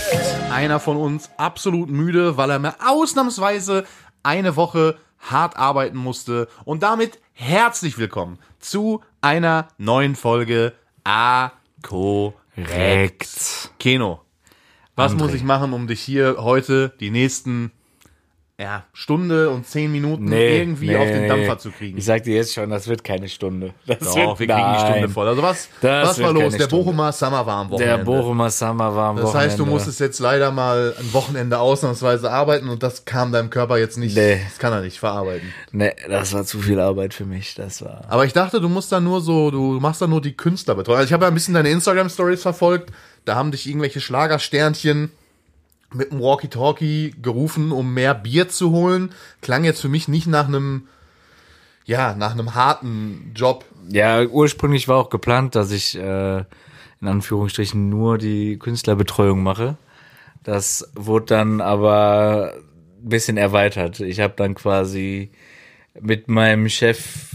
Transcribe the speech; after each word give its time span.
korrekt. 0.00 0.52
Einer 0.52 0.80
von 0.80 0.96
uns 0.96 1.30
absolut 1.36 1.90
müde, 1.90 2.36
weil 2.36 2.50
er 2.50 2.58
mir 2.58 2.74
ausnahmsweise 2.84 3.84
eine 4.22 4.56
Woche 4.56 4.98
hart 5.18 5.56
arbeiten 5.56 5.96
musste. 5.96 6.48
Und 6.64 6.82
damit 6.82 7.18
herzlich 7.32 7.98
willkommen 7.98 8.38
zu 8.58 9.02
einer 9.20 9.68
neuen 9.78 10.16
Folge 10.16 10.72
A 11.04 11.50
korrekt. 11.82 13.70
Keno, 13.78 14.20
was 14.96 15.12
André. 15.12 15.18
muss 15.18 15.34
ich 15.34 15.44
machen, 15.44 15.72
um 15.72 15.86
dich 15.86 16.00
hier 16.00 16.36
heute 16.38 16.94
die 17.00 17.10
nächsten 17.10 17.72
ja, 18.60 18.82
Stunde 18.92 19.50
und 19.50 19.68
zehn 19.68 19.92
Minuten 19.92 20.32
irgendwie 20.32 20.96
auf 20.96 21.06
den 21.06 21.28
Dampfer 21.28 21.58
zu 21.58 21.70
kriegen? 21.70 21.96
Ich 21.96 22.04
sag 22.04 22.24
dir 22.24 22.34
jetzt 22.34 22.52
schon, 22.54 22.68
das 22.70 22.88
wird 22.88 23.04
keine 23.04 23.28
Stunde. 23.28 23.72
Das 23.86 24.00
Doch, 24.00 24.16
wird, 24.16 24.40
wir 24.40 24.46
kriegen 24.48 24.72
die 24.74 24.78
Stunde 24.80 25.00
nein. 25.02 25.08
voll. 25.10 25.28
Also 25.28 25.42
was, 25.42 25.68
Das 25.80 26.08
was 26.08 26.20
war 26.22 26.32
los? 26.32 26.56
Der. 26.56 26.66
Bochumer 26.66 27.12
Summer 27.12 27.46
war 27.46 27.56
am 27.58 27.70
Wochenende. 27.70 27.96
Der 27.98 28.04
Bochumer 28.04 28.50
Summer 28.50 28.96
war 28.96 29.10
am 29.10 29.16
Das 29.16 29.26
Wochenende. 29.26 29.50
heißt, 29.50 29.58
du 29.60 29.64
musstest 29.66 30.00
jetzt 30.00 30.18
leider 30.18 30.50
mal 30.50 30.92
ein 30.98 31.12
Wochenende 31.12 31.58
ausnahmsweise 31.60 32.32
arbeiten 32.32 32.68
und 32.68 32.82
das 32.82 33.04
kam 33.04 33.30
deinem 33.30 33.50
Körper 33.50 33.78
jetzt 33.78 33.96
nicht, 33.96 34.16
Nee. 34.16 34.40
das 34.48 34.58
kann 34.58 34.72
er 34.72 34.80
nicht 34.80 34.98
verarbeiten. 34.98 35.52
Nee, 35.70 35.92
das 36.08 36.32
war 36.32 36.44
zu 36.44 36.58
viel 36.58 36.80
Arbeit 36.80 37.14
für 37.14 37.26
mich. 37.26 37.54
Das 37.54 37.80
war. 37.84 38.02
Aber 38.08 38.24
ich 38.24 38.32
dachte, 38.32 38.60
du 38.60 38.68
musst 38.68 38.90
da 38.90 38.98
nur 38.98 39.20
so, 39.20 39.52
du 39.52 39.78
machst 39.78 40.02
da 40.02 40.08
nur 40.08 40.20
die 40.20 40.36
Künstlerbetreuung. 40.36 40.98
Also 40.98 41.06
ich 41.06 41.12
habe 41.12 41.24
ja 41.26 41.28
ein 41.28 41.34
bisschen 41.34 41.54
deine 41.54 41.70
Instagram-Stories 41.70 42.42
verfolgt, 42.42 42.90
da 43.24 43.36
haben 43.36 43.52
dich 43.52 43.68
irgendwelche 43.68 44.00
Schlagersternchen 44.00 45.12
mit 45.92 46.12
dem 46.12 46.20
Walkie-Talkie 46.20 47.14
gerufen, 47.22 47.72
um 47.72 47.94
mehr 47.94 48.14
Bier 48.14 48.48
zu 48.48 48.70
holen. 48.70 49.12
Klang 49.40 49.64
jetzt 49.64 49.80
für 49.80 49.88
mich 49.88 50.08
nicht 50.08 50.26
nach 50.26 50.46
einem, 50.46 50.88
ja, 51.84 52.14
nach 52.14 52.32
einem 52.32 52.54
harten 52.54 53.32
Job. 53.34 53.64
Ja, 53.88 54.24
ursprünglich 54.24 54.88
war 54.88 54.98
auch 54.98 55.10
geplant, 55.10 55.54
dass 55.54 55.70
ich 55.70 55.96
äh, 55.96 56.38
in 57.00 57.08
Anführungsstrichen 57.08 57.88
nur 57.88 58.18
die 58.18 58.58
Künstlerbetreuung 58.58 59.42
mache. 59.42 59.76
Das 60.42 60.90
wurde 60.94 61.26
dann 61.26 61.60
aber 61.60 62.54
ein 63.02 63.08
bisschen 63.08 63.36
erweitert. 63.36 64.00
Ich 64.00 64.20
habe 64.20 64.34
dann 64.36 64.54
quasi 64.54 65.30
mit 66.00 66.28
meinem 66.28 66.68
Chef 66.68 67.27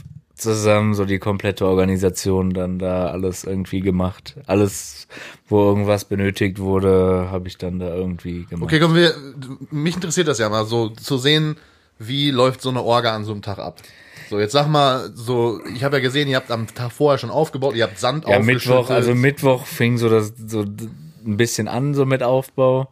zusammen 0.43 0.93
so 0.93 1.05
die 1.05 1.19
komplette 1.19 1.65
Organisation 1.65 2.51
dann 2.51 2.79
da 2.79 3.07
alles 3.07 3.43
irgendwie 3.43 3.79
gemacht. 3.79 4.35
Alles, 4.45 5.07
wo 5.47 5.59
irgendwas 5.63 6.05
benötigt 6.05 6.59
wurde, 6.59 7.27
habe 7.31 7.47
ich 7.47 7.57
dann 7.57 7.79
da 7.79 7.93
irgendwie 7.93 8.45
gemacht. 8.45 8.63
Okay, 8.63 8.79
kommen 8.79 8.95
wir, 8.95 9.13
mich 9.71 9.95
interessiert 9.95 10.27
das 10.27 10.39
ja 10.39 10.49
mal 10.49 10.65
so 10.65 10.89
zu 10.89 11.17
sehen, 11.17 11.57
wie 11.99 12.31
läuft 12.31 12.61
so 12.61 12.69
eine 12.69 12.81
Orga 12.81 13.15
an 13.15 13.25
so 13.25 13.31
einem 13.31 13.41
Tag 13.41 13.59
ab. 13.59 13.81
So, 14.29 14.39
jetzt 14.39 14.53
sag 14.53 14.67
mal, 14.67 15.11
so, 15.13 15.59
ich 15.75 15.83
habe 15.83 15.97
ja 15.97 16.01
gesehen, 16.01 16.27
ihr 16.27 16.37
habt 16.37 16.51
am 16.51 16.67
Tag 16.67 16.91
vorher 16.91 17.17
schon 17.17 17.29
aufgebaut, 17.29 17.75
ihr 17.75 17.83
habt 17.83 17.99
Sand 17.99 18.25
Ja. 18.27 18.39
Mittwoch, 18.39 18.89
also 18.89 19.13
Mittwoch 19.15 19.65
fing 19.65 19.97
so 19.97 20.09
das 20.09 20.33
so 20.47 20.61
ein 20.61 21.37
bisschen 21.37 21.67
an, 21.67 21.93
so 21.93 22.05
mit 22.05 22.23
Aufbau. 22.23 22.89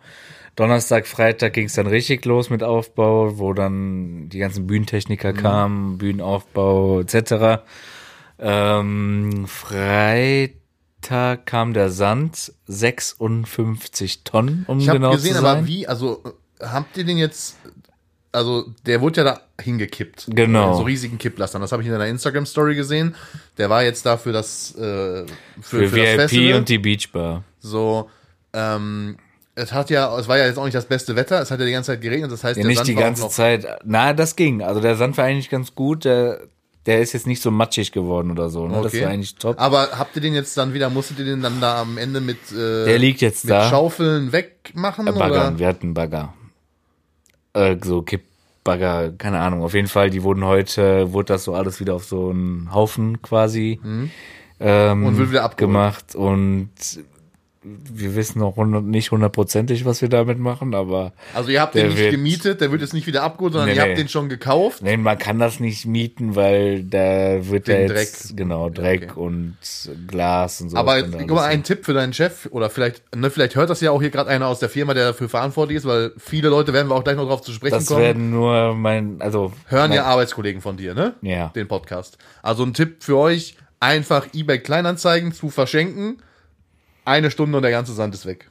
Donnerstag, 0.55 1.07
Freitag 1.07 1.53
ging 1.53 1.67
es 1.67 1.73
dann 1.73 1.87
richtig 1.87 2.25
los 2.25 2.49
mit 2.49 2.61
Aufbau, 2.61 3.37
wo 3.39 3.53
dann 3.53 4.29
die 4.29 4.39
ganzen 4.39 4.67
Bühnentechniker 4.67 5.33
kamen, 5.33 5.97
Bühnenaufbau 5.97 6.99
etc. 7.01 7.63
Ähm, 8.37 9.45
Freitag 9.47 11.45
kam 11.45 11.73
der 11.73 11.89
Sand, 11.89 12.53
56 12.67 14.23
Tonnen, 14.23 14.65
um 14.67 14.79
Ich 14.79 14.89
habe 14.89 14.99
genau 14.99 15.11
gesehen, 15.11 15.35
zu 15.35 15.41
sein. 15.41 15.57
aber 15.57 15.67
wie, 15.67 15.87
also 15.87 16.21
habt 16.59 16.97
ihr 16.97 17.05
den 17.05 17.17
jetzt, 17.17 17.55
also 18.31 18.65
der 18.85 18.99
wurde 18.99 19.21
ja 19.21 19.23
da 19.23 19.41
hingekippt. 19.61 20.27
Genau. 20.29 20.71
In 20.71 20.77
so 20.77 20.83
riesigen 20.83 21.17
Kipplastern. 21.17 21.61
Das 21.61 21.71
habe 21.71 21.81
ich 21.81 21.87
in 21.87 21.93
deiner 21.93 22.07
Instagram-Story 22.07 22.75
gesehen. 22.75 23.15
Der 23.57 23.69
war 23.69 23.83
jetzt 23.83 24.05
da 24.05 24.17
für 24.17 24.31
das, 24.33 24.75
äh, 24.75 24.79
für, 24.79 25.25
für, 25.61 25.77
für, 25.77 25.79
das 25.79 25.91
VIP 25.91 26.19
Festival. 26.19 26.53
und 26.59 26.69
die 26.69 26.77
Beachbar. 26.77 27.43
so, 27.59 28.09
ähm, 28.53 29.17
es 29.61 29.71
hat 29.73 29.89
ja, 29.89 30.17
es 30.17 30.27
war 30.27 30.37
ja 30.37 30.45
jetzt 30.45 30.57
auch 30.57 30.65
nicht 30.65 30.75
das 30.75 30.85
beste 30.85 31.15
Wetter, 31.15 31.41
es 31.41 31.51
hat 31.51 31.59
ja 31.59 31.65
die 31.65 31.71
ganze 31.71 31.91
Zeit 31.91 32.01
geregnet, 32.01 32.31
das 32.31 32.43
heißt, 32.43 32.57
Ja, 32.57 32.63
der 32.63 32.67
nicht 32.69 32.77
Sand 32.77 32.87
die 32.89 32.95
war 32.95 33.01
auch 33.03 33.05
ganze 33.07 33.29
Zeit. 33.29 33.65
Na, 33.83 34.13
das 34.13 34.35
ging. 34.35 34.61
Also 34.61 34.81
der 34.81 34.95
Sand 34.95 35.17
war 35.17 35.25
eigentlich 35.25 35.49
ganz 35.49 35.75
gut. 35.75 36.05
Der, 36.05 36.41
der 36.87 36.99
ist 37.01 37.13
jetzt 37.13 37.27
nicht 37.27 37.41
so 37.41 37.51
matschig 37.51 37.91
geworden 37.91 38.31
oder 38.31 38.49
so. 38.49 38.67
Ne? 38.67 38.75
Das 38.81 38.87
Okay. 38.87 39.03
war 39.03 39.09
eigentlich 39.11 39.35
top. 39.35 39.59
Aber 39.59 39.89
habt 39.99 40.15
ihr 40.15 40.21
den 40.21 40.33
jetzt 40.33 40.57
dann 40.57 40.73
wieder, 40.73 40.89
musstet 40.89 41.19
ihr 41.19 41.25
den 41.25 41.41
dann 41.41 41.61
da 41.61 41.79
am 41.81 41.97
Ende 41.99 42.21
mit, 42.21 42.37
äh, 42.51 42.85
Der 42.85 42.97
liegt 42.97 43.21
jetzt 43.21 43.45
mit 43.45 43.51
da. 43.53 43.69
Schaufeln 43.69 44.31
wegmachen? 44.31 45.05
Baggern, 45.05 45.31
oder? 45.31 45.59
wir 45.59 45.67
hatten 45.67 45.93
Bagger. 45.93 46.33
Äh, 47.53 47.75
so 47.83 48.01
Kippbagger, 48.01 49.11
keine 49.17 49.39
Ahnung. 49.39 49.61
Auf 49.63 49.73
jeden 49.73 49.87
Fall, 49.89 50.09
die 50.09 50.23
wurden 50.23 50.43
heute, 50.45 51.11
wurde 51.13 51.33
das 51.33 51.43
so 51.43 51.53
alles 51.53 51.79
wieder 51.79 51.93
auf 51.95 52.05
so 52.05 52.29
einen 52.29 52.73
Haufen 52.73 53.21
quasi 53.21 53.79
ähm, 53.83 54.09
Mhm. 54.99 55.05
Und 55.05 55.17
wird 55.17 55.29
wieder 55.31 55.43
abgeholt. 55.43 55.73
gemacht. 55.73 56.15
Und 56.15 56.69
wir 57.63 58.15
wissen 58.15 58.39
noch 58.39 58.55
nicht 58.57 59.11
hundertprozentig, 59.11 59.85
was 59.85 60.01
wir 60.01 60.09
damit 60.09 60.39
machen, 60.39 60.73
aber 60.73 61.13
Also 61.35 61.51
ihr 61.51 61.61
habt 61.61 61.75
Der 61.75 61.83
den 61.83 61.89
nicht 61.91 61.99
wird- 61.99 62.11
gemietet, 62.11 62.61
der 62.61 62.71
wird 62.71 62.81
jetzt 62.81 62.93
nicht 62.95 63.05
wieder 63.05 63.21
abgeholt, 63.21 63.53
sondern 63.53 63.69
Nee, 63.69 63.75
ihr 63.75 63.81
habt 63.81 63.91
nee. 63.91 63.97
den 63.97 64.07
schon 64.07 64.29
gekauft. 64.29 64.81
nein, 64.81 65.01
man 65.03 65.17
kann 65.19 65.37
das 65.37 65.59
nicht 65.59 65.85
mieten, 65.85 66.35
weil 66.35 66.83
da 66.83 67.47
wird 67.47 67.67
Wegen 67.67 67.81
jetzt, 67.93 68.29
Dreck. 68.29 68.37
genau, 68.37 68.69
Dreck 68.69 69.11
okay. 69.11 69.19
und 69.19 69.57
Glas 70.07 70.59
und 70.61 70.69
so. 70.69 70.77
Aber 70.77 71.03
guck 71.03 71.29
mal, 71.29 71.45
ein 71.45 71.61
Tipp 71.63 71.85
für 71.85 71.93
deinen 71.93 72.13
Chef, 72.13 72.47
oder 72.51 72.71
vielleicht, 72.71 73.15
ne, 73.15 73.29
vielleicht 73.29 73.55
hört 73.55 73.69
das 73.69 73.79
ja 73.81 73.91
auch 73.91 74.01
hier 74.01 74.09
gerade 74.09 74.29
einer 74.31 74.47
aus 74.47 74.57
der 74.59 74.69
Firma, 74.69 74.95
der 74.95 75.07
dafür 75.09 75.29
verantwortlich 75.29 75.77
ist, 75.77 75.85
weil 75.85 76.13
viele 76.17 76.49
Leute 76.49 76.73
werden 76.73 76.87
wir 76.87 76.95
auch 76.95 77.03
gleich 77.03 77.15
noch 77.17 77.27
drauf 77.27 77.41
zu 77.43 77.51
sprechen 77.51 77.75
das 77.75 77.85
kommen. 77.85 78.01
werden 78.01 78.31
nur 78.31 78.73
mein, 78.73 79.21
also 79.21 79.53
hören 79.67 79.89
mein, 79.89 79.97
ja 79.97 80.05
Arbeitskollegen 80.05 80.61
von 80.61 80.77
dir, 80.77 80.95
ne? 80.95 81.13
Ja. 81.21 81.49
Den 81.49 81.67
Podcast. 81.67 82.17
Also 82.41 82.63
ein 82.63 82.73
Tipp 82.73 83.03
für 83.03 83.17
euch, 83.17 83.55
einfach 83.79 84.27
eBay 84.33 84.57
Kleinanzeigen 84.59 85.31
zu 85.31 85.49
verschenken. 85.51 86.17
Eine 87.05 87.31
Stunde 87.31 87.57
und 87.57 87.63
der 87.63 87.71
ganze 87.71 87.93
Sand 87.93 88.13
ist 88.13 88.25
weg. 88.25 88.49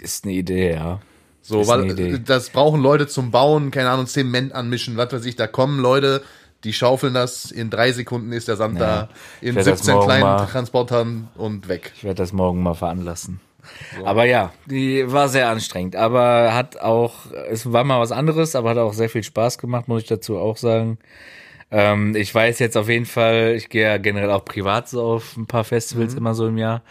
ist 0.00 0.24
eine 0.24 0.34
Idee, 0.34 0.72
ja. 0.72 1.00
So, 1.44 1.60
Ist 1.62 1.68
weil 1.68 2.18
das 2.20 2.50
brauchen 2.50 2.80
Leute 2.80 3.08
zum 3.08 3.30
Bauen, 3.32 3.70
keine 3.72 3.90
Ahnung, 3.90 4.06
Zement 4.06 4.52
anmischen, 4.52 4.96
was 4.96 5.12
weiß 5.12 5.24
ich, 5.24 5.34
da 5.34 5.48
kommen 5.48 5.80
Leute, 5.80 6.22
die 6.62 6.72
schaufeln 6.72 7.14
das, 7.14 7.50
in 7.50 7.68
drei 7.68 7.90
Sekunden 7.90 8.30
ist 8.32 8.46
der 8.46 8.54
Sand 8.56 8.80
da, 8.80 9.08
in 9.40 9.48
Ich 9.50 9.54
werd 9.56 9.66
das 9.66 9.78
17 9.80 9.94
morgen 9.94 10.06
kleinen 10.06 10.22
mal- 10.22 10.46
Transportern 10.46 11.28
und 11.34 11.66
weg. 11.68 11.92
Ich 11.96 12.04
werde 12.04 12.16
das 12.22 12.32
morgen 12.32 12.62
mal 12.62 12.74
veranlassen. 12.74 13.40
Aber 14.04 14.24
ja, 14.24 14.52
die 14.66 15.10
war 15.10 15.28
sehr 15.28 15.48
anstrengend, 15.48 15.96
aber 15.96 16.54
hat 16.54 16.76
auch, 16.80 17.26
es 17.50 17.72
war 17.72 17.82
mal 17.84 18.00
was 18.00 18.12
anderes, 18.12 18.54
aber 18.54 18.70
hat 18.70 18.78
auch 18.78 18.92
sehr 18.92 19.08
viel 19.08 19.22
Spaß 19.24 19.58
gemacht, 19.58 19.88
muss 19.88 20.02
ich 20.02 20.08
dazu 20.08 20.38
auch 20.38 20.56
sagen. 20.56 20.98
Ähm, 21.72 22.14
ich 22.14 22.32
weiß 22.32 22.58
jetzt 22.60 22.76
auf 22.76 22.88
jeden 22.88 23.06
Fall, 23.06 23.54
ich 23.56 23.68
gehe 23.68 23.82
ja 23.82 23.98
generell 23.98 24.30
auch 24.30 24.44
privat 24.44 24.88
so 24.88 25.02
auf 25.02 25.36
ein 25.36 25.46
paar 25.46 25.64
Festivals 25.64 26.14
immer 26.14 26.34
so 26.34 26.46
im 26.46 26.58
Jahr. 26.58 26.82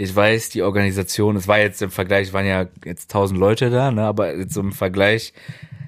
Ich 0.00 0.14
weiß, 0.14 0.50
die 0.50 0.62
Organisation, 0.62 1.34
es 1.34 1.48
war 1.48 1.58
jetzt 1.58 1.82
im 1.82 1.90
Vergleich, 1.90 2.28
es 2.28 2.32
waren 2.32 2.46
ja 2.46 2.66
jetzt 2.84 3.10
tausend 3.10 3.38
Leute 3.38 3.68
da, 3.68 3.90
ne, 3.90 4.04
aber 4.04 4.34
jetzt 4.36 4.54
so 4.54 4.60
im 4.60 4.70
Vergleich, 4.70 5.32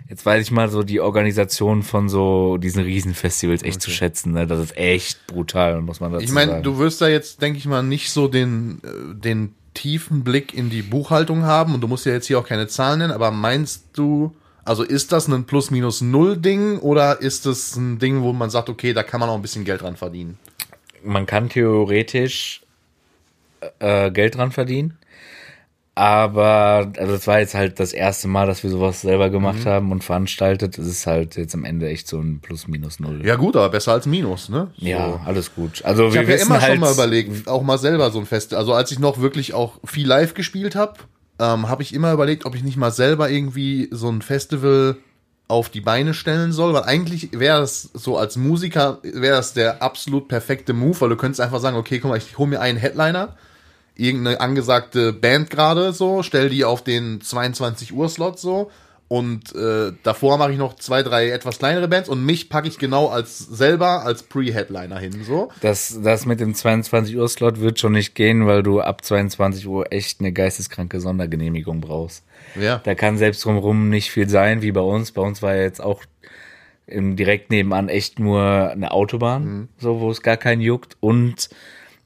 jetzt 0.09 0.27
weiß 0.27 0.43
ich 0.43 0.51
mal 0.51 0.69
so 0.69 0.83
die 0.83 0.99
Organisation 0.99 1.85
von 1.85 2.09
so 2.09 2.57
diesen 2.57 2.83
Riesenfestivals 2.83 3.63
echt 3.63 3.81
zu 3.81 3.91
schätzen, 3.93 4.33
ne, 4.33 4.49
das 4.49 4.59
ist 4.59 4.77
echt 4.77 5.25
brutal, 5.29 5.81
muss 5.81 6.01
man 6.01 6.11
dazu 6.11 6.25
Ich 6.25 6.33
meine, 6.33 6.51
sagen. 6.51 6.63
du 6.65 6.79
wirst 6.79 7.01
da 7.01 7.07
jetzt, 7.07 7.41
denke 7.41 7.59
ich 7.61 7.67
mal, 7.67 7.85
nicht 7.85 8.11
so 8.11 8.27
den, 8.27 8.81
äh, 8.83 9.15
den 9.15 9.55
tiefen 9.75 10.25
Blick 10.25 10.55
in 10.55 10.71
die 10.71 10.83
Buchhaltung 10.83 11.45
haben 11.45 11.73
und 11.73 11.81
du 11.81 11.87
musst 11.87 12.05
ja 12.05 12.13
jetzt 12.13 12.27
hier 12.27 12.41
auch 12.41 12.47
keine 12.47 12.67
Zahlen 12.67 12.99
nennen, 12.99 13.13
aber 13.13 13.31
meinst 13.31 13.91
du, 13.93 14.35
also 14.65 14.83
ist 14.83 15.13
das 15.13 15.29
ein 15.29 15.45
Plus-Minus-Null-Ding 15.45 16.79
oder 16.81 17.21
ist 17.21 17.47
das 17.47 17.77
ein 17.77 18.01
Ding, 18.01 18.23
wo 18.23 18.33
man 18.33 18.51
sagt, 18.51 18.69
okay, 18.69 18.93
da 18.93 19.05
kann 19.05 19.21
man 19.21 19.29
auch 19.29 19.37
ein 19.37 19.43
bisschen 19.43 19.65
Geld 19.65 19.83
dran 19.83 19.95
verdienen? 19.95 20.37
man 21.03 21.25
kann 21.27 21.49
theoretisch 21.49 22.60
äh, 23.79 24.11
Geld 24.11 24.37
dran 24.37 24.53
verdienen. 24.53 24.97
Aber 25.97 26.93
also 26.97 27.15
es 27.15 27.27
war 27.27 27.41
jetzt 27.41 27.55
halt 27.55 27.79
das 27.81 27.93
erste 27.93 28.27
Mal, 28.29 28.47
dass 28.47 28.63
wir 28.63 28.71
sowas 28.71 29.03
selber 29.03 29.29
gemacht 29.29 29.65
Mhm. 29.65 29.69
haben 29.69 29.93
und 29.93 30.03
veranstaltet. 30.05 30.79
Es 30.79 30.87
ist 30.87 31.07
halt 31.07 31.37
jetzt 31.37 31.55
am 31.55 31.65
Ende 31.65 31.89
echt 31.89 32.09
so 32.09 32.19
ein 32.19 32.41
Plus-Minus-Null. 32.41 33.27
Ja 33.27 33.37
gut, 33.37 33.57
aber 33.57 33.69
besser 33.69 33.93
als 33.93 34.07
Minus, 34.07 34.49
ne? 34.49 34.69
So. 34.79 34.87
Ja, 34.87 35.21
alles 35.27 35.55
gut. 35.55 35.85
Also 35.85 36.07
Ich 36.07 36.15
wir 36.15 36.21
habe 36.21 36.31
ja 36.33 36.37
immer 36.39 36.61
halt, 36.61 36.73
schon 36.73 36.81
mal 36.81 36.93
überlegt, 36.93 37.49
auch 37.49 37.63
mal 37.63 37.77
selber 37.77 38.11
so 38.13 38.19
ein 38.21 38.27
Fest. 38.27 38.55
Also 38.55 38.73
als 38.73 38.91
ich 38.93 38.99
noch 38.99 39.21
wirklich 39.21 39.53
auch 39.53 39.79
viel 39.85 40.07
live 40.07 40.33
gespielt 40.35 40.75
habe, 40.75 40.95
ähm, 41.39 41.69
habe 41.69 41.83
ich 41.83 41.93
immer 41.93 42.13
überlegt, 42.13 42.47
ob 42.47 42.55
ich 42.55 42.63
nicht 42.63 42.77
mal 42.79 42.93
selber 42.93 43.29
irgendwie 43.29 43.89
so 43.91 44.09
ein 44.09 44.23
Festival 44.23 44.97
auf 45.49 45.69
die 45.69 45.81
Beine 45.81 46.15
stellen 46.15 46.53
soll, 46.53 46.73
weil 46.73 46.85
eigentlich 46.85 47.31
wäre 47.33 47.61
es 47.63 47.91
so 47.93 48.17
als 48.17 48.37
Musiker 48.37 49.01
wäre 49.03 49.37
das 49.37 49.53
der 49.53 49.83
absolut 49.83 50.29
perfekte 50.29 50.73
Move, 50.73 51.01
weil 51.01 51.09
du 51.09 51.17
könntest 51.17 51.41
einfach 51.41 51.59
sagen, 51.59 51.77
okay, 51.77 51.99
guck 51.99 52.11
mal, 52.11 52.17
ich 52.19 52.39
hole 52.39 52.49
mir 52.49 52.61
einen 52.61 52.79
Headliner, 52.79 53.37
irgendeine 53.97 54.41
angesagte 54.41 55.13
Band 55.13 55.51
gerade 55.51 55.93
so, 55.93 56.23
stell 56.23 56.49
die 56.49 56.65
auf 56.65 56.83
den 56.83 57.21
22 57.21 57.93
Uhr 57.93 58.09
Slot 58.09 58.39
so 58.39 58.71
und 59.11 59.57
äh, 59.57 59.93
davor 60.05 60.39
mache 60.39 60.53
ich 60.53 60.59
noch 60.59 60.77
zwei, 60.77 61.03
drei 61.03 61.31
etwas 61.31 61.59
kleinere 61.59 61.89
Bands 61.89 62.09
und 62.09 62.25
mich 62.25 62.49
packe 62.49 62.69
ich 62.69 62.79
genau 62.79 63.09
als 63.09 63.39
selber 63.39 64.05
als 64.05 64.23
Pre-Headliner 64.23 65.01
hin 65.01 65.25
so. 65.25 65.49
das, 65.63 65.99
das 66.01 66.27
mit 66.27 66.39
dem 66.39 66.55
22 66.55 67.17
Uhr 67.17 67.29
Slot 67.29 67.59
wird 67.59 67.81
schon 67.81 67.91
nicht 67.91 68.15
gehen, 68.15 68.47
weil 68.47 68.63
du 68.63 68.81
ab 68.81 69.05
22 69.05 69.67
Uhr 69.67 69.93
echt 69.93 70.21
eine 70.21 70.31
geisteskranke 70.31 71.01
Sondergenehmigung 71.01 71.81
brauchst. 71.81 72.25
Ja. 72.55 72.81
Da 72.85 72.95
kann 72.95 73.19
selbst 73.19 73.45
drumherum 73.45 73.89
nicht 73.89 74.13
viel 74.13 74.29
sein, 74.29 74.63
wie 74.63 74.71
bei 74.71 74.81
uns. 74.81 75.11
Bei 75.11 75.23
uns 75.23 75.43
war 75.43 75.57
ja 75.57 75.63
jetzt 75.63 75.83
auch 75.83 76.05
im 76.87 77.17
direkt 77.17 77.51
nebenan 77.51 77.89
echt 77.89 78.21
nur 78.21 78.71
eine 78.71 78.93
Autobahn, 78.93 79.69
so 79.79 79.99
wo 79.99 80.13
es 80.13 80.23
gar 80.23 80.37
keinen 80.37 80.61
juckt. 80.61 80.97
Und 81.01 81.51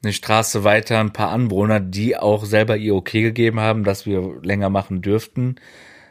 eine 0.04 0.12
Straße 0.12 0.64
weiter 0.64 1.00
ein 1.00 1.12
paar 1.12 1.30
Anwohner, 1.30 1.80
die 1.80 2.16
auch 2.16 2.44
selber 2.44 2.76
ihr 2.76 2.94
Okay 2.94 3.22
gegeben 3.22 3.60
haben, 3.60 3.84
dass 3.84 4.06
wir 4.06 4.38
länger 4.42 4.70
machen 4.70 5.02
dürften, 5.02 5.56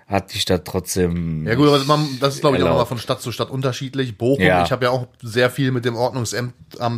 hat 0.07 0.33
die 0.33 0.39
Stadt 0.39 0.65
trotzdem. 0.65 1.47
Ja 1.47 1.55
gut, 1.55 1.67
aber 1.67 1.83
man, 1.85 2.07
das 2.19 2.35
ist 2.35 2.41
glaube 2.41 2.57
ich 2.57 2.63
auch 2.63 2.67
nochmal 2.69 2.85
von 2.85 2.97
Stadt 2.97 3.21
zu 3.21 3.31
Stadt 3.31 3.49
unterschiedlich. 3.49 4.17
Bochum, 4.17 4.43
Ja. 4.43 4.63
ich 4.63 4.71
habe 4.71 4.85
ja 4.85 4.91
auch 4.91 5.07
sehr 5.21 5.49
viel 5.49 5.71
mit 5.71 5.85
dem 5.85 5.95
Ordnungsamt 5.95 6.53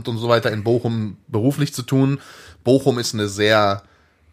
und 0.08 0.18
so 0.18 0.28
weiter 0.28 0.52
in 0.52 0.64
Bochum 0.64 1.18
beruflich 1.28 1.74
zu 1.74 1.84
tun. 1.84 2.20
Bochum 2.64 2.98
ist 3.00 3.14
eine 3.14 3.28
sehr 3.28 3.84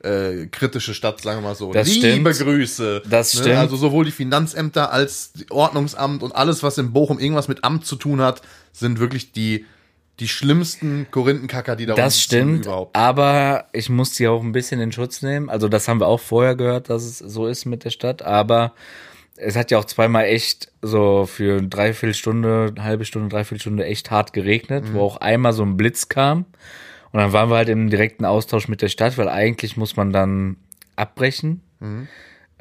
äh, 0.02 0.46
kritische 0.46 0.94
Stadt, 0.94 1.20
sagen 1.20 1.38
wir 1.42 1.48
mal 1.48 1.54
so. 1.54 1.72
Das 1.72 1.86
Liebe 1.86 2.34
stimmt. 2.34 2.48
Grüße. 2.48 3.02
Das 3.08 3.32
stimmt. 3.32 3.56
Also 3.56 3.76
sowohl 3.76 4.04
die 4.04 4.10
Finanzämter 4.10 4.90
als 4.92 5.32
die 5.32 5.50
Ordnungsamt 5.50 6.22
und 6.22 6.34
alles, 6.34 6.62
was 6.62 6.78
in 6.78 6.92
Bochum 6.92 7.18
irgendwas 7.18 7.48
mit 7.48 7.62
Amt 7.62 7.86
zu 7.86 7.96
tun 7.96 8.20
hat, 8.20 8.42
sind 8.72 8.98
wirklich 8.98 9.32
die, 9.32 9.64
die 10.20 10.28
schlimmsten 10.28 11.06
Korinthenkacker, 11.10 11.74
die 11.76 11.86
da 11.86 11.94
Das 11.94 12.20
stimmt, 12.20 12.66
überhaupt. 12.66 12.94
aber 12.96 13.66
ich 13.72 13.88
muss 13.88 14.12
die 14.14 14.28
auch 14.28 14.42
ein 14.42 14.52
bisschen 14.52 14.80
in 14.80 14.92
Schutz 14.92 15.22
nehmen. 15.22 15.48
Also 15.50 15.68
das 15.68 15.88
haben 15.88 16.00
wir 16.00 16.06
auch 16.06 16.20
vorher 16.20 16.54
gehört, 16.54 16.90
dass 16.90 17.02
es 17.04 17.18
so 17.18 17.46
ist 17.46 17.64
mit 17.64 17.84
der 17.84 17.90
Stadt, 17.90 18.22
aber 18.22 18.72
es 19.36 19.56
hat 19.56 19.70
ja 19.70 19.78
auch 19.78 19.84
zweimal 19.86 20.24
echt 20.26 20.70
so 20.82 21.26
für 21.26 21.58
eine 21.58 21.68
Dreiviertelstunde, 21.68 22.72
eine 22.76 22.84
halbe 22.84 23.04
Stunde, 23.04 23.28
Dreiviertelstunde 23.30 23.84
echt 23.86 24.10
hart 24.10 24.32
geregnet, 24.32 24.84
Mhm. 24.88 24.94
wo 24.94 25.00
auch 25.00 25.16
einmal 25.16 25.52
so 25.54 25.62
ein 25.64 25.76
Blitz 25.76 26.08
kam. 26.08 26.44
Und 27.10 27.18
dann 27.20 27.32
waren 27.32 27.50
wir 27.50 27.56
halt 27.56 27.68
im 27.68 27.90
direkten 27.90 28.24
Austausch 28.24 28.68
mit 28.68 28.80
der 28.82 28.88
Stadt, 28.88 29.18
weil 29.18 29.28
eigentlich 29.28 29.76
muss 29.76 29.96
man 29.96 30.12
dann 30.12 30.56
abbrechen. 30.96 31.60
Mhm. 31.80 32.08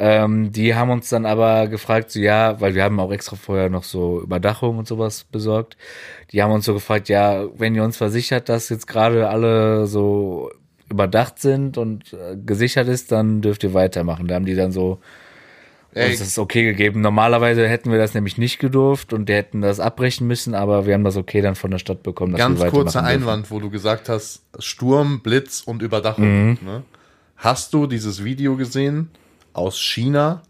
Ähm, 0.04 0.52
die 0.52 0.74
haben 0.74 0.90
uns 0.90 1.10
dann 1.10 1.28
aber 1.28 1.68
gefragt, 1.68 2.10
so 2.10 2.20
ja, 2.20 2.60
weil 2.60 2.74
wir 2.74 2.84
haben 2.84 3.00
auch 3.00 3.12
extra 3.12 3.36
vorher 3.36 3.70
noch 3.70 3.84
so 3.84 4.20
Überdachung 4.20 4.80
und 4.80 4.88
sowas 4.88 5.26
besorgt. 5.26 5.78
Die 6.32 6.42
haben 6.42 6.52
uns 6.52 6.66
so 6.66 6.74
gefragt, 6.74 7.08
ja, 7.08 7.46
wenn 7.56 7.76
ihr 7.76 7.84
uns 7.84 7.98
versichert, 7.98 8.50
dass 8.50 8.70
jetzt 8.70 8.88
gerade 8.88 9.30
alle 9.30 9.86
so 9.86 10.50
überdacht 10.90 11.38
sind 11.38 11.78
und 11.78 12.14
äh, 12.14 12.36
gesichert 12.36 12.88
ist, 12.88 13.12
dann 13.12 13.42
dürft 13.42 13.64
ihr 13.64 13.76
weitermachen. 13.76 14.28
Da 14.28 14.34
haben 14.34 14.46
die 14.48 14.56
dann 14.56 14.72
so 14.72 15.02
uns 15.94 16.18
das 16.18 16.40
okay 16.40 16.64
gegeben. 16.64 17.02
Normalerweise 17.02 17.68
hätten 17.68 17.92
wir 17.92 18.00
das 18.00 18.16
nämlich 18.16 18.40
nicht 18.40 18.58
gedurft 18.58 19.14
und 19.14 19.30
die 19.30 19.34
hätten 19.34 19.62
das 19.62 19.80
abbrechen 19.80 20.26
müssen, 20.26 20.56
aber 20.56 20.88
wir 20.88 20.96
haben 20.96 21.04
das 21.04 21.16
okay 21.16 21.42
dann 21.42 21.54
von 21.54 21.70
der 21.70 21.78
Stadt 21.78 22.02
bekommen, 22.02 22.32
dass 22.32 22.40
ganz 22.40 22.58
wir 22.58 22.66
weitermachen 22.66 22.86
kurzer 22.86 23.02
dürfen. 23.02 23.14
Einwand, 23.22 23.52
wo 23.52 23.60
du 23.60 23.70
gesagt 23.70 24.10
hast, 24.10 24.42
Sturm, 24.58 25.20
Blitz 25.22 25.62
und 25.62 25.84
Überdachung. 25.84 26.48
Mhm. 26.48 26.58
Ne? 26.66 26.84
Hast 27.36 27.76
du 27.76 27.86
dieses 27.86 28.24
Video 28.24 28.56
gesehen 28.56 29.12
aus 29.54 29.80
China 29.80 30.42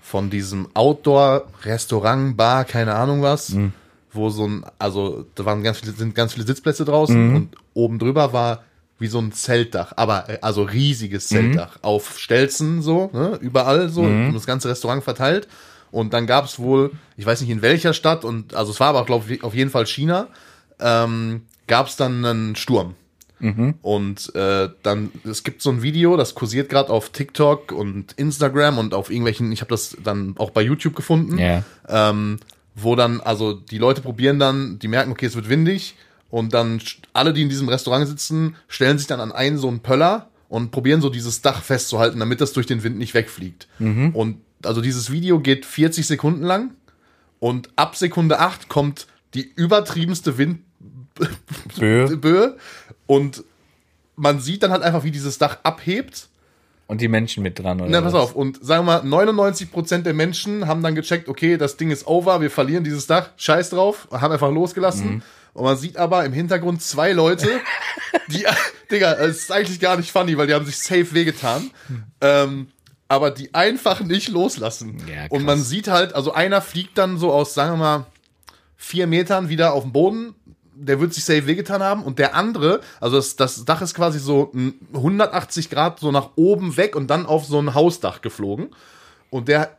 von 0.00 0.30
diesem 0.30 0.68
Outdoor-Restaurant, 0.74 2.36
Bar, 2.36 2.64
keine 2.64 2.94
Ahnung 2.94 3.22
was, 3.22 3.50
Mhm. 3.50 3.72
wo 4.12 4.30
so 4.30 4.46
ein, 4.46 4.64
also 4.78 5.26
da 5.34 5.44
waren 5.44 5.62
ganz 5.62 5.78
viele, 5.80 5.92
sind 5.92 6.14
ganz 6.14 6.34
viele 6.34 6.46
Sitzplätze 6.46 6.84
draußen 6.84 7.28
Mhm. 7.30 7.34
und 7.36 7.56
oben 7.74 7.98
drüber 7.98 8.32
war 8.32 8.64
wie 8.98 9.08
so 9.08 9.18
ein 9.18 9.32
Zeltdach, 9.32 9.92
aber 9.96 10.28
äh, 10.30 10.38
also 10.40 10.62
riesiges 10.62 11.30
Mhm. 11.30 11.34
Zeltdach 11.36 11.78
auf 11.82 12.18
Stelzen 12.18 12.80
so, 12.82 13.10
ne? 13.12 13.38
überall 13.42 13.88
so, 13.90 14.02
um 14.04 14.32
das 14.32 14.46
ganze 14.46 14.68
Restaurant 14.68 15.04
verteilt. 15.04 15.48
Und 15.90 16.12
dann 16.14 16.26
gab 16.26 16.44
es 16.46 16.58
wohl, 16.58 16.92
ich 17.16 17.26
weiß 17.26 17.40
nicht 17.40 17.50
in 17.50 17.62
welcher 17.62 17.92
Stadt, 17.92 18.24
und 18.24 18.54
also 18.54 18.72
es 18.72 18.80
war 18.80 18.88
aber, 18.88 19.04
glaube 19.04 19.32
ich, 19.32 19.44
auf 19.44 19.54
jeden 19.54 19.70
Fall 19.70 19.86
China, 19.86 20.28
ähm, 20.80 21.42
gab 21.66 21.88
es 21.88 21.96
dann 21.96 22.24
einen 22.24 22.56
Sturm. 22.56 22.94
Und 23.82 24.34
äh, 24.34 24.68
dann, 24.82 25.10
es 25.24 25.42
gibt 25.44 25.60
so 25.62 25.70
ein 25.70 25.82
Video, 25.82 26.16
das 26.16 26.34
kursiert 26.34 26.68
gerade 26.70 26.90
auf 26.90 27.10
TikTok 27.10 27.70
und 27.72 28.12
Instagram 28.14 28.78
und 28.78 28.94
auf 28.94 29.10
irgendwelchen, 29.10 29.52
ich 29.52 29.60
habe 29.60 29.70
das 29.70 29.96
dann 30.02 30.34
auch 30.38 30.50
bei 30.50 30.62
YouTube 30.62 30.96
gefunden, 30.96 31.38
Ja. 31.38 31.62
ähm, 31.88 32.38
wo 32.74 32.94
dann, 32.96 33.20
also 33.20 33.52
die 33.52 33.78
Leute 33.78 34.00
probieren 34.00 34.38
dann, 34.38 34.78
die 34.78 34.88
merken, 34.88 35.10
okay, 35.12 35.26
es 35.26 35.34
wird 35.36 35.48
windig 35.48 35.96
und 36.30 36.54
dann 36.54 36.80
alle, 37.12 37.32
die 37.32 37.42
in 37.42 37.48
diesem 37.48 37.68
Restaurant 37.68 38.06
sitzen, 38.08 38.56
stellen 38.68 38.98
sich 38.98 39.06
dann 39.06 39.20
an 39.20 39.32
einen 39.32 39.58
so 39.58 39.68
einen 39.68 39.80
Pöller 39.80 40.28
und 40.48 40.70
probieren 40.70 41.00
so 41.00 41.08
dieses 41.10 41.42
Dach 41.42 41.62
festzuhalten, 41.62 42.18
damit 42.20 42.40
das 42.40 42.52
durch 42.52 42.66
den 42.66 42.82
Wind 42.84 42.96
nicht 42.98 43.14
wegfliegt. 43.14 43.66
Und 44.14 44.40
also 44.64 44.80
dieses 44.80 45.10
Video 45.12 45.40
geht 45.40 45.64
40 45.66 46.06
Sekunden 46.06 46.42
lang 46.42 46.70
und 47.38 47.68
ab 47.76 47.96
Sekunde 47.96 48.38
8 48.40 48.68
kommt 48.68 49.06
die 49.34 49.42
übertriebenste 49.54 50.38
Wind 50.38 50.60
Böe. 51.78 52.16
Böe 52.16 52.56
und 53.06 53.44
man 54.16 54.40
sieht 54.40 54.62
dann 54.62 54.70
halt 54.70 54.82
einfach, 54.82 55.04
wie 55.04 55.10
dieses 55.10 55.38
Dach 55.38 55.58
abhebt. 55.62 56.28
Und 56.86 57.00
die 57.00 57.08
Menschen 57.08 57.42
mit 57.42 57.58
dran, 57.58 57.80
oder? 57.80 57.90
Na, 57.90 58.00
pass 58.00 58.12
was? 58.12 58.22
auf. 58.22 58.34
Und 58.34 58.64
sagen 58.64 58.86
wir 58.86 59.02
mal, 59.02 59.26
99% 59.26 60.02
der 60.02 60.14
Menschen 60.14 60.66
haben 60.66 60.82
dann 60.82 60.94
gecheckt, 60.94 61.28
okay, 61.28 61.56
das 61.56 61.76
Ding 61.76 61.90
ist 61.90 62.06
over, 62.06 62.40
wir 62.40 62.50
verlieren 62.50 62.84
dieses 62.84 63.06
Dach, 63.06 63.30
scheiß 63.36 63.70
drauf, 63.70 64.08
haben 64.12 64.32
einfach 64.32 64.50
losgelassen. 64.50 65.22
Und 65.52 65.64
man 65.64 65.76
sieht 65.76 65.96
aber 65.96 66.24
im 66.24 66.32
Hintergrund 66.32 66.82
zwei 66.82 67.12
Leute, 67.12 67.48
die, 68.28 68.44
Digga, 68.90 69.14
es 69.14 69.38
ist 69.38 69.52
eigentlich 69.52 69.80
gar 69.80 69.96
nicht 69.96 70.12
funny, 70.12 70.36
weil 70.36 70.46
die 70.46 70.54
haben 70.54 70.66
sich 70.66 70.78
safe 70.78 71.12
wehgetan. 71.12 71.70
Ähm, 72.20 72.68
aber 73.08 73.30
die 73.30 73.54
einfach 73.54 74.00
nicht 74.00 74.28
loslassen. 74.28 75.02
Ja, 75.08 75.26
und 75.30 75.44
man 75.44 75.62
sieht 75.62 75.88
halt, 75.88 76.14
also 76.14 76.32
einer 76.32 76.60
fliegt 76.60 76.98
dann 76.98 77.18
so 77.18 77.32
aus, 77.32 77.54
sagen 77.54 77.74
wir 77.74 77.76
mal, 77.78 78.06
vier 78.76 79.06
Metern 79.06 79.48
wieder 79.48 79.72
auf 79.72 79.84
den 79.84 79.92
Boden. 79.92 80.34
Der 80.78 81.00
wird 81.00 81.14
sich 81.14 81.24
safe 81.24 81.46
wehgetan 81.46 81.82
haben. 81.82 82.02
Und 82.02 82.18
der 82.18 82.34
andere, 82.34 82.80
also 83.00 83.16
das, 83.16 83.36
das 83.36 83.64
Dach 83.64 83.80
ist 83.80 83.94
quasi 83.94 84.18
so 84.18 84.50
ein 84.54 84.74
180 84.92 85.70
Grad 85.70 86.00
so 86.00 86.12
nach 86.12 86.30
oben 86.36 86.76
weg 86.76 86.94
und 86.96 87.08
dann 87.08 87.26
auf 87.26 87.46
so 87.46 87.58
ein 87.58 87.74
Hausdach 87.74 88.20
geflogen. 88.20 88.68
Und 89.30 89.48
der, 89.48 89.76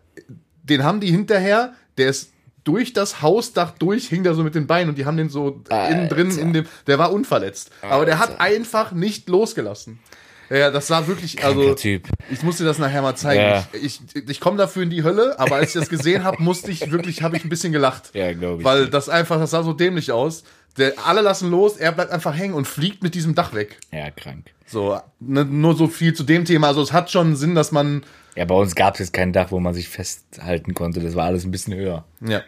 den 0.63 0.83
haben 0.83 0.99
die 0.99 1.11
hinterher, 1.11 1.73
der 1.97 2.09
ist 2.09 2.31
durch 2.63 2.91
das 2.91 3.21
Hausdach 3.21 3.71
durch, 3.79 4.09
hing 4.09 4.23
da 4.23 4.33
so 4.33 4.43
mit 4.43 4.53
den 4.53 4.67
Beinen 4.67 4.89
und 4.89 4.97
die 4.97 5.05
haben 5.05 5.15
den 5.15 5.29
so 5.29 5.63
innen 5.69 6.09
drin 6.09 6.37
in 6.37 6.51
dem, 6.51 6.65
der 6.85 6.99
war 6.99 7.13
unverletzt. 7.13 7.71
Aber 7.81 8.05
der 8.05 8.19
hat 8.19 8.41
einfach 8.41 8.91
nicht 8.91 9.29
losgelassen. 9.29 9.99
Ja, 10.49 10.71
das 10.71 10.89
war 10.89 11.07
wirklich, 11.07 11.43
also 11.43 11.73
Typ. 11.75 12.07
ich 12.31 12.41
muss 12.43 12.57
dir 12.57 12.65
das 12.65 12.77
nachher 12.77 13.01
mal 13.01 13.15
zeigen. 13.15 13.41
Ja. 13.41 13.67
Ich, 13.73 13.99
ich, 14.13 14.29
ich 14.29 14.39
komme 14.39 14.57
dafür 14.57 14.83
in 14.83 14.89
die 14.89 15.03
Hölle, 15.03 15.37
aber 15.39 15.57
als 15.57 15.75
ich 15.75 15.79
das 15.81 15.89
gesehen 15.89 16.23
habe, 16.23 16.41
musste 16.41 16.71
ich 16.71 16.91
wirklich, 16.91 17.21
habe 17.21 17.35
ich 17.37 17.43
ein 17.43 17.49
bisschen 17.49 17.73
gelacht. 17.73 18.11
Ja, 18.13 18.31
glaub 18.33 18.59
ich. 18.59 18.65
Weil 18.65 18.87
das 18.87 19.09
einfach, 19.09 19.39
das 19.39 19.51
sah 19.51 19.63
so 19.63 19.73
dämlich 19.73 20.11
aus. 20.11 20.43
Der, 20.77 20.93
alle 21.05 21.21
lassen 21.21 21.49
los, 21.49 21.75
er 21.77 21.91
bleibt 21.91 22.11
einfach 22.11 22.37
hängen 22.37 22.53
und 22.53 22.65
fliegt 22.67 23.01
mit 23.01 23.15
diesem 23.15 23.33
Dach 23.33 23.53
weg. 23.53 23.79
Ja, 23.91 24.11
krank. 24.11 24.51
So, 24.67 24.99
ne, 25.19 25.43
nur 25.43 25.75
so 25.75 25.87
viel 25.87 26.13
zu 26.13 26.23
dem 26.23 26.45
Thema. 26.45 26.67
Also 26.67 26.81
es 26.81 26.93
hat 26.93 27.09
schon 27.09 27.35
Sinn, 27.35 27.55
dass 27.55 27.71
man, 27.71 28.03
Ja, 28.35 28.45
bei 28.45 28.53
uns 28.53 28.75
gab 28.75 28.93
es 28.93 28.99
jetzt 28.99 29.13
kein 29.13 29.33
Dach, 29.33 29.47
wo 29.49 29.59
man 29.59 29.73
sich 29.73 29.89
festhalten 29.89 30.75
konnte. 30.75 30.99
Das 30.99 31.15
war 31.15 31.25
alles 31.25 31.45
ein 31.45 31.51
bisschen 31.51 31.73
höher. 31.73 32.05
ja. 32.21 32.41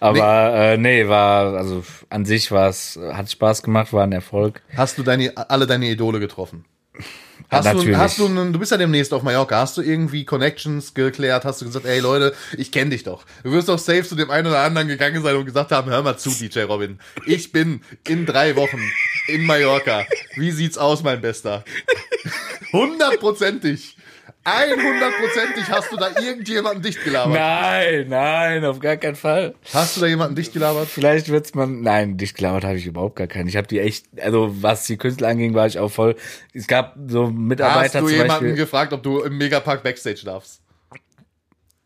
Aber 0.00 0.16
nee, 0.16 0.74
äh, 0.74 0.76
nee 1.04 1.08
war, 1.08 1.54
also 1.54 1.84
an 2.08 2.24
sich 2.24 2.50
war 2.50 2.68
es, 2.68 2.98
hat 3.12 3.30
Spaß 3.30 3.62
gemacht, 3.62 3.92
war 3.92 4.02
ein 4.02 4.12
Erfolg. 4.12 4.62
Hast 4.74 4.98
du 4.98 5.02
deine, 5.04 5.32
alle 5.36 5.66
deine 5.66 5.86
Idole 5.88 6.18
getroffen? 6.18 6.64
Hast 7.48 7.66
du, 7.66 7.76
natürlich. 7.76 7.96
hast 7.96 8.18
du, 8.18 8.26
einen, 8.26 8.52
du 8.52 8.58
bist 8.58 8.72
ja 8.72 8.76
demnächst 8.78 9.12
auf 9.12 9.22
Mallorca, 9.22 9.60
hast 9.60 9.76
du 9.76 9.82
irgendwie 9.82 10.24
Connections 10.24 10.94
geklärt, 10.94 11.44
hast 11.44 11.60
du 11.60 11.64
gesagt, 11.66 11.86
ey 11.86 12.00
Leute, 12.00 12.34
ich 12.56 12.72
kenne 12.72 12.90
dich 12.90 13.04
doch. 13.04 13.24
Du 13.42 13.52
wirst 13.52 13.68
doch 13.68 13.78
safe 13.78 14.04
zu 14.04 14.14
dem 14.14 14.30
einen 14.30 14.46
oder 14.46 14.60
anderen 14.60 14.88
gegangen 14.88 15.22
sein 15.22 15.36
und 15.36 15.46
gesagt 15.46 15.72
haben, 15.72 15.90
hör 15.90 16.02
mal 16.02 16.18
zu, 16.18 16.30
DJ 16.30 16.60
Robin, 16.62 16.98
ich 17.26 17.52
bin 17.52 17.82
in 18.06 18.26
drei 18.26 18.56
Wochen 18.56 18.80
in 19.28 19.44
Mallorca. 19.44 20.04
Wie 20.34 20.50
sieht's 20.50 20.78
aus, 20.78 21.02
mein 21.02 21.20
Bester? 21.20 21.64
Hundertprozentig. 22.72 23.96
100%ig 24.44 25.68
hast 25.70 25.92
du 25.92 25.96
da 25.96 26.08
irgendjemanden 26.18 26.82
dicht 26.82 27.04
gelabert. 27.04 27.34
Nein, 27.34 28.08
nein, 28.08 28.64
auf 28.64 28.80
gar 28.80 28.96
keinen 28.96 29.14
Fall. 29.16 29.54
Hast 29.72 29.96
du 29.96 30.00
da 30.00 30.06
jemanden 30.06 30.34
dicht 30.34 30.52
gelabert? 30.54 30.88
Vielleicht 30.88 31.28
wird's 31.28 31.54
man, 31.54 31.82
nein, 31.82 32.16
dich 32.16 32.34
gelabert 32.34 32.64
habe 32.64 32.76
ich 32.78 32.86
überhaupt 32.86 33.16
gar 33.16 33.26
keinen. 33.26 33.48
Ich 33.48 33.56
habe 33.56 33.66
die 33.68 33.80
echt, 33.80 34.06
also 34.20 34.50
was 34.62 34.86
die 34.86 34.96
Künstler 34.96 35.28
anging, 35.28 35.52
war 35.54 35.66
ich 35.66 35.78
auch 35.78 35.90
voll. 35.90 36.16
Es 36.54 36.66
gab 36.66 36.96
so 37.06 37.26
Hast 37.26 37.34
Mitarbeiter 37.34 38.00
du 38.00 38.06
zum 38.06 38.14
jemanden 38.14 38.30
Beispiel. 38.32 38.54
gefragt, 38.54 38.92
ob 38.94 39.02
du 39.02 39.20
im 39.20 39.36
Megapark 39.36 39.82
Backstage 39.82 40.22
darfst? 40.24 40.60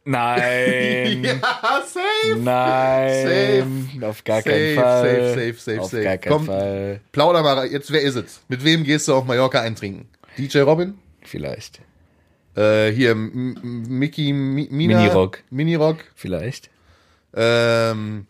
Nein, 0.07 1.25
Ja, 1.43 1.83
safe. 1.83 2.37
nein, 2.39 4.03
auf 4.03 4.23
gar 4.23 4.43
keinen 4.43 4.75
Safe, 4.77 4.81
Fall. 4.81 5.03
safe, 5.09 5.35
safe, 5.35 5.55
safe, 5.59 5.81
auf 5.81 5.91
safe. 5.91 6.03
gar 6.03 6.19
keinen 6.19 6.33
Komm. 6.33 6.47
Fall. 6.47 7.01
Plauder 7.11 7.43
mal, 7.43 7.67
jetzt 7.67 7.91
wer 7.91 8.03
ist 8.03 8.15
es? 8.17 8.41
Mit 8.49 8.63
wem 8.65 8.85
gehst 8.85 9.09
du 9.09 9.15
auf 9.15 9.25
Mallorca 9.25 9.61
eintrinken? 9.63 10.09
DJ 10.37 10.59
Robin? 10.61 10.99
Vielleicht, 11.23 11.81
Äh, 12.57 12.91
hier, 12.93 13.15
Mickey, 13.15 14.33
Mi 14.33 14.69
Mina? 14.71 14.99
Minirock. 15.01 15.39
Minirock. 15.51 15.97
vielleicht, 16.15 16.71
Ähm, 17.35 18.27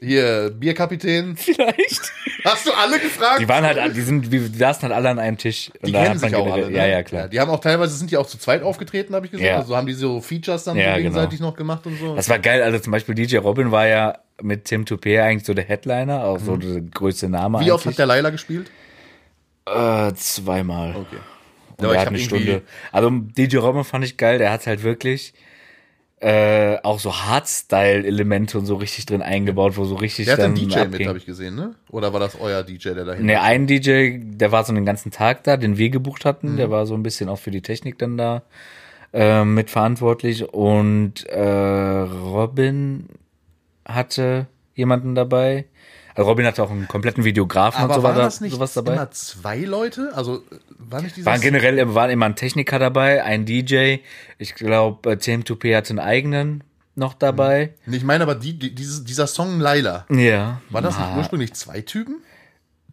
hier, 0.00 0.50
Bierkapitän. 0.50 1.36
vielleicht. 1.38 2.12
Hast 2.44 2.66
du 2.66 2.72
alle 2.72 2.98
gefragt? 2.98 3.40
Die 3.40 3.48
waren 3.48 3.64
halt, 3.64 3.96
die 3.96 4.00
sind, 4.02 4.30
wir 4.30 4.42
saßen 4.46 4.82
halt 4.82 4.92
alle 4.92 5.08
an 5.08 5.18
einem 5.18 5.38
Tisch. 5.38 5.70
Die 5.84 5.90
kennen 5.92 6.18
sich 6.18 6.34
auch 6.34 6.52
alle, 6.52 6.70
ne? 6.70 6.76
Ja, 6.76 6.86
ja, 6.86 7.02
klar. 7.02 7.28
die 7.28 7.40
haben 7.40 7.50
auch 7.50 7.60
teilweise, 7.60 7.96
sind 7.96 8.10
die 8.10 8.16
auch 8.18 8.26
zu 8.26 8.36
zweit 8.38 8.62
aufgetreten, 8.62 9.14
habe 9.14 9.26
ich 9.26 9.32
gesehen. 9.32 9.46
Ja. 9.46 9.56
Also 9.56 9.76
haben 9.76 9.86
die 9.86 9.94
so 9.94 10.20
Features 10.20 10.64
dann 10.64 10.76
Ja, 10.76 10.82
so 10.82 10.88
genau. 10.90 10.96
gegenseitig 10.98 11.40
noch 11.40 11.56
gemacht 11.56 11.86
und 11.86 11.98
so. 11.98 12.14
Das 12.14 12.28
war 12.28 12.38
geil, 12.38 12.62
also 12.62 12.78
zum 12.78 12.90
Beispiel 12.92 13.14
DJ 13.14 13.38
Robin 13.38 13.70
war 13.70 13.86
ja 13.86 14.18
mit 14.42 14.64
Tim 14.66 14.84
Toupé 14.84 15.22
eigentlich 15.22 15.46
so 15.46 15.54
der 15.54 15.64
Headliner, 15.64 16.24
auch 16.24 16.38
so 16.40 16.56
der 16.56 16.82
größte 16.82 17.28
Name 17.28 17.58
Mhm. 17.58 17.64
Wie 17.64 17.72
oft 17.72 17.82
hat 17.84 17.86
eigentlich. 17.86 17.96
der 17.96 18.06
Laila 18.06 18.30
gespielt? 18.30 18.70
Äh, 19.66 20.12
zweimal. 20.14 20.90
Okay. 20.96 21.16
Und 21.78 21.84
Ja, 21.86 21.92
ich 21.92 21.98
hat 21.98 22.08
eine 22.08 22.18
Stunde. 22.18 22.62
Also 22.92 23.10
DJ 23.10 23.58
Robin 23.58 23.84
fand 23.84 24.04
ich 24.04 24.16
geil, 24.16 24.38
der 24.38 24.50
hat 24.52 24.66
halt 24.66 24.82
wirklich 24.82 25.34
äh, 26.20 26.78
auch 26.82 26.98
so 26.98 27.14
Hardstyle-Elemente 27.14 28.58
und 28.58 28.64
so 28.64 28.76
richtig 28.76 29.04
drin 29.04 29.20
eingebaut, 29.20 29.76
wo 29.76 29.84
so 29.84 29.96
richtig 29.96 30.24
Der 30.24 30.34
hat 30.38 30.40
einen 30.44 30.54
DJ 30.54 30.64
mit, 30.64 30.78
abging. 30.94 31.08
habe 31.08 31.18
ich 31.18 31.26
gesehen, 31.26 31.54
ne? 31.54 31.74
Oder 31.90 32.12
war 32.14 32.20
das 32.20 32.40
euer 32.40 32.62
DJ, 32.62 32.94
der 32.94 33.04
dahin 33.04 33.26
Ne, 33.26 33.40
ein 33.42 33.66
DJ, 33.66 34.18
der 34.22 34.50
war 34.50 34.64
so 34.64 34.72
den 34.72 34.86
ganzen 34.86 35.10
Tag 35.10 35.44
da, 35.44 35.58
den 35.58 35.76
wir 35.76 35.90
gebucht 35.90 36.24
hatten, 36.24 36.52
Mhm. 36.52 36.56
der 36.56 36.70
war 36.70 36.86
so 36.86 36.94
ein 36.94 37.02
bisschen 37.02 37.28
auch 37.28 37.38
für 37.38 37.50
die 37.50 37.60
Technik 37.60 37.98
dann 37.98 38.16
da 38.16 38.42
äh, 39.12 39.44
mitverantwortlich 39.44 40.52
und 40.54 41.26
äh, 41.26 41.40
Robin 41.42 43.08
hatte 43.84 44.46
jemanden 44.74 45.14
dabei. 45.14 45.66
Also 46.16 46.30
Robin 46.30 46.46
hatte 46.46 46.62
auch 46.62 46.70
einen 46.70 46.88
kompletten 46.88 47.24
Videografen 47.24 47.84
Aber 47.84 47.94
und 47.94 48.00
so 48.00 48.02
waren 48.02 48.14
war 48.14 48.22
da, 48.22 48.24
das 48.24 48.40
nicht 48.40 48.54
sowas 48.54 48.72
dabei. 48.72 48.94
immer 48.94 49.10
zwei 49.10 49.58
Leute? 49.58 50.12
Also 50.14 50.36
äh, 50.36 50.40
war 50.78 51.02
nicht 51.02 51.14
dieses... 51.16 51.26
Waren 51.26 51.40
generell 51.42 51.94
waren 51.94 52.10
immer 52.10 52.26
ein 52.26 52.36
Techniker 52.36 52.78
dabei, 52.78 53.22
ein 53.22 53.44
DJ. 53.44 53.98
Ich 54.38 54.54
glaube, 54.54 55.10
TM2P 55.10 55.76
hatte 55.76 55.90
einen 55.90 55.98
eigenen 55.98 56.64
noch 56.94 57.12
dabei. 57.12 57.74
Nee, 57.84 57.98
ich 57.98 58.04
meine 58.04 58.24
aber 58.24 58.34
die, 58.34 58.58
die, 58.58 58.74
dieses, 58.74 59.04
dieser 59.04 59.26
Song 59.26 59.60
Laila. 59.60 60.06
Ja. 60.10 60.62
War 60.70 60.80
das 60.80 60.98
nicht 60.98 61.16
ursprünglich 61.16 61.52
zwei 61.52 61.82
Typen? 61.82 62.22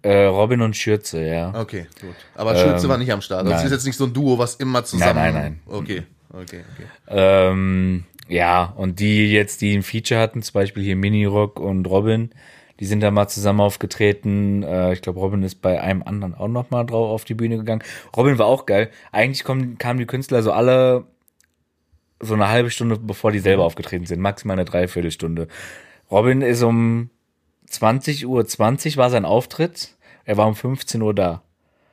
äh, 0.01 0.25
Robin 0.25 0.60
und 0.62 0.75
Schürze, 0.75 1.24
ja. 1.25 1.53
Okay, 1.56 1.88
gut. 2.01 2.13
Aber 2.36 2.58
Schürze 2.58 2.89
war 2.89 2.98
nicht 2.98 3.12
am 3.12 3.22
Start. 3.22 3.46
Das 3.46 3.51
Ähm, 3.51 3.56
nein. 3.58 3.65
ist 3.68 3.72
jetzt 3.72 3.86
nicht 3.86 3.96
so 3.96 4.03
ein 4.03 4.13
Duo, 4.13 4.38
was 4.38 4.56
immer 4.56 4.84
zusammen... 4.84 5.15
nein, 5.15 5.34
nein. 5.34 5.60
Okay, 5.65 6.03
okay, 6.34 6.62
okay. 6.74 6.88
Ähm, 7.08 8.03
ja, 8.27 8.74
und 8.75 9.00
die 9.00 9.32
jetzt, 9.32 9.62
die 9.62 9.74
ein 9.74 9.82
Feature 9.82 10.20
hatten, 10.20 10.42
zum 10.42 10.53
Beispiel 10.53 10.84
hier 10.84 10.98
Mini-Rock 10.98 11.58
und 11.58 11.86
Robin, 11.88 12.32
die 12.80 12.86
sind 12.86 13.01
da 13.01 13.12
mal 13.12 13.27
zusammen 13.27 13.62
aufgetreten. 13.62 14.63
Äh, 14.63 14.94
ich 14.94 15.01
glaube, 15.01 15.20
Robin 15.20 15.44
ist 15.44 15.62
bei 15.62 15.82
einem 15.82 16.03
anderen 16.03 16.34
auch 16.34 16.48
noch 16.48 16.72
mal 16.72 16.84
drauf 16.84 17.10
auf 17.10 17.25
die 17.25 17.34
Bühne 17.36 17.58
gegangen. 17.58 17.84
Robin 18.15 18.38
war 18.38 18.48
auch 18.48 18.65
geil. 18.65 18.89
Eigentlich 19.12 19.44
kommen, 19.44 19.77
kamen 19.77 20.00
die 20.00 20.06
Künstler 20.06 20.44
so 20.44 20.51
alle 20.51 21.06
so 22.20 22.34
eine 22.34 22.50
halbe 22.50 22.70
Stunde, 22.70 22.98
bevor 22.98 23.32
die 23.32 23.39
selber 23.39 23.65
aufgetreten 23.65 24.06
sind. 24.06 24.22
Maximal 24.22 24.56
eine 24.56 24.65
Dreiviertelstunde. 24.65 25.48
Robin 26.10 26.42
ist 26.42 26.63
um 26.63 27.10
20 27.68 28.25
Uhr 28.27 28.46
20 28.46 28.98
war 28.98 29.10
sein 29.10 29.25
Auftritt. 29.25 29.96
Er 30.25 30.38
war 30.38 30.48
um 30.48 30.56
15 30.56 31.01
Uhr 31.01 31.13
da. 31.13 31.44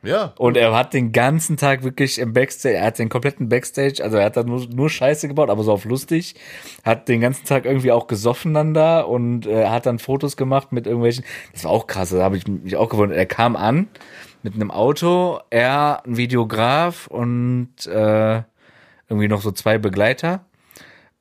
Ja, 0.03 0.33
Und 0.39 0.57
er 0.57 0.75
hat 0.75 0.95
den 0.95 1.13
ganzen 1.13 1.59
Tag 1.59 1.83
wirklich 1.83 2.19
im 2.19 2.33
Backstage, 2.33 2.77
er 2.77 2.87
hat 2.87 2.99
den 2.99 3.11
kompletten 3.11 3.51
Backstage, 3.51 4.03
also 4.03 4.17
er 4.17 4.25
hat 4.25 4.37
da 4.37 4.43
nur, 4.43 4.67
nur 4.67 4.89
Scheiße 4.89 5.29
gebaut, 5.29 5.51
aber 5.51 5.63
so 5.63 5.73
auf 5.73 5.85
lustig, 5.85 6.37
hat 6.85 7.09
den 7.09 7.21
ganzen 7.21 7.45
Tag 7.45 7.67
irgendwie 7.67 7.93
auch 7.93 8.07
gesoffen 8.07 8.55
dann 8.55 8.73
da 8.73 9.03
und 9.03 9.47
äh, 9.47 9.67
hat 9.67 9.85
dann 9.85 9.99
Fotos 9.99 10.39
gemacht 10.39 10.73
mit 10.73 10.87
irgendwelchen, 10.87 11.25
das 11.53 11.65
war 11.65 11.73
auch 11.73 11.87
krass, 11.87 12.11
da 12.11 12.23
habe 12.23 12.39
ich 12.39 12.49
mich 12.49 12.77
auch 12.77 12.89
gewundert. 12.89 13.19
Er 13.19 13.27
kam 13.27 13.57
an 13.57 13.89
mit 14.43 14.55
einem 14.55 14.71
Auto, 14.71 15.41
er, 15.51 16.03
ein 16.07 16.17
Videograf 16.17 17.07
und 17.07 17.87
äh, 17.87 18.43
irgendwie 19.09 19.29
noch 19.29 19.43
so 19.43 19.53
zwei 19.53 19.77
Begleiter. 19.77 20.47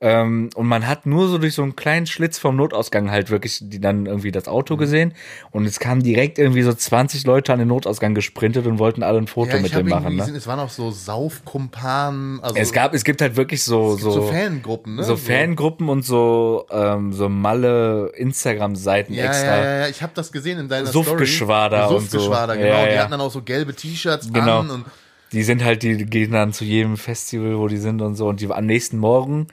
Ähm, 0.02 0.48
und 0.54 0.66
man 0.66 0.86
hat 0.86 1.04
nur 1.04 1.28
so 1.28 1.36
durch 1.36 1.52
so 1.54 1.62
einen 1.62 1.76
kleinen 1.76 2.06
Schlitz 2.06 2.38
vom 2.38 2.56
Notausgang 2.56 3.10
halt 3.10 3.28
wirklich 3.28 3.58
die 3.60 3.80
dann 3.82 4.06
irgendwie 4.06 4.32
das 4.32 4.48
Auto 4.48 4.78
gesehen. 4.78 5.12
Und 5.50 5.66
es 5.66 5.78
kamen 5.78 6.02
direkt 6.02 6.38
irgendwie 6.38 6.62
so 6.62 6.72
20 6.72 7.24
Leute 7.26 7.52
an 7.52 7.58
den 7.58 7.68
Notausgang 7.68 8.14
gesprintet 8.14 8.66
und 8.66 8.78
wollten 8.78 9.02
alle 9.02 9.18
ein 9.18 9.26
Foto 9.26 9.56
ja 9.56 9.62
mit 9.62 9.74
dem 9.74 9.88
machen. 9.88 10.16
Ne? 10.16 10.22
es 10.34 10.46
waren 10.46 10.58
auch 10.58 10.70
so 10.70 10.90
Saufkumpanen, 10.90 12.40
also 12.40 12.56
Es 12.56 12.72
gab, 12.72 12.94
es 12.94 13.04
gibt 13.04 13.20
halt 13.20 13.36
wirklich 13.36 13.62
so, 13.62 13.96
so, 13.96 14.10
so 14.10 14.22
Fangruppen, 14.22 14.96
ne? 14.96 15.04
so 15.04 15.16
Fangruppen 15.16 15.88
und 15.90 16.02
so, 16.04 16.64
ähm, 16.70 17.12
so 17.12 17.28
Malle 17.28 18.10
Instagram-Seiten 18.16 19.12
Ja, 19.12 19.26
extra. 19.26 19.46
ja, 19.56 19.64
ja, 19.64 19.78
ja, 19.80 19.88
ich 19.88 20.02
habe 20.02 20.12
das 20.14 20.32
gesehen 20.32 20.58
in 20.58 20.68
deiner 20.68 20.86
Suffgeschwader 20.86 21.84
Story. 21.86 21.98
und 21.98 22.10
so. 22.10 22.18
Genau. 22.30 22.46
Ja, 22.48 22.54
Die 22.86 22.94
ja. 22.94 23.00
hatten 23.02 23.10
dann 23.12 23.20
auch 23.20 23.30
so 23.30 23.42
gelbe 23.42 23.74
T-Shirts 23.74 24.32
Genau. 24.32 24.60
an 24.60 24.70
und 24.70 24.84
Die 25.32 25.42
sind 25.42 25.62
halt, 25.62 25.82
die 25.82 26.06
gehen 26.06 26.32
dann 26.32 26.52
zu 26.52 26.64
jedem 26.64 26.96
Festival, 26.96 27.58
wo 27.58 27.68
die 27.68 27.76
sind 27.76 28.00
und 28.02 28.14
so. 28.16 28.28
Und 28.28 28.40
die 28.40 28.50
am 28.50 28.66
nächsten 28.66 28.98
Morgen 28.98 29.46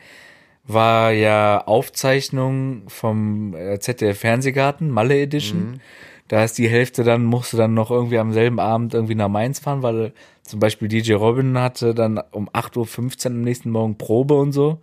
war 0.68 1.12
ja 1.12 1.66
Aufzeichnung 1.66 2.84
vom 2.88 3.56
äh, 3.56 3.80
ZDF 3.80 4.20
Fernsehgarten, 4.20 4.90
Malle 4.92 5.20
Edition. 5.20 5.80
Da 6.28 6.44
ist 6.44 6.58
die 6.58 6.68
Hälfte 6.68 7.04
dann, 7.04 7.24
musste 7.24 7.56
dann 7.56 7.74
noch 7.74 7.90
irgendwie 7.90 8.18
am 8.18 8.34
selben 8.34 8.60
Abend 8.60 8.94
irgendwie 8.94 9.16
nach 9.16 9.30
Mainz 9.30 9.60
fahren, 9.60 9.82
weil 9.82 10.12
zum 10.44 10.60
Beispiel 10.60 10.90
DJ 10.90 11.14
Robin 11.14 11.58
hatte 11.58 11.94
dann 11.94 12.20
um 12.32 12.50
8.15 12.50 13.26
Uhr 13.26 13.32
am 13.32 13.42
nächsten 13.42 13.70
Morgen 13.70 13.98
Probe 13.98 14.34
und 14.36 14.52
so. 14.52 14.80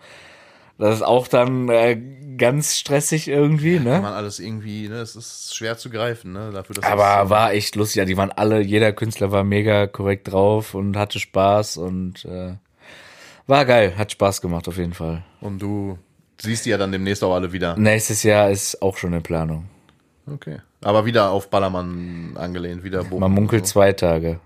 Das 0.79 0.97
ist 0.97 1.03
auch 1.03 1.29
dann 1.29 1.69
äh, 1.69 2.01
ganz 2.37 2.77
stressig 2.77 3.29
irgendwie, 3.29 3.79
ne? 3.79 3.93
kann 3.93 4.03
man 4.03 4.13
alles 4.13 4.41
irgendwie, 4.41 4.89
ne, 4.89 4.97
es 4.97 5.15
ist 5.15 5.55
schwer 5.55 5.79
zu 5.79 5.89
greifen, 5.89 6.33
ne, 6.33 6.51
dafür, 6.53 6.75
dass 6.75 6.85
Aber 6.85 7.31
war 7.31 7.53
echt 7.53 7.77
lustig. 7.77 7.97
Ja, 7.97 8.05
die 8.05 8.17
waren 8.17 8.33
alle, 8.33 8.61
jeder 8.61 8.93
Künstler 8.93 9.31
war 9.31 9.45
mega 9.45 9.87
korrekt 9.87 10.33
drauf 10.33 10.75
und 10.75 10.97
hatte 10.97 11.21
Spaß 11.21 11.77
und 11.77 12.25
äh, 12.25 12.55
war 13.47 13.65
geil, 13.65 13.95
hat 13.97 14.13
Spaß 14.13 14.41
gemacht 14.41 14.69
auf 14.69 14.77
jeden 14.79 14.95
Fall. 14.95 15.23
und 15.41 15.59
du 15.61 15.99
siehst 16.41 16.67
die 16.67 16.71
ja 16.71 16.79
dann 16.79 16.93
demnächst 16.93 17.23
auch 17.25 17.35
alle 17.35 17.53
wieder. 17.53 17.77
Nächstes 17.77 18.23
Jahr 18.23 18.51
ist 18.51 18.81
auch 18.83 18.97
schon 18.97 19.13
in 19.13 19.23
Planung. 19.23 19.67
Okay. 20.27 20.59
Aber 20.83 21.05
wieder 21.07 21.31
auf 21.31 21.49
Ballermann 21.51 22.33
angelehnt, 22.37 22.83
wieder 22.85 23.05
Bochum 23.05 23.21
Man 23.21 23.33
munkelt 23.33 23.67
so. 23.67 23.73
zwei 23.73 23.93
Tage. 23.93 24.41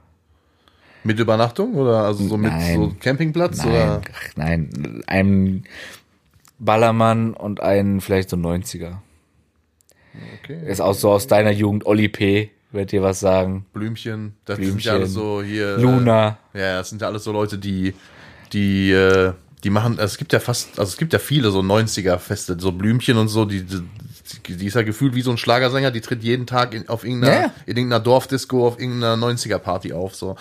Mit 1.05 1.19
Übernachtung 1.19 1.75
oder 1.77 2.05
also 2.05 2.27
so 2.27 2.37
mit 2.37 2.51
Nein. 2.53 2.75
so 2.77 2.95
Campingplatz 3.01 3.59
Nein, 3.59 3.69
oder 3.69 4.01
ach, 4.13 4.37
nein, 4.37 5.03
ein 5.07 5.65
Ballermann 6.59 7.35
und 7.35 7.61
ein 7.63 8.01
vielleicht 8.01 8.31
so 8.31 8.37
90er. 8.37 8.97
okay. 10.43 10.59
Ist 10.67 10.81
auch 10.81 10.95
so 10.95 11.11
aus 11.13 11.27
deiner 11.29 11.53
Jugend, 11.53 11.87
Oli 11.87 12.09
P., 12.09 12.51
wird 12.73 12.93
dir 12.93 13.03
was 13.03 13.21
sagen. 13.21 13.65
Blümchen, 13.73 14.35
das 14.45 14.57
sind 14.57 14.67
Blümchen. 14.67 14.87
ja 14.87 14.93
alles 14.95 15.13
so 15.15 15.43
hier 15.43 15.79
Luna. 15.79 16.37
Äh, 16.53 16.59
ja, 16.61 16.79
das 16.79 16.91
sind 16.91 17.01
ja 17.01 17.09
alles 17.09 17.25
so 17.25 17.33
Leute, 17.33 17.57
die 17.59 17.95
die 18.53 18.91
äh, 18.93 19.33
die 19.65 19.71
machen, 19.71 19.95
also 19.99 20.05
es 20.05 20.19
gibt 20.19 20.33
ja 20.33 20.39
fast, 20.39 20.79
also 20.79 20.89
es 20.91 20.97
gibt 20.99 21.13
ja 21.13 21.19
viele 21.19 21.51
so 21.51 21.59
90er 21.61 22.19
Feste, 22.19 22.57
so 22.61 22.71
Blümchen 22.71 23.17
und 23.17 23.27
so, 23.27 23.45
die, 23.45 23.65
die, 23.65 24.57
die 24.57 24.67
ist 24.67 24.75
ja 24.75 24.83
gefühlt 24.83 25.17
wie 25.17 25.21
so 25.23 25.33
ein 25.33 25.37
Schlagersänger, 25.37 25.91
die 25.91 26.01
tritt 26.01 26.23
jeden 26.23 26.47
Tag 26.47 26.75
in, 26.75 26.89
auf 26.89 27.03
irgendeiner, 27.05 27.35
Ja, 27.35 27.41
ja. 27.41 27.53
in 27.67 27.77
irgendeiner 27.77 27.99
Dorfdisco, 28.03 28.69
auf 28.69 28.79
irgendeiner 28.79 29.17
90er 29.17 29.59
Party 29.59 29.93
auf, 29.93 30.15
so. 30.15 30.37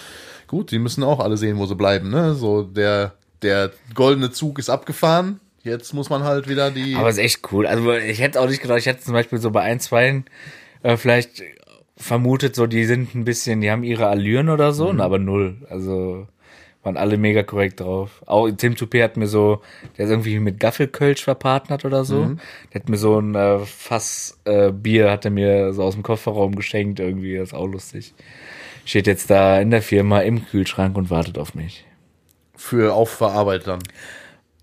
Gut, 0.45 0.69
die 0.69 0.77
müssen 0.77 1.03
auch 1.03 1.19
alle 1.19 1.35
sehen, 1.35 1.57
wo 1.57 1.65
sie 1.65 1.73
bleiben, 1.75 2.11
ne? 2.11 2.35
So, 2.35 2.61
der, 2.61 3.13
der 3.41 3.71
goldene 3.95 4.29
Zug 4.31 4.59
ist 4.59 4.69
abgefahren. 4.69 5.39
Jetzt 5.63 5.93
muss 5.95 6.09
man 6.11 6.23
halt 6.23 6.47
wieder 6.47 6.69
die. 6.69 6.95
Aber 6.95 7.09
ist 7.09 7.17
echt 7.17 7.51
cool. 7.51 7.65
Also 7.65 7.91
ich 7.93 8.19
hätte 8.21 8.39
auch 8.39 8.47
nicht 8.47 8.61
gedacht, 8.61 8.77
ich 8.79 8.85
hätte 8.85 9.03
zum 9.03 9.13
Beispiel 9.13 9.39
so 9.39 9.49
bei 9.51 9.63
ein, 9.63 9.79
zwei 9.79 10.23
äh, 10.83 10.95
vielleicht 10.95 11.41
vermutet, 11.97 12.55
so 12.55 12.67
die 12.67 12.85
sind 12.85 13.15
ein 13.15 13.25
bisschen, 13.25 13.61
die 13.61 13.71
haben 13.71 13.83
ihre 13.83 14.07
Allüren 14.07 14.49
oder 14.49 14.71
so, 14.73 14.93
Mhm. 14.93 15.01
aber 15.01 15.17
null. 15.19 15.57
Also 15.69 16.27
waren 16.87 16.97
alle 16.97 17.17
mega 17.17 17.43
korrekt 17.43 17.81
drauf. 17.81 18.23
Auch 18.25 18.49
Tim 18.49 18.73
Toupé 18.73 19.03
hat 19.03 19.17
mir 19.17 19.27
so, 19.27 19.61
der 19.97 20.05
ist 20.05 20.11
irgendwie 20.11 20.39
mit 20.39 20.59
Gaffelkölsch 20.59 21.23
verpartnert 21.23 21.85
oder 21.85 22.05
so. 22.05 22.23
Mhm. 22.23 22.39
Der 22.73 22.81
hat 22.81 22.89
mir 22.89 22.97
so 22.97 23.19
ein 23.19 23.35
äh, 23.35 23.59
Fass 23.59 24.39
äh, 24.45 24.71
Bier, 24.71 25.11
hat 25.11 25.25
er 25.25 25.31
mir 25.31 25.73
so 25.73 25.83
aus 25.83 25.93
dem 25.93 26.03
Kofferraum 26.03 26.55
geschenkt 26.55 26.99
irgendwie, 26.99 27.37
das 27.37 27.49
ist 27.49 27.53
auch 27.53 27.67
lustig. 27.67 28.13
Steht 28.85 29.05
jetzt 29.05 29.29
da 29.29 29.59
in 29.59 29.69
der 29.69 29.81
Firma 29.81 30.21
im 30.21 30.45
Kühlschrank 30.47 30.97
und 30.97 31.09
wartet 31.09 31.37
auf 31.37 31.53
mich. 31.53 31.85
für 32.55 32.93
Aufverarbeit 32.93 33.67
dann. 33.67 33.79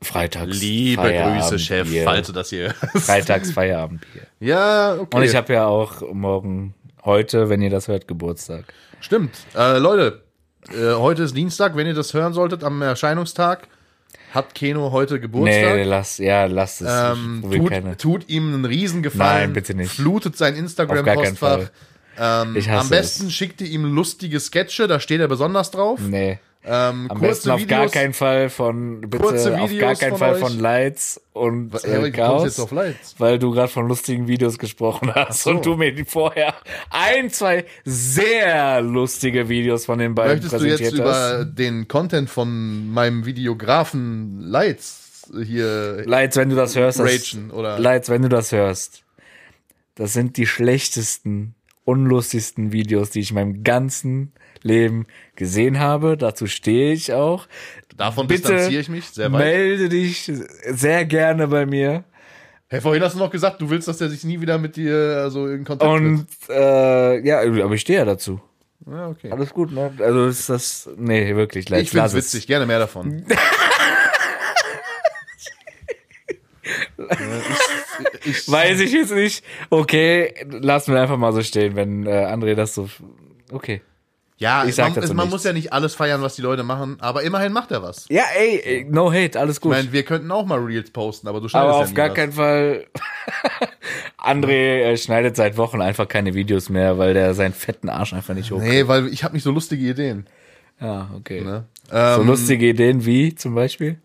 Freitags. 0.02 0.60
Liebe 0.60 1.02
Grüße, 1.02 1.58
Chef, 1.58 1.88
falls 2.04 2.26
du 2.26 2.32
das 2.32 2.50
hier. 2.50 2.74
Freitags 2.94 3.52
Feierabendbier. 3.52 4.22
ja, 4.40 4.96
okay. 4.98 5.16
Und 5.16 5.22
ich 5.22 5.34
habe 5.34 5.52
ja 5.52 5.66
auch 5.66 6.02
morgen, 6.12 6.74
heute, 7.04 7.48
wenn 7.48 7.62
ihr 7.62 7.70
das 7.70 7.88
hört, 7.88 8.08
Geburtstag. 8.08 8.64
Stimmt. 9.00 9.36
Äh, 9.54 9.78
Leute, 9.78 10.23
äh, 10.72 10.94
heute 10.94 11.24
ist 11.24 11.36
Dienstag, 11.36 11.76
wenn 11.76 11.86
ihr 11.86 11.94
das 11.94 12.14
hören 12.14 12.32
solltet, 12.32 12.64
am 12.64 12.80
Erscheinungstag, 12.82 13.68
hat 14.32 14.54
Keno 14.54 14.90
heute 14.90 15.14
Nee, 15.14 15.20
Geburtstag. 15.20 15.84
lass, 15.84 16.18
ja, 16.18 16.46
lasst 16.46 16.82
es. 16.82 16.88
ähm, 16.90 17.44
tut, 17.50 17.70
keine. 17.70 17.96
tut 17.96 18.28
ihm 18.28 18.54
einen 18.54 18.64
Riesengefallen. 18.64 19.42
Nein, 19.42 19.52
bitte 19.52 19.74
nicht. 19.74 19.92
Flutet 19.92 20.36
sein 20.36 20.56
Instagram-Postfach. 20.56 21.70
Ähm, 22.18 22.56
am 22.70 22.88
besten 22.88 23.26
es. 23.26 23.32
schickt 23.32 23.60
ihr 23.60 23.68
ihm 23.68 23.84
lustige 23.84 24.38
Sketche, 24.40 24.86
da 24.86 25.00
steht 25.00 25.20
er 25.20 25.28
besonders 25.28 25.70
drauf. 25.70 26.00
Nee. 26.00 26.38
Ähm, 26.66 27.10
Am 27.10 27.20
besten 27.20 27.50
auf 27.50 27.66
gar 27.66 27.80
Videos. 27.80 27.92
keinen 27.92 28.14
Fall 28.14 28.48
von, 28.48 29.02
bitte 29.02 29.18
Kurze 29.18 29.60
auf 29.60 29.70
gar 29.78 29.94
keinen 29.96 30.10
von 30.10 30.18
Fall 30.18 30.34
euch. 30.34 30.40
von 30.40 30.58
Lights 30.58 31.20
und 31.34 31.72
Was, 31.74 31.84
äh, 31.84 32.10
Chaos, 32.10 32.70
Lights? 32.70 33.16
weil 33.18 33.38
du 33.38 33.50
gerade 33.50 33.68
von 33.68 33.86
lustigen 33.86 34.28
Videos 34.28 34.58
gesprochen 34.58 35.14
hast 35.14 35.42
so. 35.42 35.50
und 35.50 35.66
du 35.66 35.76
mir 35.76 35.94
die 35.94 36.06
vorher 36.06 36.54
ein, 36.88 37.28
zwei 37.28 37.66
sehr 37.84 38.80
lustige 38.80 39.50
Videos 39.50 39.84
von 39.84 39.98
den 39.98 40.14
beiden 40.14 40.42
Möchtest 40.42 40.62
du 40.62 40.66
jetzt 40.66 40.78
präsentiert 40.80 41.06
hast. 41.06 41.34
über 41.34 41.44
den 41.44 41.86
Content 41.86 42.30
von 42.30 42.88
meinem 42.90 43.26
Videografen 43.26 44.40
Lights 44.40 45.28
hier 45.44 46.02
Lights, 46.06 46.36
wenn 46.36 46.48
du 46.48 46.56
das 46.56 46.76
hörst, 46.76 46.98
das, 46.98 47.34
ragen 47.34 47.50
oder 47.50 47.78
Lights, 47.78 48.08
wenn 48.08 48.22
du 48.22 48.28
das 48.28 48.52
hörst, 48.52 49.02
das 49.96 50.12
sind 50.12 50.36
die 50.38 50.46
schlechtesten, 50.46 51.54
unlustigsten 51.84 52.72
Videos, 52.72 53.10
die 53.10 53.20
ich 53.20 53.30
in 53.30 53.34
meinem 53.34 53.64
ganzen 53.64 54.32
Leben 54.64 55.06
gesehen 55.36 55.78
habe. 55.78 56.16
Dazu 56.16 56.46
stehe 56.48 56.92
ich 56.92 57.12
auch. 57.12 57.46
davon 57.96 58.26
Bitte 58.26 58.48
distanziere 58.52 58.80
ich 58.80 58.88
mich 58.88 59.04
sehr 59.06 59.30
weit. 59.32 59.40
melde 59.40 59.88
dich 59.88 60.30
sehr 60.66 61.04
gerne 61.04 61.46
bei 61.46 61.64
mir. 61.66 62.02
Hey, 62.68 62.80
vorhin 62.80 63.02
hast 63.02 63.14
du 63.14 63.18
noch 63.20 63.30
gesagt, 63.30 63.60
du 63.60 63.70
willst, 63.70 63.86
dass 63.86 63.98
der 63.98 64.08
sich 64.08 64.24
nie 64.24 64.40
wieder 64.40 64.58
mit 64.58 64.74
dir 64.76 65.20
also 65.22 65.46
in 65.46 65.64
Kontakt 65.64 65.88
Und 65.92 66.26
äh, 66.48 67.24
ja, 67.24 67.40
aber 67.40 67.74
ich 67.74 67.82
stehe 67.82 68.00
ja 68.00 68.04
dazu. 68.04 68.40
Ja, 68.90 69.08
okay. 69.08 69.30
Alles 69.30 69.50
gut, 69.50 69.70
ne? 69.72 69.92
Also 70.00 70.26
ist 70.26 70.48
das. 70.48 70.90
Nee, 70.96 71.36
wirklich, 71.36 71.68
Lights, 71.68 71.84
Ich 71.84 71.90
find's 71.90 72.02
lass 72.02 72.14
es. 72.14 72.34
witzig, 72.34 72.46
gerne 72.46 72.66
mehr 72.66 72.78
davon. 72.80 73.24
Weiß 78.46 78.80
ich 78.80 78.92
jetzt 78.92 79.12
nicht. 79.12 79.44
Okay, 79.70 80.34
lassen 80.48 80.94
wir 80.94 81.00
einfach 81.00 81.16
mal 81.18 81.32
so 81.32 81.42
stehen, 81.42 81.76
wenn 81.76 82.06
äh, 82.06 82.10
André 82.26 82.54
das 82.54 82.74
so. 82.74 82.88
Okay. 83.52 83.82
Ja, 84.36 84.64
Ich 84.64 84.74
sag 84.74 84.86
man, 84.86 84.94
dazu 84.96 85.14
man 85.14 85.26
nichts. 85.26 85.32
muss 85.32 85.44
ja 85.44 85.52
nicht 85.52 85.72
alles 85.72 85.94
feiern, 85.94 86.20
was 86.20 86.34
die 86.34 86.42
Leute 86.42 86.64
machen, 86.64 86.96
aber 87.00 87.22
immerhin 87.22 87.52
macht 87.52 87.70
er 87.70 87.82
was. 87.82 88.06
Ja, 88.08 88.24
ey, 88.36 88.60
ey, 88.64 88.84
no 88.90 89.12
hate, 89.12 89.38
alles 89.38 89.56
Ich 89.56 89.60
gut. 89.62 89.70
meine, 89.72 89.92
wir 89.92 90.02
könnten 90.02 90.30
auch 90.32 90.44
mal 90.44 90.58
Reels 90.58 90.90
posten, 90.90 91.28
aber 91.28 91.40
du 91.40 91.48
schneidest 91.48 91.68
Aber 91.68 91.78
ja 91.78 91.82
auf 91.84 91.88
nie 91.90 91.94
gar 91.94 92.08
was. 92.08 92.14
keinen 92.16 92.32
Fall. 92.32 92.86
André 94.18 94.82
äh, 94.82 94.96
schneidet 94.96 95.36
seit 95.36 95.56
Wochen 95.56 95.80
einfach 95.80 96.08
keine 96.08 96.34
Videos 96.34 96.68
mehr, 96.68 96.98
weil 96.98 97.14
der 97.14 97.34
seinen 97.34 97.52
fetten 97.52 97.88
Arsch 97.88 98.12
einfach 98.12 98.34
nicht 98.34 98.50
hoch. 98.50 98.60
Nee, 98.60 98.88
weil 98.88 99.08
ich 99.08 99.24
habe 99.24 99.34
nicht 99.34 99.42
so 99.44 99.50
lustige 99.50 99.88
Ideen. 99.88 100.26
Ja, 100.80 101.10
okay. 101.16 101.40
Ne? 101.40 101.64
So 101.90 101.96
Ähm, 101.96 102.26
lustige 102.26 102.68
Ideen 102.68 103.04
wie 103.06 103.34
zum 103.34 103.54
Beispiel? 103.54 103.98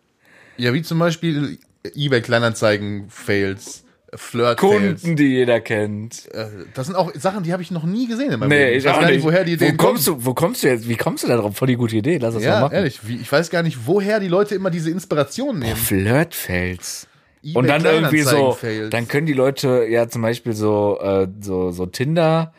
Ja, 0.57 0.73
wie 0.73 0.81
zum 0.81 0.99
Beispiel 0.99 1.57
eBay 1.95 2.21
Kleinanzeigen 2.21 3.09
Fails, 3.09 3.83
Flirt 4.15 4.59
Fails. 4.59 5.01
Kunden, 5.01 5.15
die 5.15 5.27
jeder 5.27 5.59
kennt. 5.61 6.27
Äh, 6.33 6.47
Das 6.73 6.87
sind 6.87 6.95
auch 6.95 7.11
Sachen, 7.15 7.43
die 7.43 7.53
habe 7.53 7.61
ich 7.61 7.69
noch 7.71 7.83
nie 7.83 8.07
gesehen 8.07 8.31
in 8.31 8.39
meinem 8.39 8.49
Nee, 8.49 8.65
Leben. 8.65 8.77
ich 8.79 8.85
weiß 8.85 8.91
auch 8.95 8.99
gar 9.01 9.05
nicht. 9.07 9.15
nicht, 9.17 9.25
woher 9.25 9.43
die 9.43 9.51
wo 9.51 9.65
Ideen 9.65 9.77
kommst 9.77 10.05
kommen. 10.07 10.19
du, 10.19 10.25
wo 10.25 10.33
kommst 10.33 10.63
du 10.63 10.67
jetzt, 10.67 10.87
wie 10.89 10.95
kommst 10.95 11.23
du 11.23 11.27
da 11.27 11.37
drauf? 11.37 11.55
Voll 11.55 11.67
die 11.67 11.75
gute 11.75 11.95
Idee, 11.97 12.17
lass 12.17 12.33
mal 12.33 12.41
Ja, 12.43 12.59
machen. 12.61 12.73
ehrlich, 12.73 12.99
wie, 13.07 13.17
ich 13.17 13.31
weiß 13.31 13.49
gar 13.51 13.61
nicht, 13.63 13.85
woher 13.85 14.19
die 14.19 14.27
Leute 14.27 14.55
immer 14.55 14.69
diese 14.71 14.89
Inspiration 14.89 15.59
nehmen. 15.59 15.75
Flirtfails. 15.75 17.07
eBay 17.43 17.55
Und 17.55 17.67
dann 17.67 17.85
irgendwie 17.85 18.21
so, 18.21 18.57
dann 18.89 19.07
können 19.07 19.25
die 19.25 19.33
Leute 19.33 19.85
ja 19.89 20.07
zum 20.09 20.21
Beispiel 20.23 20.53
so, 20.53 20.99
äh, 21.01 21.27
so, 21.39 21.71
so 21.71 21.85
Tinder, 21.85 22.53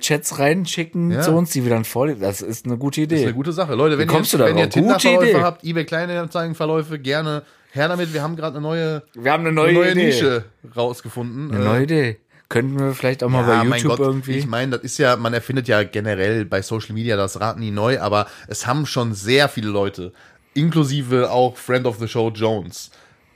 Chats 0.00 0.38
reinschicken 0.38 1.10
Ja. 1.10 1.20
zu 1.22 1.32
uns, 1.32 1.50
die 1.50 1.64
wir 1.64 1.70
dann 1.70 1.84
vorlesen. 1.84 2.20
Das 2.20 2.40
ist 2.40 2.66
eine 2.66 2.78
gute 2.78 3.00
Idee. 3.00 3.16
Das 3.16 3.20
ist 3.22 3.26
eine 3.26 3.34
gute 3.34 3.52
Sache. 3.52 3.74
Leute, 3.74 3.98
wenn 3.98 4.08
Wie 4.08 4.12
kommst 4.12 4.32
ihr, 4.32 4.38
du 4.38 4.44
wenn 4.44 4.56
ihr 4.56 4.70
Tinder-Verläufe 4.70 5.30
Idee. 5.30 5.40
habt, 5.42 5.64
eBay 5.64 5.84
Kleinanzeigen-Verläufe, 5.84 6.98
gerne 7.00 7.42
her 7.74 7.88
damit. 7.88 8.12
Wir 8.12 8.22
haben 8.22 8.36
gerade 8.36 8.56
eine 8.56 8.62
neue, 8.66 9.02
wir 9.14 9.32
haben 9.32 9.40
eine 9.46 9.50
eine 9.50 9.54
neue, 9.54 9.72
neue 9.74 9.90
Idee. 9.92 10.06
Nische 10.06 10.44
rausgefunden. 10.76 11.50
Eine 11.52 11.60
Äh, 11.60 11.64
neue 11.68 11.82
Idee. 11.84 12.16
Könnten 12.48 12.78
wir 12.78 12.92
vielleicht 12.92 13.24
auch 13.24 13.30
mal 13.30 13.40
Ja, 13.48 13.62
bei 13.62 13.64
mein 13.64 13.80
YouTube 13.80 13.96
Gott, 13.98 14.06
irgendwie. 14.06 14.32
ich 14.36 14.46
meine, 14.46 14.72
das 14.72 14.82
ist 14.82 14.98
ja, 14.98 15.16
man 15.16 15.32
erfindet 15.32 15.68
ja 15.68 15.82
generell 15.84 16.44
bei 16.44 16.60
Social 16.60 16.92
Media 16.94 17.16
das 17.16 17.40
Rad 17.40 17.58
nie 17.58 17.70
neu, 17.70 17.98
aber 17.98 18.26
es 18.46 18.66
haben 18.66 18.84
schon 18.84 19.14
sehr 19.14 19.48
viele 19.48 19.70
Leute, 19.70 20.12
inklusive 20.52 21.30
auch 21.30 21.56
Friend 21.56 21.86
of 21.86 21.98
the 21.98 22.08
Show 22.08 22.30
Jones, 22.30 22.90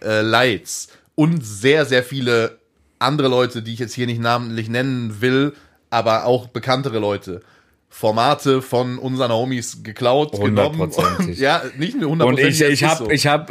äh, 0.05 0.21
Lights 0.21 0.89
und 1.15 1.43
sehr, 1.45 1.87
sehr 1.87 2.03
viele 2.03 2.59
andere 2.99 3.29
Leute, 3.29 3.63
die 3.63 3.73
ich 3.73 3.79
jetzt 3.79 3.95
hier 3.95 4.07
nicht 4.07 4.21
namentlich 4.21 4.69
nennen 4.69 5.23
will, 5.23 5.55
aber 5.89 6.27
auch 6.27 6.49
bekanntere 6.49 6.99
Leute. 6.99 7.41
Formate 7.89 8.61
von 8.61 8.99
unseren 8.99 9.33
Homies 9.33 9.83
geklaut, 9.83 10.33
genommen. 10.33 10.79
Hundertprozentig. 10.79 11.39
Ja, 11.41 11.63
nicht 11.79 11.99
nur 11.99 12.11
Und 12.11 12.21
100%. 12.21 12.39
ich, 12.39 12.47
es 12.47 12.61
ich 12.61 12.83
ist 12.83 12.89
habe 12.89 13.05
so. 13.05 13.11
ich 13.11 13.27
hab, 13.27 13.51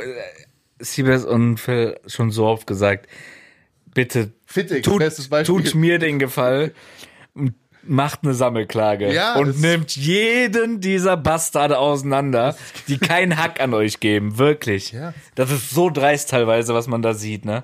Siebes 0.79 1.25
und 1.25 1.59
Phil 1.59 1.99
schon 2.07 2.31
so 2.31 2.45
oft 2.45 2.67
gesagt, 2.67 3.07
bitte 3.93 4.31
Fittig, 4.45 4.83
tut, 4.83 5.01
tut 5.45 5.75
mir 5.75 5.99
den 5.99 6.19
Gefallen, 6.19 6.71
und 7.33 7.53
macht 7.83 8.21
eine 8.23 8.33
Sammelklage 8.33 9.13
Ja, 9.13 9.35
und 9.35 9.61
nimmt 9.61 9.95
jeden 9.95 10.81
dieser 10.81 11.17
Bastarde 11.17 11.77
auseinander, 11.77 12.55
die 12.87 12.97
keinen 12.97 13.37
Hack 13.37 13.61
an 13.61 13.73
euch 13.73 13.99
geben, 13.99 14.37
wirklich. 14.37 14.91
Ja. 14.91 15.13
Das 15.35 15.51
ist 15.51 15.69
so 15.69 15.89
dreist 15.89 16.29
teilweise, 16.29 16.73
was 16.73 16.87
man 16.87 17.01
da 17.01 17.13
sieht, 17.13 17.45
ne? 17.45 17.63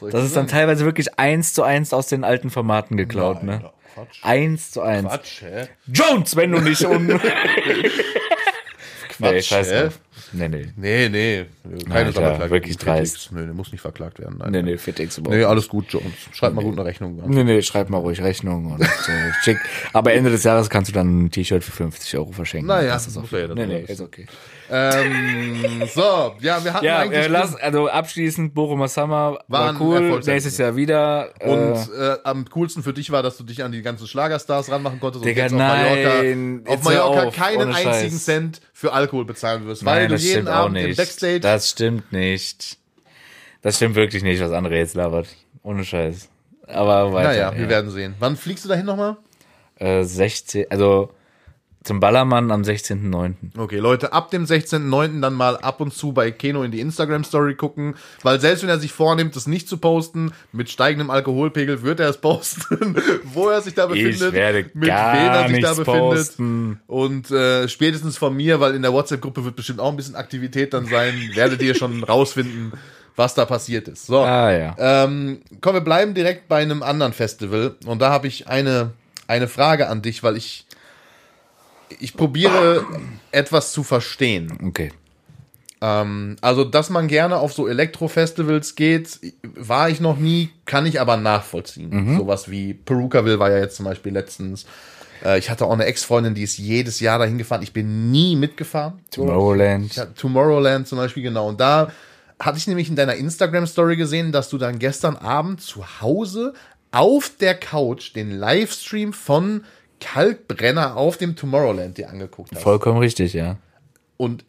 Das 0.00 0.10
dir 0.10 0.24
ist 0.24 0.36
dann 0.36 0.48
teilweise 0.48 0.84
wirklich 0.84 1.18
eins 1.18 1.54
zu 1.54 1.62
eins 1.62 1.94
aus 1.94 2.08
den 2.08 2.24
alten 2.24 2.50
Formaten 2.50 2.96
geklaut, 2.96 3.42
Nein, 3.42 3.60
ne? 3.60 3.70
Quatsch. 3.94 4.18
Eins 4.22 4.72
zu 4.72 4.82
eins. 4.82 5.08
Quatsch, 5.08 5.42
hä? 5.42 5.68
Jones, 5.86 6.36
wenn 6.36 6.50
du 6.50 6.60
nicht 6.60 6.82
nee, 9.20 9.38
ich 9.38 9.52
weiß 9.52 9.70
hä? 9.70 9.84
nicht. 9.84 10.00
Nee, 10.34 10.48
nee. 10.48 10.66
Nee, 10.76 11.08
nee. 11.08 11.44
Keine 11.88 12.12
Sammelklage 12.12 12.50
wirklich 12.50 12.76
dreist. 12.76 13.30
Nee, 13.32 13.44
der 13.44 13.54
muss 13.54 13.72
nicht 13.72 13.80
verklagt 13.80 14.18
werden. 14.18 14.38
Nein. 14.38 14.52
Nee, 14.52 14.62
nee, 14.62 14.76
Fitix 14.76 15.18
überhaupt 15.18 15.36
Nee, 15.36 15.44
alles 15.44 15.68
gut, 15.68 15.86
Jones. 15.88 16.12
Schreib 16.32 16.54
mal 16.54 16.62
gut 16.62 16.74
eine 16.74 16.84
Rechnung. 16.84 17.20
an. 17.22 17.30
Nee, 17.30 17.44
nee, 17.44 17.62
schreib 17.62 17.88
mal 17.90 17.98
ruhig 17.98 18.20
Rechnung 18.20 18.72
und 18.72 18.80
äh, 18.82 18.86
schick. 19.42 19.58
Aber 19.92 20.12
Ende 20.12 20.30
des 20.30 20.42
Jahres 20.44 20.68
kannst 20.68 20.90
du 20.90 20.94
dann 20.94 21.24
ein 21.24 21.30
T-Shirt 21.30 21.62
für 21.62 21.72
50 21.72 22.16
Euro 22.18 22.32
verschenken. 22.32 22.68
Naja, 22.68 22.94
das 22.94 23.06
ist 23.06 23.16
auch 23.16 23.30
Nee, 23.30 23.66
nee, 23.66 23.84
ist 23.86 24.00
okay. 24.00 24.26
Ähm, 24.76 25.82
so, 25.94 26.34
ja, 26.40 26.64
wir 26.64 26.74
hatten 26.74 26.84
Ja, 26.84 26.98
eigentlich 26.98 27.26
äh, 27.26 27.28
lass, 27.28 27.54
also 27.54 27.88
abschließend, 27.88 28.54
Bochumer 28.54 28.88
Summer 28.88 29.38
War 29.46 29.80
cool. 29.80 30.20
Nächstes 30.26 30.58
Jahr 30.58 30.74
wieder. 30.74 31.30
und 31.44 31.90
äh, 31.96 32.14
äh, 32.14 32.18
am 32.24 32.44
coolsten 32.50 32.82
für 32.82 32.92
dich 32.92 33.12
war, 33.12 33.22
dass 33.22 33.36
du 33.36 33.44
dich 33.44 33.62
an 33.62 33.70
die 33.70 33.82
ganzen 33.82 34.08
Schlagerstars 34.08 34.72
ranmachen 34.72 34.98
konntest 34.98 35.22
und 35.22 35.28
Digga, 35.28 35.44
jetzt 35.44 35.52
auf 35.52 35.58
nein, 35.58 35.84
Mallorca, 35.84 36.18
auf 36.18 36.24
jetzt 36.24 36.88
hör 36.88 36.92
Mallorca 36.92 37.28
auf, 37.28 37.36
keinen 37.36 37.72
einzigen 37.72 38.10
Scheiß. 38.10 38.24
Cent 38.24 38.60
für 38.72 38.92
Alkohol 38.92 39.24
bezahlen 39.24 39.64
wirst, 39.64 39.84
weil 39.84 40.00
nein, 40.00 40.08
du 40.08 40.14
das 40.14 40.24
jeden 40.24 40.48
Abend 40.48 40.76
im. 40.76 40.96
Backstage. 40.96 41.40
Das 41.40 41.70
stimmt 41.70 42.12
nicht. 42.12 42.78
Das 43.62 43.76
stimmt 43.76 43.94
wirklich 43.94 44.24
nicht, 44.24 44.42
was 44.42 44.50
André 44.50 44.78
jetzt 44.78 44.94
labert. 44.94 45.28
Ohne 45.62 45.84
Scheiß. 45.84 46.28
Aber 46.66 47.12
weiter. 47.12 47.28
naja, 47.28 47.52
ja. 47.52 47.58
wir 47.58 47.68
werden 47.68 47.90
sehen. 47.90 48.14
Wann 48.18 48.36
fliegst 48.36 48.64
du 48.64 48.68
dahin 48.68 48.86
nochmal? 48.86 49.18
Äh, 49.76 50.02
16, 50.02 50.66
also 50.70 51.10
zum 51.84 52.00
Ballermann 52.00 52.50
am 52.50 52.62
16.09. 52.62 53.34
Okay, 53.58 53.76
Leute, 53.78 54.12
ab 54.12 54.30
dem 54.30 54.44
16.09. 54.46 55.20
dann 55.20 55.34
mal 55.34 55.56
ab 55.58 55.80
und 55.80 55.92
zu 55.94 56.12
bei 56.12 56.30
Keno 56.30 56.62
in 56.62 56.70
die 56.72 56.80
Instagram-Story 56.80 57.54
gucken, 57.54 57.94
weil 58.22 58.40
selbst 58.40 58.62
wenn 58.62 58.70
er 58.70 58.80
sich 58.80 58.92
vornimmt, 58.92 59.36
das 59.36 59.46
nicht 59.46 59.68
zu 59.68 59.76
posten, 59.76 60.32
mit 60.50 60.70
steigendem 60.70 61.10
Alkoholpegel 61.10 61.82
wird 61.82 62.00
er 62.00 62.08
es 62.08 62.16
posten, 62.16 62.96
wo 63.24 63.50
er 63.50 63.60
sich 63.60 63.74
da 63.74 63.86
befindet, 63.86 64.32
werde 64.32 64.70
mit 64.74 64.88
gar 64.88 65.14
wem 65.14 65.20
er 65.32 65.48
sich 65.48 65.60
da 65.60 65.68
befindet. 65.74 66.00
posten. 66.00 66.80
Und 66.86 67.30
äh, 67.30 67.68
spätestens 67.68 68.16
von 68.16 68.34
mir, 68.34 68.60
weil 68.60 68.74
in 68.74 68.82
der 68.82 68.92
WhatsApp-Gruppe 68.92 69.44
wird 69.44 69.54
bestimmt 69.56 69.80
auch 69.80 69.90
ein 69.90 69.96
bisschen 69.96 70.16
Aktivität 70.16 70.72
dann 70.72 70.86
sein, 70.86 71.14
werdet 71.34 71.60
ihr 71.62 71.74
schon 71.74 72.02
rausfinden, 72.04 72.72
was 73.16 73.34
da 73.34 73.44
passiert 73.44 73.88
ist. 73.88 74.06
So, 74.06 74.20
Ah 74.22 74.50
ja. 74.50 74.74
ähm, 74.78 75.42
komm, 75.60 75.74
wir 75.74 75.82
bleiben 75.82 76.14
direkt 76.14 76.48
bei 76.48 76.62
einem 76.62 76.82
anderen 76.82 77.12
Festival. 77.12 77.74
Und 77.84 78.00
da 78.00 78.10
habe 78.10 78.26
ich 78.26 78.48
eine, 78.48 78.92
eine 79.28 79.48
Frage 79.48 79.88
an 79.88 80.02
dich, 80.02 80.22
weil 80.22 80.36
ich, 80.36 80.63
ich 81.98 82.16
probiere 82.16 82.84
etwas 83.30 83.72
zu 83.72 83.82
verstehen. 83.82 84.58
Okay. 84.66 84.92
Ähm, 85.80 86.36
also, 86.40 86.64
dass 86.64 86.88
man 86.90 87.08
gerne 87.08 87.36
auf 87.36 87.52
so 87.52 87.68
Elektro-Festivals 87.68 88.74
geht, 88.74 89.20
war 89.42 89.90
ich 89.90 90.00
noch 90.00 90.16
nie, 90.16 90.50
kann 90.64 90.86
ich 90.86 91.00
aber 91.00 91.16
nachvollziehen. 91.16 91.90
Mhm. 91.90 92.16
Sowas 92.16 92.50
wie 92.50 92.74
Perukaville 92.74 93.38
war 93.38 93.50
ja 93.50 93.58
jetzt 93.58 93.76
zum 93.76 93.84
Beispiel 93.84 94.12
letztens. 94.12 94.64
Äh, 95.24 95.38
ich 95.38 95.50
hatte 95.50 95.66
auch 95.66 95.72
eine 95.72 95.84
Ex-Freundin, 95.84 96.34
die 96.34 96.42
ist 96.42 96.58
jedes 96.58 97.00
Jahr 97.00 97.18
dahin 97.18 97.38
gefahren. 97.38 97.62
Ich 97.62 97.72
bin 97.72 98.10
nie 98.10 98.34
mitgefahren. 98.36 99.00
Tomorrowland. 99.10 99.94
Ja, 99.96 100.06
Tomorrowland 100.06 100.88
zum 100.88 100.98
Beispiel, 100.98 101.22
genau. 101.22 101.48
Und 101.48 101.60
da 101.60 101.90
hatte 102.40 102.58
ich 102.58 102.66
nämlich 102.66 102.88
in 102.88 102.96
deiner 102.96 103.14
Instagram-Story 103.14 103.96
gesehen, 103.96 104.32
dass 104.32 104.48
du 104.48 104.58
dann 104.58 104.78
gestern 104.78 105.16
Abend 105.16 105.60
zu 105.60 106.00
Hause 106.00 106.54
auf 106.92 107.32
der 107.40 107.54
Couch 107.54 108.14
den 108.14 108.30
Livestream 108.30 109.12
von 109.12 109.64
Kalkbrenner 110.04 110.96
auf 110.96 111.16
dem 111.16 111.34
Tomorrowland 111.34 111.96
dir 111.96 112.10
angeguckt 112.10 112.50
hast. 112.54 112.62
Vollkommen 112.62 112.98
richtig, 112.98 113.32
ja. 113.32 113.56
Und 114.18 114.44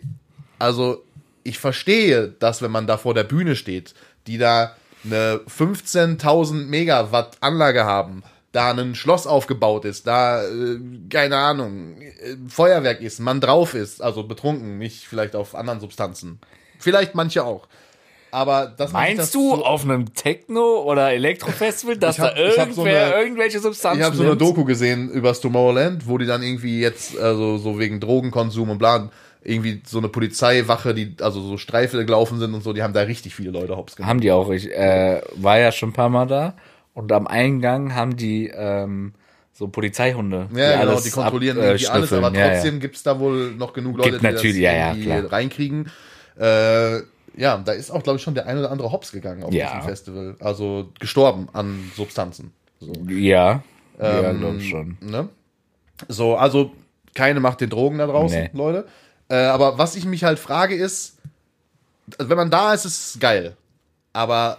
also 0.59 1.03
ich 1.43 1.59
verstehe, 1.59 2.27
dass 2.27 2.61
wenn 2.61 2.71
man 2.71 2.87
da 2.87 2.97
vor 2.97 3.13
der 3.13 3.23
Bühne 3.23 3.55
steht, 3.55 3.93
die 4.27 4.37
da 4.37 4.75
eine 5.05 5.39
15.000 5.47 6.65
Megawatt 6.65 7.37
Anlage 7.39 7.85
haben, 7.85 8.23
da 8.51 8.71
ein 8.71 8.95
Schloss 8.95 9.27
aufgebaut 9.27 9.85
ist, 9.85 10.07
da, 10.07 10.43
äh, 10.43 10.79
keine 11.09 11.37
Ahnung, 11.37 12.01
äh, 12.01 12.35
Feuerwerk 12.47 13.01
ist, 13.01 13.19
man 13.19 13.39
drauf 13.39 13.73
ist, 13.73 14.01
also 14.01 14.23
betrunken, 14.23 14.77
nicht 14.77 15.05
vielleicht 15.05 15.35
auf 15.35 15.55
anderen 15.55 15.79
Substanzen. 15.79 16.39
Vielleicht 16.79 17.15
manche 17.15 17.45
auch. 17.45 17.67
Aber 18.35 18.73
das 18.75 18.91
Meinst 18.91 19.33
du 19.33 19.53
auf 19.53 19.85
einem 19.85 20.13
Techno- 20.13 20.83
oder 20.83 21.13
Elektrofestival, 21.13 21.95
dass 21.95 22.19
hab- 22.19 22.35
da 22.35 22.41
hab 22.41 22.73
so 22.73 22.85
irgendwer 22.85 23.05
eine- 23.05 23.23
irgendwelche 23.23 23.59
Substanzen 23.59 23.99
Ich 24.01 24.05
habe 24.05 24.15
so 24.17 24.23
eine? 24.23 24.35
Doku 24.35 24.65
gesehen 24.65 25.09
übers 25.09 25.39
Tomorrowland, 25.39 26.05
wo 26.05 26.17
die 26.17 26.25
dann 26.25 26.43
irgendwie 26.43 26.81
jetzt, 26.81 27.17
also 27.17 27.57
so 27.57 27.79
wegen 27.79 28.01
Drogenkonsum 28.01 28.69
und 28.71 28.77
bla, 28.77 29.09
irgendwie 29.41 29.81
so 29.87 29.99
eine 29.99 30.09
Polizeiwache, 30.09 30.93
die 30.93 31.15
also 31.21 31.39
so 31.41 31.57
Streife 31.57 32.03
gelaufen 32.03 32.37
sind 32.37 32.53
und 32.53 32.61
so, 32.61 32.73
die 32.73 32.83
haben 32.83 32.91
da 32.93 33.03
richtig 33.03 33.33
viele 33.33 33.51
Leute 33.51 33.77
hops 33.77 33.95
genommen. 33.95 34.09
Haben 34.09 34.19
die 34.19 34.31
auch. 34.33 34.49
Ich 34.51 34.69
äh, 34.69 35.21
war 35.37 35.57
ja 35.57 35.71
schon 35.71 35.89
ein 35.89 35.93
paar 35.93 36.09
Mal 36.09 36.27
da 36.27 36.55
und 36.93 37.13
am 37.13 37.27
Eingang 37.27 37.95
haben 37.95 38.17
die 38.17 38.51
ähm, 38.53 39.13
so 39.53 39.69
Polizeihunde. 39.69 40.49
Ja, 40.53 40.81
genau, 40.81 40.99
die 40.99 41.09
kontrollieren 41.09 41.57
ab, 41.57 41.63
äh, 41.63 41.67
irgendwie 41.67 41.87
alles, 41.87 42.11
aber 42.11 42.27
schnüffeln. 42.31 42.35
Ja, 42.35 42.49
trotzdem 42.53 42.79
gibt's 42.81 43.01
da 43.01 43.17
wohl 43.17 43.51
noch 43.51 43.71
genug 43.71 43.97
Leute, 43.97 44.19
Gibt 44.19 44.23
die 44.43 44.49
das 44.49 44.57
ja, 44.57 44.73
ja, 44.73 44.93
klar. 45.21 45.31
reinkriegen. 45.31 45.89
Äh, 46.37 46.99
ja, 47.37 47.57
da 47.57 47.71
ist 47.73 47.91
auch, 47.91 48.03
glaube 48.03 48.17
ich, 48.17 48.23
schon 48.23 48.35
der 48.35 48.45
ein 48.47 48.57
oder 48.57 48.71
andere 48.71 48.91
Hops 48.91 49.11
gegangen 49.11 49.43
auf 49.43 49.53
Ja. 49.53 49.67
diesem 49.67 49.81
Festival. 49.89 50.35
Also 50.39 50.91
gestorben 50.99 51.47
an 51.53 51.91
Substanzen. 51.95 52.51
So, 52.79 52.91
Ja, 53.09 53.63
ja, 53.99 54.21
ja 54.21 54.29
Ähm, 54.29 54.39
glaube 54.39 54.61
schon. 54.61 54.97
ne? 55.01 55.29
so, 56.07 56.35
also 56.35 56.71
keine 57.13 57.39
macht 57.39 57.61
den 57.61 57.69
Drogen 57.69 57.97
da 57.97 58.07
draußen, 58.07 58.43
Nee. 58.43 58.49
Leute. 58.53 58.85
Äh, 59.29 59.35
aber 59.37 59.77
was 59.77 59.95
ich 59.95 60.05
mich 60.05 60.23
halt 60.23 60.37
frage 60.39 60.75
ist, 60.75 61.17
also 62.17 62.29
wenn 62.29 62.37
man 62.37 62.51
da 62.51 62.73
ist, 62.73 62.85
ist 62.85 63.15
es 63.15 63.19
geil. 63.19 63.55
Aber 64.13 64.57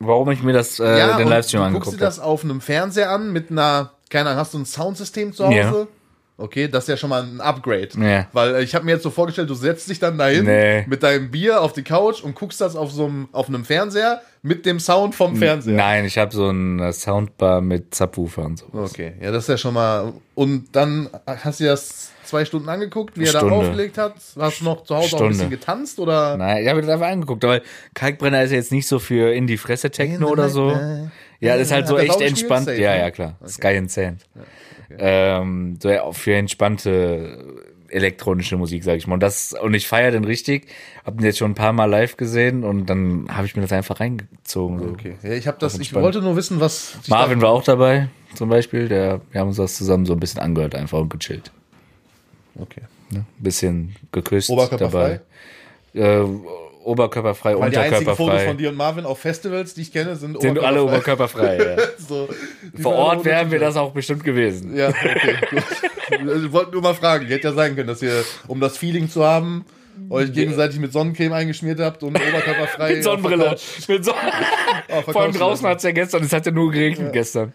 Warum 0.00 0.30
ich 0.30 0.42
mir 0.42 0.52
das 0.52 0.78
äh, 0.80 0.98
ja, 0.98 1.16
den 1.16 1.28
Livestream 1.28 1.60
du 1.60 1.64
guckst 1.72 1.88
dir 1.92 1.94
angeguckt 1.94 1.94
habe. 1.94 1.98
das 2.04 2.18
auf 2.20 2.44
einem 2.44 2.60
Fernseher 2.60 3.10
an 3.10 3.32
mit 3.32 3.50
einer, 3.50 3.90
keine 4.10 4.30
Ahnung, 4.30 4.40
hast 4.40 4.54
du 4.54 4.58
ein 4.58 4.64
Soundsystem 4.66 5.32
zu 5.32 5.46
Hause? 5.46 5.56
Ja. 5.56 5.86
Okay, 6.40 6.68
das 6.68 6.84
ist 6.84 6.88
ja 6.88 6.96
schon 6.96 7.10
mal 7.10 7.24
ein 7.24 7.40
Upgrade. 7.40 7.88
Ja. 8.00 8.28
Weil 8.32 8.54
äh, 8.54 8.62
ich 8.62 8.72
habe 8.76 8.84
mir 8.84 8.92
jetzt 8.92 9.02
so 9.02 9.10
vorgestellt, 9.10 9.50
du 9.50 9.54
setzt 9.54 9.90
dich 9.90 9.98
dann 9.98 10.16
dahin 10.16 10.44
Nee. 10.44 10.84
mit 10.86 11.02
deinem 11.02 11.32
Bier 11.32 11.60
auf 11.60 11.72
die 11.72 11.82
Couch 11.82 12.22
und 12.22 12.36
guckst 12.36 12.60
das 12.60 12.76
auf 12.76 12.92
so 12.92 13.06
einem, 13.06 13.28
auf 13.32 13.48
einem 13.48 13.64
Fernseher 13.64 14.22
mit 14.42 14.64
dem 14.64 14.78
Sound 14.78 15.16
vom 15.16 15.34
Fernseher. 15.34 15.74
Nein, 15.74 16.04
ich 16.04 16.16
habe 16.16 16.32
so 16.32 16.48
ein 16.48 16.92
Soundbar 16.92 17.60
mit 17.60 17.92
Subwoofer 17.92 18.44
und 18.44 18.58
so. 18.60 18.66
Okay, 18.72 19.14
ja, 19.20 19.32
das 19.32 19.44
ist 19.44 19.48
ja 19.48 19.56
schon 19.58 19.74
mal. 19.74 20.12
Und 20.36 20.68
dann 20.76 21.10
hast 21.26 21.58
du 21.58 21.64
dir 21.64 21.70
das 21.70 22.12
zwei 22.24 22.44
Stunden 22.44 22.68
angeguckt, 22.68 23.18
wie 23.18 23.24
er 23.24 23.32
da 23.32 23.38
Stunde. 23.40 23.56
aufgelegt 23.56 23.98
hat. 23.98 24.14
Hast 24.38 24.60
du 24.60 24.64
noch 24.64 24.84
zu 24.84 24.94
Hause 24.94 25.16
auch 25.16 25.20
ein 25.22 25.28
bisschen 25.30 25.40
Stunde. 25.46 25.56
getanzt 25.56 25.98
oder? 25.98 26.36
Nein, 26.36 26.62
ich 26.62 26.68
habe 26.68 26.80
mir 26.80 26.86
das 26.86 26.94
einfach 26.94 27.08
angeguckt, 27.08 27.42
weil 27.42 27.62
Kalkbrenner 27.94 28.44
ist 28.44 28.52
jetzt 28.52 28.70
nicht 28.70 28.86
so 28.86 29.00
für 29.00 29.34
in 29.34 29.48
die 29.48 29.56
Fresse 29.56 29.90
Techno 29.90 30.28
oder 30.28 30.48
so. 30.48 30.70
Ja, 31.40 31.54
das 31.56 31.66
ist 31.68 31.72
halt 31.72 31.88
so 31.88 31.98
echt 31.98 32.20
entspannt. 32.20 32.68
Ja, 32.68 32.74
ne? 32.92 32.98
ja, 33.00 33.10
klar. 33.10 33.36
Sky 33.46 33.76
and 33.78 33.90
Sand. 33.90 34.22
Ähm, 34.96 35.78
so 35.82 35.90
für 36.12 36.34
entspannte 36.34 37.64
elektronische 37.90 38.56
Musik, 38.56 38.84
sag 38.84 38.96
ich 38.96 39.06
mal. 39.06 39.14
Und 39.14 39.22
das, 39.22 39.54
und 39.54 39.74
ich 39.74 39.88
feiere 39.88 40.10
den 40.10 40.24
richtig. 40.24 40.68
Hab 41.04 41.16
den 41.16 41.24
jetzt 41.24 41.38
schon 41.38 41.52
ein 41.52 41.54
paar 41.54 41.72
Mal 41.72 41.86
live 41.86 42.16
gesehen 42.16 42.64
und 42.64 42.86
dann 42.86 43.26
habe 43.30 43.46
ich 43.46 43.56
mir 43.56 43.62
das 43.62 43.72
einfach 43.72 44.00
reingezogen. 44.00 44.78
So. 44.78 44.84
Okay, 44.90 45.16
ja, 45.22 45.32
ich 45.32 45.46
habe 45.46 45.58
das. 45.58 45.78
Ich 45.78 45.94
wollte 45.94 46.20
nur 46.20 46.36
wissen, 46.36 46.60
was. 46.60 46.98
Marvin 47.08 47.40
war 47.40 47.50
auch 47.50 47.64
dabei, 47.64 48.08
zum 48.34 48.48
Beispiel. 48.48 48.88
Der, 48.88 49.20
wir 49.30 49.40
haben 49.40 49.48
uns 49.48 49.56
das 49.56 49.76
zusammen 49.76 50.06
so 50.06 50.12
ein 50.12 50.20
bisschen 50.20 50.40
angehört, 50.40 50.74
einfach 50.74 50.98
und 50.98 51.10
gechillt. 51.10 51.50
Okay. 52.56 52.82
Ne? 53.10 53.20
Ein 53.20 53.42
bisschen 53.42 53.96
geküsst 54.12 54.50
Oberkörperfrei? 54.50 55.20
dabei. 55.94 56.22
Äh, 56.22 56.26
oberkörperfrei, 56.88 57.58
Weil 57.58 57.70
die 57.70 57.76
einzigen 57.76 58.04
Fotos 58.04 58.18
unterkörperfrei. 58.18 58.48
von 58.48 58.56
dir 58.58 58.68
und 58.70 58.76
Marvin 58.76 59.04
auf 59.04 59.18
Festivals, 59.20 59.74
die 59.74 59.82
ich 59.82 59.92
kenne, 59.92 60.16
sind, 60.16 60.40
sind 60.40 60.58
alle 60.58 60.82
oberkörperfrei. 60.82 61.56
Ja. 61.56 61.76
so, 61.98 62.28
Vor 62.80 62.94
Ort 62.94 63.24
wären 63.24 63.50
wir 63.50 63.58
das 63.58 63.76
auch 63.76 63.92
bestimmt 63.92 64.24
gewesen. 64.24 64.76
Ja, 64.76 64.88
okay, 64.88 65.36
gut. 65.50 65.64
Ich 66.44 66.52
wollte 66.52 66.72
nur 66.72 66.82
mal 66.82 66.94
fragen. 66.94 67.26
Hätte 67.26 67.48
ja 67.48 67.54
sein 67.54 67.76
können, 67.76 67.88
dass 67.88 68.02
ihr, 68.02 68.24
um 68.46 68.60
das 68.60 68.78
Feeling 68.78 69.08
zu 69.08 69.24
haben, 69.24 69.64
euch 70.10 70.32
gegenseitig 70.32 70.78
mit 70.78 70.92
Sonnencreme 70.92 71.32
eingeschmiert 71.32 71.80
habt 71.80 72.02
und 72.02 72.16
oberkörperfrei. 72.16 72.92
Mit 72.94 73.04
Sonnenbrille. 73.04 73.56
Mit 73.88 74.04
Son 74.04 74.14
auf 74.88 75.04
der 75.04 75.12
Vor 75.12 75.22
allem 75.22 75.32
draußen 75.32 75.66
hat 75.66 75.78
es 75.78 75.82
ja 75.82 75.90
gestern, 75.90 76.22
es 76.22 76.32
hat 76.32 76.46
ja 76.46 76.52
nur 76.52 76.70
geregnet 76.70 77.12
gestern. 77.12 77.52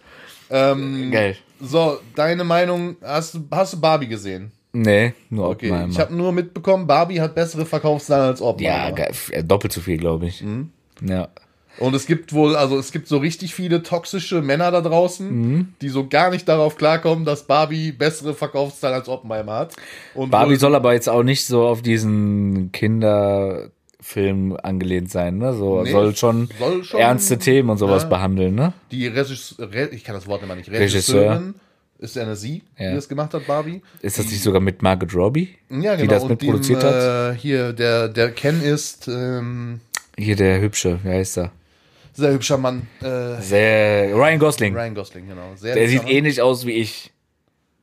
Ähm, 0.50 1.10
Geil. 1.12 1.36
so, 1.60 2.00
deine 2.16 2.44
Meinung, 2.44 2.98
hast, 3.02 3.40
hast 3.50 3.74
du 3.74 3.82
Barbie 3.82 4.08
gesehen? 4.08 4.52
Nee, 4.76 5.14
nur 5.30 5.50
Okay, 5.50 5.68
Oppenheimer. 5.70 5.92
ich 5.92 6.00
habe 6.00 6.16
nur 6.16 6.32
mitbekommen, 6.32 6.88
Barbie 6.88 7.22
hat 7.22 7.36
bessere 7.36 7.66
Verkaufszahlen 7.66 8.26
als 8.30 8.42
Oppenheimer. 8.42 8.98
ja, 8.98 9.08
äh, 9.32 9.44
doppelt 9.44 9.72
so 9.72 9.82
viel, 9.82 9.98
glaube 9.98 10.26
ich. 10.26 10.42
Mhm. 10.42 10.70
Ja. 11.02 11.30
Und 11.80 11.96
es 11.96 12.06
gibt 12.06 12.34
wohl, 12.34 12.56
also 12.56 12.78
es 12.78 12.92
gibt 12.92 13.08
so 13.08 13.18
richtig 13.18 13.54
viele 13.56 13.82
toxische 13.82 14.42
Männer 14.44 14.70
da 14.72 14.82
draußen, 14.82 15.28
Mhm. 15.28 15.68
die 15.82 15.90
so 15.90 16.08
gar 16.08 16.30
nicht 16.30 16.48
darauf 16.48 16.76
klarkommen, 16.76 17.26
dass 17.26 17.44
Barbie 17.48 17.92
bessere 17.92 18.34
Verkaufszahlen 18.36 18.96
als 18.96 19.10
Oppenheimer 19.10 19.54
hat. 19.54 19.76
Und 20.16 20.30
Barbie 20.30 20.56
soll 20.56 20.76
aber 20.76 20.94
jetzt 20.94 21.10
auch 21.10 21.24
nicht 21.24 21.46
so 21.46 21.66
auf 21.66 21.82
diesen 21.82 22.72
Kinderfilm 22.72 24.58
angelehnt 24.62 25.10
sein, 25.12 25.38
ne? 25.38 25.54
So 25.54 25.82
Nee, 25.84 25.92
soll 25.92 26.16
schon 26.16 26.50
soll 26.60 26.84
schon- 26.84 27.00
ernste 27.00 27.38
Themen 27.40 27.70
und 27.70 27.78
sowas 27.78 28.04
Ja. 28.04 28.10
behandeln, 28.10 28.56
ne? 28.56 28.74
die 28.92 29.08
Regisseur, 29.08 29.70
ich 29.92 30.04
kann 30.04 30.16
das 30.16 30.28
Wort 30.28 30.44
immer 30.44 30.56
nicht, 30.56 30.70
Regisseur. 30.72 31.42
Ist 32.04 32.18
ja 32.18 32.24
eine 32.24 32.36
sie, 32.36 32.62
Ja. 32.78 32.90
die 32.90 32.96
das 32.96 33.08
gemacht 33.08 33.34
hat, 33.34 33.48
Barbie. 33.48 33.82
Ist 34.02 34.20
das 34.20 34.26
nicht 34.26 34.44
sogar 34.44 34.60
mit 34.60 34.82
Margaret 34.82 35.16
Robbie? 35.16 35.56
Ja, 35.70 35.96
genau. 35.96 35.98
Die 36.02 36.08
das 36.08 36.28
dem, 36.68 36.76
hat? 36.84 37.36
Äh, 37.36 37.38
hier, 37.38 37.72
der, 37.72 38.10
der 38.10 38.32
Ken 38.32 38.62
ist 38.62 39.08
ähm, 39.08 39.80
Hier 40.18 40.36
der 40.36 40.60
Hübsche, 40.60 41.00
wie 41.04 41.10
heißt 41.10 41.38
er? 41.38 41.52
sehr 42.16 42.32
hübscher 42.34 42.58
Mann. 42.58 42.86
Äh, 43.02 43.42
Sehr, 43.42 44.14
Ryan 44.14 44.38
Gosling. 44.38 44.76
Ryan 44.76 44.94
Gosling, 44.94 45.28
genau. 45.30 45.54
Sehr 45.56 45.74
der 45.76 45.88
sieht 45.88 46.04
Mann. 46.04 46.12
ähnlich 46.12 46.42
aus 46.44 46.66
wie 46.66 46.74
ich. 46.74 47.12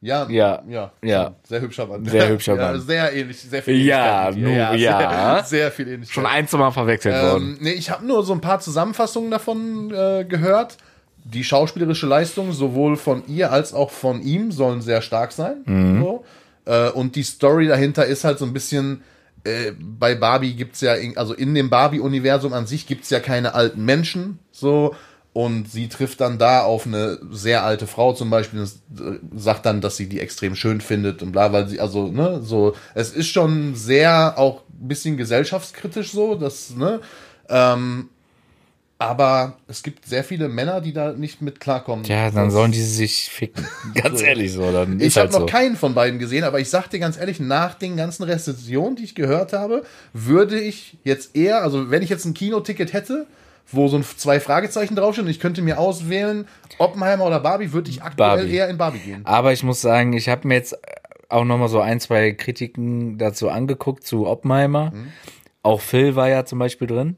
Ja, 0.02 0.28
Ja. 0.30 0.62
ja, 0.68 0.92
Ja. 1.02 1.34
Sehr 1.42 1.60
hübscher 1.62 1.86
Mann. 1.86 2.04
Sehr 2.04 2.28
hübscher 2.28 2.54
ja, 2.56 2.72
Mann. 2.72 2.80
Sehr 2.80 3.12
ähnlich, 3.12 3.40
sehr 3.40 3.62
viel 3.62 3.74
Ja, 3.84 4.28
Ähnlichkeit 4.28 4.34
mit 4.36 4.44
dir. 4.44 4.78
nu, 4.78 4.78
ja. 4.78 5.42
Sehr, 5.44 5.44
sehr 5.44 5.70
viel 5.72 5.88
Ähnlichkeit. 5.88 6.14
Schon 6.14 6.26
ein, 6.26 6.46
zwei 6.46 6.58
Mal 6.58 6.70
verwechselt 6.70 7.14
worden. 7.14 7.56
Ähm, 7.56 7.64
nee, 7.64 7.72
ich 7.72 7.90
habe 7.90 8.06
nur 8.06 8.22
so 8.22 8.32
ein 8.34 8.40
paar 8.42 8.60
Zusammenfassungen 8.60 9.30
davon 9.30 9.90
äh, 9.92 10.24
gehört. 10.28 10.76
Die 11.24 11.44
schauspielerische 11.44 12.06
Leistung 12.06 12.52
sowohl 12.52 12.96
von 12.96 13.22
ihr 13.26 13.52
als 13.52 13.74
auch 13.74 13.90
von 13.90 14.22
ihm 14.22 14.52
sollen 14.52 14.82
sehr 14.82 15.02
stark 15.02 15.32
sein. 15.32 15.62
Mhm. 15.66 16.00
So. 16.00 16.24
Äh, 16.64 16.90
und 16.90 17.16
die 17.16 17.22
Story 17.22 17.66
dahinter 17.66 18.06
ist 18.06 18.24
halt 18.24 18.38
so 18.38 18.44
ein 18.44 18.52
bisschen. 18.52 19.02
Äh, 19.42 19.72
bei 19.78 20.14
Barbie 20.14 20.54
gibt's 20.54 20.82
ja, 20.82 20.94
in, 20.94 21.16
also 21.16 21.32
in 21.32 21.54
dem 21.54 21.70
Barbie-Universum 21.70 22.52
an 22.52 22.66
sich 22.66 22.86
gibt's 22.86 23.08
ja 23.08 23.20
keine 23.20 23.54
alten 23.54 23.84
Menschen. 23.84 24.38
So. 24.52 24.94
Und 25.32 25.70
sie 25.70 25.88
trifft 25.88 26.20
dann 26.20 26.38
da 26.38 26.62
auf 26.62 26.86
eine 26.86 27.18
sehr 27.30 27.64
alte 27.64 27.86
Frau 27.86 28.12
zum 28.12 28.30
Beispiel 28.30 28.60
und 28.60 29.40
sagt 29.40 29.64
dann, 29.64 29.80
dass 29.80 29.96
sie 29.96 30.08
die 30.08 30.18
extrem 30.18 30.56
schön 30.56 30.80
findet 30.80 31.22
und 31.22 31.30
bla, 31.30 31.52
weil 31.52 31.68
sie, 31.68 31.78
also, 31.78 32.08
ne, 32.08 32.40
so, 32.42 32.74
es 32.94 33.12
ist 33.12 33.28
schon 33.28 33.76
sehr 33.76 34.34
auch 34.38 34.62
ein 34.62 34.88
bisschen 34.88 35.16
gesellschaftskritisch 35.16 36.10
so, 36.10 36.34
das, 36.34 36.74
ne, 36.74 37.00
ähm, 37.48 38.08
aber 39.00 39.54
es 39.66 39.82
gibt 39.82 40.04
sehr 40.04 40.22
viele 40.22 40.50
Männer, 40.50 40.82
die 40.82 40.92
da 40.92 41.12
nicht 41.14 41.40
mit 41.40 41.58
klarkommen. 41.58 42.04
Ja, 42.04 42.30
dann 42.30 42.50
sollen 42.50 42.70
die 42.70 42.82
sich 42.82 43.30
ficken. 43.30 43.66
Ganz 43.94 44.20
ehrlich 44.20 44.52
so, 44.52 44.70
dann 44.70 45.00
ich 45.00 45.16
habe 45.16 45.22
halt 45.22 45.32
noch 45.32 45.40
so. 45.40 45.46
keinen 45.46 45.76
von 45.76 45.94
beiden 45.94 46.18
gesehen, 46.18 46.44
aber 46.44 46.60
ich 46.60 46.68
sag 46.68 46.88
dir 46.88 46.98
ganz 46.98 47.18
ehrlich, 47.18 47.40
nach 47.40 47.74
den 47.74 47.96
ganzen 47.96 48.24
Rezensionen, 48.24 48.96
die 48.96 49.04
ich 49.04 49.14
gehört 49.14 49.54
habe, 49.54 49.84
würde 50.12 50.60
ich 50.60 50.98
jetzt 51.02 51.34
eher, 51.34 51.62
also 51.62 51.90
wenn 51.90 52.02
ich 52.02 52.10
jetzt 52.10 52.26
ein 52.26 52.34
Kinoticket 52.34 52.92
hätte, 52.92 53.26
wo 53.72 53.88
so 53.88 53.96
ein 53.96 54.04
zwei 54.04 54.38
Fragezeichen 54.38 54.96
draufstehen 54.96 55.26
und 55.26 55.30
ich 55.30 55.40
könnte 55.40 55.62
mir 55.62 55.78
auswählen, 55.78 56.46
Oppenheimer 56.76 57.24
oder 57.24 57.40
Barbie, 57.40 57.72
würde 57.72 57.88
ich 57.88 58.02
aktuell 58.02 58.36
Barbie. 58.36 58.52
eher 58.54 58.68
in 58.68 58.76
Barbie 58.76 58.98
gehen. 58.98 59.22
Aber 59.24 59.54
ich 59.54 59.62
muss 59.62 59.80
sagen, 59.80 60.12
ich 60.12 60.28
habe 60.28 60.46
mir 60.46 60.54
jetzt 60.54 60.76
auch 61.30 61.44
noch 61.44 61.56
mal 61.56 61.68
so 61.68 61.80
ein, 61.80 62.00
zwei 62.00 62.32
Kritiken 62.32 63.16
dazu 63.16 63.48
angeguckt, 63.48 64.04
zu 64.04 64.26
Oppenheimer. 64.26 64.90
Mhm. 64.90 65.12
Auch 65.62 65.80
Phil 65.80 66.16
war 66.16 66.28
ja 66.28 66.44
zum 66.44 66.58
Beispiel 66.58 66.86
drin. 66.86 67.16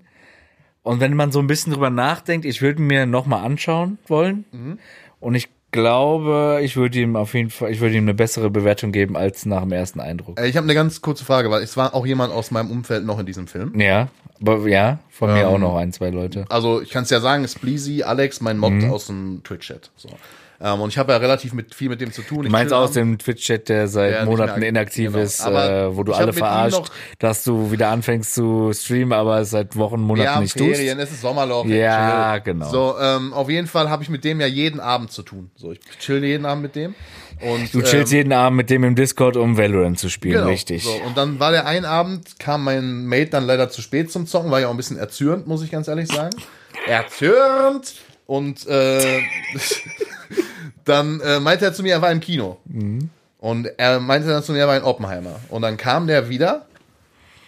Und 0.82 1.00
wenn 1.00 1.14
man 1.14 1.30
so 1.32 1.38
ein 1.38 1.46
bisschen 1.46 1.72
drüber 1.72 1.90
nachdenkt, 1.90 2.44
ich 2.44 2.60
würde 2.62 2.82
mir 2.82 3.06
noch 3.06 3.26
mal 3.26 3.42
anschauen 3.42 3.98
wollen. 4.06 4.44
Mhm. 4.52 4.78
Und 5.20 5.34
ich 5.36 5.48
glaube, 5.70 6.60
ich 6.62 6.76
würde 6.76 6.98
ihm 7.00 7.16
auf 7.16 7.34
jeden 7.34 7.50
Fall, 7.50 7.70
ich 7.70 7.80
würde 7.80 7.94
ihm 7.96 8.04
eine 8.04 8.14
bessere 8.14 8.50
Bewertung 8.50 8.92
geben 8.92 9.16
als 9.16 9.46
nach 9.46 9.62
dem 9.62 9.72
ersten 9.72 10.00
Eindruck. 10.00 10.38
Äh, 10.38 10.48
Ich 10.48 10.56
habe 10.56 10.64
eine 10.64 10.74
ganz 10.74 11.00
kurze 11.00 11.24
Frage, 11.24 11.50
weil 11.50 11.62
es 11.62 11.76
war 11.76 11.94
auch 11.94 12.04
jemand 12.06 12.32
aus 12.32 12.50
meinem 12.50 12.70
Umfeld 12.70 13.04
noch 13.06 13.18
in 13.18 13.26
diesem 13.26 13.46
Film. 13.46 13.78
Ja, 13.80 14.08
aber 14.40 14.68
ja, 14.68 14.98
von 15.08 15.32
mir 15.32 15.42
Ähm, 15.42 15.46
auch 15.46 15.58
noch 15.58 15.76
ein, 15.76 15.92
zwei 15.92 16.10
Leute. 16.10 16.44
Also 16.50 16.82
ich 16.82 16.90
kann 16.90 17.04
es 17.04 17.10
ja 17.10 17.20
sagen, 17.20 17.46
Spleasy, 17.48 18.02
Alex, 18.02 18.40
mein 18.40 18.58
Mod 18.58 18.72
Mhm. 18.72 18.90
aus 18.90 19.06
dem 19.06 19.40
Twitch-Chat. 19.44 19.90
So. 19.96 20.08
Ähm, 20.62 20.80
und 20.80 20.90
ich 20.90 20.98
habe 20.98 21.12
ja 21.12 21.18
relativ 21.18 21.52
mit, 21.54 21.74
viel 21.74 21.88
mit 21.88 22.00
dem 22.00 22.12
zu 22.12 22.22
tun. 22.22 22.44
Du 22.44 22.50
meinst 22.50 22.72
aus 22.72 22.92
dem 22.92 23.18
Twitch-Chat, 23.18 23.68
der 23.68 23.88
seit 23.88 24.20
nicht 24.20 24.24
Monaten 24.26 24.62
inaktiv 24.62 25.12
genau. 25.12 25.24
ist, 25.24 25.44
äh, 25.44 25.96
wo 25.96 26.04
du 26.04 26.12
alle 26.12 26.32
verarscht, 26.32 26.90
dass 27.18 27.42
du 27.42 27.72
wieder 27.72 27.88
anfängst 27.88 28.32
zu 28.32 28.70
streamen, 28.72 29.12
aber 29.12 29.40
es 29.40 29.50
seit 29.50 29.76
Wochen, 29.76 30.00
Monaten 30.00 30.24
ja, 30.24 30.40
nicht 30.40 30.56
tust. 30.56 30.76
Ferien, 30.76 31.00
es 31.00 31.10
ist 31.10 31.22
Sommerloch. 31.22 31.66
Ja, 31.66 32.38
genau. 32.38 32.70
So, 32.70 32.94
ähm, 33.00 33.32
auf 33.32 33.50
jeden 33.50 33.66
Fall 33.66 33.90
habe 33.90 34.04
ich 34.04 34.08
mit 34.08 34.22
dem 34.22 34.40
ja 34.40 34.46
jeden 34.46 34.78
Abend 34.78 35.10
zu 35.10 35.22
tun. 35.22 35.50
So, 35.56 35.72
ich 35.72 35.80
chill 35.98 36.22
jeden 36.22 36.46
Abend 36.46 36.62
mit 36.62 36.76
dem. 36.76 36.94
Und, 37.40 37.74
Du 37.74 37.82
chillst 37.82 38.12
ähm, 38.12 38.18
jeden 38.18 38.32
Abend 38.32 38.56
mit 38.56 38.70
dem 38.70 38.84
im 38.84 38.94
Discord, 38.94 39.36
um 39.36 39.58
Valorant 39.58 39.98
zu 39.98 40.08
spielen, 40.08 40.34
genau, 40.34 40.46
richtig. 40.46 40.84
So, 40.84 40.92
und 41.06 41.16
dann 41.16 41.40
war 41.40 41.50
der 41.50 41.66
ein 41.66 41.84
Abend, 41.84 42.38
kam 42.38 42.62
mein 42.62 43.04
Mate 43.06 43.30
dann 43.30 43.46
leider 43.46 43.68
zu 43.68 43.82
spät 43.82 44.12
zum 44.12 44.28
Zocken, 44.28 44.52
war 44.52 44.60
ja 44.60 44.68
auch 44.68 44.70
ein 44.70 44.76
bisschen 44.76 44.96
erzürnt, 44.96 45.48
muss 45.48 45.64
ich 45.64 45.72
ganz 45.72 45.88
ehrlich 45.88 46.06
sagen. 46.06 46.36
erzürnt! 46.86 47.94
Und 48.32 48.66
äh, 48.66 49.20
dann 50.86 51.20
äh, 51.20 51.38
meinte 51.38 51.66
er 51.66 51.74
zu 51.74 51.82
mir, 51.82 51.92
er 51.92 52.00
war 52.00 52.10
im 52.10 52.20
Kino. 52.20 52.56
Und 53.38 53.66
er 53.76 54.00
meinte 54.00 54.26
dann 54.26 54.42
zu 54.42 54.52
mir, 54.52 54.60
er 54.60 54.68
war 54.68 54.76
in 54.78 54.84
Oppenheimer. 54.84 55.38
Und 55.50 55.60
dann 55.60 55.76
kam 55.76 56.06
der 56.06 56.30
wieder 56.30 56.64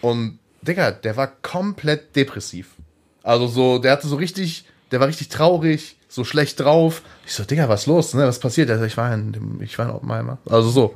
und, 0.01 0.37
Digga, 0.61 0.91
der 0.91 1.17
war 1.17 1.25
komplett 1.41 2.15
depressiv. 2.15 2.75
Also 3.23 3.47
so, 3.47 3.79
der 3.79 3.93
hatte 3.93 4.07
so 4.07 4.15
richtig, 4.15 4.65
der 4.91 4.99
war 4.99 5.07
richtig 5.07 5.29
traurig, 5.29 5.97
so 6.07 6.23
schlecht 6.23 6.59
drauf. 6.59 7.01
Ich 7.25 7.33
so, 7.33 7.43
Digga, 7.45 7.67
was 7.67 7.87
los, 7.87 8.13
ne? 8.13 8.27
Was 8.27 8.37
passiert? 8.37 8.69
Er 8.69 8.77
so, 8.77 8.85
ich 8.85 8.95
war 8.95 9.11
in 9.11 9.31
dem, 9.31 9.61
ich 9.63 9.79
war 9.79 9.87
in 9.87 9.91
Oppenheimer. 9.91 10.37
Also 10.47 10.69
so. 10.69 10.95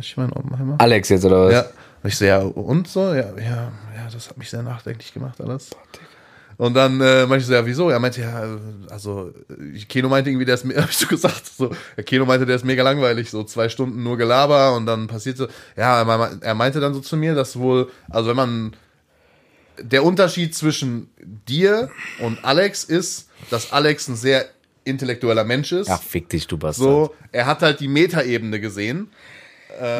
Ich 0.00 0.16
war 0.16 0.24
in 0.24 0.32
Oppenheimer. 0.32 0.74
Alex 0.78 1.10
jetzt, 1.10 1.24
oder 1.24 1.46
was? 1.46 1.52
Ja. 1.52 1.64
Und 2.02 2.08
ich 2.08 2.16
so, 2.16 2.24
ja, 2.24 2.40
und 2.40 2.88
so? 2.88 3.14
Ja, 3.14 3.38
ja, 3.38 3.70
ja, 3.96 4.08
das 4.12 4.28
hat 4.28 4.36
mich 4.36 4.50
sehr 4.50 4.64
nachdenklich 4.64 5.14
gemacht, 5.14 5.40
alles. 5.40 5.70
Und 6.56 6.74
dann 6.74 7.00
äh, 7.00 7.26
meinte 7.26 7.42
ich 7.42 7.46
so, 7.46 7.52
ja, 7.52 7.66
wieso? 7.66 7.90
Er 7.90 7.98
meinte, 7.98 8.20
ja, 8.20 8.58
also, 8.90 9.32
äh, 9.50 9.78
Keno 9.88 10.08
meinte 10.08 10.30
irgendwie, 10.30 10.44
der 10.44 10.54
ist, 10.54 10.64
hab 10.76 10.90
ich 10.90 10.96
so 10.96 11.06
gesagt, 11.06 11.46
so, 11.46 11.70
Keno 12.04 12.26
meinte, 12.26 12.46
der 12.46 12.56
ist 12.56 12.64
mega 12.64 12.82
langweilig, 12.82 13.30
so 13.30 13.44
zwei 13.44 13.68
Stunden 13.68 14.02
nur 14.02 14.16
Gelaber 14.16 14.74
und 14.76 14.86
dann 14.86 15.06
passiert 15.06 15.36
so, 15.36 15.46
ja, 15.76 16.02
er 16.02 16.38
er 16.40 16.54
meinte 16.54 16.80
dann 16.80 16.94
so 16.94 17.00
zu 17.00 17.16
mir, 17.16 17.34
dass 17.34 17.58
wohl, 17.58 17.90
also 18.10 18.28
wenn 18.28 18.36
man, 18.36 18.76
der 19.80 20.04
Unterschied 20.04 20.54
zwischen 20.54 21.10
dir 21.48 21.90
und 22.20 22.44
Alex 22.44 22.84
ist, 22.84 23.28
dass 23.50 23.72
Alex 23.72 24.08
ein 24.08 24.16
sehr 24.16 24.46
intellektueller 24.84 25.44
Mensch 25.44 25.72
ist. 25.72 25.88
Ach, 25.88 26.02
fick 26.02 26.28
dich, 26.28 26.46
du 26.46 26.58
Bastard. 26.58 26.84
So, 26.84 27.14
er 27.30 27.46
hat 27.46 27.62
halt 27.62 27.80
die 27.80 27.88
Metaebene 27.88 28.60
gesehen. 28.60 29.10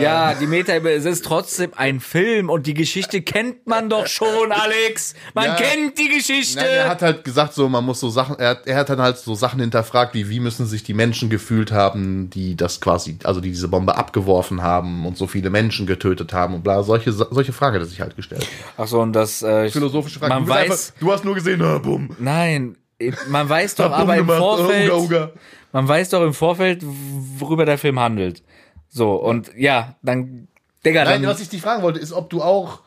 Ja, 0.00 0.34
die 0.34 0.46
Meta-Ebene, 0.46 0.90
es 0.94 1.04
ist 1.04 1.24
trotzdem 1.24 1.70
ein 1.76 2.00
Film 2.00 2.50
und 2.50 2.66
die 2.66 2.74
Geschichte 2.74 3.22
kennt 3.22 3.66
man 3.66 3.88
doch 3.88 4.06
schon, 4.06 4.26
Alex. 4.52 5.14
Man 5.34 5.44
Ja. 5.46 5.54
kennt 5.54 5.98
die 5.98 6.08
Geschichte. 6.08 6.60
Nein, 6.60 6.68
er 6.70 6.88
hat 6.88 7.02
halt 7.02 7.24
gesagt, 7.24 7.54
so 7.54 7.68
man 7.68 7.84
muss 7.84 8.00
so 8.00 8.10
Sachen, 8.10 8.38
er 8.38 8.50
hat, 8.50 8.66
er 8.66 8.76
hat 8.76 8.88
dann 8.90 9.00
halt 9.00 9.18
so 9.18 9.34
Sachen 9.34 9.60
hinterfragt, 9.60 10.14
wie 10.14 10.28
wie 10.28 10.40
müssen 10.40 10.66
sich 10.66 10.82
die 10.82 10.94
Menschen 10.94 11.30
gefühlt 11.30 11.72
haben, 11.72 12.30
die 12.30 12.56
das 12.56 12.80
quasi, 12.80 13.18
also 13.24 13.40
die 13.40 13.48
diese 13.50 13.68
Bombe 13.68 13.96
abgeworfen 13.96 14.62
haben 14.62 15.06
und 15.06 15.16
so 15.16 15.26
viele 15.26 15.50
Menschen 15.50 15.86
getötet 15.86 16.32
haben 16.32 16.54
und 16.54 16.62
bla, 16.62 16.82
solche 16.82 17.12
solche 17.12 17.52
Frage 17.52 17.76
hat 17.76 17.82
er 17.82 17.88
sich 17.88 18.00
halt 18.00 18.16
gestellt. 18.16 18.46
Ach 18.76 18.86
so, 18.86 19.00
und 19.00 19.12
das 19.12 19.42
äh, 19.42 19.68
Philosophische 19.70 20.18
Frage. 20.18 20.34
Man 20.34 20.44
du, 20.44 20.50
weiß, 20.50 20.62
einfach, 20.62 21.00
du 21.00 21.12
hast 21.12 21.24
nur 21.24 21.34
gesehen, 21.34 21.62
ah, 21.62 21.78
bumm. 21.78 22.10
nein, 22.18 22.76
man 23.28 23.48
weiß 23.48 23.74
doch 23.76 23.90
aber 23.90 24.14
im 24.16 24.26
gemacht, 24.26 24.38
Vorfeld, 24.38 24.92
man 25.72 25.88
weiß 25.88 26.10
doch 26.10 26.22
im 26.22 26.34
Vorfeld, 26.34 26.82
worüber 27.38 27.64
der 27.64 27.78
Film 27.78 27.98
handelt. 27.98 28.42
So, 28.92 29.14
und 29.14 29.50
ja, 29.56 29.96
dann, 30.02 30.48
Digga, 30.84 31.04
Nein, 31.04 31.22
dann, 31.22 31.30
was 31.30 31.40
ich 31.40 31.48
dich 31.48 31.62
fragen 31.62 31.82
wollte, 31.82 31.98
ist, 31.98 32.12
ob 32.12 32.28
du 32.28 32.42
auch 32.42 32.80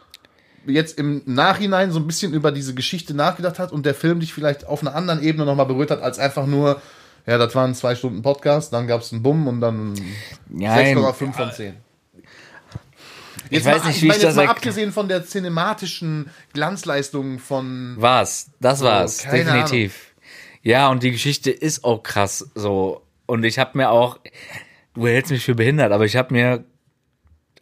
jetzt 0.67 0.99
im 0.99 1.23
Nachhinein 1.25 1.91
so 1.91 1.99
ein 1.99 2.05
bisschen 2.05 2.33
über 2.33 2.51
diese 2.51 2.75
Geschichte 2.75 3.15
nachgedacht 3.15 3.57
hast 3.57 3.71
und 3.71 3.85
der 3.85 3.95
Film 3.95 4.19
dich 4.19 4.33
vielleicht 4.33 4.67
auf 4.67 4.81
einer 4.81 4.95
anderen 4.95 5.21
Ebene 5.21 5.45
nochmal 5.45 5.65
berührt 5.65 5.91
hat, 5.91 6.01
als 6.01 6.19
einfach 6.19 6.45
nur, 6.45 6.81
ja, 7.25 7.39
das 7.39 7.55
waren 7.55 7.73
zwei 7.73 7.95
Stunden 7.95 8.21
Podcast, 8.21 8.71
dann 8.71 8.85
gab 8.85 9.01
es 9.01 9.11
einen 9.11 9.23
Bumm 9.23 9.47
und 9.47 9.61
dann 9.61 9.93
Nein. 10.47 10.97
6,5 10.97 11.33
von 11.33 11.51
10. 11.51 11.73
Jetzt 13.49 13.65
weiß 13.65 13.83
mal, 13.83 13.89
nicht, 13.89 14.01
wie 14.01 14.07
meine 14.07 14.17
ich 14.17 14.23
jetzt 14.23 14.37
das 14.37 14.45
mal 14.45 14.47
abgesehen 14.47 14.91
von 14.91 15.07
der 15.07 15.25
cinematischen 15.25 16.29
Glanzleistung 16.53 17.39
von 17.39 17.95
war's, 17.97 18.51
das 18.59 18.81
war's, 18.81 19.23
keine 19.23 19.43
definitiv. 19.43 20.13
Ja, 20.61 20.89
und 20.89 21.03
die 21.03 21.11
Geschichte 21.11 21.51
ist 21.51 21.83
auch 21.83 22.01
krass, 22.01 22.49
so. 22.55 23.01
Und 23.27 23.43
ich 23.43 23.59
habe 23.59 23.77
mir 23.77 23.91
auch, 23.91 24.19
du 24.95 25.07
hältst 25.07 25.31
mich 25.31 25.45
für 25.45 25.55
behindert, 25.55 25.91
aber 25.91 26.05
ich 26.05 26.15
habe 26.15 26.33
mir 26.33 26.65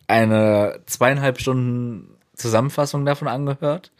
eine 0.07 0.81
zweieinhalb 0.85 1.39
Stunden 1.39 2.15
Zusammenfassung 2.35 3.05
davon 3.05 3.27
angehört. 3.27 3.91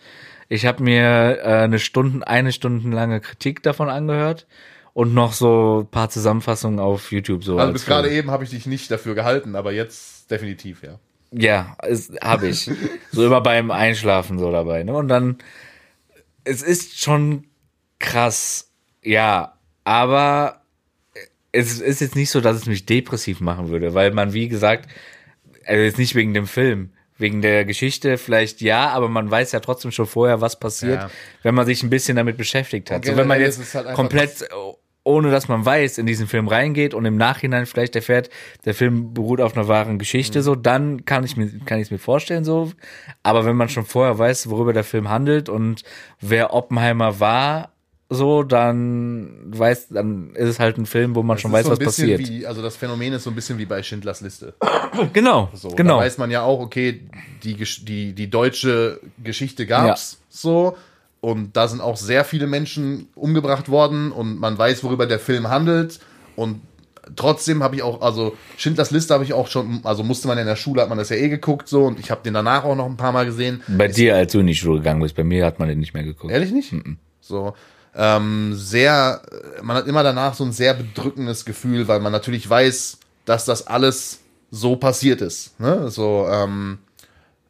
Ich 0.49 0.65
habe 0.65 0.83
mir 0.83 1.39
äh, 1.41 1.63
eine 1.63 1.79
Stunde, 1.79 2.27
eine 2.27 2.51
stundenlange 2.51 3.21
Kritik 3.21 3.63
davon 3.63 3.89
angehört 3.89 4.47
und 4.93 5.13
noch 5.13 5.33
so 5.33 5.81
ein 5.81 5.87
paar 5.87 6.09
Zusammenfassungen 6.09 6.79
auf 6.79 7.11
YouTube 7.11 7.43
so. 7.43 7.53
Also 7.53 7.67
als 7.67 7.73
bis 7.73 7.85
gerade 7.85 8.09
eben 8.09 8.31
habe 8.31 8.43
ich 8.43 8.49
dich 8.51 8.65
nicht 8.65 8.91
dafür 8.91 9.15
gehalten, 9.15 9.55
aber 9.55 9.71
jetzt 9.71 10.29
definitiv, 10.29 10.83
ja. 10.83 10.99
Ja, 11.31 11.75
habe 12.21 12.47
ich. 12.47 12.69
so 13.11 13.25
immer 13.25 13.41
beim 13.41 13.71
Einschlafen 13.71 14.37
so 14.37 14.51
dabei. 14.51 14.83
Ne? 14.83 14.93
Und 14.93 15.07
dann, 15.07 15.37
es 16.43 16.61
ist 16.61 16.99
schon 16.99 17.45
krass, 17.97 18.71
ja, 19.01 19.57
aber 19.83 20.62
es 21.53 21.79
ist 21.79 22.01
jetzt 22.01 22.15
nicht 22.15 22.29
so, 22.31 22.41
dass 22.41 22.57
es 22.57 22.65
mich 22.65 22.85
depressiv 22.85 23.39
machen 23.39 23.69
würde, 23.69 23.93
weil 23.93 24.11
man, 24.11 24.33
wie 24.33 24.49
gesagt, 24.49 24.89
also 25.65 25.81
jetzt 25.81 25.97
nicht 25.97 26.15
wegen 26.15 26.33
dem 26.33 26.47
Film, 26.47 26.89
wegen 27.17 27.41
der 27.41 27.63
Geschichte 27.63 28.17
vielleicht 28.17 28.59
ja, 28.59 28.89
aber 28.89 29.07
man 29.07 29.29
weiß 29.31 29.51
ja 29.53 29.59
trotzdem 29.61 29.91
schon 29.91 30.07
vorher, 30.07 30.41
was 30.41 30.59
passiert, 30.59 30.99
Ja. 31.03 31.09
wenn 31.43 31.55
man 31.55 31.65
sich 31.65 31.81
ein 31.83 31.89
bisschen 31.89 32.17
damit 32.17 32.35
beschäftigt 32.37 32.91
hat. 32.91 33.05
So, 33.05 33.11
wenn 33.15 33.27
man 33.27 33.37
generell 33.39 33.57
jetzt 33.59 33.75
halt 33.75 33.93
komplett 33.93 34.49
ohne 35.05 35.31
dass 35.31 35.49
man 35.49 35.65
weiß, 35.65 35.97
in 35.97 36.05
diesen 36.05 36.27
Film 36.27 36.47
reingeht 36.47 36.93
und 36.93 37.03
im 37.03 37.17
Nachhinein 37.17 37.65
vielleicht 37.65 37.93
erfährt, 37.97 38.29
der 38.63 38.73
Film 38.73 39.13
beruht 39.13 39.41
auf 39.41 39.53
einer 39.57 39.67
wahren 39.67 39.99
Geschichte, 39.99 40.39
Mhm. 40.39 40.43
so, 40.43 40.55
dann 40.55 41.03
kann 41.03 41.25
ich 41.25 41.35
mir, 41.35 41.49
kann 41.65 41.77
ich 41.79 41.87
es 41.87 41.91
mir 41.91 41.97
vorstellen, 41.97 42.45
so. 42.45 42.71
Aber 43.21 43.43
wenn 43.43 43.57
man 43.57 43.67
schon 43.67 43.83
vorher 43.83 44.17
weiß, 44.17 44.49
worüber 44.49 44.71
der 44.71 44.85
Film 44.85 45.09
handelt 45.09 45.49
und 45.49 45.83
wer 46.21 46.53
Oppenheimer 46.53 47.19
war, 47.19 47.72
so, 48.09 48.43
dann 48.43 49.29
weiß, 49.45 49.89
dann 49.89 50.35
ist 50.35 50.49
es 50.49 50.59
halt 50.59 50.77
ein 50.77 50.85
Film, 50.85 51.15
wo 51.15 51.23
man 51.23 51.37
schon 51.37 51.51
Das 51.51 51.65
weiß, 51.65 51.71
ist 51.71 51.79
so 51.79 51.85
was 51.85 51.95
passiert. 51.97 52.19
Wie, 52.19 52.45
also 52.45 52.61
das 52.61 52.75
Phänomen 52.75 53.13
ist 53.13 53.23
so 53.23 53.31
ein 53.31 53.35
bisschen 53.35 53.57
wie 53.57 53.65
bei 53.65 53.81
Schindlers 53.81 54.21
Liste. 54.21 54.53
genau, 55.13 55.49
So, 55.53 55.69
genau. 55.69 55.97
Da 55.97 56.05
weiß 56.05 56.17
man 56.17 56.29
ja 56.29 56.43
auch, 56.43 56.59
okay, 56.59 57.01
die, 57.43 57.55
die, 57.55 58.13
die 58.13 58.29
deutsche 58.29 58.99
Geschichte 59.23 59.65
gab's 59.65 60.19
so. 60.29 60.77
Und 61.21 61.55
da 61.55 61.69
sind 61.69 61.79
auch 61.79 61.95
sehr 61.95 62.25
viele 62.25 62.47
Menschen 62.47 63.07
umgebracht 63.15 63.69
worden 63.69 64.11
und 64.11 64.39
man 64.39 64.57
weiß, 64.57 64.83
worüber 64.83 65.05
der 65.05 65.19
Film 65.19 65.47
handelt. 65.47 66.01
Und 66.35 66.59
trotzdem 67.15 67.63
habe 67.63 67.77
ich 67.77 67.81
auch, 67.81 68.01
also 68.01 68.35
Schindlers 68.57 68.91
Liste 68.91 69.13
habe 69.13 69.23
ich 69.23 69.31
auch 69.31 69.47
schon, 69.47 69.79
also 69.85 70.03
musste 70.03 70.27
man 70.27 70.37
in 70.37 70.45
der 70.45 70.57
Schule, 70.57 70.81
hat 70.81 70.89
man 70.89 70.97
das 70.97 71.09
ja 71.09 71.15
eh 71.15 71.29
geguckt 71.29 71.69
so 71.69 71.85
und 71.85 71.97
ich 71.99 72.11
habe 72.11 72.21
den 72.23 72.33
danach 72.33 72.65
auch 72.65 72.75
noch 72.75 72.85
ein 72.85 72.97
paar 72.97 73.13
Mal 73.13 73.25
gesehen. 73.25 73.61
Bei 73.69 73.87
dir, 73.87 74.15
als 74.17 74.33
du 74.33 74.39
in 74.39 74.47
die 74.47 74.55
Schule 74.55 74.79
gegangen 74.79 75.01
bist, 75.01 75.15
bei 75.15 75.23
mir 75.23 75.45
hat 75.45 75.59
man 75.59 75.69
den 75.69 75.79
nicht 75.79 75.93
mehr 75.93 76.03
geguckt. 76.03 76.31
Ehrlich 76.33 76.51
nicht? 76.51 76.73
So. 77.21 77.53
Ähm, 77.95 78.55
sehr, 78.55 79.21
man 79.61 79.77
hat 79.77 79.87
immer 79.87 80.03
danach 80.03 80.33
so 80.33 80.43
ein 80.43 80.51
sehr 80.51 80.73
bedrückendes 80.73 81.45
Gefühl, 81.45 81.87
weil 81.87 81.99
man 81.99 82.11
natürlich 82.11 82.49
weiß, 82.49 82.97
dass 83.25 83.45
das 83.45 83.67
alles 83.67 84.19
so 84.49 84.75
passiert 84.75 85.21
ist. 85.21 85.59
Ne? 85.59 85.89
So, 85.89 86.27
ähm, 86.29 86.79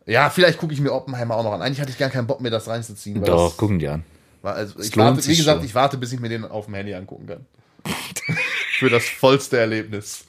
ja, 0.06 0.30
vielleicht 0.30 0.58
gucke 0.58 0.74
ich 0.74 0.82
mir 0.82 0.92
Oppenheimer 0.92 1.36
auch 1.36 1.44
noch 1.44 1.54
an. 1.54 1.62
Eigentlich 1.62 1.80
hatte 1.80 1.92
ich 1.92 1.98
gar 1.98 2.10
keinen 2.10 2.28
Bock, 2.28 2.42
mir 2.42 2.50
das 2.50 2.68
reinzuziehen. 2.68 3.22
Weil 3.22 3.28
Doch, 3.28 3.56
gucken 3.56 3.80
die 3.80 3.88
an. 3.88 4.04
war, 4.42 4.56
also 4.56 4.80
ich 4.80 4.96
warte, 4.98 5.26
wie 5.26 5.36
gesagt, 5.36 5.60
schon. 5.60 5.66
ich 5.66 5.76
warte, 5.76 5.98
bis 5.98 6.12
ich 6.12 6.20
mir 6.20 6.30
den 6.30 6.46
auf 6.46 6.66
dem 6.66 6.74
Handy 6.74 6.94
angucken 6.94 7.28
kann. 7.28 7.46
Für 8.84 8.90
das 8.90 9.06
vollste 9.06 9.58
Erlebnis. 9.60 10.26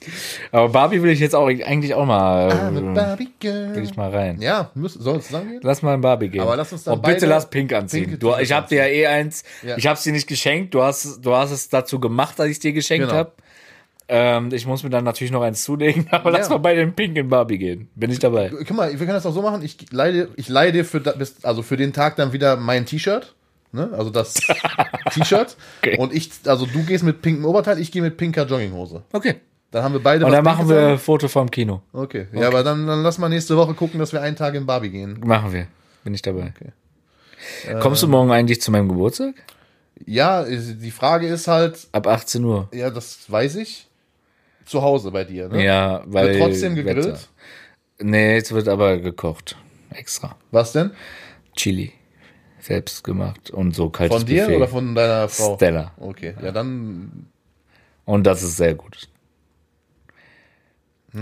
Aber 0.51 0.69
Barbie 0.69 1.01
will 1.01 1.09
ich 1.11 1.19
jetzt 1.19 1.35
auch 1.35 1.47
eigentlich 1.47 1.93
auch 1.93 2.05
mal, 2.05 2.49
I'm 2.51 2.77
a 2.87 2.91
äh, 2.91 2.93
Barbie 2.95 3.29
girl. 3.39 3.75
will 3.75 3.83
ich 3.83 3.95
mal 3.95 4.09
rein. 4.09 4.41
Ja, 4.41 4.71
muss, 4.75 4.93
soll 4.93 5.17
es 5.17 5.27
zusammengehen? 5.27 5.59
Lass 5.63 5.81
mal 5.81 5.93
in 5.95 6.01
Barbie 6.01 6.29
gehen. 6.29 6.41
Aber 6.41 6.55
lass 6.55 6.71
uns 6.73 6.83
dann 6.85 6.95
Und 6.95 7.03
bitte 7.05 7.25
lass 7.25 7.49
Pink 7.49 7.73
anziehen. 7.73 8.17
Du, 8.19 8.35
ich 8.37 8.51
habe 8.51 8.67
dir 8.67 8.77
ja 8.77 8.85
eh 8.87 9.07
eins. 9.07 9.43
Ja. 9.63 9.77
Ich 9.77 9.85
habe 9.87 9.97
es 9.97 10.03
dir 10.03 10.11
nicht 10.13 10.27
geschenkt. 10.27 10.73
Du 10.73 10.81
hast, 10.83 11.25
du 11.25 11.33
hast 11.35 11.51
es 11.51 11.69
dazu 11.69 11.99
gemacht, 11.99 12.39
dass 12.39 12.45
ich 12.47 12.53
es 12.53 12.59
dir 12.59 12.73
geschenkt 12.73 13.07
Genau. 13.07 13.17
habe. 13.17 13.31
Ähm, 14.07 14.49
ich 14.53 14.67
muss 14.67 14.83
mir 14.83 14.91
dann 14.91 15.03
natürlich 15.03 15.31
noch 15.31 15.41
eins 15.41 15.63
zulegen, 15.63 16.07
aber 16.11 16.29
lass 16.29 16.47
Ja. 16.47 16.53
mal 16.53 16.59
bei 16.59 16.75
den 16.75 16.93
Pink 16.93 17.17
in 17.17 17.27
Barbie 17.27 17.57
gehen. 17.57 17.89
Bin 17.95 18.11
ich 18.11 18.19
dabei. 18.19 18.49
Guck 18.55 18.69
mal, 18.71 18.91
wir 18.91 18.97
können 18.99 19.09
das 19.13 19.25
auch 19.25 19.33
so 19.33 19.41
machen. 19.41 19.63
Ich 19.63 19.77
leide, 19.91 20.29
ich 20.35 20.47
leih 20.47 20.71
dir 20.71 20.85
für, 20.85 21.01
da- 21.01 21.13
bis- 21.13 21.43
also 21.43 21.63
für 21.63 21.75
den 21.75 21.91
Tag 21.91 22.15
dann 22.15 22.31
wieder 22.31 22.55
mein 22.55 22.85
T-Shirt. 22.85 23.33
Ne? 23.75 23.91
Also 23.95 24.09
das 24.09 24.33
T-Shirt. 25.11 25.55
Okay. 25.81 25.97
Und 25.97 26.13
ich, 26.13 26.31
also 26.47 26.65
du 26.65 26.83
gehst 26.83 27.03
mit 27.03 27.21
pinkem 27.21 27.45
Oberteil, 27.45 27.79
ich 27.79 27.91
gehe 27.91 28.01
mit 28.01 28.17
pinker 28.17 28.45
Jogginghose. 28.47 29.03
Okay. 29.11 29.35
Dann 29.69 29.83
haben 29.83 29.93
wir 29.93 30.01
beide 30.01 30.25
Und 30.25 30.31
dann 30.31 30.43
machen 30.43 30.67
wir 30.69 30.87
ein 30.87 30.97
Foto 30.97 31.27
vom 31.27 31.51
Kino. 31.51 31.81
Okay. 31.93 32.27
Ja, 32.33 32.47
aber 32.47 32.63
dann, 32.63 32.87
dann 32.87 33.03
lass 33.03 33.17
mal 33.17 33.29
nächste 33.29 33.57
Woche 33.57 33.73
gucken, 33.73 33.99
dass 33.99 34.13
wir 34.13 34.21
einen 34.21 34.35
Tag 34.35 34.55
in 34.55 34.65
Barbie 34.65 34.89
gehen. 34.89 35.19
Machen 35.23 35.51
wir. 35.51 35.67
Bin 36.03 36.13
ich 36.13 36.21
dabei. 36.21 36.53
Äh. 37.67 37.79
Kommst 37.79 38.01
du 38.01 38.07
morgen 38.07 38.31
eigentlich 38.31 38.61
zu 38.61 38.71
meinem 38.71 38.87
Geburtstag? 38.87 39.35
Ja, 40.05 40.43
die 40.45 40.91
Frage 40.91 41.27
ist 41.27 41.47
halt, 41.47 41.87
Ab 41.91 42.07
18 42.07 42.43
Uhr. 42.43 42.69
ja, 42.73 42.89
das 42.89 43.29
weiß 43.29 43.55
ich, 43.57 43.87
zu 44.65 44.81
Hause 44.81 45.11
bei 45.11 45.23
dir. 45.23 45.49
Ne? 45.49 45.63
Ja, 45.63 46.03
weil. 46.05 46.29
Wird 46.29 46.39
trotzdem 46.39 46.75
gegrillt? 46.75 47.05
Wetter. 47.05 47.19
Nee, 47.99 48.37
es 48.37 48.51
wird 48.51 48.67
aber 48.67 48.97
gekocht. 48.97 49.55
Extra. 49.89 50.35
Was 50.51 50.73
denn? 50.73 50.91
Chili. 51.55 51.93
Selbst 52.65 53.03
gemacht. 53.03 53.51
Und 53.51 53.75
so 53.75 53.89
kaltes 53.89 54.17
Von 54.17 54.25
dir 54.25 54.43
Buffet. 54.45 54.55
oder 54.57 54.67
von 54.67 54.95
deiner 54.95 55.29
Frau? 55.29 55.55
Stella. 55.55 55.91
Okay, 55.97 56.33
ja 56.41 56.51
dann, 56.51 57.27
Und 58.05 58.23
das 58.25 58.41
ist 58.41 58.57
sehr 58.57 58.73
gut. 58.73 59.07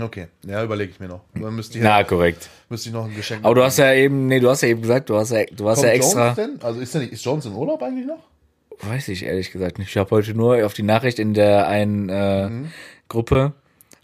okay. 0.00 0.28
Ja, 0.46 0.64
überlege 0.64 0.90
ich 0.92 1.00
mir 1.00 1.08
noch. 1.08 1.20
Dann 1.34 1.54
müsste 1.54 1.78
ich, 1.78 1.84
Na, 1.84 2.02
korrekt. 2.02 2.48
müsste 2.68 2.88
ich 2.88 2.94
noch 2.94 3.04
ein 3.04 3.14
Geschenk 3.14 3.44
Aber 3.44 3.54
du 3.54 3.62
hast 3.62 3.76
ja 3.78 3.92
eben, 3.92 4.26
nee, 4.26 4.40
du 4.40 4.48
hast 4.48 4.62
ja 4.62 4.68
eben 4.68 4.80
gesagt, 4.82 5.08
du 5.10 5.16
hast 5.16 5.30
ja, 5.32 5.44
du 5.44 5.68
hast 5.68 5.76
Kommt 5.80 5.88
ja 5.88 5.92
extra. 5.94 6.24
Jones 6.32 6.36
denn? 6.36 6.58
Also 6.62 6.80
ist, 6.80 6.94
der 6.94 7.02
nicht, 7.02 7.12
ist 7.12 7.24
Jones 7.24 7.44
im 7.46 7.56
Urlaub 7.56 7.82
eigentlich 7.82 8.06
noch? 8.06 8.18
Weiß 8.80 9.08
ich 9.08 9.22
ehrlich 9.24 9.52
gesagt 9.52 9.78
nicht. 9.78 9.90
Ich 9.90 9.96
habe 9.98 10.10
heute 10.10 10.34
nur 10.34 10.64
auf 10.66 10.72
die 10.74 10.82
Nachricht 10.82 11.18
in 11.18 11.32
der 11.34 11.68
einen 11.68 12.08
äh, 12.08 12.48
Mhm. 12.48 12.70
Gruppe 13.08 13.52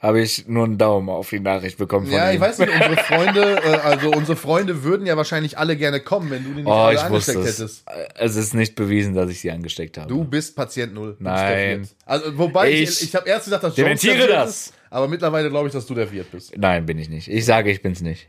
habe 0.00 0.20
ich 0.22 0.48
nur 0.48 0.64
einen 0.64 0.78
Daumen 0.78 1.10
auf 1.10 1.28
die 1.28 1.40
Nachricht 1.40 1.76
bekommen 1.76 2.06
von 2.06 2.14
Ja, 2.14 2.30
ihm. 2.30 2.36
ich 2.36 2.40
weiß 2.40 2.58
nicht, 2.58 2.72
unsere 2.72 2.96
Freunde, 3.04 3.56
äh, 3.62 3.76
also 3.84 4.10
unsere 4.10 4.36
Freunde 4.36 4.82
würden 4.82 5.06
ja 5.06 5.16
wahrscheinlich 5.16 5.58
alle 5.58 5.76
gerne 5.76 6.00
kommen, 6.00 6.30
wenn 6.30 6.42
du 6.42 6.50
die 6.50 6.56
nicht 6.62 6.66
Oh, 6.66 6.72
alle 6.72 7.02
angesteckt 7.02 7.38
es. 7.40 7.58
hättest. 7.58 7.84
Es 8.14 8.34
ist 8.36 8.54
nicht 8.54 8.74
bewiesen, 8.76 9.14
dass 9.14 9.28
ich 9.30 9.40
sie 9.40 9.50
angesteckt 9.50 9.98
habe. 9.98 10.08
Du 10.08 10.24
bist 10.24 10.56
Patient 10.56 10.94
Null. 10.94 11.16
Nein. 11.18 11.86
Also, 12.06 12.38
wobei, 12.38 12.70
ich, 12.72 12.82
Ich 12.90 13.02
ich, 13.02 13.14
habe 13.14 13.28
erst 13.28 13.44
gesagt, 13.44 13.62
dass 13.62 13.76
Jones 13.76 14.00
dementiere 14.00 14.28
das. 14.28 14.50
Ist, 14.68 14.74
aber 14.88 15.06
mittlerweile 15.06 15.50
glaube 15.50 15.68
ich, 15.68 15.72
dass 15.74 15.84
du 15.86 15.94
der 15.94 16.10
Wirt 16.10 16.30
bist. 16.32 16.56
Nein, 16.56 16.86
bin 16.86 16.98
ich 16.98 17.08
nicht. 17.10 17.28
Ich 17.28 17.44
sage, 17.44 17.70
ich 17.70 17.82
bin's 17.82 18.00
nicht. 18.00 18.26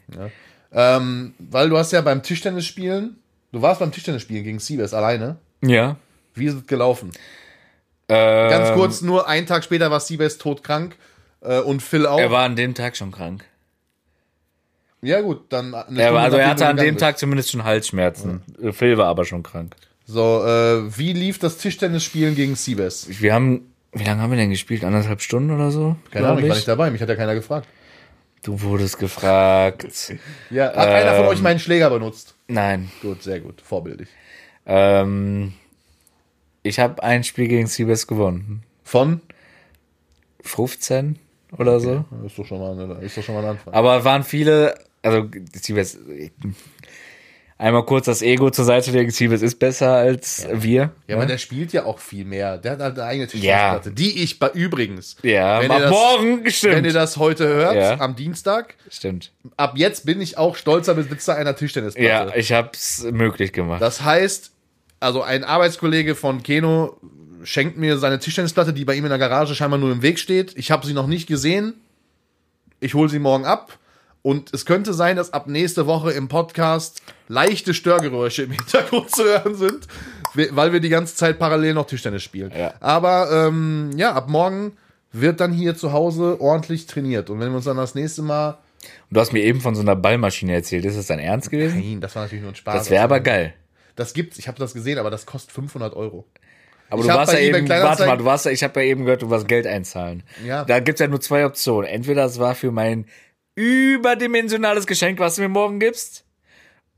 Ähm, 0.73 1.33
weil 1.39 1.69
du 1.69 1.77
hast 1.77 1.91
ja 1.91 2.01
beim 2.01 2.21
Tischtennis 2.23 2.65
spielen, 2.65 3.15
du 3.51 3.61
warst 3.61 3.79
beim 3.79 3.91
Tischtennis 3.91 4.21
spielen 4.21 4.43
gegen 4.43 4.59
Siebes 4.59 4.93
alleine. 4.93 5.37
Ja. 5.63 5.95
Wie 6.33 6.45
ist 6.45 6.53
es 6.55 6.67
gelaufen? 6.67 7.11
Äh, 8.07 8.13
Ganz 8.49 8.73
kurz, 8.73 9.01
nur 9.01 9.27
einen 9.27 9.47
Tag 9.47 9.63
später 9.63 9.89
war 9.91 9.99
Siebes 10.01 10.37
todkrank 10.37 10.95
und 11.41 11.81
Phil 11.81 12.05
auch. 12.05 12.19
Er 12.19 12.31
war 12.31 12.43
an 12.45 12.55
dem 12.55 12.73
Tag 12.75 12.95
schon 12.97 13.11
krank. 13.11 13.43
ja 15.01 15.21
gut, 15.21 15.51
dann 15.51 15.73
eine 15.73 16.01
Er 16.01 16.13
war, 16.13 16.23
also 16.23 16.37
er 16.37 16.49
hatte 16.49 16.67
an 16.67 16.77
dem 16.77 16.97
Tag 16.97 17.17
zumindest 17.17 17.51
schon 17.51 17.63
Halsschmerzen. 17.63 18.41
Phil 18.71 18.97
war 18.97 19.07
aber 19.07 19.25
schon 19.25 19.43
krank. 19.43 19.75
So, 20.05 20.43
äh, 20.45 20.97
wie 20.97 21.13
lief 21.13 21.39
das 21.39 21.57
Tischtennisspielen 21.57 22.35
gegen 22.35 22.55
Siebes? 22.55 23.07
Wir 23.21 23.33
haben, 23.33 23.71
wie 23.93 24.03
lange 24.03 24.21
haben 24.21 24.31
wir 24.31 24.37
denn 24.37 24.49
gespielt? 24.49 24.83
Anderthalb 24.83 25.21
Stunden 25.21 25.51
oder 25.51 25.71
so? 25.71 25.95
Keine 26.11 26.27
Ahnung, 26.27 26.39
ich 26.39 26.43
war 26.43 26.49
ich. 26.51 26.55
nicht 26.57 26.67
dabei, 26.67 26.91
mich 26.91 27.01
hat 27.01 27.09
ja 27.09 27.15
keiner 27.15 27.33
gefragt. 27.35 27.67
Du 28.43 28.59
wurdest 28.61 28.97
gefragt. 28.99 30.13
Ja, 30.49 30.65
hat 30.65 30.75
einer 30.87 31.11
Ähm. 31.11 31.17
von 31.17 31.25
euch 31.27 31.41
meinen 31.41 31.59
Schläger 31.59 31.89
benutzt? 31.89 32.33
Nein. 32.47 32.91
Gut, 33.01 33.23
sehr 33.23 33.39
gut, 33.39 33.61
vorbildlich. 33.61 34.09
Ähm, 34.65 35.53
ich 36.63 36.79
habe 36.79 37.01
ein 37.03 37.23
Spiel 37.23 37.47
gegen 37.47 37.67
Siebes 37.67 38.05
gewonnen. 38.07 38.63
Von? 38.83 39.21
15 40.43 41.19
oder 41.57 41.79
so. 41.79 42.05
Ist 42.25 42.37
doch 42.37 42.45
schon 42.45 42.59
mal, 42.59 43.01
ist 43.01 43.17
doch 43.17 43.23
schon 43.23 43.35
mal 43.35 43.43
ein 43.43 43.49
Anfang. 43.51 43.73
Aber 43.73 44.03
waren 44.03 44.23
viele, 44.23 44.75
also 45.01 45.27
Siebes, 45.53 45.97
einmal 47.57 47.85
kurz 47.85 48.05
das 48.05 48.21
Ego 48.21 48.49
zur 48.49 48.65
Seite 48.65 48.91
legen, 48.91 49.11
Siebes 49.11 49.41
ist 49.41 49.59
besser 49.59 49.93
als 49.93 50.47
wir. 50.51 50.91
Ja, 51.07 51.15
aber 51.17 51.25
der 51.25 51.37
spielt 51.37 51.73
ja 51.73 51.85
auch 51.85 51.99
viel 51.99 52.25
mehr. 52.25 52.57
Der 52.57 52.71
hat 52.73 52.79
halt 52.79 52.97
eine 52.99 53.07
eigene 53.07 53.25
Ja. 53.25 53.29
Tischtennisplatte, 53.31 53.91
die 53.91 54.23
ich 54.23 54.39
bei 54.39 54.49
übrigens, 54.49 55.15
Ja, 55.21 55.61
wenn 55.61 55.69
ab 55.71 55.77
ihr, 55.77 55.81
das, 55.83 55.91
morgen, 55.91 56.43
wenn 56.43 56.51
stimmt. 56.51 56.85
ihr 56.87 56.93
das 56.93 57.17
heute 57.17 57.47
hört, 57.47 57.75
Ja. 57.75 57.99
am 57.99 58.15
Dienstag, 58.15 58.75
Stimmt. 58.89 59.31
ab 59.57 59.73
jetzt 59.75 60.05
bin 60.05 60.21
ich 60.21 60.37
auch 60.37 60.55
stolzer 60.55 60.95
Besitzer 60.95 61.35
einer 61.35 61.55
Tischtennisplatte. 61.55 62.07
Ja, 62.07 62.35
ich 62.35 62.51
hab's 62.51 63.03
möglich 63.11 63.53
gemacht. 63.53 63.81
Das 63.81 64.03
heißt, 64.03 64.51
also 64.99 65.21
ein 65.21 65.43
Arbeitskollege 65.43 66.15
von 66.15 66.41
Keno 66.43 66.97
schenkt 67.43 67.77
mir 67.77 67.97
seine 67.97 68.19
Tischtennisplatte, 68.19 68.73
die 68.73 68.85
bei 68.85 68.95
ihm 68.95 69.05
in 69.05 69.09
der 69.09 69.19
Garage 69.19 69.55
scheinbar 69.55 69.79
nur 69.79 69.91
im 69.91 70.01
Weg 70.01 70.19
steht. 70.19 70.57
Ich 70.57 70.71
habe 70.71 70.85
sie 70.85 70.93
noch 70.93 71.07
nicht 71.07 71.27
gesehen. 71.27 71.73
Ich 72.79 72.93
hole 72.93 73.09
sie 73.09 73.19
morgen 73.19 73.45
ab. 73.45 73.77
Und 74.23 74.53
es 74.53 74.65
könnte 74.65 74.93
sein, 74.93 75.15
dass 75.15 75.33
ab 75.33 75.47
nächste 75.47 75.87
Woche 75.87 76.11
im 76.11 76.27
Podcast 76.27 77.01
leichte 77.27 77.73
Störgeräusche 77.73 78.43
im 78.43 78.51
Hintergrund 78.51 79.09
zu 79.09 79.23
hören 79.23 79.55
sind, 79.55 79.87
weil 80.51 80.73
wir 80.73 80.79
die 80.79 80.89
ganze 80.89 81.15
Zeit 81.15 81.39
parallel 81.39 81.73
noch 81.73 81.87
Tischtennis 81.87 82.21
spielen. 82.21 82.51
Ja. 82.55 82.73
Aber 82.79 83.31
ähm, 83.31 83.91
ja, 83.95 84.13
ab 84.13 84.29
morgen 84.29 84.73
wird 85.11 85.39
dann 85.39 85.51
hier 85.51 85.75
zu 85.75 85.91
Hause 85.91 86.39
ordentlich 86.39 86.85
trainiert. 86.85 87.29
Und 87.29 87.39
wenn 87.39 87.49
wir 87.49 87.57
uns 87.57 87.65
dann 87.65 87.77
das 87.77 87.95
nächste 87.95 88.21
Mal. 88.21 88.51
Und 88.51 89.15
du 89.15 89.19
hast 89.19 89.33
mir 89.33 89.43
eben 89.43 89.59
von 89.59 89.75
so 89.75 89.81
einer 89.81 89.95
Ballmaschine 89.95 90.53
erzählt. 90.53 90.85
Ist 90.85 90.97
das 90.97 91.07
dein 91.07 91.19
Ernst 91.19 91.49
gewesen? 91.49 91.79
Nein, 91.79 92.01
das 92.01 92.15
war 92.15 92.23
natürlich 92.23 92.43
nur 92.43 92.51
ein 92.51 92.55
Spaß. 92.55 92.75
Das 92.75 92.89
wäre 92.89 93.03
aber 93.03 93.19
geil. 93.19 93.53
Das 93.95 94.13
gibt's, 94.13 94.37
ich 94.37 94.47
habe 94.47 94.57
das 94.57 94.73
gesehen, 94.73 94.99
aber 94.99 95.09
das 95.09 95.25
kostet 95.25 95.51
500 95.51 95.95
Euro. 95.95 96.25
Aber 96.91 97.01
Ich 97.01 97.07
du 97.07 97.13
warst 97.13 97.31
ja 97.31 97.39
eben, 97.39 97.69
warte 97.69 98.05
mal, 98.05 98.17
du 98.17 98.25
warst 98.25 98.45
ja, 98.45 98.51
ich 98.51 98.63
habe 98.63 98.81
ja 98.81 98.87
eben 98.87 99.05
gehört, 99.05 99.21
du 99.21 99.29
warst 99.29 99.47
Geld 99.47 99.65
einzahlen. 99.65 100.23
Ja. 100.45 100.65
Da 100.65 100.81
gibt's 100.81 100.99
ja 100.99 101.07
nur 101.07 101.21
zwei 101.21 101.45
Optionen. 101.45 101.89
Entweder 101.89 102.25
es 102.25 102.37
war 102.37 102.53
für 102.53 102.71
mein 102.71 103.05
überdimensionales 103.55 104.85
Geschenk, 104.87 105.17
was 105.19 105.35
du 105.35 105.41
mir 105.41 105.47
morgen 105.49 105.79
gibst, 105.79 106.25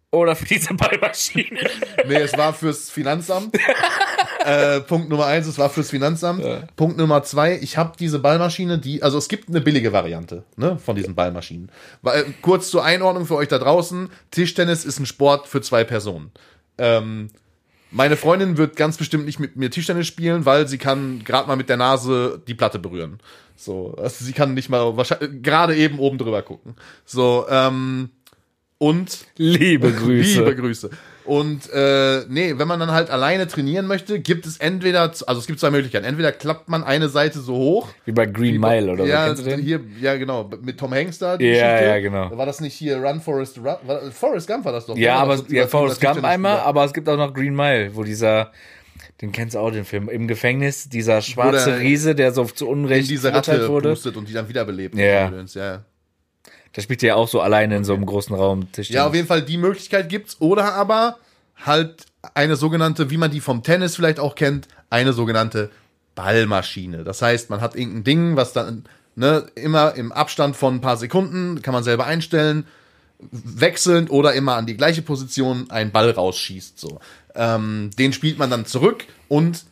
oder 0.10 0.36
für 0.36 0.46
diese 0.46 0.74
Ballmaschine. 0.74 1.60
Nee, 2.08 2.16
es 2.16 2.36
war 2.38 2.54
fürs 2.54 2.90
Finanzamt. 2.90 3.56
äh, 4.46 4.82
Punkt 4.82 5.10
Nummer 5.10 5.28
eins, 5.28 5.48
es 5.48 5.58
war 5.58 5.70
fürs 5.70 5.92
Finanzamt. 5.92 6.44
Punkt 6.76 6.98
Nummer 6.98 7.24
zwei, 7.24 7.58
ich 7.62 7.78
habe 7.78 7.94
diese 7.98 8.20
Ballmaschine, 8.20 8.80
die, 8.80 9.02
also 9.02 9.18
es 9.18 9.30
gibt 9.30 9.48
eine 9.48 9.62
billige 9.62 9.94
Variante 9.94 10.44
ne, 10.58 10.78
von 10.80 10.96
diesen 10.96 11.16
Ballmaschinen. 11.16 11.72
Weil, 12.02 12.26
kurz 12.42 12.70
zur 12.70 12.84
Einordnung 12.84 13.26
für 13.26 13.36
euch 13.36 13.48
da 13.48 13.60
draußen, 13.60 14.10
Tischtennis 14.32 14.86
ist 14.86 15.00
ein 15.00 15.06
Sport 15.06 15.48
für 15.48 15.62
zwei 15.62 15.84
Personen. 15.84 16.32
Ähm, 16.78 17.30
meine 17.94 18.18
Freundin 18.18 18.58
wird 18.58 18.76
ganz 18.76 18.98
bestimmt 18.98 19.26
nicht 19.26 19.40
mit 19.40 19.56
mir 19.56 19.70
Tischtennis 19.70 20.08
spielen, 20.08 20.46
weil 20.46 20.68
sie 20.68 20.78
kann 20.78 21.24
gerade 21.24 21.48
mal 21.48 21.56
mit 21.56 21.70
der 21.70 21.78
Nase 21.78 22.42
die 22.48 22.56
Platte 22.56 22.80
berühren. 22.80 23.20
So, 23.56 23.96
also 23.98 24.26
sie 24.26 24.34
kann 24.34 24.56
nicht 24.56 24.70
mal 24.70 24.98
wahrscheinlich 24.98 25.44
gerade 25.44 25.76
eben 25.76 26.00
oben 26.00 26.18
drüber 26.18 26.42
gucken. 26.42 26.76
So, 27.06 27.46
ähm, 27.50 28.10
und 28.80 29.28
Liebe 29.38 29.92
Grüße. 29.92 30.40
Liebe 30.40 30.56
Grüße. 30.56 30.90
Und 31.26 31.70
äh, 31.72 32.26
nee, 32.28 32.54
wenn 32.58 32.68
man 32.68 32.80
dann 32.80 32.92
halt 32.92 33.10
alleine 33.10 33.48
trainieren 33.48 33.88
möchte, 33.88 34.20
gibt 34.20 34.46
es 34.46 34.58
entweder, 34.58 35.02
also 35.04 35.40
es 35.40 35.48
gibt 35.48 35.60
zwei 35.60 35.72
Möglichkeiten. 35.72 36.06
Entweder 36.06 36.32
klappt 36.32 36.68
man 36.70 36.84
eine 36.84 37.08
Seite 37.10 37.40
so 37.40 37.54
hoch. 37.56 37.90
Wie 38.06 38.12
bei 38.12 38.26
Green 38.26 38.60
Mile 38.60 38.92
oder 38.92 39.06
so. 39.06 39.10
ja, 39.10 39.34
den? 39.34 39.62
hier, 39.62 39.80
ja, 40.02 40.18
genau, 40.18 40.50
mit 40.62 40.78
Tom 40.78 40.94
Hanks 40.94 41.20
da. 41.20 41.38
die 41.38 41.46
Ja, 41.46 41.52
Geschichte. 41.74 41.86
ja, 41.86 42.00
genau. 42.00 42.38
War 42.38 42.46
das 42.46 42.60
nicht 42.60 42.74
hier 42.74 42.98
Run 42.98 43.22
Forest 43.22 43.58
Run? 43.58 43.76
War, 43.84 44.02
Forrest 44.12 44.48
Gump 44.48 44.66
war 44.66 44.74
das 44.74 44.86
doch. 44.86 44.98
Ja, 44.98 45.16
War 45.16 45.22
aber 45.22 45.38
das 45.38 45.48
so 45.48 45.54
ja, 45.56 45.68
Forrest 45.68 46.02
Gump 46.02 46.24
einmal, 46.24 46.60
aber 46.60 46.84
es 46.84 46.94
gibt 46.94 47.08
auch 47.08 47.18
noch 47.18 47.34
Green 47.34 47.56
Mile, 47.56 47.96
wo 47.96 48.04
dieser, 48.04 48.52
den 49.22 49.32
kennst 49.32 49.56
du 49.56 49.60
auch, 49.60 49.72
den 49.72 49.86
Film, 49.86 50.10
im 50.10 50.28
Gefängnis, 50.28 50.90
dieser 50.90 51.22
schwarze 51.22 51.72
der 51.72 51.80
Riese, 51.80 52.16
der 52.16 52.34
so 52.34 52.44
zu 52.46 52.66
in 52.66 52.72
Unrecht 52.72 53.10
diese 53.10 53.30
verurteilt 53.30 53.62
Ratte 53.62 53.70
wurde. 53.70 53.98
und 54.18 54.28
die 54.28 54.34
dann 54.34 54.50
wiederbelebt. 54.50 54.96
Ja. 54.96 55.32
ja. 55.32 55.86
Der 56.76 56.82
spielt 56.82 57.02
ja 57.02 57.16
auch 57.16 57.28
so 57.28 57.42
alleine 57.42 57.78
in 57.78 57.84
so 57.84 57.94
einem 57.94 58.06
großen 58.06 58.36
Raum 58.36 58.72
Tischtennis. 58.72 58.96
Ja, 58.96 59.08
auf 59.08 59.14
jeden 59.14 59.28
Fall 59.28 59.44
die 59.44 59.58
Möglichkeit 59.58 60.10
gibt's. 60.10 60.38
Oder 60.40 60.74
aber 60.74 61.18
halt 61.66 62.06
eine 62.34 62.56
sogenannte, 62.56 63.10
wie 63.10 63.18
man 63.18 63.32
die 63.32 63.42
vom 63.42 63.64
Tennis 63.64 63.96
vielleicht 63.96 64.20
auch 64.20 64.36
kennt, 64.36 64.68
eine 64.90 65.14
sogenannte 65.14 65.70
Ballmaschine. 66.16 67.04
Das 67.04 67.22
heißt, 67.22 67.50
man 67.50 67.62
hat 67.62 67.76
irgendein 67.76 68.04
Ding, 68.04 68.36
was 68.36 68.54
dann 68.54 68.86
ne, 69.16 69.46
immer 69.56 69.96
im 69.96 70.12
Abstand 70.12 70.56
von 70.56 70.76
ein 70.76 70.82
paar 70.82 70.98
Sekunden, 70.98 71.62
kann 71.62 71.74
man 71.74 71.84
selber 71.84 72.06
einstellen, 72.06 72.66
wechselnd 73.32 74.10
oder 74.10 74.34
immer 74.34 74.56
an 74.56 74.66
die 74.66 74.76
gleiche 74.78 75.02
Position 75.02 75.70
einen 75.70 75.92
Ball 75.92 76.12
rausschießt. 76.12 76.80
So. 76.80 77.00
Ähm, 77.36 77.92
den 77.98 78.14
spielt 78.14 78.38
man 78.38 78.50
dann 78.50 78.66
zurück 78.66 79.06
und 79.28 79.66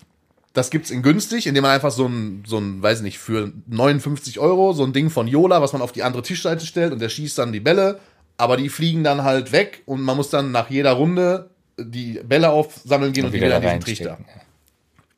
das 0.54 0.70
gibt's 0.70 0.92
in 0.92 1.02
günstig, 1.02 1.48
indem 1.48 1.64
man 1.64 1.72
einfach 1.72 1.92
so 1.92 2.08
ein, 2.08 2.44
so 2.46 2.58
ein, 2.58 2.82
weiß 2.82 3.02
nicht, 3.02 3.20
für 3.20 3.52
59 3.68 4.40
Euro 4.40 4.74
so 4.74 4.84
ein 4.84 4.94
Ding 4.94 5.10
von 5.10 5.28
Yola, 5.28 5.62
was 5.62 5.74
man 5.74 5.82
auf 5.82 5.92
die 5.92 6.04
andere 6.04 6.24
Tischseite 6.24 6.66
stellt 6.66 6.92
und 6.92 7.00
der 7.00 7.10
schießt 7.10 7.38
dann 7.38 7.54
die 7.54 7.60
Bälle, 7.60 8.00
aber 8.38 8.58
die 8.58 8.70
fliegen 8.70 9.04
dann 9.04 9.24
halt 9.24 9.52
weg 9.52 9.84
und 9.86 10.02
man 10.02 10.18
muss 10.18 10.30
dann 10.30 10.52
nach 10.52 10.70
jeder 10.70 10.94
Runde 10.94 11.50
die 11.78 12.20
Bälle 12.24 12.50
aufsammeln 12.50 13.14
gehen 13.14 13.26
und, 13.26 13.32
die 13.32 13.42
wieder 13.42 13.58
in 13.58 13.62
diesen 13.62 13.80
Trichter. 13.80 14.18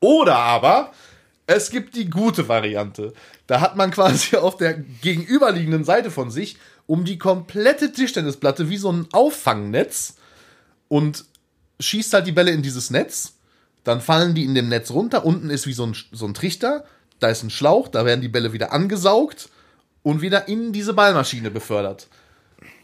Oder 0.00 0.36
aber 0.36 0.92
es 1.46 1.70
gibt 1.70 1.96
die 1.96 2.08
gute 2.08 2.48
Variante. 2.48 3.12
Da 3.46 3.60
hat 3.60 3.76
man 3.76 3.90
quasi 3.90 4.36
auf 4.36 4.56
der 4.56 4.74
gegenüberliegenden 4.74 5.84
Seite 5.84 6.10
von 6.10 6.30
sich 6.30 6.56
um 6.86 7.04
die 7.04 7.18
komplette 7.18 7.92
Tischtennisplatte 7.92 8.68
wie 8.68 8.76
so 8.76 8.92
ein 8.92 9.08
Auffangnetz 9.12 10.16
und 10.88 11.24
schießt 11.80 12.12
halt 12.12 12.26
die 12.26 12.32
Bälle 12.32 12.50
in 12.50 12.62
dieses 12.62 12.90
Netz. 12.90 13.33
Dann 13.84 14.00
fallen 14.00 14.34
die 14.34 14.44
in 14.44 14.54
dem 14.54 14.68
Netz 14.68 14.90
runter. 14.90 15.24
Unten 15.24 15.50
ist 15.50 15.66
wie 15.66 15.72
so 15.74 15.86
ein, 15.86 15.94
so 16.12 16.26
ein 16.26 16.34
Trichter. 16.34 16.84
Da 17.20 17.28
ist 17.28 17.42
ein 17.42 17.50
Schlauch. 17.50 17.88
Da 17.88 18.04
werden 18.04 18.20
die 18.22 18.28
Bälle 18.28 18.52
wieder 18.52 18.72
angesaugt 18.72 19.48
und 20.02 20.20
wieder 20.22 20.48
in 20.48 20.72
diese 20.72 20.94
Ballmaschine 20.94 21.50
befördert. 21.50 22.08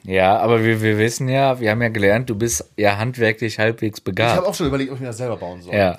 Ja, 0.02 0.38
aber 0.38 0.64
wir, 0.64 0.80
wir 0.80 0.96
wissen 0.98 1.28
ja, 1.28 1.60
wir 1.60 1.70
haben 1.70 1.82
ja 1.82 1.88
gelernt, 1.90 2.30
du 2.30 2.34
bist 2.34 2.64
ja 2.76 2.96
handwerklich 2.96 3.58
halbwegs 3.58 3.98
Ich 3.98 4.02
habe 4.06 4.10
begabt. 4.14 4.46
auch 4.46 4.54
schon 4.54 4.66
überlegt, 4.66 4.90
ob 4.90 4.96
ich 4.96 5.00
mir 5.02 5.08
das 5.08 5.18
selber 5.18 5.36
bauen 5.36 5.60
soll. 5.62 5.74
Ja. 5.74 5.98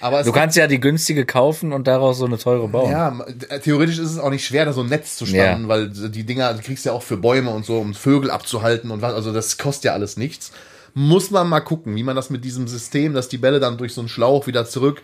Aber 0.00 0.22
Du 0.24 0.32
kannst 0.32 0.56
ja 0.56 0.66
die 0.66 0.80
günstige 0.80 1.24
kaufen 1.26 1.72
und 1.72 1.86
daraus 1.86 2.18
so 2.18 2.24
eine 2.24 2.36
teure 2.38 2.66
bauen. 2.66 2.90
Ja, 2.90 3.16
äh, 3.50 3.60
theoretisch 3.60 3.98
ist 3.98 4.10
es 4.10 4.18
auch 4.18 4.30
nicht 4.30 4.44
schwer, 4.44 4.64
da 4.64 4.72
so 4.72 4.80
ein 4.80 4.88
Netz 4.88 5.16
zu 5.16 5.26
spannen, 5.26 5.62
Ja. 5.64 5.68
weil 5.68 5.90
die 5.90 6.24
Dinger, 6.24 6.54
die 6.54 6.62
kriegst 6.62 6.84
du 6.84 6.88
ja 6.90 6.94
auch 6.94 7.02
für 7.02 7.16
Bäume 7.18 7.50
und 7.50 7.64
so, 7.64 7.78
um 7.78 7.94
Vögel 7.94 8.30
abzuhalten 8.30 8.90
und 8.90 9.00
was, 9.02 9.14
also 9.14 9.32
das 9.32 9.58
kostet 9.58 9.84
ja 9.84 9.92
alles 9.92 10.16
nichts. 10.16 10.50
Muss 10.94 11.30
man 11.30 11.48
mal 11.48 11.60
gucken, 11.60 11.96
wie 11.96 12.02
man 12.02 12.16
das 12.16 12.30
mit 12.30 12.44
diesem 12.44 12.68
System, 12.68 13.14
dass 13.14 13.28
die 13.28 13.38
Bälle 13.38 13.60
dann 13.60 13.78
durch 13.78 13.94
so 13.94 14.00
einen 14.00 14.08
Schlauch 14.08 14.46
wieder 14.46 14.66
zurück, 14.66 15.02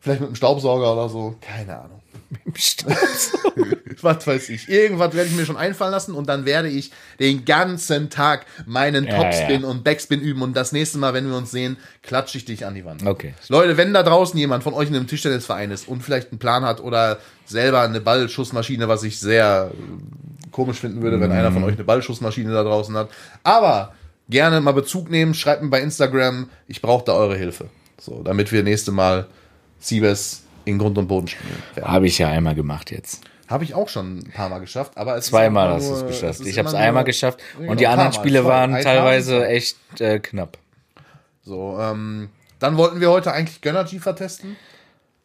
vielleicht 0.00 0.20
mit 0.20 0.28
einem 0.28 0.36
Staubsauger 0.36 0.92
oder 0.92 1.08
so, 1.08 1.36
keine 1.40 1.78
Ahnung. 1.78 2.00
was 4.02 4.26
weiß 4.26 4.48
ich. 4.50 4.68
Irgendwas 4.68 5.14
werde 5.14 5.28
ich 5.28 5.36
mir 5.36 5.46
schon 5.46 5.56
einfallen 5.56 5.90
lassen 5.90 6.14
und 6.14 6.28
dann 6.28 6.44
werde 6.44 6.68
ich 6.68 6.90
den 7.18 7.44
ganzen 7.44 8.10
Tag 8.10 8.46
meinen 8.66 9.06
Ja, 9.06 9.16
Topspin 9.16 9.62
ja. 9.62 9.68
und 9.68 9.84
Backspin 9.84 10.20
üben 10.20 10.42
und 10.42 10.54
das 10.54 10.72
nächste 10.72 10.98
Mal, 10.98 11.14
wenn 11.14 11.28
wir 11.28 11.36
uns 11.36 11.50
sehen, 11.50 11.76
klatsche 12.02 12.38
ich 12.38 12.44
dich 12.44 12.66
an 12.66 12.74
die 12.74 12.84
Wand. 12.84 13.04
Okay. 13.06 13.34
Leute, 13.48 13.76
wenn 13.76 13.92
da 13.92 14.02
draußen 14.02 14.38
jemand 14.38 14.62
von 14.62 14.74
euch 14.74 14.88
in 14.88 14.96
einem 14.96 15.06
Tischtennisverein 15.06 15.70
ist 15.70 15.88
und 15.88 16.02
vielleicht 16.02 16.30
einen 16.30 16.38
Plan 16.38 16.64
hat 16.64 16.80
oder 16.80 17.18
selber 17.46 17.80
eine 17.82 18.00
Ballschussmaschine, 18.00 18.88
was 18.88 19.02
ich 19.02 19.18
sehr 19.18 19.70
äh, 19.72 20.50
komisch 20.50 20.78
finden 20.78 21.02
würde, 21.02 21.20
wenn 21.20 21.32
einer 21.32 21.52
von 21.52 21.64
euch 21.64 21.74
eine 21.74 21.84
Ballschussmaschine 21.84 22.52
da 22.52 22.62
draußen 22.62 22.96
hat. 22.96 23.10
Aber 23.42 23.94
gerne 24.28 24.60
mal 24.60 24.72
Bezug 24.72 25.10
nehmen, 25.10 25.34
schreibt 25.34 25.62
mir 25.62 25.68
bei 25.68 25.80
Instagram, 25.80 26.48
ich 26.66 26.80
brauche 26.80 27.04
da 27.04 27.12
eure 27.12 27.36
Hilfe. 27.36 27.68
So, 28.00 28.22
damit 28.22 28.52
wir 28.52 28.62
nächste 28.62 28.92
Mal 28.92 29.26
Siebes 29.78 30.42
in 30.64 30.78
Grund 30.78 30.98
und 30.98 31.08
Boden 31.08 31.28
spielen. 31.28 31.62
werden. 31.74 31.90
Habe 31.90 32.06
ich 32.06 32.18
ja 32.18 32.28
einmal 32.28 32.54
gemacht 32.54 32.90
jetzt. 32.90 33.22
Habe 33.48 33.64
ich 33.64 33.74
auch 33.74 33.88
schon 33.88 34.18
ein 34.18 34.32
paar 34.32 34.48
Mal 34.48 34.60
geschafft, 34.60 34.96
aber 34.96 35.16
es 35.16 35.26
Zweimal 35.26 35.68
hast 35.68 35.88
du 35.88 35.94
es 35.94 36.06
geschafft. 36.06 36.40
Ich 36.46 36.58
habe 36.58 36.68
es 36.68 36.74
einmal 36.74 37.04
geschafft 37.04 37.40
und 37.58 37.78
die 37.78 37.86
anderen 37.86 38.10
Mal. 38.10 38.14
Spiele 38.18 38.42
Voll. 38.42 38.50
waren 38.50 38.80
teilweise 38.80 39.40
Mal. 39.40 39.46
echt 39.46 39.76
äh, 40.00 40.18
knapp. 40.18 40.58
So, 41.42 41.78
ähm, 41.78 42.30
dann 42.58 42.78
wollten 42.78 43.00
wir 43.00 43.10
heute 43.10 43.32
eigentlich 43.32 43.60
Gönnergy 43.60 43.98
vertesten. 43.98 44.56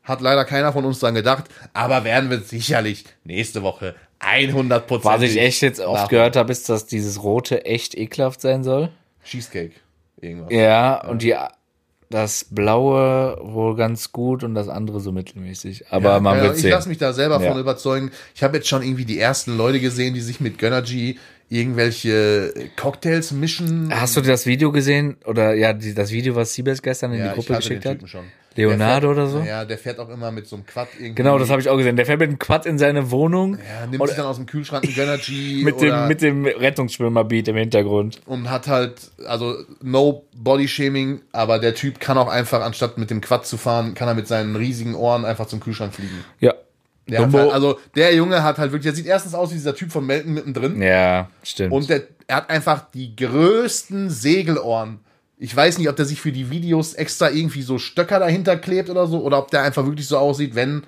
Hat 0.03 0.19
leider 0.19 0.43
keiner 0.43 0.73
von 0.73 0.83
uns 0.83 0.99
dran 0.99 1.15
gedacht, 1.15 1.45
aber 1.71 2.03
werden 2.03 2.29
wir 2.29 2.39
sicherlich 2.41 3.05
nächste 3.23 3.61
Woche 3.63 3.95
100% 4.19 5.03
Was 5.03 5.21
ich 5.21 5.37
echt 5.37 5.61
jetzt 5.61 5.79
oft 5.79 6.09
gehört 6.09 6.35
habe, 6.35 6.51
ist, 6.51 6.67
dass 6.69 6.85
dieses 6.85 7.23
Rote 7.23 7.65
echt 7.65 7.95
ekelhaft 7.95 8.41
sein 8.41 8.63
soll. 8.63 8.89
Cheesecake. 9.23 9.73
Irgendwas. 10.21 10.51
Ja, 10.51 11.07
und 11.07 11.21
die 11.21 11.35
das 12.09 12.45
Blaue 12.49 13.37
wohl 13.41 13.75
ganz 13.75 14.11
gut 14.11 14.43
und 14.43 14.55
das 14.55 14.67
andere 14.67 14.99
so 14.99 15.11
mittelmäßig. 15.11 15.85
Aber 15.91 16.13
Ja, 16.13 16.19
man 16.19 16.37
keine 16.37 16.49
wird 16.49 16.57
ich 16.57 16.69
lasse 16.69 16.89
mich 16.89 16.97
da 16.97 17.13
selber 17.13 17.39
Ja. 17.41 17.51
von 17.51 17.59
überzeugen. 17.59 18.11
Ich 18.33 18.41
habe 18.41 18.57
jetzt 18.57 18.67
schon 18.67 18.81
irgendwie 18.81 19.05
die 19.05 19.19
ersten 19.19 19.55
Leute 19.55 19.79
gesehen, 19.79 20.15
die 20.15 20.21
sich 20.21 20.39
mit 20.39 20.57
Gönnergy 20.57 21.19
irgendwelche 21.49 22.53
Cocktails 22.75 23.31
mischen. 23.31 23.91
Hast 23.93 24.17
du 24.17 24.21
das 24.21 24.45
Video 24.47 24.71
gesehen? 24.71 25.17
Oder 25.25 25.53
ja, 25.53 25.73
die, 25.73 25.93
das 25.93 26.11
Video, 26.11 26.35
was 26.35 26.53
Siebes 26.53 26.81
gestern 26.81 27.13
in 27.13 27.19
ja, 27.19 27.29
die 27.29 27.35
Gruppe 27.35 27.55
geschickt 27.55 27.85
hat? 27.85 27.97
Schon. 28.07 28.25
Leonardo 28.59 29.13
Der 29.13 29.23
oder 29.23 29.31
fährt, 29.31 29.43
so? 29.43 29.49
Ja, 29.49 29.65
der 29.65 29.77
fährt 29.77 29.99
auch 29.99 30.09
immer 30.09 30.31
mit 30.31 30.47
so 30.47 30.55
einem 30.55 30.65
Quad 30.65 30.89
irgendwie. 30.95 31.15
Genau, 31.15 31.39
das 31.39 31.49
habe 31.49 31.61
ich 31.61 31.69
auch 31.69 31.77
gesehen. 31.77 31.95
Der 31.95 32.05
fährt 32.05 32.19
mit 32.19 32.29
einem 32.29 32.39
Quad 32.39 32.65
in 32.65 32.77
seine 32.77 33.09
Wohnung 33.11 33.57
Ja, 33.57 33.87
nimmt 33.87 34.05
sich 34.07 34.17
dann 34.17 34.25
aus 34.25 34.35
dem 34.35 34.45
Kühlschrank 34.45 34.83
ein 34.83 34.93
Gönnergy 34.93 35.61
mit 35.65 35.81
dem, 35.81 36.07
mit 36.07 36.21
dem 36.21 36.45
Rettungsschwimmer-Beat 36.45 37.47
im 37.47 37.55
Hintergrund. 37.55 38.21
und 38.25 38.49
hat 38.49 38.67
halt, 38.67 39.11
also 39.25 39.55
no 39.81 40.25
Body-Shaming, 40.35 41.21
aber 41.31 41.59
der 41.59 41.75
Typ 41.75 41.99
kann 41.99 42.17
auch 42.17 42.29
einfach, 42.29 42.61
anstatt 42.61 42.97
mit 42.97 43.09
dem 43.09 43.21
Quad 43.21 43.45
zu 43.45 43.57
fahren, 43.57 43.93
kann 43.93 44.07
er 44.07 44.13
mit 44.13 44.27
seinen 44.27 44.55
riesigen 44.55 44.95
Ohren 44.95 45.25
einfach 45.25 45.47
zum 45.47 45.59
Kühlschrank 45.59 45.93
fliegen. 45.93 46.23
Ja. 46.39 46.53
Der 47.07 47.31
halt, 47.31 47.51
also 47.51 47.79
der 47.95 48.13
Junge 48.13 48.43
hat 48.43 48.57
halt 48.57 48.71
wirklich, 48.71 48.83
der 48.83 48.95
sieht 48.95 49.07
erstens 49.07 49.33
aus 49.33 49.49
wie 49.49 49.55
dieser 49.55 49.73
Typ 49.75 49.91
von 49.91 50.05
Melton 50.05 50.33
mittendrin. 50.33 50.81
Ja, 50.81 51.29
stimmt. 51.43 51.73
Und 51.73 51.89
der, 51.89 52.03
er 52.27 52.37
hat 52.37 52.49
einfach 52.49 52.85
die 52.93 53.15
größten 53.15 54.09
Segelohren. 54.09 54.99
Ich 55.41 55.55
weiß 55.55 55.77
nicht, 55.77 55.87
ob 55.89 55.95
der 55.95 56.05
sich 56.05 56.19
für 56.19 56.31
die 56.33 56.49
Videos 56.49 56.93
extra 56.93 57.29
irgendwie 57.31 57.61
so 57.61 57.77
Stöcker 57.79 58.19
dahinter 58.19 58.57
klebt 58.57 58.89
oder 58.89 59.07
so, 59.07 59.23
oder 59.23 59.39
ob 59.39 59.49
der 59.51 59.63
einfach 59.63 59.85
wirklich 59.85 60.07
so 60.07 60.17
aussieht, 60.17 60.53
wenn, 60.53 60.83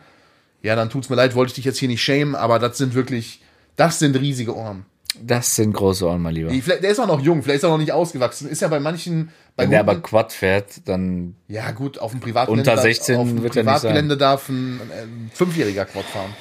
ja, 0.62 0.76
dann 0.76 0.90
tut's 0.90 1.10
mir 1.10 1.16
leid, 1.16 1.36
wollte 1.36 1.52
ich 1.52 1.56
dich 1.56 1.66
jetzt 1.66 1.78
hier 1.80 1.88
nicht 1.88 2.04
schämen, 2.04 2.36
aber 2.36 2.60
das 2.60 2.78
sind 2.78 2.94
wirklich, 2.94 3.42
das 3.78 4.00
sind 4.00 4.16
riesige 4.20 4.56
Ohren. 4.56 4.86
das 5.22 5.56
sind 5.56 5.72
große 5.74 6.06
Ohren, 6.06 6.22
mein 6.22 6.36
Lieber. 6.36 6.52
Der 6.52 6.90
ist 6.92 7.00
auch 7.00 7.08
noch 7.08 7.22
jung, 7.22 7.44
vielleicht 7.44 7.58
ist 7.58 7.64
er 7.64 7.70
noch 7.70 7.78
nicht 7.78 7.94
ausgewachsen. 7.94 8.50
Ist 8.50 8.62
ja 8.62 8.68
bei 8.68 8.80
manchen, 8.82 9.30
bei 9.56 9.64
Wenn 9.64 9.72
der 9.72 9.80
aber 9.82 10.02
Quad 10.02 10.34
fährt, 10.34 10.88
dann 10.88 11.36
ja 11.48 11.72
gut, 11.72 11.98
auf 12.00 12.12
dem 12.12 12.20
Privatgelände, 12.20 12.62
Unter 12.62 12.76
darf- 12.76 12.84
16 12.84 13.16
auf 13.18 13.28
dem 13.28 13.44
wird 13.44 13.54
Privatgelände 13.54 14.18
darf 14.18 14.50
ein, 14.50 14.80
ein 14.82 15.32
Fünfjähriger 15.34 15.86
Quad 15.86 16.06
fahren. 16.06 16.34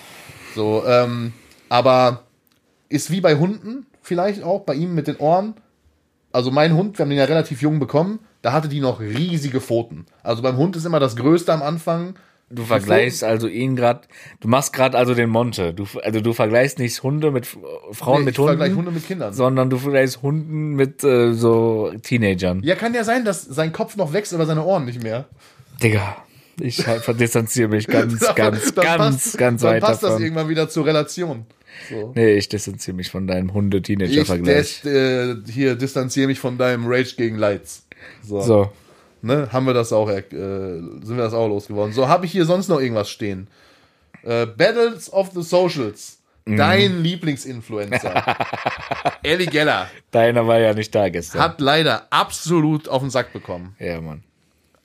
So, 0.57 0.83
ähm, 0.87 1.33
aber 1.69 2.25
ist 2.89 3.11
wie 3.13 3.21
bei 3.21 3.37
Hunden 3.37 3.87
vielleicht 4.03 4.43
auch, 4.43 4.63
bei 4.63 4.75
ihm 4.75 4.95
mit 4.97 5.07
den 5.07 5.17
Ohren. 5.19 5.55
Also 6.33 6.51
mein 6.51 6.75
Hund, 6.75 6.99
wir 6.99 7.05
haben 7.05 7.11
den 7.11 7.19
ja 7.19 7.25
relativ 7.25 7.61
jung 7.63 7.79
bekommen, 7.81 8.21
da 8.43 8.53
hatte 8.53 8.69
die 8.69 8.81
noch 8.81 9.01
riesige 9.01 9.61
Pfoten. 9.61 10.07
Also 10.23 10.43
beim 10.43 10.57
Hund 10.57 10.77
ist 10.77 10.85
immer 10.85 11.01
das 11.01 11.17
Größte 11.17 11.53
am 11.53 11.63
Anfang. 11.63 12.15
Du 12.53 12.65
vergleichst 12.65 13.23
also 13.23 13.47
ihn 13.47 13.77
gerade, 13.77 14.01
du 14.41 14.49
machst 14.49 14.73
gerade 14.73 14.99
also 14.99 15.15
den 15.15 15.31
Monte. 15.31 15.73
Du, 15.73 15.87
also 16.03 16.21
du 16.21 16.33
vergleichst 16.33 16.81
nicht 16.81 17.01
Hunde 17.03 17.31
mit 17.31 17.47
Frauen 17.47 18.21
Nee, 18.21 18.25
mit 18.27 18.35
ich 18.35 18.39
Hunden, 18.39 18.49
vergleiche 18.49 18.75
Hunde 18.77 18.91
mit 18.91 19.07
Kindern. 19.07 19.33
sondern 19.33 19.71
du 19.71 19.77
vergleichst 19.79 20.23
Hunden 20.23 20.75
mit 20.75 21.05
äh, 21.05 21.33
so 21.33 21.93
Teenagern. 22.03 22.61
Ja, 22.65 22.75
kann 22.75 22.93
ja 22.93 23.05
sein, 23.05 23.25
dass 23.25 23.43
sein 23.45 23.73
Kopf 23.73 23.97
noch 23.97 24.13
wächst, 24.13 24.35
aber 24.35 24.47
seine 24.47 24.65
Ohren 24.65 24.85
nicht 24.85 25.01
mehr. 25.03 25.27
Digga, 25.81 26.17
ich 26.61 26.85
halt 26.89 27.03
verdistanziere 27.03 27.69
mich 27.69 27.87
ganz, 27.87 28.19
ganz, 28.35 28.75
Dann 28.75 28.85
ganz, 28.85 28.99
passt, 28.99 29.39
ganz 29.39 29.63
dann 29.63 29.71
weit 29.73 29.83
passt 29.83 30.03
das 30.03 30.11
davon. 30.11 30.25
irgendwann 30.25 30.49
wieder 30.49 30.69
zur 30.69 30.87
Relation. 30.87 31.47
So. 31.89 32.13
Nee, 32.15 32.35
ich 32.35 32.49
distanziere 32.49 32.97
mich 32.97 33.11
von 33.11 33.27
deinem 33.27 33.49
Ich 33.49 33.55
Hunde-Teenager-Vergleich. 33.55 34.83
des, 34.83 34.85
äh, 34.85 35.37
hier 35.51 35.75
distanziere 35.77 36.27
mich 36.29 36.39
von 36.39 36.59
deinem 36.59 36.87
Rage 36.87 37.15
gegen 37.17 37.37
Lights. 37.37 37.87
So. 38.23 38.41
So, 38.41 38.73
Ne, 39.23 39.49
haben 39.53 39.67
wir 39.67 39.75
das 39.75 39.93
auch, 39.93 40.09
äh, 40.09 40.23
sind 40.31 41.17
wir 41.17 41.25
das 41.25 41.35
auch 41.35 41.47
losgeworden. 41.49 41.93
So, 41.93 42.09
habe 42.09 42.25
ich 42.25 42.33
hier 42.33 42.47
sonst 42.47 42.69
noch 42.69 42.81
irgendwas 42.81 43.11
stehen? 43.11 43.49
Äh, 44.23 44.47
Battles 44.47 45.13
of 45.13 45.31
the 45.35 45.43
Socials. 45.43 46.19
Mhm. 46.47 46.57
Dein 46.57 47.03
Lieblingsinfluencer. 47.03 48.37
Ellie 49.23 49.47
Geller 49.47 49.89
deiner 50.11 50.47
war 50.47 50.59
ja 50.59 50.73
nicht 50.73 50.95
da 50.95 51.11
gestern. 51.11 51.43
hat 51.43 51.61
leider 51.61 52.07
absolut 52.11 52.89
auf 52.89 53.03
den 53.03 53.11
Sack 53.11 53.33
bekommen. 53.35 53.77
ja, 53.79 54.01
Mann. 54.01 54.23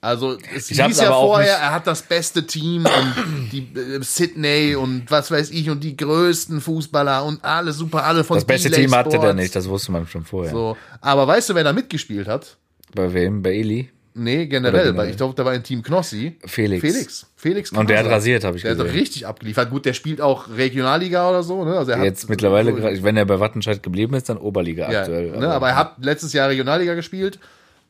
Also 0.00 0.36
es 0.54 0.70
Ich 0.70 0.80
hieß 0.82 1.00
ja 1.00 1.08
aber 1.08 1.20
vorher, 1.20 1.56
er 1.56 1.72
hat 1.72 1.86
das 1.86 2.02
beste 2.02 2.46
Team 2.46 2.84
und 2.84 3.50
die 3.50 3.68
äh, 3.78 4.02
Sydney 4.02 4.76
und 4.76 5.10
was 5.10 5.30
weiß 5.30 5.50
ich 5.50 5.68
und 5.70 5.82
die 5.82 5.96
größten 5.96 6.60
Fußballer 6.60 7.24
und 7.24 7.42
alle 7.44 7.72
super, 7.72 8.04
alle 8.04 8.22
von 8.22 8.36
Das 8.36 8.44
beste 8.44 8.70
Team 8.70 8.94
hatte 8.94 9.10
der 9.10 9.18
Sports. 9.18 9.34
nicht, 9.36 9.56
das 9.56 9.68
wusste 9.68 9.92
man 9.92 10.06
schon 10.06 10.24
vorher. 10.24 10.52
So, 10.52 10.76
aber 11.00 11.26
weißt 11.26 11.50
du, 11.50 11.54
wer 11.54 11.64
da 11.64 11.72
mitgespielt 11.72 12.28
hat? 12.28 12.56
Bei 12.94 13.12
wem? 13.12 13.42
Bei 13.42 13.54
Eli? 13.54 13.90
Nee, 14.18 14.46
generell, 14.46 14.96
weil 14.96 15.10
ich 15.10 15.16
glaube, 15.18 15.34
da 15.34 15.44
war 15.44 15.52
ein 15.52 15.62
Team 15.62 15.82
Knossi. 15.82 16.36
Felix. 16.46 16.80
Felix. 16.80 17.26
Felix 17.36 17.72
Und 17.72 17.90
der 17.90 17.98
hat 17.98 18.06
rasiert, 18.06 18.44
habe 18.44 18.56
ich 18.56 18.62
Der 18.62 18.70
hat 18.70 18.78
gesehen. 18.78 18.94
richtig 18.96 19.26
abgeliefert. 19.26 19.68
Gut, 19.68 19.84
der 19.84 19.92
spielt 19.92 20.22
auch 20.22 20.48
Regionalliga 20.48 21.28
oder 21.28 21.42
so, 21.42 21.66
ne? 21.66 21.76
Also 21.76 21.90
er 21.92 22.02
Jetzt 22.02 22.22
hat 22.22 22.30
mittlerweile, 22.30 22.72
so, 22.72 23.02
wenn 23.04 23.18
er 23.18 23.26
bei 23.26 23.38
Wattenscheid 23.40 23.82
geblieben 23.82 24.14
ist, 24.14 24.30
dann 24.30 24.38
Oberliga 24.38 24.90
ja, 24.90 25.00
aktuell. 25.00 25.32
Ne? 25.38 25.48
aber 25.48 25.68
er 25.68 25.76
hat 25.76 25.96
letztes 26.00 26.32
Jahr 26.32 26.48
Regionalliga 26.48 26.94
gespielt. 26.94 27.38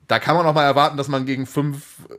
Da 0.08 0.18
kann 0.18 0.36
man 0.36 0.46
auch 0.46 0.54
mal 0.54 0.64
erwarten, 0.64 0.96
dass 0.96 1.08
man 1.08 1.26
gegen 1.26 1.46
fünf 1.46 1.98
äh, 2.08 2.14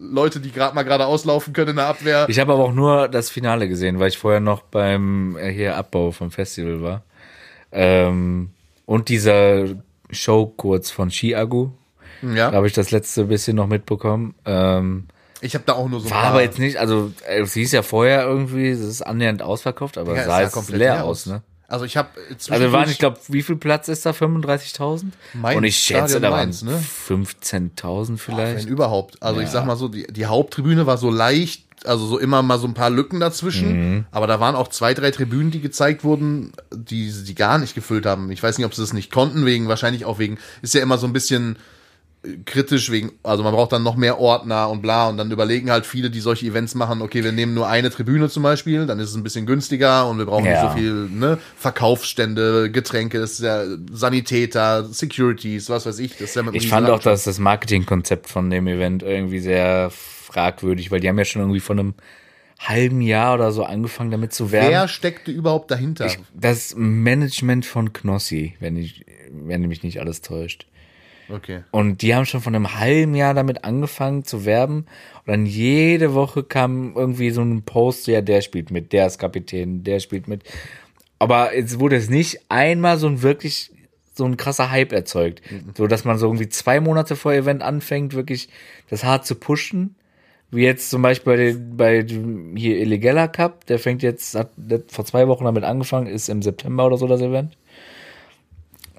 Leute, 0.00 0.40
die 0.40 0.50
gerade 0.50 0.74
mal 0.74 0.82
gerade 0.82 1.06
auslaufen 1.06 1.52
können 1.52 1.70
in 1.70 1.76
der 1.76 1.86
Abwehr. 1.86 2.26
Ich 2.28 2.38
habe 2.40 2.52
aber 2.52 2.64
auch 2.64 2.72
nur 2.72 3.08
das 3.08 3.30
Finale 3.30 3.68
gesehen, 3.68 3.98
weil 4.00 4.08
ich 4.08 4.18
vorher 4.18 4.40
noch 4.40 4.62
beim 4.62 5.36
äh, 5.36 5.52
hier 5.52 5.76
Abbau 5.76 6.10
vom 6.10 6.30
Festival 6.30 6.82
war. 6.82 7.02
Ähm, 7.72 8.50
und 8.86 9.08
dieser 9.08 9.66
Show 10.10 10.46
kurz 10.46 10.90
von 10.90 11.10
Chiago. 11.10 11.72
Da 12.22 12.28
ja, 12.34 12.52
habe 12.52 12.66
ich 12.66 12.72
das 12.72 12.90
letzte 12.90 13.24
bisschen 13.24 13.56
noch 13.56 13.66
mitbekommen. 13.66 14.34
Ähm, 14.44 15.06
ich 15.40 15.54
habe 15.54 15.64
da 15.66 15.74
auch 15.74 15.88
nur 15.88 16.00
so 16.00 16.08
ein 16.08 16.10
war 16.10 16.24
aber 16.24 16.42
jetzt 16.42 16.58
nicht, 16.58 16.76
also 16.76 17.12
äh, 17.26 17.40
es 17.40 17.54
hieß 17.54 17.72
ja 17.72 17.82
vorher 17.82 18.24
irgendwie, 18.24 18.68
es 18.68 18.80
ist 18.80 19.02
annähernd 19.02 19.42
ausverkauft, 19.42 19.96
aber 19.96 20.12
Ja, 20.14 20.18
es 20.20 20.24
sah 20.26 20.30
sah 20.32 20.42
jetzt 20.42 20.52
komplett 20.52 20.78
leer 20.78 20.94
leer 20.94 21.04
aus, 21.04 21.22
aus. 21.22 21.26
ne? 21.26 21.42
Also 21.70 21.84
ich 21.84 21.96
habe 21.96 22.08
Also 22.50 22.72
waren, 22.72 22.90
ich 22.90 22.98
glaube, 22.98 23.18
wie 23.28 23.42
viel 23.42 23.54
Platz 23.56 23.86
ist 23.88 24.04
da? 24.04 24.10
35.000? 24.10 25.04
Mainz, 25.34 25.56
Und 25.56 25.64
ich 25.64 25.76
schätze, 25.78 26.00
Stadion 26.18 26.22
da 26.22 26.30
waren 26.32 26.38
Mainz, 26.48 26.62
ne? 26.62 26.82
15.000 27.08 28.08
wenn 28.08 28.18
vielleicht. 28.18 28.68
überhaupt. 28.68 29.22
Also 29.22 29.40
ich 29.40 29.46
Ja. 29.46 29.52
sag 29.52 29.66
mal 29.66 29.76
so, 29.76 29.88
die, 29.88 30.06
die 30.08 30.26
Haupttribüne 30.26 30.86
war 30.86 30.98
so 30.98 31.10
leicht, 31.10 31.64
also 31.84 32.06
so 32.06 32.18
immer 32.18 32.42
mal 32.42 32.58
so 32.58 32.66
ein 32.66 32.74
paar 32.74 32.90
Lücken 32.90 33.20
dazwischen. 33.20 33.94
Mhm. 33.98 34.04
Aber 34.10 34.26
da 34.26 34.40
waren 34.40 34.56
auch 34.56 34.68
zwei, 34.68 34.94
drei 34.94 35.12
Tribünen, 35.12 35.50
die 35.52 35.60
gezeigt 35.60 36.02
wurden, 36.04 36.52
die 36.74 37.10
die 37.24 37.34
gar 37.36 37.58
nicht 37.58 37.74
gefüllt 37.76 38.04
haben. 38.04 38.30
Ich 38.32 38.42
weiß 38.42 38.58
nicht, 38.58 38.66
ob 38.66 38.74
sie 38.74 38.82
das 38.82 38.92
nicht 38.92 39.12
konnten, 39.12 39.46
wegen, 39.46 39.68
wahrscheinlich 39.68 40.04
auch 40.04 40.18
wegen, 40.18 40.38
ist 40.62 40.74
ja 40.74 40.82
immer 40.82 40.98
so 40.98 41.06
ein 41.06 41.12
bisschen 41.12 41.54
äh, 41.54 41.58
kritisch 42.44 42.90
wegen, 42.90 43.12
also 43.22 43.42
man 43.42 43.54
braucht 43.54 43.72
dann 43.72 43.82
noch 43.82 43.96
mehr 43.96 44.18
Ordner 44.20 44.68
und 44.68 44.82
bla 44.82 45.08
und 45.08 45.16
dann 45.16 45.30
überlegen 45.30 45.70
halt 45.70 45.86
viele, 45.86 46.10
die 46.10 46.20
solche 46.20 46.46
Events 46.46 46.74
machen, 46.74 47.00
okay, 47.00 47.24
wir 47.24 47.32
nehmen 47.32 47.54
nur 47.54 47.66
eine 47.66 47.90
Tribüne 47.90 48.28
zum 48.28 48.42
Beispiel, 48.42 48.86
dann 48.86 48.98
ist 48.98 49.10
es 49.10 49.16
ein 49.16 49.22
bisschen 49.22 49.46
günstiger 49.46 50.06
und 50.06 50.18
wir 50.18 50.26
brauchen 50.26 50.44
Ja. 50.44 50.50
nicht 50.52 50.60
so 50.60 50.76
viel, 50.76 51.08
ne, 51.08 51.38
Verkaufsstände, 51.56 52.70
Getränke, 52.70 53.20
das 53.20 53.32
ist 53.32 53.40
ja 53.40 53.64
Sanitäter, 53.90 54.84
Securities, 54.84 55.70
was 55.70 55.86
weiß 55.86 55.98
ich, 55.98 56.12
das 56.12 56.30
ist 56.30 56.36
ja 56.36 56.42
mit 56.42 56.54
Ich 56.54 56.68
fand 56.68 56.90
auch 56.90 56.98
dass 57.00 57.24
das 57.24 57.38
Marketingkonzept 57.38 58.28
von 58.28 58.50
dem 58.50 58.66
Event 58.66 59.02
irgendwie 59.02 59.40
sehr 59.40 59.90
fragwürdig, 59.90 60.90
weil 60.90 61.00
die 61.00 61.08
haben 61.08 61.18
ja 61.18 61.24
schon 61.24 61.40
irgendwie 61.40 61.60
von 61.60 61.78
einem 61.78 61.94
halben 62.58 63.00
Jahr 63.00 63.34
oder 63.34 63.52
so 63.52 63.64
angefangen 63.64 64.10
damit 64.10 64.34
zu 64.34 64.52
werben. 64.52 64.68
Wer 64.68 64.88
steckte 64.88 65.30
überhaupt 65.30 65.70
dahinter? 65.70 66.12
das 66.34 66.74
Management 66.76 67.64
von 67.64 67.92
Knossi, 67.94 68.56
wenn 68.60 68.76
ich, 68.76 69.06
wenn 69.32 69.62
mich 69.62 69.82
nicht 69.82 70.00
alles 70.00 70.20
täuscht. 70.20 70.66
Okay. 71.32 71.64
Und 71.70 72.02
die 72.02 72.14
haben 72.14 72.26
schon 72.26 72.40
von 72.40 72.54
einem 72.54 72.78
halben 72.78 73.14
Jahr 73.14 73.34
damit 73.34 73.64
angefangen 73.64 74.24
zu 74.24 74.44
werben. 74.44 74.86
Und 75.18 75.28
dann 75.28 75.46
jede 75.46 76.14
Woche 76.14 76.42
kam 76.42 76.94
irgendwie 76.96 77.30
so 77.30 77.42
ein 77.42 77.62
Post, 77.62 78.06
ja, 78.06 78.20
der 78.20 78.40
spielt 78.40 78.70
mit, 78.70 78.92
der 78.92 79.06
ist 79.06 79.18
Kapitän, 79.18 79.84
der 79.84 80.00
spielt 80.00 80.28
mit. 80.28 80.44
Aber 81.18 81.54
jetzt 81.54 81.78
wurde 81.78 81.96
es 81.96 82.08
nicht 82.08 82.40
einmal 82.48 82.98
so 82.98 83.06
ein 83.06 83.22
wirklich 83.22 83.70
so 84.14 84.24
ein 84.24 84.36
krasser 84.36 84.70
Hype 84.70 84.92
erzeugt. 84.92 85.42
So 85.76 85.86
dass 85.86 86.04
man 86.04 86.18
so 86.18 86.26
irgendwie 86.26 86.48
zwei 86.48 86.80
Monate 86.80 87.16
vor 87.16 87.32
Event 87.32 87.62
anfängt, 87.62 88.14
wirklich 88.14 88.48
das 88.88 89.04
hart 89.04 89.26
zu 89.26 89.34
pushen. 89.34 89.96
Wie 90.50 90.64
jetzt 90.64 90.90
zum 90.90 91.00
Beispiel 91.00 91.32
bei, 91.32 91.36
den, 91.36 91.76
bei 91.76 92.02
dem 92.02 92.56
hier 92.56 92.78
Illegaler 92.78 93.28
Cup, 93.28 93.66
der 93.66 93.78
fängt 93.78 94.02
jetzt, 94.02 94.34
hat 94.34 94.50
vor 94.88 95.04
zwei 95.04 95.28
Wochen 95.28 95.44
damit 95.44 95.62
angefangen, 95.62 96.08
ist 96.08 96.28
im 96.28 96.42
September 96.42 96.86
oder 96.86 96.98
so 96.98 97.06
das 97.06 97.20
Event. 97.20 97.56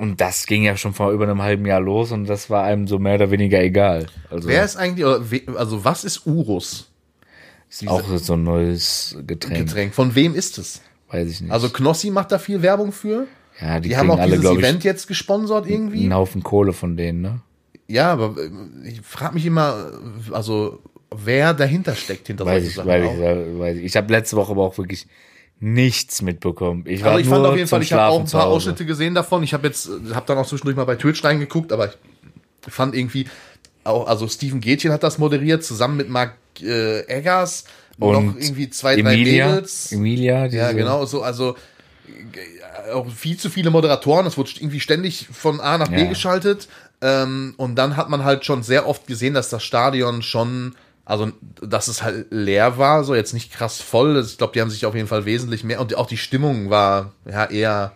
Und 0.02 0.20
das 0.20 0.48
ging 0.48 0.64
ja 0.64 0.76
schon 0.78 0.96
vor 0.96 1.12
über 1.12 1.26
einem 1.26 1.44
halben 1.44 1.64
Jahr 1.68 1.80
los 1.80 2.12
und 2.12 2.26
das 2.26 2.50
war 2.50 2.64
einem 2.64 2.88
so 2.88 2.98
mehr 2.98 3.16
oder 3.16 3.30
weniger 3.30 3.62
egal. 3.62 4.08
Also 4.32 4.48
Wer 4.50 4.66
ist 4.66 4.76
eigentlich, 4.76 5.06
also 5.56 5.86
was 5.86 6.04
ist 6.04 6.26
Urus? 6.26 6.90
auch 7.86 8.02
so 8.18 8.34
ein 8.34 8.44
neues 8.44 9.16
Getränk, 9.28 9.68
Getränk. 9.68 9.94
Von 9.94 10.16
wem 10.16 10.34
ist 10.34 10.58
es? 10.58 10.82
weiß 11.12 11.30
ich 11.30 11.42
nicht. 11.42 11.52
Also 11.52 11.70
Knossi 11.70 12.10
macht 12.10 12.32
da 12.32 12.40
viel 12.40 12.64
Werbung 12.64 12.92
für. 12.92 13.28
ja, 13.62 13.80
die, 13.80 13.90
Die 13.90 13.98
haben 13.98 14.10
auch 14.10 14.18
alle, 14.18 14.38
dieses 14.38 14.52
ich, 14.52 14.58
Event 14.58 14.84
jetzt 14.84 15.08
gesponsert 15.08 15.70
irgendwie. 15.70 16.02
einen 16.02 16.16
Haufen 16.16 16.42
Kohle 16.42 16.74
von 16.74 16.98
denen, 16.98 17.22
ne? 17.22 17.42
Ja, 17.88 18.12
aber 18.12 18.36
äh, 18.42 18.90
ich 18.90 19.02
frage 19.02 19.36
mich 19.36 19.46
immer, 19.46 19.92
also 20.32 20.80
wer 21.16 21.54
dahinter 21.54 21.94
steckt 21.96 22.26
hinter 22.26 22.46
Weiß 22.48 22.54
solchen 22.64 22.68
ich, 22.70 22.76
Sachen 22.76 22.88
weiß 22.90 23.06
auch. 23.06 23.14
ich, 23.14 23.60
weiß 23.60 23.78
ich. 23.78 23.84
Ich 23.84 23.96
habe 23.98 24.12
letzte 24.12 24.36
Woche 24.36 24.52
aber 24.54 24.64
auch 24.64 24.78
wirklich 24.80 25.06
nichts 25.62 26.22
mitbekommen. 26.22 26.84
Ich 26.88 27.02
war 27.04 27.12
Also 27.12 27.22
ich 27.22 27.28
nur 27.28 27.36
fand 27.36 27.48
auf 27.48 27.56
jeden 27.56 27.68
Fall, 27.68 27.82
ich 27.84 27.94
habe 27.94 28.06
auch 28.12 28.20
ein 28.20 28.26
paar. 28.26 28.48
Ausschnitte 28.48 28.86
gesehen 28.86 29.14
davon. 29.16 29.44
Ich 29.44 29.54
habe 29.54 29.68
jetzt, 29.68 29.90
habe 30.14 30.26
dann 30.26 30.38
auch 30.40 30.48
zwischendurch 30.48 30.76
mal 30.76 30.86
bei 30.86 30.96
Twitch 30.96 31.24
reingeguckt, 31.24 31.72
aber 31.72 31.94
ich 32.68 32.74
fand 32.74 32.96
irgendwie 32.96 33.28
auch, 33.84 34.08
also 34.08 34.28
Steven 34.28 34.60
Gätchen 34.60 34.92
hat 34.92 35.04
das 35.04 35.18
moderiert, 35.20 35.64
zusammen 35.64 35.98
mit 35.98 36.10
Mark 36.10 36.34
äh, 36.62 37.02
Eggers 37.08 37.66
Und 38.00 38.12
noch 38.14 38.36
irgendwie 38.36 38.70
zwei, 38.70 38.96
drei 38.96 39.14
Emilia, 39.14 39.48
Mädels. 39.50 39.92
Emilia, 39.92 40.46
Ja, 40.48 40.72
genau, 40.72 41.06
so, 41.06 41.22
also 41.22 41.56
äh, 42.88 42.92
auch 42.92 43.10
viel 43.10 43.38
zu 43.38 43.50
viele 43.50 43.70
Moderatoren, 43.70 44.26
es 44.26 44.38
wurde 44.38 44.52
irgendwie 44.58 44.80
ständig 44.80 45.28
von 45.32 45.60
A 45.60 45.78
nach 45.78 45.90
B 45.90 46.02
Ja. 46.02 46.06
geschaltet. 46.10 46.68
Ähm, 47.04 47.54
und 47.58 47.76
dann 47.76 47.98
hat 47.98 48.10
man 48.10 48.24
halt 48.24 48.46
schon 48.46 48.62
sehr 48.64 48.88
oft 48.88 49.08
gesehen, 49.08 49.34
dass 49.34 49.50
das 49.50 49.64
Stadion 49.64 50.22
schon, 50.22 50.76
also 51.12 51.30
dass 51.62 51.90
es 51.90 52.04
halt 52.04 52.28
leer 52.30 52.78
war, 52.78 53.04
so 53.04 53.14
jetzt 53.14 53.34
nicht 53.34 53.52
krass 53.52 53.82
voll. 53.82 54.18
Ich 54.26 54.38
glaube, 54.38 54.54
die 54.54 54.62
haben 54.62 54.70
sich 54.70 54.86
auf 54.86 54.96
jeden 54.96 55.10
Fall 55.10 55.26
wesentlich 55.26 55.66
mehr 55.66 55.82
und 55.82 55.94
auch 55.96 56.08
die 56.08 56.16
Stimmung 56.16 56.70
war 56.70 57.12
ja 57.30 57.46
eher 57.46 57.92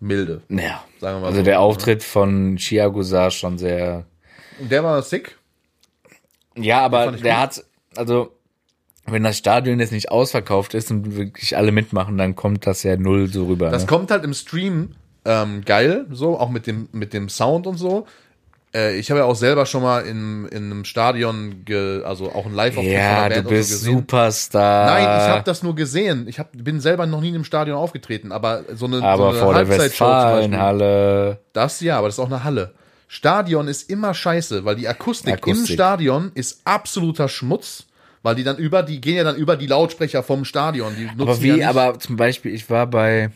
milde. 0.00 0.42
Ja. 0.50 0.84
Sagen 1.00 1.16
wir 1.16 1.20
mal 1.20 1.26
Also 1.28 1.38
so. 1.38 1.44
der 1.44 1.60
Auftritt 1.60 2.04
von 2.04 2.56
Chiago 2.58 3.02
sah 3.02 3.30
schon 3.30 3.56
sehr. 3.56 4.04
Der 4.60 4.84
war 4.84 5.00
sick. 5.00 5.38
Ja, 6.56 6.82
aber 6.82 7.12
der 7.12 7.16
gut. 7.16 7.40
hat, 7.40 7.64
also 7.96 8.36
wenn 9.06 9.22
das 9.22 9.38
Stadion 9.38 9.80
jetzt 9.80 9.92
nicht 9.92 10.10
ausverkauft 10.10 10.74
ist 10.74 10.90
und 10.90 11.16
wirklich 11.16 11.56
alle 11.56 11.72
mitmachen, 11.72 12.18
dann 12.18 12.36
kommt 12.36 12.66
das 12.66 12.82
ja 12.82 12.98
null 12.98 13.28
so 13.28 13.46
rüber. 13.46 13.70
Das 13.70 13.84
ne? 13.84 13.88
kommt 13.88 14.10
halt 14.10 14.24
im 14.24 14.34
Stream 14.34 14.94
ähm, 15.24 15.64
geil, 15.64 16.04
so, 16.10 16.38
auch 16.38 16.50
mit 16.50 16.66
dem, 16.66 16.90
mit 16.92 17.14
dem 17.14 17.30
Sound 17.30 17.66
und 17.66 17.78
so. 17.78 18.06
Äh, 18.74 18.96
ich 18.96 19.10
habe 19.10 19.20
ja 19.20 19.26
auch 19.26 19.36
selber 19.36 19.66
schon 19.66 19.82
mal 19.82 20.00
in, 20.00 20.46
in 20.48 20.64
einem 20.64 20.84
Stadion, 20.84 21.64
ge, 21.64 22.02
also 22.02 22.32
auch 22.32 22.46
ein 22.46 22.54
Live-Auftritt 22.54 22.92
Ja, 22.92 23.28
du 23.28 23.42
bist 23.42 23.70
so 23.70 23.76
gesehen. 23.76 23.98
Superstar. 23.98 24.86
Nein, 24.86 25.02
ich 25.02 25.28
habe 25.28 25.44
das 25.44 25.62
nur 25.62 25.74
gesehen. 25.74 26.26
Ich 26.28 26.38
hab, 26.38 26.50
bin 26.52 26.80
selber 26.80 27.06
noch 27.06 27.20
nie 27.20 27.28
in 27.28 27.36
einem 27.36 27.44
Stadion 27.44 27.76
aufgetreten, 27.76 28.32
aber 28.32 28.64
so 28.74 28.86
eine, 28.86 29.02
Aber 29.02 29.16
so 29.16 29.28
eine 29.30 29.38
vor 29.38 29.54
der 29.54 29.68
Halbzeitshow 29.68 30.04
zum 30.04 30.06
Beispiel. 30.06 30.38
Westfalenhalle. 30.38 31.38
Das 31.52 31.80
ja, 31.80 31.98
aber 31.98 32.08
das 32.08 32.16
ist 32.16 32.20
auch 32.20 32.26
eine 32.26 32.42
Halle. 32.42 32.74
Stadion 33.06 33.68
ist 33.68 33.88
immer 33.90 34.12
scheiße, 34.12 34.64
weil 34.64 34.74
die 34.74 34.88
Akustik, 34.88 35.28
im 35.28 35.34
Akustik. 35.34 35.74
Stadion 35.74 36.32
ist 36.34 36.62
absoluter 36.64 37.28
Schmutz, 37.28 37.84
weil 38.22 38.34
die 38.34 38.42
dann 38.42 38.56
über, 38.56 38.82
die 38.82 39.00
gehen 39.00 39.16
ja 39.16 39.24
dann 39.24 39.36
über 39.36 39.56
die 39.56 39.68
Lautsprecher 39.68 40.24
vom 40.24 40.44
Stadion. 40.44 40.94
Die 40.96 41.04
nutzen 41.04 41.20
Aber 41.20 41.32
ja 41.34 41.42
wie, 41.42 41.52
nicht, 41.52 41.66
aber 41.66 41.98
zum 42.00 42.16
Beispiel, 42.16 42.52
ich 42.52 42.68
war 42.70 42.88
bei 42.88 43.30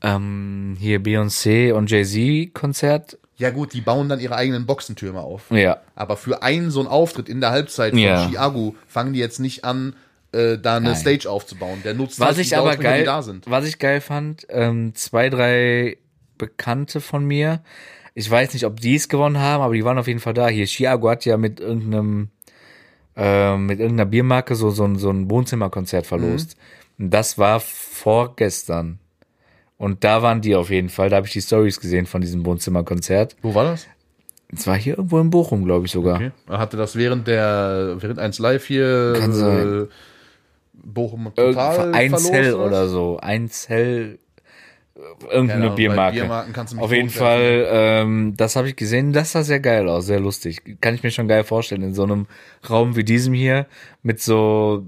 ähm, 0.00 0.76
hier 0.78 1.00
Beyoncé 1.00 1.72
und 1.72 1.90
Jay-Z-Konzert. 1.90 3.18
Ja 3.36 3.50
gut, 3.50 3.72
die 3.72 3.80
bauen 3.80 4.08
dann 4.08 4.20
ihre 4.20 4.36
eigenen 4.36 4.64
Boxentürme 4.66 5.20
auf. 5.20 5.50
Ja. 5.50 5.78
Aber 5.96 6.16
für 6.16 6.42
einen 6.42 6.70
so 6.70 6.80
einen 6.80 6.88
Auftritt 6.88 7.28
in 7.28 7.40
der 7.40 7.50
Halbzeit 7.50 7.90
von 7.90 7.98
Ja. 7.98 8.28
Chiago 8.28 8.76
fangen 8.86 9.12
die 9.12 9.18
jetzt 9.18 9.40
nicht 9.40 9.64
an, 9.64 9.94
äh, 10.32 10.56
da 10.58 10.76
eine 10.76 10.90
Nein. 10.90 10.96
Stage 10.96 11.28
aufzubauen. 11.28 11.80
Der 11.84 11.94
nutzt 11.94 12.20
Was 12.20 12.28
halt 12.28 12.38
ich 12.38 12.56
aber 12.56 12.66
Lautsprecher, 12.68 12.90
die 12.92 12.96
geil, 12.98 13.04
da 13.04 13.22
sind. 13.22 13.50
was 13.50 13.66
ich 13.66 13.78
geil 13.80 14.00
fand, 14.00 14.46
ähm, 14.50 14.94
zwei, 14.94 15.30
drei 15.30 15.96
Bekannte 16.38 17.00
von 17.00 17.24
mir, 17.24 17.60
ich 18.14 18.30
weiß 18.30 18.52
nicht, 18.54 18.64
ob 18.66 18.78
die 18.80 18.94
es 18.94 19.08
gewonnen 19.08 19.38
haben, 19.40 19.62
aber 19.62 19.74
die 19.74 19.84
waren 19.84 19.98
auf 19.98 20.06
jeden 20.06 20.20
Fall 20.20 20.34
da. 20.34 20.46
Hier, 20.48 20.66
Chiago 20.66 21.08
hat 21.10 21.24
ja 21.24 21.36
mit 21.36 21.58
irgendeinem, 21.58 22.28
ähm, 23.16 23.66
mit 23.66 23.80
irgendeiner 23.80 24.08
Biermarke 24.08 24.54
so, 24.54 24.70
so, 24.70 24.84
ein- 24.84 24.98
so 24.98 25.10
ein 25.10 25.28
Wohnzimmerkonzert 25.30 26.06
verlost. 26.06 26.56
Mhm. 26.98 27.04
Und 27.06 27.10
das 27.14 27.38
war 27.38 27.58
vorgestern. 27.60 29.00
Und 29.84 30.02
da 30.02 30.22
waren 30.22 30.40
die 30.40 30.54
auf 30.54 30.70
jeden 30.70 30.88
Fall. 30.88 31.10
Da 31.10 31.16
habe 31.16 31.26
ich 31.26 31.34
die 31.34 31.42
Stories 31.42 31.78
gesehen 31.78 32.06
von 32.06 32.22
diesem 32.22 32.46
Wohnzimmerkonzert. 32.46 33.36
Wo 33.42 33.54
war 33.54 33.64
das? 33.64 33.86
Es 34.50 34.66
war 34.66 34.78
hier 34.78 34.96
irgendwo 34.96 35.18
in 35.18 35.28
Bochum, 35.28 35.66
glaube 35.66 35.84
ich 35.84 35.92
sogar. 35.92 36.14
Okay. 36.14 36.30
Er 36.48 36.58
hatte 36.58 36.78
das 36.78 36.96
während 36.96 37.28
der, 37.28 37.96
während 37.98 38.18
eins 38.18 38.38
live 38.38 38.64
hier, 38.64 39.12
Kann 39.18 39.34
sein. 39.34 39.88
Bochum 40.72 41.30
total 41.36 41.94
Einzel 41.94 42.44
verlost, 42.44 42.66
oder 42.66 42.88
so. 42.88 43.18
Einzel. 43.20 44.20
Irgendeine 44.96 45.48
Keine 45.48 45.64
Ahnung, 45.64 45.74
Biermarke. 45.76 46.16
Biermarken 46.16 46.52
kannst 46.54 46.72
du 46.72 46.76
mich 46.76 46.84
Auf 46.86 46.90
jeden. 46.90 47.10
Fall, 47.10 47.66
ähm, 47.68 48.32
das 48.38 48.56
habe 48.56 48.70
ich 48.70 48.76
gesehen. 48.76 49.12
Das 49.12 49.32
sah 49.32 49.42
sehr 49.42 49.60
geil 49.60 49.86
aus, 49.90 50.06
sehr 50.06 50.18
lustig. 50.18 50.80
Kann 50.80 50.94
ich 50.94 51.02
mir 51.02 51.10
schon 51.10 51.28
geil 51.28 51.44
vorstellen. 51.44 51.82
In 51.82 51.92
so 51.92 52.04
einem 52.04 52.26
Raum 52.70 52.96
wie 52.96 53.04
diesem 53.04 53.34
hier 53.34 53.66
mit 54.02 54.22
so 54.22 54.86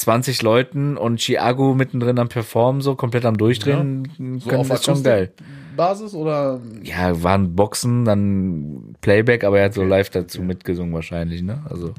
20 0.00 0.42
Leuten 0.42 0.96
und 0.96 1.20
Chiago 1.20 1.74
mittendrin 1.74 2.18
am 2.18 2.28
Performen, 2.28 2.80
so 2.80 2.94
komplett 2.94 3.24
am 3.24 3.36
Durchdrehen, 3.36 4.38
So 4.38 4.48
können 4.48 4.60
auf 4.60 4.68
das 4.68 4.84
schon 4.84 5.02
geil. 5.02 5.32
Basis 5.76 6.14
oder 6.14 6.60
Ja, 6.82 7.22
waren 7.22 7.54
Boxen, 7.54 8.04
dann 8.04 8.96
Playback, 9.00 9.44
aber 9.44 9.58
er 9.58 9.66
hat 9.66 9.74
so 9.74 9.82
live 9.84 10.10
dazu 10.10 10.42
mitgesungen 10.42 10.92
wahrscheinlich, 10.94 11.42
ne? 11.42 11.62
Also. 11.68 11.94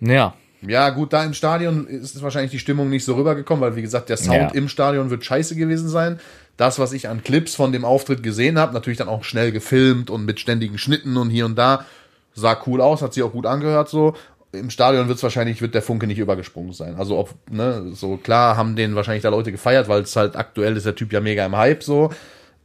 Ja. 0.00 0.34
Ja, 0.66 0.90
gut, 0.90 1.12
da 1.12 1.24
im 1.24 1.34
Stadion 1.34 1.86
ist 1.86 2.22
wahrscheinlich 2.22 2.50
die 2.52 2.58
Stimmung 2.58 2.88
nicht 2.88 3.04
so 3.04 3.14
rübergekommen, 3.16 3.60
weil 3.60 3.76
wie 3.76 3.82
gesagt, 3.82 4.08
der 4.08 4.16
Sound 4.16 4.38
Ja. 4.38 4.48
im 4.54 4.68
Stadion 4.68 5.10
wird 5.10 5.24
scheiße 5.24 5.56
gewesen 5.56 5.88
sein. 5.88 6.20
Das, 6.56 6.78
was 6.78 6.92
ich 6.92 7.08
an 7.08 7.22
Clips 7.22 7.54
von 7.54 7.72
dem 7.72 7.84
Auftritt 7.84 8.22
gesehen 8.22 8.58
habe, 8.58 8.72
natürlich 8.72 8.98
dann 8.98 9.08
auch 9.08 9.24
schnell 9.24 9.52
gefilmt 9.52 10.08
und 10.08 10.24
mit 10.24 10.40
ständigen 10.40 10.78
Schnitten 10.78 11.16
und 11.16 11.28
hier 11.28 11.44
und 11.44 11.56
da, 11.58 11.84
sah 12.32 12.56
cool 12.66 12.80
aus, 12.80 13.02
hat 13.02 13.12
sich 13.12 13.22
auch 13.22 13.32
gut 13.32 13.44
angehört 13.46 13.88
so. 13.88 14.14
Im 14.54 14.70
Stadion 14.70 15.08
wird 15.08 15.18
es 15.18 15.22
wahrscheinlich, 15.22 15.60
wird 15.60 15.74
der 15.74 15.82
Funke 15.82 16.06
nicht 16.06 16.18
übergesprungen 16.18 16.72
sein. 16.72 16.96
Also 16.96 17.18
ob, 17.18 17.34
ne, 17.50 17.90
so 17.92 18.16
klar 18.16 18.56
haben 18.56 18.76
den 18.76 18.94
wahrscheinlich 18.94 19.22
da 19.22 19.28
Leute 19.28 19.52
gefeiert, 19.52 19.88
weil 19.88 20.02
es 20.02 20.16
halt 20.16 20.36
aktuell 20.36 20.76
ist 20.76 20.86
der 20.86 20.94
Typ 20.94 21.12
ja 21.12 21.20
mega 21.20 21.44
im 21.44 21.56
Hype 21.56 21.82
so. 21.82 22.10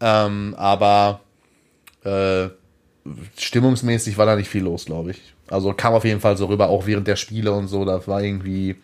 Ähm, 0.01 0.55
aber 0.57 1.21
äh, 2.03 2.49
stimmungsmäßig 3.37 4.17
war 4.17 4.25
da 4.25 4.35
nicht 4.35 4.49
viel 4.49 4.63
los, 4.63 4.85
glaube 4.85 5.11
ich. 5.11 5.33
Also 5.49 5.73
kam 5.73 5.93
auf 5.93 6.05
jeden 6.05 6.21
Fall 6.21 6.37
so 6.37 6.45
rüber, 6.45 6.69
auch 6.69 6.85
während 6.85 7.07
der 7.07 7.15
Spiele 7.15 7.51
und 7.51 7.67
so, 7.67 7.85
das 7.85 8.07
war 8.07 8.21
irgendwie. 8.21 8.75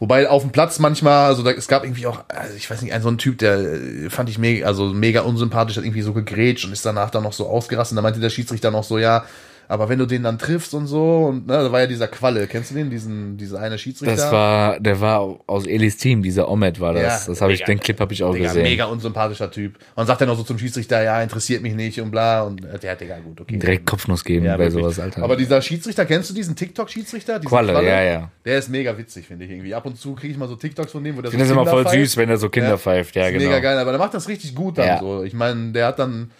Wobei 0.00 0.28
auf 0.28 0.42
dem 0.42 0.50
Platz 0.50 0.80
manchmal, 0.80 1.26
also 1.26 1.42
da, 1.42 1.52
es 1.52 1.68
gab 1.68 1.84
irgendwie 1.84 2.06
auch, 2.06 2.24
also 2.28 2.56
ich 2.56 2.68
weiß 2.68 2.82
nicht, 2.82 2.92
einen 2.92 3.02
so 3.02 3.08
einen 3.08 3.18
Typ, 3.18 3.38
der 3.38 3.58
äh, 3.58 4.10
fand 4.10 4.28
ich 4.28 4.38
mega, 4.38 4.66
also 4.66 4.86
mega 4.86 5.20
unsympathisch, 5.20 5.76
hat 5.76 5.84
irgendwie 5.84 6.02
so 6.02 6.12
gegrätscht 6.12 6.64
und 6.64 6.72
ist 6.72 6.84
danach 6.84 7.10
dann 7.10 7.22
noch 7.22 7.32
so 7.32 7.46
ausgerastet. 7.46 7.96
Da 7.96 8.02
meinte 8.02 8.20
der 8.20 8.30
Schiedsrichter 8.30 8.70
noch 8.70 8.84
so, 8.84 8.98
ja, 8.98 9.24
aber 9.68 9.88
wenn 9.88 9.98
du 9.98 10.06
den 10.06 10.22
dann 10.22 10.38
triffst 10.38 10.74
und 10.74 10.86
so, 10.86 11.26
und 11.26 11.46
ne, 11.46 11.54
da 11.54 11.72
war 11.72 11.80
ja 11.80 11.86
dieser 11.86 12.08
Qualle, 12.08 12.46
kennst 12.46 12.70
du 12.70 12.74
den, 12.74 12.90
diesen, 12.90 13.36
dieser 13.36 13.60
eine 13.60 13.78
Schiedsrichter? 13.78 14.14
Das 14.16 14.30
war, 14.32 14.78
der 14.80 15.00
war 15.00 15.38
aus 15.46 15.66
Elis 15.66 15.96
Team, 15.96 16.22
dieser 16.22 16.48
Omet 16.48 16.80
war 16.80 16.92
das. 16.94 17.26
Ja, 17.26 17.32
das 17.32 17.40
habe 17.40 17.52
ich, 17.52 17.64
den 17.64 17.80
Clip 17.80 17.98
habe 18.00 18.12
ich 18.12 18.22
auch 18.22 18.32
Digga, 18.34 18.48
gesehen. 18.48 18.62
mega 18.62 18.84
unsympathischer 18.86 19.50
Typ. 19.50 19.78
Und 19.94 20.06
sagt 20.06 20.20
dann 20.20 20.30
auch 20.30 20.36
so 20.36 20.42
zum 20.42 20.58
Schiedsrichter, 20.58 21.02
ja, 21.02 21.22
interessiert 21.22 21.62
mich 21.62 21.74
nicht 21.74 22.00
und 22.00 22.10
bla. 22.10 22.42
Und 22.42 22.64
äh, 22.64 22.78
der 22.78 22.92
hat, 22.92 23.00
Digga, 23.00 23.18
gut, 23.18 23.40
okay. 23.40 23.56
Direkt 23.56 23.86
Kopfnuss 23.86 24.24
geben 24.24 24.44
Ja, 24.46 24.56
bei 24.56 24.64
wirklich. 24.64 24.82
sowas, 24.82 25.00
Alter. 25.00 25.22
Aber 25.22 25.36
dieser 25.36 25.60
Schiedsrichter, 25.62 26.04
kennst 26.06 26.30
du 26.30 26.34
diesen 26.34 26.56
TikTok-Schiedsrichter? 26.56 27.38
Diesen 27.38 27.48
Qualle, 27.48 27.72
ja, 27.84 28.02
ja. 28.02 28.30
Der 28.44 28.58
ist 28.58 28.68
mega 28.68 28.96
witzig, 28.98 29.26
finde 29.26 29.44
ich 29.46 29.50
irgendwie. 29.50 29.74
Ab 29.74 29.86
und 29.86 29.98
zu 29.98 30.14
kriege 30.14 30.32
ich 30.32 30.38
mal 30.38 30.48
so 30.48 30.56
TikToks 30.56 30.92
von 30.92 31.02
dem, 31.02 31.16
wo 31.16 31.20
der 31.22 31.28
ich 31.28 31.36
finde 31.36 31.44
das 31.44 31.52
immer 31.52 31.66
voll 31.66 31.88
süß, 31.88 32.16
wenn 32.16 32.28
er 32.28 32.36
so 32.36 32.48
Kinder 32.48 32.78
pfeift. 32.78 33.16
Ja, 33.16 33.26
ist 33.26 33.32
genau. 33.32 33.46
Mega 33.46 33.60
geil, 33.60 33.78
aber 33.78 33.90
der 33.92 33.98
macht 33.98 34.14
das 34.14 34.28
richtig 34.28 34.54
gut 34.54 34.78
dann 34.78 34.86
Ja. 34.86 34.98
so. 35.00 35.22
Ich 35.24 35.32
meine, 35.34 35.72
der 35.72 35.86
hat 35.86 35.98
dann 35.98 36.30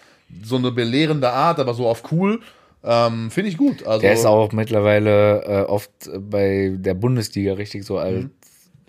so 0.43 0.57
eine 0.57 0.71
belehrende 0.73 1.31
Art, 1.31 1.59
aber 1.61 1.75
so 1.75 1.87
auf 1.87 2.03
cool. 2.13 2.41
Ähm, 2.85 3.31
finde 3.31 3.51
ich 3.51 3.57
gut. 3.57 3.87
Also, 3.87 4.03
Der 4.03 4.13
ist 4.13 4.27
auch 4.27 4.53
mittlerweile 4.53 5.43
äh, 5.45 5.63
oft 5.63 5.91
bei 6.19 6.75
der 6.77 6.95
Bundesliga 6.95 7.55
richtig 7.55 7.85
so 7.85 7.99
als 7.99 8.27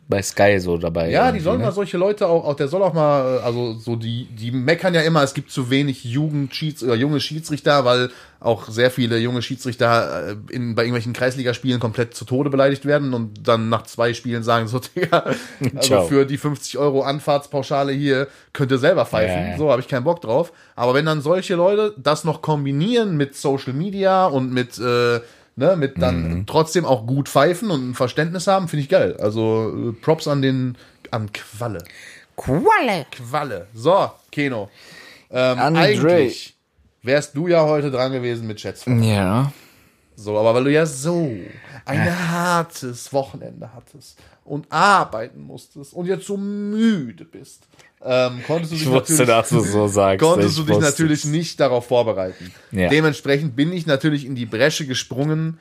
bei 0.07 0.21
Sky 0.21 0.59
so 0.59 0.77
dabei. 0.77 1.09
Ja, 1.09 1.31
die 1.31 1.39
sollen 1.39 1.59
ne? 1.59 1.65
mal 1.65 1.71
solche 1.71 1.97
Leute 1.97 2.27
auch, 2.27 2.45
auch, 2.45 2.55
der 2.55 2.67
soll 2.67 2.83
auch 2.83 2.93
mal, 2.93 3.37
äh, 3.37 3.39
also 3.41 3.73
so 3.73 3.95
die, 3.95 4.25
die 4.25 4.51
meckern 4.51 4.93
ja 4.93 5.01
immer, 5.01 5.23
es 5.23 5.33
gibt 5.33 5.49
zu 5.49 5.71
wenig 5.71 6.03
Jugendschieds 6.03 6.83
oder 6.83 6.95
junge 6.95 7.19
Schiedsrichter, 7.19 7.85
weil 7.85 8.09
auch 8.39 8.69
sehr 8.69 8.91
viele 8.91 9.17
junge 9.17 9.41
Schiedsrichter 9.41 10.29
äh, 10.29 10.35
in, 10.51 10.75
bei 10.75 10.83
irgendwelchen 10.83 11.13
Kreisligaspielen 11.13 11.79
komplett 11.79 12.13
zu 12.13 12.25
Tode 12.25 12.51
beleidigt 12.51 12.85
werden 12.85 13.15
und 13.15 13.47
dann 13.47 13.69
nach 13.69 13.83
zwei 13.83 14.13
Spielen 14.13 14.43
sagen 14.43 14.67
so, 14.67 14.79
Digga, 14.95 15.25
also 15.75 15.79
Ciao. 15.79 16.07
für 16.07 16.25
die 16.25 16.37
50 16.37 16.77
Euro 16.77 17.01
Anfahrtspauschale 17.01 17.91
hier 17.91 18.27
könnt 18.53 18.71
ihr 18.71 18.77
selber 18.77 19.07
pfeifen, 19.07 19.43
Ja, 19.43 19.49
ja. 19.51 19.57
so 19.57 19.71
habe 19.71 19.81
ich 19.81 19.87
keinen 19.87 20.03
Bock 20.03 20.21
drauf. 20.21 20.53
Aber 20.75 20.93
wenn 20.93 21.05
dann 21.05 21.21
solche 21.21 21.55
Leute 21.55 21.95
das 21.97 22.23
noch 22.23 22.43
kombinieren 22.43 23.17
mit 23.17 23.35
Social 23.35 23.73
Media 23.73 24.27
und 24.27 24.53
mit 24.53 24.77
äh, 24.77 25.19
ne, 25.55 25.75
mit 25.75 26.01
dann 26.01 26.29
Mhm. 26.39 26.45
trotzdem 26.45 26.85
auch 26.85 27.05
gut 27.07 27.29
pfeifen 27.29 27.71
und 27.71 27.89
ein 27.89 27.93
Verständnis 27.93 28.47
haben, 28.47 28.67
finde 28.67 28.83
ich 28.83 28.89
geil. 28.89 29.17
Also 29.19 29.89
äh, 29.89 30.01
Props 30.01 30.27
an 30.27 30.41
den 30.41 30.77
an 31.11 31.31
Qualle. 31.31 31.83
Qualle. 32.35 33.05
Qualle. 33.11 33.67
So, 33.73 34.11
Keno. 34.31 34.69
Ähm, 35.31 35.57
Andre. 35.59 35.81
eigentlich 35.81 36.55
wärst 37.03 37.35
du 37.35 37.47
ja 37.47 37.63
heute 37.63 37.91
dran 37.91 38.11
gewesen 38.11 38.47
mit 38.47 38.59
Schätzfragen. 38.59 39.03
Ja. 39.03 39.51
So, 40.15 40.37
aber 40.37 40.55
weil 40.55 40.63
du 40.63 40.71
ja 40.71 40.85
so 40.85 41.29
ein 41.85 42.29
hartes 42.29 43.11
Wochenende 43.11 43.69
hattest 43.73 44.17
und 44.43 44.71
arbeiten 44.71 45.41
musstest 45.41 45.93
und 45.93 46.05
jetzt 46.05 46.25
so 46.25 46.37
müde 46.37 47.25
bist, 47.25 47.67
ähm, 48.01 48.41
konntest 48.45 48.71
du 48.71 48.75
dich 48.75 48.85
Ich 48.85 48.91
wusste, 48.91 49.25
natürlich, 49.25 49.71
so 49.71 49.87
sagst. 49.87 50.23
konntest 50.25 50.57
du 50.57 50.63
dich 50.63 50.77
natürlich 50.77 51.25
nicht 51.25 51.59
darauf 51.59 51.87
vorbereiten. 51.87 52.51
Ja. 52.71 52.89
Dementsprechend 52.89 53.55
bin 53.55 53.73
ich 53.73 53.85
natürlich 53.85 54.25
in 54.25 54.35
die 54.35 54.45
Bresche 54.45 54.85
gesprungen, 54.85 55.59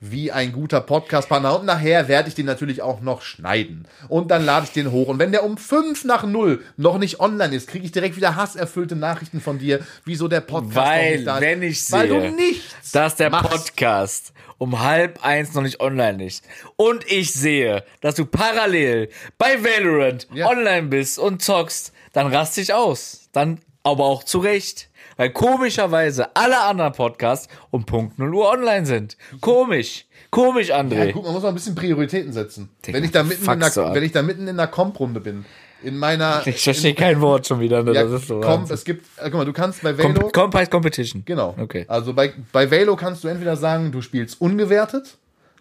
wie 0.00 0.30
ein 0.32 0.52
guter 0.52 0.80
Podcast-Partner. 0.80 1.58
Und 1.58 1.66
nachher 1.66 2.08
werde 2.08 2.28
ich 2.28 2.34
den 2.34 2.46
natürlich 2.46 2.82
auch 2.82 3.00
noch 3.00 3.22
schneiden. 3.22 3.88
Und 4.08 4.30
dann 4.30 4.44
lade 4.44 4.66
ich 4.66 4.72
den 4.72 4.92
hoch. 4.92 5.08
Und 5.08 5.18
wenn 5.18 5.32
der 5.32 5.44
um 5.44 5.56
fünf 5.56 6.04
nach 6.04 6.24
null 6.24 6.62
noch 6.76 6.98
nicht 6.98 7.18
online 7.20 7.54
ist, 7.56 7.68
kriege 7.68 7.84
ich 7.84 7.92
direkt 7.92 8.16
wieder 8.16 8.36
hasserfüllte 8.36 8.94
Nachrichten 8.96 9.40
von 9.40 9.58
dir, 9.58 9.80
wieso 10.04 10.28
der 10.28 10.40
Podcast 10.42 10.76
noch 10.76 10.84
Weil, 10.84 11.14
nicht 11.16 11.26
da 11.26 11.36
ist. 11.36 11.40
wenn 11.42 11.62
ich 11.62 11.92
Weil 11.92 12.08
du 12.08 12.20
sehe, 12.20 12.32
nichts 12.32 12.92
dass 12.92 13.16
der 13.16 13.30
machst. 13.30 13.50
Podcast 13.50 14.32
um 14.58 14.80
halb 14.80 15.22
eins 15.22 15.52
noch 15.52 15.60
nicht 15.62 15.80
online 15.80 16.24
ist 16.26 16.42
und 16.76 17.04
ich 17.10 17.34
sehe, 17.34 17.84
dass 18.00 18.14
du 18.14 18.24
parallel 18.24 19.10
bei 19.36 19.62
Valorant 19.62 20.26
Ja. 20.32 20.46
online 20.48 20.88
bist 20.88 21.18
und 21.18 21.42
zockst, 21.42 21.92
dann 22.14 22.28
raste 22.32 22.62
ich 22.62 22.72
aus. 22.72 23.28
Dann 23.32 23.60
aber 23.82 24.04
auch 24.04 24.24
zu 24.24 24.38
Recht. 24.38 24.88
Weil 25.16 25.30
komischerweise 25.30 26.34
alle 26.36 26.60
anderen 26.60 26.92
Podcasts 26.92 27.48
um 27.70 27.84
Punkt 27.84 28.18
0 28.18 28.34
Uhr 28.34 28.50
online 28.50 28.84
sind. 28.86 29.16
Komisch. 29.40 30.04
Komisch, 30.30 30.70
André. 30.72 31.06
Ja, 31.06 31.12
gut, 31.12 31.24
man 31.24 31.32
muss 31.32 31.42
mal 31.42 31.48
ein 31.50 31.54
bisschen 31.54 31.74
Prioritäten 31.74 32.32
setzen. 32.32 32.68
Digga, 32.84 32.98
wenn, 32.98 33.04
ich 33.04 33.10
da 33.12 33.22
mitten 33.22 33.50
in 33.50 33.60
der, 33.60 33.94
wenn 33.94 34.02
ich 34.02 34.12
da 34.12 34.22
mitten 34.22 34.48
in 34.48 34.56
der 34.56 34.66
Comp-Runde 34.66 35.20
bin, 35.20 35.44
in 35.82 35.96
meiner. 35.96 36.42
ich 36.46 36.62
verstehe 36.62 36.94
kein 36.94 37.20
Wort 37.20 37.46
schon 37.46 37.60
wieder. 37.60 37.82
Ne? 37.82 37.92
ja, 37.94 38.02
das 38.04 38.22
ist 38.22 38.28
so 38.28 38.40
Comp, 38.40 38.70
es 38.70 38.84
gibt, 38.84 39.06
äh, 39.18 39.24
guck 39.24 39.34
mal, 39.34 39.44
du 39.46 39.52
kannst 39.52 39.82
bei. 39.82 39.92
Com 39.94 40.14
Comp 40.32 40.54
heißt 40.54 40.70
Competition. 40.70 41.22
Genau. 41.24 41.54
Okay. 41.58 41.84
Also 41.88 42.12
bei, 42.12 42.34
bei 42.52 42.70
Valo 42.70 42.96
kannst 42.96 43.24
du 43.24 43.28
entweder 43.28 43.56
sagen, 43.56 43.92
du 43.92 44.02
spielst 44.02 44.40
ungewertet. 44.40 45.16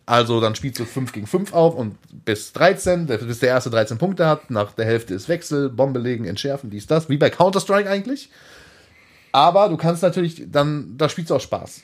Also 0.07 0.39
dann 0.39 0.53
spielst 0.53 0.79
du 0.79 0.85
5 0.85 1.13
gegen 1.13 1.25
5 1.25 1.51
auf 1.53 1.73
und 1.75 1.95
bis 2.25 2.53
13, 2.53 3.07
der- 3.07 3.17
bis 3.17 3.39
der 3.39 3.49
erste 3.49 3.71
13 3.71 3.97
Punkte 3.97 4.27
hat. 4.27 4.51
Nach 4.51 4.71
der 4.73 4.85
Hälfte 4.85 5.15
ist 5.15 5.27
Wechsel, 5.29 5.69
Bombe 5.69 5.99
legen, 5.99 6.25
entschärfen, 6.25 6.69
dies, 6.69 6.85
das. 6.85 7.09
Wie 7.09 7.17
bei 7.17 7.31
Counter-Strike 7.31 7.89
eigentlich. 7.89 8.29
Aber 9.35 9.67
du 9.67 9.75
kannst 9.75 10.01
natürlich, 10.01 10.43
dann, 10.49 10.95
da 10.97 11.09
spielst 11.09 11.29
du 11.29 11.35
auch 11.35 11.41
Spaß. 11.41 11.81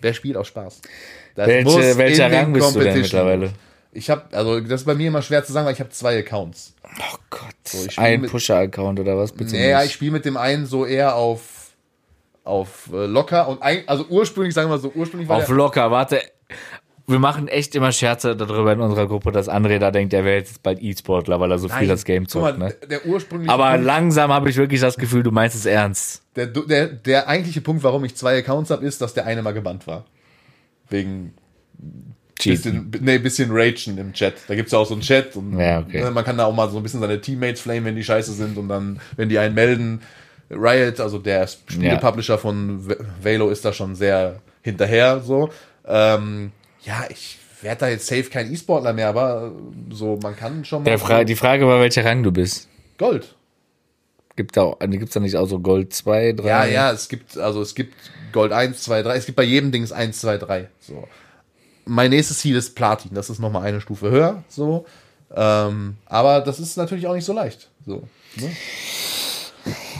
Wer 0.00 0.14
spielt 0.14 0.36
auch 0.36 0.44
Spaß? 0.44 0.80
Das 1.34 1.48
Welche, 1.48 1.98
welcher 1.98 2.30
Rang 2.30 2.52
bist 2.52 2.76
du 2.76 2.78
denn 2.78 3.00
mittlerweile? 3.00 3.50
Ich 3.90 4.08
habe, 4.08 4.22
also 4.30 4.60
das 4.60 4.82
ist 4.82 4.86
bei 4.86 4.94
mir 4.94 5.08
immer 5.08 5.20
schwer 5.20 5.42
zu 5.42 5.52
sagen, 5.52 5.66
weil 5.66 5.72
ich 5.72 5.80
habe 5.80 5.90
zwei 5.90 6.16
Accounts. 6.20 6.76
Oh 6.84 7.16
Gott. 7.28 7.40
ich 7.72 7.90
spiel 7.90 8.04
Ein 8.04 8.22
Pusher-Account 8.22 9.00
oder 9.00 9.18
was? 9.18 9.32
Bitte 9.32 9.56
Naja, 9.56 9.82
ich 9.82 9.92
spiele 9.92 10.12
mit 10.12 10.24
dem 10.24 10.36
einen 10.36 10.64
so 10.64 10.86
eher 10.86 11.16
auf 11.16 11.40
auf 12.44 12.88
äh, 12.92 13.06
locker 13.06 13.48
und 13.48 13.60
ein, 13.62 13.82
also 13.88 14.06
ursprünglich, 14.08 14.54
sagen 14.54 14.68
wir 14.68 14.76
mal 14.76 14.80
so, 14.80 14.92
ursprünglich 14.94 15.28
war 15.28 15.38
Auf 15.38 15.46
der, 15.46 15.56
locker, 15.56 15.90
warte. 15.90 16.22
Wir 17.10 17.18
machen 17.18 17.48
echt 17.48 17.74
immer 17.74 17.92
Scherze 17.92 18.36
darüber 18.36 18.72
in 18.72 18.80
unserer 18.80 19.06
Gruppe, 19.06 19.32
dass 19.32 19.48
André 19.48 19.78
da 19.78 19.90
denkt, 19.90 20.12
er 20.14 20.24
wäre 20.24 20.36
jetzt 20.38 20.62
bald 20.62 20.80
E-Sportler, 20.80 21.40
weil 21.40 21.50
er 21.50 21.58
so 21.58 21.68
viel 21.68 21.88
das 21.88 22.04
Game 22.04 22.26
guck 22.26 22.42
mal, 22.42 22.48
zockt. 22.50 22.58
Ne? 22.82 22.88
der 22.88 23.06
ursprüngliche 23.06 23.52
Aber 23.52 23.70
Punkt, 23.72 23.84
langsam 23.84 24.32
habe 24.32 24.48
ich 24.50 24.56
wirklich 24.56 24.80
das 24.80 24.96
Gefühl, 24.96 25.22
du 25.22 25.30
meinst 25.30 25.56
es 25.56 25.66
ernst. 25.66 26.22
der, 26.36 26.46
der, 26.46 26.86
der 26.86 27.28
eigentliche 27.28 27.60
Punkt, 27.60 27.82
warum 27.82 28.04
ich 28.04 28.14
zwei 28.14 28.38
Accounts 28.38 28.70
habe, 28.70 28.86
ist, 28.86 29.00
dass 29.02 29.12
der 29.14 29.26
eine 29.26 29.42
mal 29.42 29.52
gebannt 29.52 29.86
war. 29.86 30.04
Wegen 30.88 31.34
Cheaten. 32.38 32.90
bisschen, 32.90 33.04
nee, 33.04 33.18
bisschen 33.18 33.48
Ragen 33.52 33.98
im 33.98 34.12
Chat. 34.14 34.34
Da 34.48 34.54
gibt's 34.54 34.72
ja 34.72 34.78
auch 34.78 34.86
so 34.86 34.94
einen 34.94 35.02
Chat 35.02 35.36
und 35.36 35.58
Ja, 35.58 35.80
okay. 35.80 36.02
ne, 36.02 36.10
man 36.10 36.24
kann 36.24 36.38
da 36.38 36.46
auch 36.46 36.54
mal 36.54 36.70
so 36.70 36.78
ein 36.78 36.82
bisschen 36.82 37.00
seine 37.00 37.20
Teammates 37.20 37.60
flamen, 37.60 37.84
wenn 37.84 37.96
die 37.96 38.04
scheiße 38.04 38.32
sind 38.32 38.56
und 38.56 38.68
dann, 38.68 39.00
wenn 39.16 39.28
die 39.28 39.38
einen 39.38 39.54
melden, 39.54 40.00
Riot, 40.50 41.00
also 41.00 41.18
der 41.18 41.46
Spielepublisher 41.46 42.38
von 42.38 42.80
V- 42.80 42.96
Valo 43.22 43.50
ist 43.50 43.64
da 43.64 43.72
schon 43.72 43.94
sehr 43.94 44.40
hinterher, 44.62 45.20
so. 45.20 45.50
Ähm, 45.86 46.50
ja, 46.84 47.04
ich 47.08 47.38
werde 47.62 47.80
da 47.80 47.88
jetzt 47.88 48.06
safe 48.06 48.24
kein 48.24 48.52
E-Sportler 48.52 48.92
mehr, 48.92 49.08
aber 49.08 49.52
so, 49.90 50.18
man 50.22 50.36
kann 50.36 50.64
schon 50.64 50.82
mal. 50.82 50.98
Fra 50.98 51.24
die 51.24 51.36
Frage 51.36 51.66
war, 51.66 51.80
welcher 51.80 52.04
Rang 52.04 52.22
du 52.22 52.32
bist. 52.32 52.68
Gold. 52.98 53.34
Gibt 54.36 54.56
da, 54.56 54.74
gibt's 54.86 55.12
da 55.14 55.20
nicht 55.20 55.36
auch 55.36 55.46
so 55.46 55.58
Gold 55.58 55.92
2, 55.92 56.32
3? 56.32 56.46
Ja, 56.48 56.64
ja, 56.64 56.92
es 56.92 57.08
gibt, 57.08 57.36
also 57.36 57.60
es 57.60 57.74
gibt 57.74 57.94
Gold 58.32 58.52
1, 58.52 58.82
2, 58.82 59.02
3, 59.02 59.16
es 59.16 59.26
gibt 59.26 59.36
bei 59.36 59.42
jedem 59.42 59.72
Dings 59.72 59.92
1, 59.92 60.20
2, 60.20 60.38
3. 60.38 60.68
So. 60.80 61.06
Mein 61.84 62.10
nächstes 62.10 62.38
Ziel 62.38 62.56
ist 62.56 62.74
Platin, 62.74 63.10
das 63.12 63.28
ist 63.28 63.38
nochmal 63.40 63.64
eine 63.66 63.80
Stufe 63.80 64.10
höher, 64.10 64.44
so. 64.48 64.86
Ähm, 65.34 65.96
aber 66.06 66.40
das 66.40 66.58
ist 66.58 66.76
natürlich 66.76 67.06
auch 67.06 67.14
nicht 67.14 67.24
so 67.24 67.32
leicht. 67.32 67.68
So. 67.84 68.02
Ne? 68.36 68.50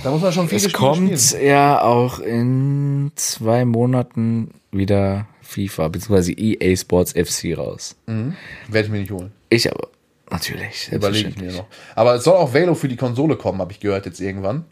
Da 0.03 0.11
muss 0.11 0.23
man 0.23 0.33
schon 0.33 0.49
viele 0.49 0.67
Es 0.67 0.73
kommt 0.73 1.21
spielen. 1.21 1.47
ja 1.47 1.83
auch 1.83 2.21
in 2.21 3.13
zwei 3.17 3.65
Monaten 3.65 4.53
wieder 4.71 5.27
FIFA, 5.51 5.89
beziehungsweise 5.89 6.33
EA 6.33 6.77
Sports 6.77 7.13
FC 7.13 7.57
raus. 7.57 7.97
Werde 8.07 8.87
ich 8.87 8.89
mir 8.89 9.01
nicht 9.01 9.11
holen. 9.11 9.33
Ich 9.49 9.71
aber, 9.71 9.89
natürlich. 10.31 10.89
Überlege 10.93 11.29
ich 11.31 11.37
mir 11.37 11.53
noch. 11.53 11.67
Aber 11.95 12.15
es 12.15 12.25
soll 12.25 12.35
auch 12.35 12.55
Valo 12.55 12.75
für 12.75 12.89
die 12.89 12.97
Konsole 12.97 13.37
kommen, 13.37 13.59
habe 13.61 13.73
ich 13.73 13.81
gehört 13.81 14.07
jetzt 14.07 14.21
irgendwann. 14.21 14.65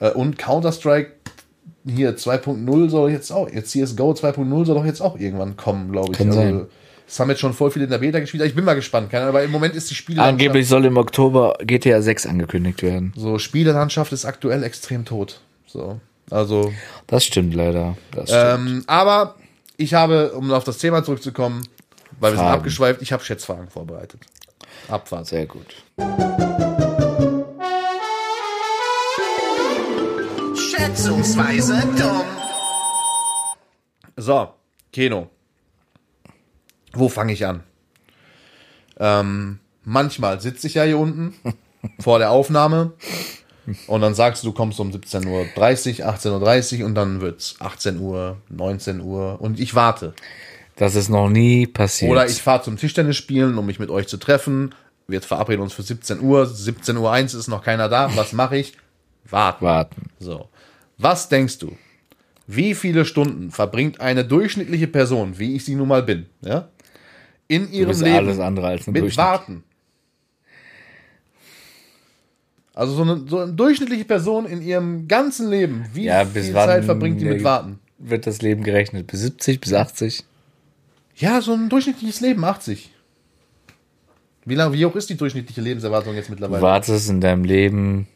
Äh, 0.00 0.10
Und 0.10 0.38
Counter-Strike 0.38 1.10
hier 1.84 2.16
2.0 2.16 2.88
soll 2.90 3.10
jetzt 3.10 3.32
auch, 3.32 3.50
jetzt 3.50 3.70
CSGO 3.72 4.12
2.0 4.12 4.64
soll 4.64 4.76
doch 4.76 4.84
jetzt 4.84 5.00
auch 5.00 5.18
irgendwann 5.18 5.56
kommen, 5.56 5.90
glaube 5.90 6.12
ich. 6.12 6.18
Kann 6.18 6.30
sein. 6.32 6.66
Es 7.08 7.18
haben 7.18 7.28
jetzt 7.28 7.40
schon 7.40 7.52
voll 7.52 7.70
viele 7.72 7.84
in 7.86 7.90
der 7.90 7.98
Beta 7.98 8.20
gespielt. 8.20 8.44
Ich 8.44 8.54
bin 8.54 8.64
mal 8.64 8.74
gespannt, 8.74 9.10
keine 9.10 9.24
Ahnung, 9.24 9.34
aber 9.36 9.44
im 9.44 9.50
Moment 9.50 9.74
ist 9.74 9.90
die 9.90 9.94
Spielelandschaft, 9.96 10.32
Angeblich 10.40 10.68
soll 10.68 10.84
im 10.84 10.96
Oktober 10.96 11.58
GTA 11.60 12.00
6 12.00 12.26
angekündigt 12.26 12.82
werden. 12.82 13.12
so 13.16 13.38
Spielelandschaft 13.38 14.12
ist 14.12 14.24
aktuell 14.24 14.62
extrem 14.62 15.04
tot. 15.04 15.40
So, 15.66 16.00
also, 16.30 16.72
Das 17.08 17.24
stimmt 17.24 17.52
leider. 17.54 17.96
Das 18.12 18.30
stimmt. 18.30 18.68
ähm, 18.68 18.84
aber 18.86 19.34
ich 19.82 19.94
habe, 19.94 20.32
um 20.32 20.50
auf 20.52 20.64
das 20.64 20.78
Thema 20.78 21.04
zurückzukommen, 21.04 21.66
weil 22.20 22.32
wir 22.32 22.36
sind 22.36 22.46
Fragen. 22.46 22.58
abgeschweift, 22.58 23.02
ich 23.02 23.12
habe 23.12 23.24
Schätzfragen 23.24 23.68
vorbereitet. 23.68 24.20
Abfahrt. 24.88 25.26
Sehr 25.26 25.46
gut. 25.46 25.66
Schätzungsweise 30.56 31.80
dumm. 31.96 32.22
So, 34.16 34.48
Keno. 34.92 35.28
Wo 36.92 37.08
fange 37.08 37.32
ich 37.32 37.46
an? 37.46 37.62
Ähm, 38.98 39.58
manchmal 39.84 40.40
sitze 40.40 40.66
ich 40.66 40.74
ja 40.74 40.84
hier 40.84 40.98
unten 40.98 41.34
vor 41.98 42.18
der 42.18 42.30
Aufnahme 42.30 42.92
und 43.86 44.00
dann 44.00 44.14
sagst 44.14 44.42
du, 44.42 44.48
du 44.48 44.52
kommst 44.52 44.80
um 44.80 44.90
17.30 44.90 45.26
Uhr, 46.00 46.06
18.30 46.06 46.80
Uhr 46.80 46.86
und 46.86 46.94
dann 46.94 47.20
wird's 47.20 47.56
18 47.60 47.98
Uhr, 48.00 48.36
19 48.50 49.00
Uhr 49.00 49.40
und 49.40 49.60
ich 49.60 49.74
warte. 49.74 50.14
Das 50.76 50.94
ist 50.94 51.08
noch 51.08 51.28
nie 51.28 51.66
passiert. 51.66 52.10
Oder 52.10 52.26
ich 52.26 52.42
fahre 52.42 52.62
zum 52.62 52.76
Tischtennis 52.76 53.16
spielen, 53.16 53.56
um 53.58 53.66
mich 53.66 53.78
mit 53.78 53.90
euch 53.90 54.08
zu 54.08 54.16
treffen. 54.16 54.74
Wir 55.06 55.20
verabreden 55.20 55.62
uns 55.62 55.74
für 55.74 55.82
17 55.82 56.20
Uhr. 56.20 56.46
17 56.46 56.96
Uhr 56.96 57.12
1 57.12 57.34
ist 57.34 57.48
noch 57.48 57.62
keiner 57.62 57.88
da. 57.88 58.10
Was 58.16 58.32
mache 58.32 58.56
ich? 58.56 58.72
Warten. 59.28 59.64
warten. 59.64 60.02
So. 60.18 60.48
Was 60.98 61.28
denkst 61.28 61.58
du? 61.58 61.76
Wie 62.46 62.74
viele 62.74 63.04
Stunden 63.04 63.50
verbringt 63.50 64.00
eine 64.00 64.24
durchschnittliche 64.24 64.86
Person, 64.86 65.38
wie 65.38 65.56
ich 65.56 65.64
sie 65.64 65.74
nun 65.74 65.88
mal 65.88 66.02
bin, 66.02 66.26
ja, 66.40 66.68
in 67.48 67.70
ihrem 67.72 68.00
Leben 68.00 68.16
alles 68.16 68.38
andere 68.40 68.66
als 68.66 68.86
mit. 68.86 69.16
Warten? 69.16 69.64
Also 72.74 72.94
so 72.94 73.02
eine, 73.02 73.24
so 73.28 73.38
eine 73.40 73.52
durchschnittliche 73.52 74.04
Person 74.04 74.46
in 74.46 74.62
ihrem 74.62 75.06
ganzen 75.08 75.48
Leben, 75.50 75.86
wie 75.92 76.04
Ja, 76.04 76.24
bis 76.24 76.46
viel 76.46 76.54
Zeit 76.54 76.84
verbringt 76.84 77.20
die 77.20 77.26
mit 77.26 77.44
Warten? 77.44 77.78
Wird 77.98 78.26
das 78.26 78.40
Leben 78.42 78.62
gerechnet? 78.64 79.06
Bis 79.06 79.20
70, 79.20 79.60
bis 79.60 79.72
80? 79.74 80.24
Ja, 81.16 81.40
so 81.42 81.52
ein 81.52 81.68
durchschnittliches 81.68 82.20
Leben, 82.20 82.44
80. 82.44 82.90
Wie 84.44 84.54
lange, 84.54 84.72
wie 84.74 84.84
hoch 84.86 84.96
ist 84.96 85.08
die 85.10 85.16
durchschnittliche 85.16 85.60
Lebenserwartung 85.60 86.14
jetzt 86.14 86.28
Du 86.28 86.32
mittlerweile? 86.32 86.62
wartest 86.62 87.08
in 87.10 87.20
deinem 87.20 87.44
Leben 87.44 88.08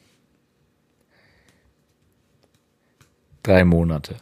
drei 3.42 3.64
Monate. 3.64 4.16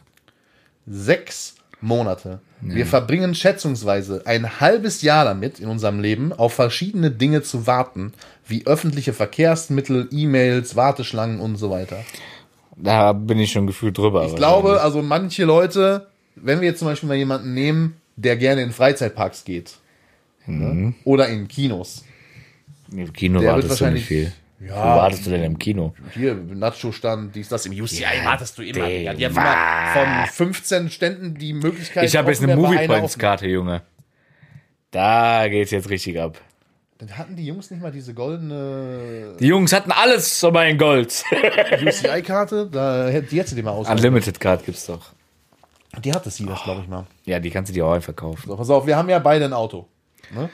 Sechs 0.85 1.55
Monate. 1.85 2.39
Wir 2.61 2.85
verbringen 2.85 3.35
schätzungsweise 3.35 4.23
ein 4.25 4.59
halbes 4.59 5.01
Jahr 5.03 5.23
damit 5.23 5.59
in 5.59 5.69
unserem 5.69 5.99
Leben, 5.99 6.33
auf 6.33 6.53
verschiedene 6.53 7.11
Dinge 7.11 7.43
zu 7.43 7.67
warten, 7.67 8.13
wie 8.47 8.65
öffentliche 8.65 9.13
Verkehrsmittel, 9.13 10.09
E-Mails, 10.11 10.75
Warteschlangen 10.75 11.39
und 11.39 11.57
so 11.57 11.69
weiter. 11.69 11.97
Da 12.75 13.13
bin 13.13 13.39
ich 13.39 13.51
schon 13.51 13.67
gefühlt 13.67 13.97
drüber. 13.97 14.25
Ich 14.25 14.35
glaube, 14.35 14.81
also 14.81 15.01
manche 15.01 15.45
Leute, 15.45 16.07
wenn 16.35 16.59
wir 16.59 16.69
jetzt 16.69 16.79
zum 16.79 16.87
Beispiel 16.87 17.07
mal 17.07 17.15
jemanden 17.15 17.53
nehmen, 17.53 17.97
der 18.15 18.35
gerne 18.35 18.63
in 18.63 18.71
Freizeitparks 18.71 19.45
geht 19.45 19.75
ne? 20.47 20.93
oder 21.03 21.27
in 21.27 21.47
Kinos. 21.47 22.03
im 22.91 23.13
Kino 23.13 23.39
der 23.39 23.53
wartest 23.53 23.79
du 23.79 23.91
nicht 23.91 24.05
viel. 24.05 24.31
Ja. 24.59 24.73
Wo 24.75 24.97
wartest 24.99 25.25
du 25.25 25.31
denn 25.31 25.43
im 25.43 25.59
Kino? 25.59 25.93
Hier, 26.13 26.33
Nacho-Stand, 26.33 27.35
dies, 27.35 27.49
das. 27.49 27.65
Im 27.65 27.73
UCI 27.73 28.03
Ja, 28.03 28.25
wartest 28.25 28.57
du 28.57 28.61
immer. 28.63 28.87
Ja, 28.87 29.13
die 29.13 29.25
haben 29.25 29.33
immer 29.35 30.25
von 30.27 30.27
15 30.53 30.89
Ständen 30.89 31.35
die 31.35 31.53
Möglichkeit. 31.53 32.05
Ich 32.05 32.15
habe 32.15 32.29
jetzt 32.31 32.39
eine 32.41 32.49
wer 32.49 32.55
bei 32.55 32.61
Movie 32.61 32.77
einer 32.77 32.87
Points 32.87 33.13
offen- 33.13 33.19
Karte, 33.19 33.47
Junge. 33.47 33.81
Da 34.91 35.47
geht's 35.49 35.71
jetzt 35.71 35.89
richtig 35.89 36.19
ab. 36.19 36.39
Dann 36.99 37.17
hatten 37.17 37.35
die 37.35 37.45
Jungs 37.45 37.69
nicht 37.69 37.81
mal 37.83 37.91
diese 37.91 38.13
goldene 38.13 39.35
Die 39.39 39.47
Jungs 39.47 39.73
hatten 39.73 39.91
alles 39.91 40.39
so 40.39 40.51
mein 40.51 40.77
Gold. 40.77 41.23
UCI-Karte. 41.85 42.69
Da 42.71 43.07
die 43.09 43.37
hätte 43.39 43.49
sie 43.49 43.55
dir 43.55 43.63
mal 43.63 43.71
aus. 43.71 43.89
Unlimited 43.89 44.39
Card 44.39 44.65
gibt's 44.65 44.85
doch. 44.85 45.11
Die 46.01 46.13
hatte 46.13 46.29
sie 46.29 46.45
das, 46.45 46.63
glaube 46.63 46.81
ich 46.81 46.87
mal. 46.87 47.05
Ja, 47.25 47.39
die 47.39 47.49
kannst 47.49 47.69
du 47.69 47.73
dir 47.73 47.85
auch 47.85 47.93
einfach 47.93 48.15
kaufen. 48.15 48.41
So, 48.47 48.55
pass 48.55 48.69
auf, 48.69 48.85
wir 48.87 48.95
haben 48.95 49.09
ja 49.09 49.19
beide 49.19 49.43
ein 49.45 49.53
Auto. 49.53 49.87
Ne? 50.33 50.49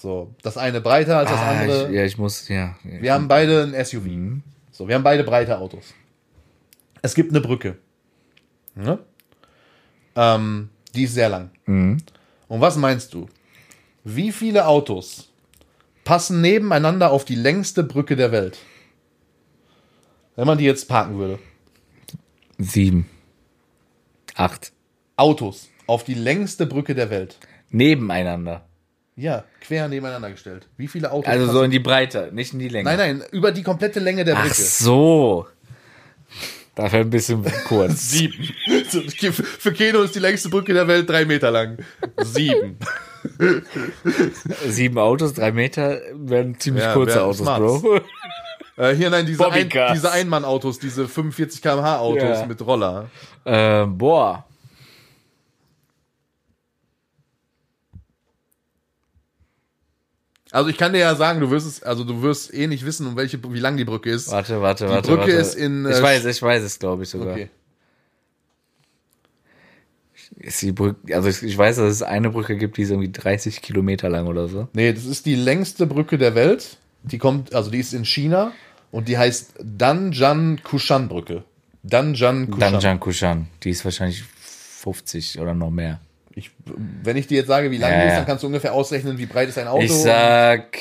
So, 0.00 0.32
das 0.42 0.56
eine 0.56 0.80
breiter 0.80 1.18
als 1.18 1.28
das 1.30 1.40
Ah, 1.40 1.50
andere. 1.50 1.88
ich, 1.88 1.94
ja, 1.96 2.04
ich 2.04 2.18
muss, 2.18 2.48
ja. 2.48 2.76
Wir 2.84 3.12
haben 3.14 3.26
beide 3.26 3.64
ein 3.64 3.84
SUV. 3.84 4.40
So, 4.70 4.86
wir 4.86 4.94
haben 4.94 5.02
beide 5.02 5.24
breite 5.24 5.58
Autos. 5.58 5.92
Es 7.02 7.16
gibt 7.16 7.30
eine 7.32 7.40
Brücke. 7.40 7.78
Ne? 8.76 9.00
Ähm, 10.14 10.68
die 10.94 11.02
ist 11.02 11.14
sehr 11.14 11.28
lang. 11.28 11.50
Und 11.66 12.00
was 12.60 12.76
meinst 12.76 13.12
du? 13.12 13.26
Wie 14.04 14.30
viele 14.30 14.68
Autos 14.68 15.32
passen 16.04 16.40
nebeneinander 16.40 17.10
auf 17.10 17.24
die 17.24 17.34
längste 17.34 17.82
Brücke 17.82 18.14
der 18.14 18.30
Welt? 18.30 18.58
Wenn 20.36 20.46
man 20.46 20.58
die 20.58 20.64
jetzt 20.64 20.88
parken 20.88 21.18
würde. 21.18 21.40
Sieben. 22.58 23.08
Acht. 24.36 24.70
Autos 25.16 25.70
auf 25.88 26.04
die 26.04 26.14
längste 26.14 26.66
Brücke 26.66 26.94
der 26.94 27.10
Welt. 27.10 27.38
Nebeneinander. 27.70 28.64
Ja, 29.18 29.42
quer 29.60 29.88
nebeneinander 29.88 30.30
gestellt. 30.30 30.68
Wie 30.76 30.86
viele 30.86 31.10
Autos? 31.10 31.28
Also 31.28 31.50
so 31.50 31.62
in 31.62 31.72
die 31.72 31.80
Breite, 31.80 32.30
nicht 32.32 32.52
in 32.52 32.60
die 32.60 32.68
Länge. 32.68 32.84
Nein, 32.88 32.98
nein, 33.18 33.24
über 33.32 33.50
die 33.50 33.64
komplette 33.64 33.98
Länge 33.98 34.24
der 34.24 34.36
Ach 34.36 34.42
Brücke. 34.42 34.54
so. 34.54 35.46
Dafür 36.76 37.00
ein 37.00 37.10
bisschen 37.10 37.44
kurz. 37.66 38.10
Sieben. 38.10 38.48
Für 39.58 39.72
Keno 39.72 40.02
ist 40.02 40.14
die 40.14 40.20
längste 40.20 40.48
Brücke 40.48 40.72
der 40.72 40.86
Welt 40.86 41.10
drei 41.10 41.24
Meter 41.24 41.50
lang. 41.50 41.78
Sieben. 42.22 42.78
Sieben 44.68 44.98
Autos, 44.98 45.32
drei 45.34 45.50
Meter, 45.50 46.00
werden 46.14 46.58
ziemlich 46.60 46.84
Ja, 46.84 46.92
kurze 46.92 47.22
Autos, 47.22 47.38
smart. 47.38 47.60
Bro. 47.60 48.00
Äh, 48.76 48.94
hier, 48.94 49.10
nein, 49.10 49.26
diese, 49.26 49.44
ein, 49.50 49.68
diese 49.92 50.12
Einmann-Autos, 50.12 50.78
diese 50.78 51.08
45 51.08 51.60
km/h 51.62 51.98
Autos 51.98 52.22
Ja. 52.22 52.46
mit 52.46 52.64
Roller. 52.64 53.10
ähm, 53.44 53.98
boah. 53.98 54.46
Also 60.50 60.70
ich 60.70 60.78
kann 60.78 60.92
dir 60.92 61.00
ja 61.00 61.14
sagen, 61.14 61.40
du 61.40 61.50
wirst 61.50 61.66
es, 61.66 61.82
also 61.82 62.04
du 62.04 62.22
wirst 62.22 62.54
eh 62.54 62.66
nicht 62.66 62.84
wissen, 62.86 63.06
um 63.06 63.16
welche, 63.16 63.38
wie 63.52 63.60
lang 63.60 63.76
die 63.76 63.84
Brücke 63.84 64.10
ist. 64.10 64.30
Warte, 64.30 64.62
warte, 64.62 64.86
Die 64.86 64.90
warte. 64.90 65.08
Brücke 65.08 65.20
warte. 65.22 65.32
ist 65.32 65.54
in, 65.54 65.84
äh, 65.84 65.96
Ich 65.96 66.02
weiß, 66.02 66.24
ich 66.24 66.40
weiß 66.40 66.62
es, 66.62 66.78
glaube 66.78 67.02
ich 67.02 67.10
sogar. 67.10 67.32
Okay. 67.34 67.50
Ist 70.36 70.62
die 70.62 70.72
Brücke, 70.72 71.14
also 71.14 71.28
ich, 71.28 71.42
ich 71.42 71.56
weiß, 71.56 71.76
dass 71.76 71.90
es 71.90 72.02
eine 72.02 72.30
Brücke 72.30 72.56
gibt, 72.56 72.76
die 72.76 72.82
ist 72.82 72.90
irgendwie 72.90 73.10
30 73.10 73.60
Kilometer 73.60 74.08
lang 74.08 74.26
oder 74.26 74.48
so. 74.48 74.68
Nee, 74.72 74.92
das 74.92 75.04
ist 75.04 75.26
die 75.26 75.34
längste 75.34 75.86
Brücke 75.86 76.16
der 76.18 76.34
Welt. 76.34 76.78
Die 77.02 77.18
kommt, 77.18 77.54
also 77.54 77.70
die 77.70 77.78
ist 77.78 77.92
in 77.94 78.04
China 78.04 78.52
und 78.90 79.08
die 79.08 79.18
heißt 79.18 79.54
Danjan 79.62 80.60
Kushan 80.62 81.08
Brücke. 81.08 81.44
Danjan 81.82 82.50
Kushan. 82.50 82.72
Danjan 82.72 83.00
Kushan. 83.00 83.48
Die 83.62 83.70
ist 83.70 83.84
wahrscheinlich 83.84 84.22
50 84.22 85.40
oder 85.40 85.54
noch 85.54 85.70
mehr. 85.70 86.00
Ich, 86.38 86.52
wenn 87.02 87.16
ich 87.16 87.26
dir 87.26 87.38
jetzt 87.38 87.48
sage, 87.48 87.70
wie 87.72 87.78
lang 87.78 87.90
Ja, 87.90 88.02
die 88.02 88.08
ist, 88.10 88.14
dann 88.16 88.26
kannst 88.26 88.44
du 88.44 88.46
ungefähr 88.46 88.72
ausrechnen, 88.72 89.18
wie 89.18 89.26
breit 89.26 89.48
ist 89.48 89.58
ein 89.58 89.66
Auto. 89.66 89.82
Ich 89.82 89.92
sag. 89.92 90.78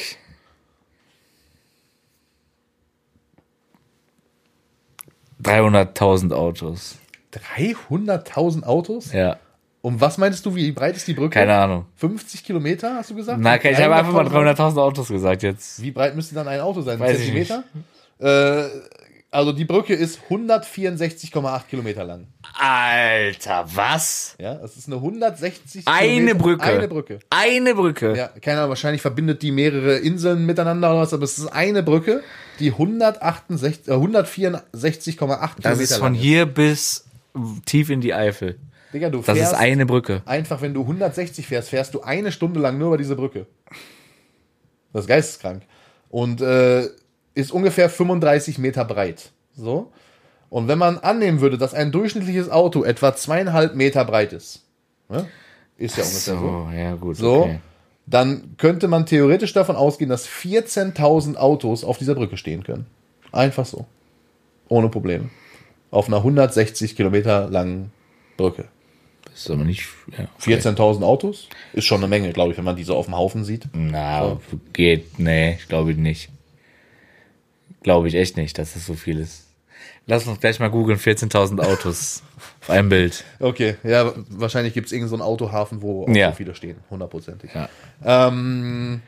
Dreihunderttausend 5.41 6.33
Autos. 6.33 6.97
300.000 7.57 8.63
Autos? 8.63 9.11
Ja, 9.13 9.37
Und 9.81 10.01
was 10.01 10.17
meinst 10.17 10.45
du, 10.45 10.55
wie 10.55 10.71
breit 10.71 10.95
ist 10.95 11.07
die 11.07 11.13
Brücke? 11.13 11.33
keine 11.39 11.55
Ahnung. 11.55 11.85
50 11.95 12.43
Kilometer, 12.43 12.95
hast 12.95 13.09
du 13.11 13.15
gesagt? 13.15 13.39
Na, 13.41 13.55
ich 13.63 13.79
habe 13.79 13.95
einfach 13.95 14.13
mal 14.13 14.25
300.000? 14.27 14.55
300.000 14.57 14.77
Autos 14.81 15.07
gesagt 15.09 15.43
jetzt. 15.43 15.81
Wie 15.81 15.91
breit 15.91 16.15
müsste 16.15 16.35
dann 16.35 16.47
ein 16.47 16.59
Auto 16.61 16.81
sein? 16.81 16.99
Weiß 16.99 17.17
Zentimeter? 17.17 17.63
Äh, 18.19 18.65
also 19.32 19.51
die 19.51 19.65
Brücke 19.65 19.93
ist 19.93 20.19
164,8 20.30 21.67
Kilometer 21.69 22.03
lang. 22.03 22.28
Alter, 22.57 23.65
was? 23.73 24.36
Ja, 24.39 24.53
es 24.63 24.78
ist 24.78 24.88
eine 24.88 24.95
160 24.97 25.88
Eine 25.88 26.07
Kilometer- 26.07 26.36
Brücke. 26.38 26.63
Eine 26.63 26.88
Brücke. 26.88 27.19
Eine 27.30 27.75
Brücke. 27.75 28.15
Ja, 28.15 28.28
keine 28.41 28.59
Ahnung, 28.59 28.69
wahrscheinlich 28.69 29.01
verbindet 29.01 29.41
die 29.41 29.51
mehrere 29.51 29.97
Inseln 29.97 30.45
miteinander 30.45 30.91
oder 30.91 31.01
was, 31.01 31.13
aber 31.13 31.23
es 31.23 31.38
ist 31.38 31.47
eine 31.47 31.84
Brücke, 31.84 32.23
die 32.59 32.71
168, 32.71 33.88
äh, 33.88 33.91
164,8 33.91 35.15
Kilometer 35.17 35.69
Das 35.69 35.80
ist 35.80 35.93
von 35.97 36.13
lang 36.13 36.21
hier 36.21 36.45
bis 36.45 37.05
tief 37.65 37.89
in 37.89 38.01
die 38.01 38.13
Eifel. 38.13 38.49
ist. 38.51 38.59
Digga, 38.93 39.09
du 39.09 39.17
Das 39.21 39.38
fährst 39.38 39.51
ist 39.53 39.59
eine 39.59 39.86
Brücke. 39.86 40.21
einfach, 40.25 40.61
wenn 40.61 40.73
du 40.73 40.82
160 40.84 41.45
fährst, 41.45 41.69
fährst 41.69 41.93
du 41.93 42.01
eine 42.01 42.32
Stunde 42.32 42.59
lang 42.61 42.78
nur 42.78 42.88
über 42.88 42.97
diese 42.97 43.15
Brücke. 43.17 43.45
Das 44.93 45.01
ist 45.03 45.07
geisteskrank. 45.09 45.63
Und 46.09 46.39
äh, 46.41 46.88
ist 47.38 47.51
ungefähr 47.51 47.89
35 47.89 48.57
Meter 48.57 48.83
breit. 48.83 49.31
So. 49.55 49.91
Und 50.49 50.67
wenn 50.67 50.77
man 50.79 50.97
annehmen 50.97 51.41
würde, 51.41 51.57
dass 51.57 51.73
ein 51.73 51.91
durchschnittliches 51.91 52.49
Auto 52.49 52.83
etwa 52.83 53.15
zweieinhalb 53.15 53.75
Meter 53.75 54.05
breit 54.05 54.33
ist, 54.33 54.63
ne? 55.09 55.27
ist 55.77 55.97
ja 55.97 56.03
ungefähr 56.03 56.33
so, 56.35 56.39
So, 56.39 56.69
ja 56.75 56.95
gut. 56.95 57.15
so 57.17 57.41
Okay. 57.41 57.59
dann 58.05 58.55
könnte 58.57 58.88
man 58.88 59.05
theoretisch 59.05 59.53
davon 59.53 59.75
ausgehen, 59.75 60.09
dass 60.09 60.27
14.000 60.27 61.35
Autos 61.35 61.83
auf 61.83 61.97
dieser 61.97 62.15
Brücke 62.15 62.38
stehen 62.38 62.63
können. 62.63 62.85
Einfach 63.31 63.65
so. 63.65 63.85
Ohne 64.69 64.89
Probleme. 64.89 65.29
Auf 65.91 66.07
einer 66.07 66.17
160 66.17 66.95
Kilometer 66.95 67.49
langen 67.49 67.91
Brücke. 68.38 68.65
Das 69.25 69.41
ist 69.41 69.51
aber 69.51 69.63
nicht. 69.65 69.88
Ja, 70.17 70.27
okay. 70.39 70.55
14.000 70.55 71.03
Autos 71.03 71.49
ist 71.73 71.85
schon 71.85 71.99
eine 71.99 72.07
Menge, 72.07 72.31
glaube 72.33 72.51
ich, 72.51 72.57
wenn 72.57 72.65
man 72.65 72.75
die 72.75 72.83
so 72.83 72.95
auf 72.95 73.05
dem 73.05 73.15
Haufen 73.15 73.43
sieht. 73.43 73.65
Na, 73.73 74.39
geht. 74.73 75.19
Nee, 75.19 75.59
glaube 75.67 75.91
ich 75.91 75.97
nicht. 75.97 76.29
Glaube 77.88 78.09
ich 78.09 78.15
echt 78.15 78.35
nicht, 78.35 78.57
dass 78.57 78.73
das 78.73 78.85
so 78.85 78.95
viel 78.95 79.17
ist. 79.17 79.45
Lass 80.07 80.27
uns 80.27 80.41
gleich 80.41 80.59
mal 80.59 80.69
googeln, 80.69 80.99
14.000 80.99 81.61
Autos 81.61 82.21
auf 82.61 82.69
einem 82.69 82.89
Bild. 82.89 83.23
Okay, 83.39 83.75
ja, 83.81 84.11
wahrscheinlich 84.29 84.73
gibt 84.73 84.88
es 84.88 84.91
irgendeinen 84.91 85.09
so 85.09 85.15
einen 85.15 85.21
Autohafen, 85.33 85.81
wo 85.81 86.03
auch 86.03 86.09
Ja. 86.13 86.31
so 86.31 86.35
viele 86.35 86.53
stehen. 86.53 86.75
Hundertprozentig. 86.89 87.49
Ja. 87.55 87.69
Ähm, 88.03 88.99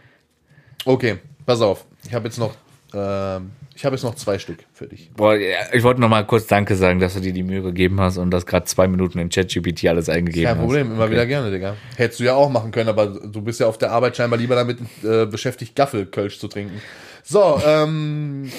okay, 0.85 1.17
pass 1.45 1.59
auf. 1.59 1.83
Ich 2.07 2.13
habe 2.13 2.29
jetzt 2.29 2.37
noch, 2.37 2.55
ähm, 2.93 3.51
ich 3.75 3.83
habe 3.83 3.97
jetzt 3.97 4.03
noch 4.03 4.15
zwei 4.15 4.39
Stück 4.39 4.59
für 4.71 4.87
dich. 4.87 5.11
Boah, 5.13 5.35
ich 5.35 5.83
wollte 5.83 5.99
noch 5.99 6.07
mal 6.07 6.25
kurz 6.25 6.47
Danke 6.47 6.77
sagen, 6.77 7.01
dass 7.01 7.15
du 7.15 7.19
dir 7.19 7.33
die 7.33 7.43
Mühe 7.43 7.61
gegeben 7.61 7.99
hast 7.99 8.17
und 8.17 8.31
das 8.31 8.45
gerade 8.45 8.65
zwei 8.65 8.87
Minuten 8.87 9.19
in 9.19 9.27
ChatGPT 9.27 9.87
alles 9.87 10.07
eingegeben 10.07 10.45
Kein 10.47 10.57
hast. 10.57 10.63
Problem, 10.63 10.91
immer 10.93 11.11
wieder 11.11 11.25
gerne, 11.25 11.51
Digga. 11.51 11.75
Hättest 11.97 12.21
du 12.21 12.23
ja 12.23 12.35
auch 12.35 12.49
machen 12.49 12.71
können, 12.71 12.87
aber 12.87 13.07
du 13.07 13.41
bist 13.41 13.59
ja 13.59 13.67
auf 13.67 13.77
der 13.77 13.91
Arbeit 13.91 14.15
scheinbar 14.15 14.39
lieber 14.39 14.55
damit 14.55 14.79
äh, 15.03 15.25
beschäftigt, 15.25 15.75
Gaffelkölsch 15.75 16.39
zu 16.39 16.47
trinken. 16.47 16.81
So, 17.23 17.61
ähm, 17.65 18.51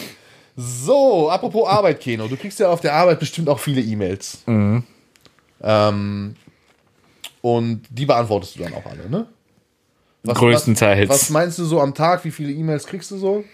so, 0.56 1.30
apropos 1.30 1.68
Arbeit, 1.68 2.00
Keno. 2.00 2.28
Du 2.28 2.36
kriegst 2.36 2.58
ja 2.60 2.68
auf 2.68 2.80
der 2.80 2.94
Arbeit 2.94 3.18
bestimmt 3.18 3.48
auch 3.48 3.58
viele 3.58 3.80
E-Mails. 3.80 4.42
Ähm, 4.46 6.36
und 7.42 7.82
die 7.90 8.06
beantwortest 8.06 8.56
du 8.56 8.62
dann 8.62 8.74
auch 8.74 8.84
alle, 8.86 9.08
ne? 9.08 9.26
Was, 10.22 10.38
Größtenteils. 10.38 11.08
Was, 11.08 11.22
was 11.22 11.30
meinst 11.30 11.58
du 11.58 11.64
so 11.64 11.80
am 11.80 11.94
Tag? 11.94 12.24
Wie 12.24 12.30
viele 12.30 12.52
E-Mails 12.52 12.86
kriegst 12.86 13.10
du 13.10 13.16
so? 13.16 13.44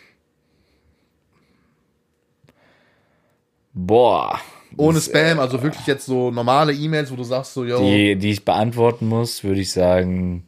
Boah. 3.73 4.41
Ohne 4.77 5.01
Spam, 5.01 5.39
also 5.39 5.63
wirklich 5.63 5.87
jetzt 5.87 6.07
so 6.07 6.31
normale 6.31 6.73
E-Mails, 6.73 7.11
wo 7.11 7.17
du 7.17 7.25
sagst 7.25 7.55
so, 7.55 7.65
yo, 7.65 7.79
Die, 7.79 8.17
die 8.17 8.33
ich 8.33 8.45
beantworten 8.45 9.07
muss, 9.09 9.45
würde 9.45 9.61
ich 9.61 9.71
sagen. 9.73 10.47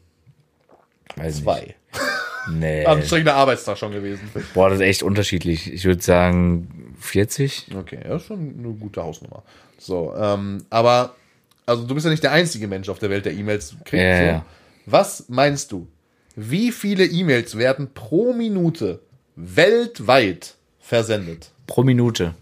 Zwei. 1.31 1.61
Nicht. 1.61 1.75
Nee. 2.51 2.85
Anstrengender 2.85 3.35
Arbeitstag 3.35 3.79
schon 3.79 3.93
gewesen. 3.93 4.31
Boah, 4.55 4.71
das 4.71 4.79
ist 4.79 4.85
echt 4.85 5.03
unterschiedlich. 5.03 5.73
Ich 5.73 5.85
würde 5.85 6.03
sagen 6.03 6.95
40. 7.01 7.69
Okay, 7.77 8.01
ja, 8.05 8.17
ist 8.17 8.27
schon 8.27 8.55
eine 8.59 8.73
gute 8.75 9.03
Hausnummer. 9.03 9.43
So, 9.79 10.15
ähm, 10.17 10.65
aber, 10.71 11.15
also 11.67 11.87
du 11.87 11.95
bist 11.95 12.05
ja 12.05 12.11
nicht 12.11 12.23
der 12.23 12.33
einzige 12.33 12.67
Mensch 12.69 12.89
auf 12.89 12.99
der 12.99 13.11
Welt, 13.11 13.25
der 13.25 13.35
E-Mails 13.35 13.77
kriegt. 13.85 14.03
Ja, 14.03 14.19
so. 14.19 14.25
ja. 14.25 14.45
Was 14.87 15.29
meinst 15.29 15.73
du? 15.73 15.87
Wie 16.35 16.73
viele 16.73 17.05
E-Mails 17.05 17.59
werden 17.59 17.91
pro 17.95 18.33
Minute 18.33 19.01
weltweit 19.37 20.55
versendet? 20.79 21.51
Pro 21.67 21.83
Minute. 21.83 22.35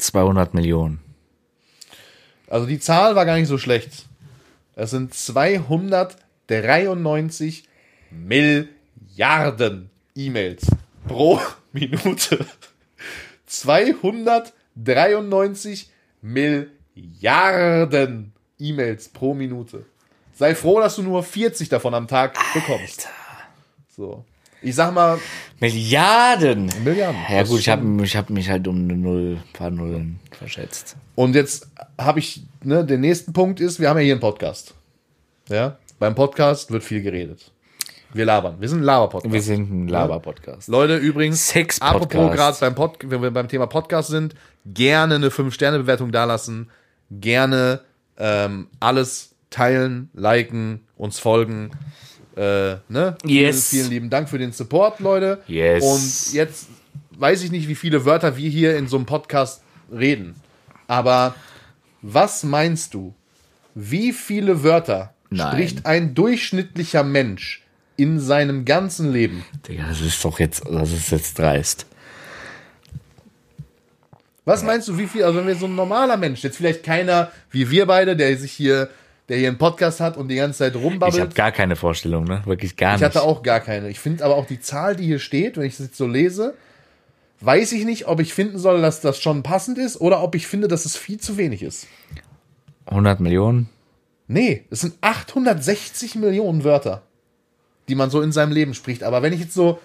...200 0.00 0.48
Millionen. 0.54 1.09
Also 2.50 2.66
die 2.66 2.80
Zahl 2.80 3.16
war 3.16 3.24
gar 3.24 3.36
nicht 3.36 3.48
so 3.48 3.56
schlecht. 3.56 4.04
Es 4.74 4.90
sind 4.90 5.14
293 5.14 7.64
Milliarden 8.10 9.88
E-Mails 10.16 10.66
pro 11.06 11.40
Minute. 11.72 12.44
293 13.46 15.88
Milliarden 16.22 18.32
E-Mails 18.58 19.08
pro 19.08 19.32
Minute. 19.34 19.86
Sei 20.34 20.54
froh, 20.54 20.78
dass 20.80 20.96
du 20.96 21.02
nur 21.02 21.22
40 21.22 21.68
davon 21.68 21.94
am 21.94 22.08
Tag 22.08 22.36
bekommst. 22.52 23.08
So. 23.88 24.24
Ich 24.62 24.74
sag 24.74 24.92
mal, 24.92 25.18
Milliarden! 25.58 26.70
Milliarden. 26.84 27.20
Ja 27.28 27.42
gut, 27.44 27.60
ich 27.60 27.68
habe 27.68 28.04
ich 28.04 28.16
hab 28.16 28.30
mich 28.30 28.50
halt 28.50 28.68
um 28.68 28.76
eine 28.76 28.96
Null, 28.96 29.38
paar 29.52 29.70
Nullen 29.70 30.20
verschätzt. 30.32 30.96
Und 31.14 31.34
jetzt 31.34 31.68
habe 31.98 32.18
ich, 32.18 32.42
ne, 32.62 32.84
der 32.84 32.98
nächste 32.98 33.32
Punkt 33.32 33.60
ist, 33.60 33.80
wir 33.80 33.88
haben 33.88 33.98
ja 33.98 34.04
hier 34.04 34.14
einen 34.14 34.20
Podcast. 34.20 34.74
Ja, 35.48 35.78
beim 35.98 36.14
Podcast 36.14 36.70
wird 36.70 36.84
viel 36.84 37.02
geredet. 37.02 37.52
Wir 38.12 38.24
labern. 38.24 38.56
Wir 38.58 38.68
sind 38.68 38.80
ein 38.80 38.84
Laber-Podcast. 38.84 39.32
Wir 39.32 39.42
sind 39.42 39.70
ein 39.70 39.88
Laber-Podcast. 39.88 40.68
Leute, 40.68 40.96
übrigens, 40.96 41.48
Sex-Podcast. 41.48 41.94
apropos 41.94 42.36
gerade 42.36 42.56
beim 42.60 42.74
Pod, 42.74 42.98
wenn 43.04 43.22
wir 43.22 43.30
beim 43.30 43.48
Thema 43.48 43.66
Podcast 43.66 44.08
sind, 44.08 44.34
gerne 44.66 45.14
eine 45.14 45.28
5-Sterne-Bewertung 45.28 46.10
dalassen. 46.10 46.70
Gerne 47.10 47.80
ähm, 48.18 48.66
alles 48.80 49.36
teilen, 49.50 50.10
liken, 50.12 50.80
uns 50.96 51.18
folgen. 51.18 51.70
Äh, 52.36 52.76
ne? 52.88 53.16
Yes. 53.24 53.68
Vielen, 53.68 53.82
vielen 53.82 53.90
lieben 53.90 54.10
Dank 54.10 54.28
für 54.28 54.38
den 54.38 54.52
Support, 54.52 55.00
Leute. 55.00 55.42
Yes. 55.46 55.84
Und 55.84 56.34
jetzt 56.34 56.68
weiß 57.12 57.42
ich 57.42 57.50
nicht, 57.50 57.68
wie 57.68 57.74
viele 57.74 58.04
Wörter 58.04 58.36
wir 58.36 58.48
hier 58.48 58.76
in 58.76 58.88
so 58.88 58.96
einem 58.96 59.06
Podcast 59.06 59.62
reden. 59.92 60.34
Aber 60.86 61.34
was 62.02 62.42
meinst 62.44 62.94
du? 62.94 63.14
Wie 63.74 64.12
viele 64.12 64.62
Wörter 64.62 65.14
Nein. 65.30 65.52
spricht 65.52 65.86
ein 65.86 66.14
durchschnittlicher 66.14 67.04
Mensch 67.04 67.62
in 67.96 68.18
seinem 68.18 68.64
ganzen 68.64 69.12
Leben? 69.12 69.44
Digga, 69.68 69.86
das 69.88 70.00
ist 70.00 70.24
doch 70.24 70.38
jetzt, 70.40 70.62
das 70.68 70.92
ist 70.92 71.10
jetzt 71.10 71.38
dreist. 71.38 71.86
Was 74.44 74.64
meinst 74.64 74.88
du, 74.88 74.98
wie 74.98 75.06
viel, 75.06 75.22
also 75.22 75.38
wenn 75.38 75.46
wir 75.46 75.54
so 75.54 75.66
ein 75.66 75.74
normaler 75.74 76.16
Mensch, 76.16 76.42
jetzt 76.42 76.56
vielleicht 76.56 76.82
keiner 76.82 77.30
wie 77.50 77.70
wir 77.70 77.86
beide, 77.86 78.16
der 78.16 78.36
sich 78.36 78.52
hier, 78.52 78.88
der 79.30 79.38
hier 79.38 79.48
einen 79.48 79.58
Podcast 79.58 80.00
hat 80.00 80.16
und 80.18 80.28
die 80.28 80.34
ganze 80.34 80.58
Zeit 80.58 80.74
Ich 80.76 80.82
rumbabbelt. 80.82 81.20
habe 81.20 81.34
gar 81.34 81.52
keine 81.52 81.76
Vorstellung, 81.76 82.24
ne? 82.24 82.42
Wirklich 82.44 82.76
gar 82.76 82.96
Ich 82.96 83.00
nicht. 83.00 83.06
hatte 83.06 83.22
auch 83.22 83.42
gar 83.42 83.60
keine. 83.60 83.88
Ich 83.88 84.00
finde 84.00 84.24
aber 84.24 84.34
auch 84.34 84.44
die 84.46 84.60
Zahl, 84.60 84.96
die 84.96 85.04
hier 85.06 85.20
steht, 85.20 85.56
wenn 85.56 85.64
ich 85.64 85.76
das 85.76 85.86
jetzt 85.86 85.96
so 85.96 86.06
lese, 86.06 86.54
weiß 87.40 87.72
ich 87.72 87.84
nicht, 87.84 88.06
ob 88.08 88.20
ich 88.20 88.34
finden 88.34 88.58
soll, 88.58 88.82
dass 88.82 89.00
das 89.00 89.20
schon 89.22 89.42
passend 89.42 89.78
ist 89.78 90.00
oder 90.00 90.20
ob 90.22 90.34
ich 90.34 90.46
finde, 90.46 90.66
dass 90.68 90.84
es 90.84 90.96
viel 90.96 91.18
zu 91.20 91.36
wenig 91.38 91.62
ist. 91.62 91.86
100 92.86 93.20
Millionen? 93.20 93.68
Nee, 94.26 94.64
es 94.70 94.80
sind 94.80 94.94
860 95.00 96.16
Millionen 96.16 96.64
Wörter, 96.64 97.02
die 97.88 97.94
man 97.94 98.10
so 98.10 98.20
in 98.22 98.32
seinem 98.32 98.52
Leben 98.52 98.74
spricht. 98.74 99.02
Aber 99.04 99.22
wenn 99.22 99.32
ich 99.32 99.40
jetzt 99.40 99.54
so, 99.54 99.78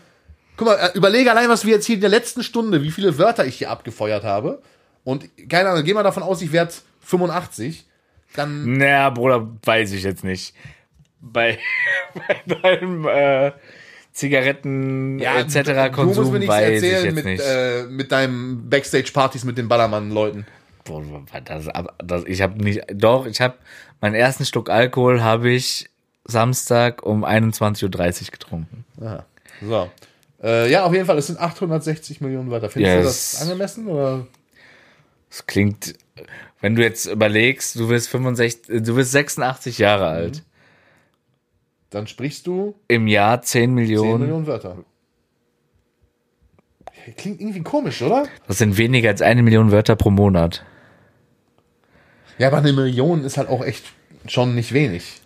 guck 0.58 0.68
mal, 0.68 0.76
äh, 0.76 0.98
überlege 0.98 1.30
allein, 1.32 1.50
was 1.50 1.66
wir 1.66 1.74
jetzt 1.76 1.86
hier 1.86 1.96
in 1.96 2.02
der 2.02 2.10
letzten 2.10 2.44
Stunde, 2.44 2.82
wie 2.82 2.92
viele 2.92 3.18
Wörter 3.20 3.46
ich 3.46 3.58
hier 3.60 3.70
abgefeuert 3.70 4.24
habe. 4.24 4.62
Und 5.04 5.30
keine 5.50 5.70
Ahnung, 5.70 5.84
geh 5.84 5.94
mal 5.94 6.02
davon 6.04 6.24
aus, 6.24 6.42
ich 6.42 6.52
werde 6.52 6.74
85. 7.02 7.86
Dann, 8.36 8.78
Naja, 8.78 9.10
Bruder, 9.10 9.48
weiß 9.64 9.92
ich 9.94 10.04
jetzt 10.04 10.24
nicht. 10.24 10.54
Bei, 11.22 11.58
bei 12.46 12.54
deinem 12.62 13.08
äh, 13.08 13.52
Zigaretten 14.12 15.20
etc. 15.20 15.54
du 15.64 15.74
musst 15.74 15.94
Konsum 15.94 16.32
mir 16.34 16.40
nichts 16.40 16.54
weiß 16.56 16.82
ich 16.84 16.92
erzählen 16.92 17.06
jetzt 17.06 17.16
mit, 17.16 17.26
nicht. 17.26 17.44
äh, 17.46 17.84
mit 17.84 18.12
deinem 18.12 18.70
Backstage-Partys 18.70 19.44
mit 19.44 19.58
den 19.58 19.68
Ballermann-Leuten. 19.68 20.46
Das, 21.46 21.68
das, 22.04 22.24
ich 22.26 22.42
habe 22.42 22.64
nicht, 22.64 22.84
doch, 22.94 23.26
ich 23.26 23.42
habe 23.42 23.56
meinen 24.02 24.14
ersten 24.14 24.46
Schluck 24.46 24.70
Alkohol 24.70 25.22
habe 25.24 25.50
ich 25.50 25.90
Samstag 26.26 27.04
um 27.04 27.26
21.30 27.26 27.84
Uhr 28.26 28.32
getrunken. 28.32 28.86
Aha. 29.02 29.26
So. 29.62 29.90
Äh, 30.44 30.70
ja, 30.72 30.84
auf 30.86 30.94
jeden 30.94 31.06
Fall, 31.06 31.18
es 31.18 31.28
sind 31.28 31.40
860 31.40 32.22
Millionen 32.22 32.52
Wörter. 32.52 32.70
Findest 32.70 32.94
du 32.96 33.00
Yes. 33.00 33.32
das 33.32 33.42
angemessen? 33.42 33.88
Oder? 33.88 34.28
Das 35.30 35.46
klingt, 35.48 35.96
wenn 36.62 36.76
du 36.76 36.82
jetzt 36.82 37.06
überlegst, 37.06 37.76
du 37.76 37.88
bist 37.90 38.10
65, 38.10 38.84
du 38.84 38.96
bist 38.96 39.12
86 39.12 39.78
Jahre 39.78 40.06
Mhm. 40.06 40.16
alt. 40.16 40.44
Dann 41.90 42.08
sprichst 42.08 42.48
du 42.48 42.76
Im 42.88 43.08
Jahr 43.08 43.42
10 43.42 43.62
10 43.70 43.74
Millionen. 43.74 44.22
Millionen 44.22 44.48
Wörter. 44.48 44.78
Klingt 47.18 47.40
irgendwie 47.40 47.62
komisch, 47.62 48.02
oder? 48.02 48.26
Das 48.48 48.58
sind 48.58 48.78
weniger 48.78 49.10
als 49.10 49.22
eine 49.22 49.44
Million 49.44 49.72
Wörter 49.72 49.96
pro 49.96 50.10
Monat. 50.10 50.66
Ja, 52.38 52.48
aber 52.48 52.58
eine 52.58 52.74
Million 52.74 53.24
ist 53.24 53.38
halt 53.38 53.48
auch 53.48 53.64
echt 53.64 53.86
schon 54.28 54.56
nicht 54.56 54.74
wenig. 54.74 55.22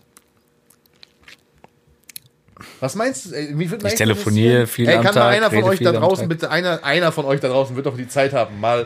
Was 2.82 2.96
meinst 2.96 3.28
du? 3.28 3.36
ey, 3.36 3.58
Wie 3.58 3.66
Ich 3.88 3.96
telefoniere 3.96 4.68
viel 4.68 4.88
Ey, 4.88 4.96
am 4.98 5.04
kann 5.04 5.16
mal 5.16 5.22
Tag, 5.22 5.36
einer 5.38 5.50
von 5.50 5.64
euch 5.64 5.80
da 5.80 5.92
draußen, 5.94 6.28
bitte, 6.28 6.52
einer, 6.52 6.84
einer 6.84 7.12
von 7.12 7.26
euch 7.26 7.40
da 7.40 7.48
draußen 7.48 7.76
wird 7.76 7.86
doch 7.86 7.96
die 7.98 8.08
Zeit 8.08 8.34
haben, 8.34 8.60
mal 8.60 8.86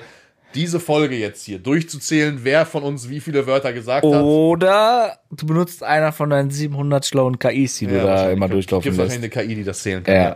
diese 0.55 0.79
Folge 0.79 1.15
jetzt 1.15 1.43
hier 1.45 1.59
durchzuzählen, 1.59 2.39
wer 2.43 2.65
von 2.65 2.83
uns 2.83 3.09
wie 3.09 3.19
viele 3.19 3.45
Wörter 3.47 3.73
gesagt 3.73 4.03
Oh, 4.05 4.13
hat. 4.13 4.21
Oder 4.23 5.17
du 5.31 5.45
benutzt 5.45 5.83
einer 5.83 6.11
von 6.11 6.29
deinen 6.29 6.51
700 6.51 7.05
schlauen 7.05 7.39
KIs, 7.39 7.77
die 7.77 7.87
du 7.87 8.01
da 8.01 8.29
immer 8.31 8.45
Gibt- 8.47 8.53
durchlaufen 8.55 8.83
Gibt 8.83 8.97
lässt. 8.97 9.09
wahrscheinlich 9.11 9.37
eine 9.37 9.47
KI, 9.47 9.55
die 9.55 9.63
das 9.63 9.81
zählen 9.83 10.03
kann. 10.03 10.15
Ja. 10.15 10.21
Ja. 10.23 10.35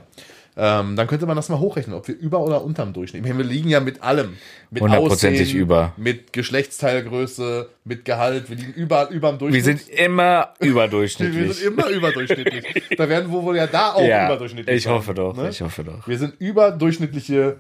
Ähm, 0.60 0.96
dann 0.96 1.06
könnte 1.06 1.28
man 1.28 1.36
das 1.36 1.50
mal 1.50 1.60
hochrechnen, 1.60 1.96
ob 1.96 2.08
wir 2.08 2.18
über 2.18 2.40
oder 2.40 2.64
unterm 2.64 2.92
Durchschnitt. 2.92 3.22
Ich 3.22 3.28
meine, 3.32 3.38
wir 3.38 3.46
liegen 3.46 3.70
ja 3.70 3.80
mit 3.80 4.02
allem. 4.02 4.38
Mit 4.72 4.82
Hundertprozentig 4.82 5.54
über. 5.54 5.94
Mit 5.98 6.34
Geschlechtsteilgröße, 6.34 7.70
mit 7.84 8.06
Gehalt. 8.06 8.50
Wir 8.50 8.56
liegen 8.58 8.74
überall 8.74 9.14
über 9.14 9.30
dem 9.30 9.36
Wir 9.40 9.50
Durchschnitt. 9.52 9.80
sind 9.82 9.90
immer 9.90 10.54
Wir 10.60 10.72
überdurchschnittlich. 10.72 11.54
sind 11.58 11.74
immer 11.74 11.88
überdurchschnittlich. 11.90 12.64
da 12.98 13.08
werden 13.08 13.32
wir 13.32 13.44
wohl 13.44 13.56
ja 13.56 13.68
da 13.68 13.94
auch 13.94 14.02
ja, 14.02 14.26
überdurchschnittlich 14.26 14.78
ich 14.78 14.84
sein, 14.86 14.94
hoffe 14.94 15.14
doch, 15.14 15.38
Ne? 15.38 15.50
ich 15.50 15.62
hoffe 15.62 15.84
doch. 15.84 16.08
Wir 16.08 16.18
sind 16.18 16.34
überdurchschnittliche 16.40 17.58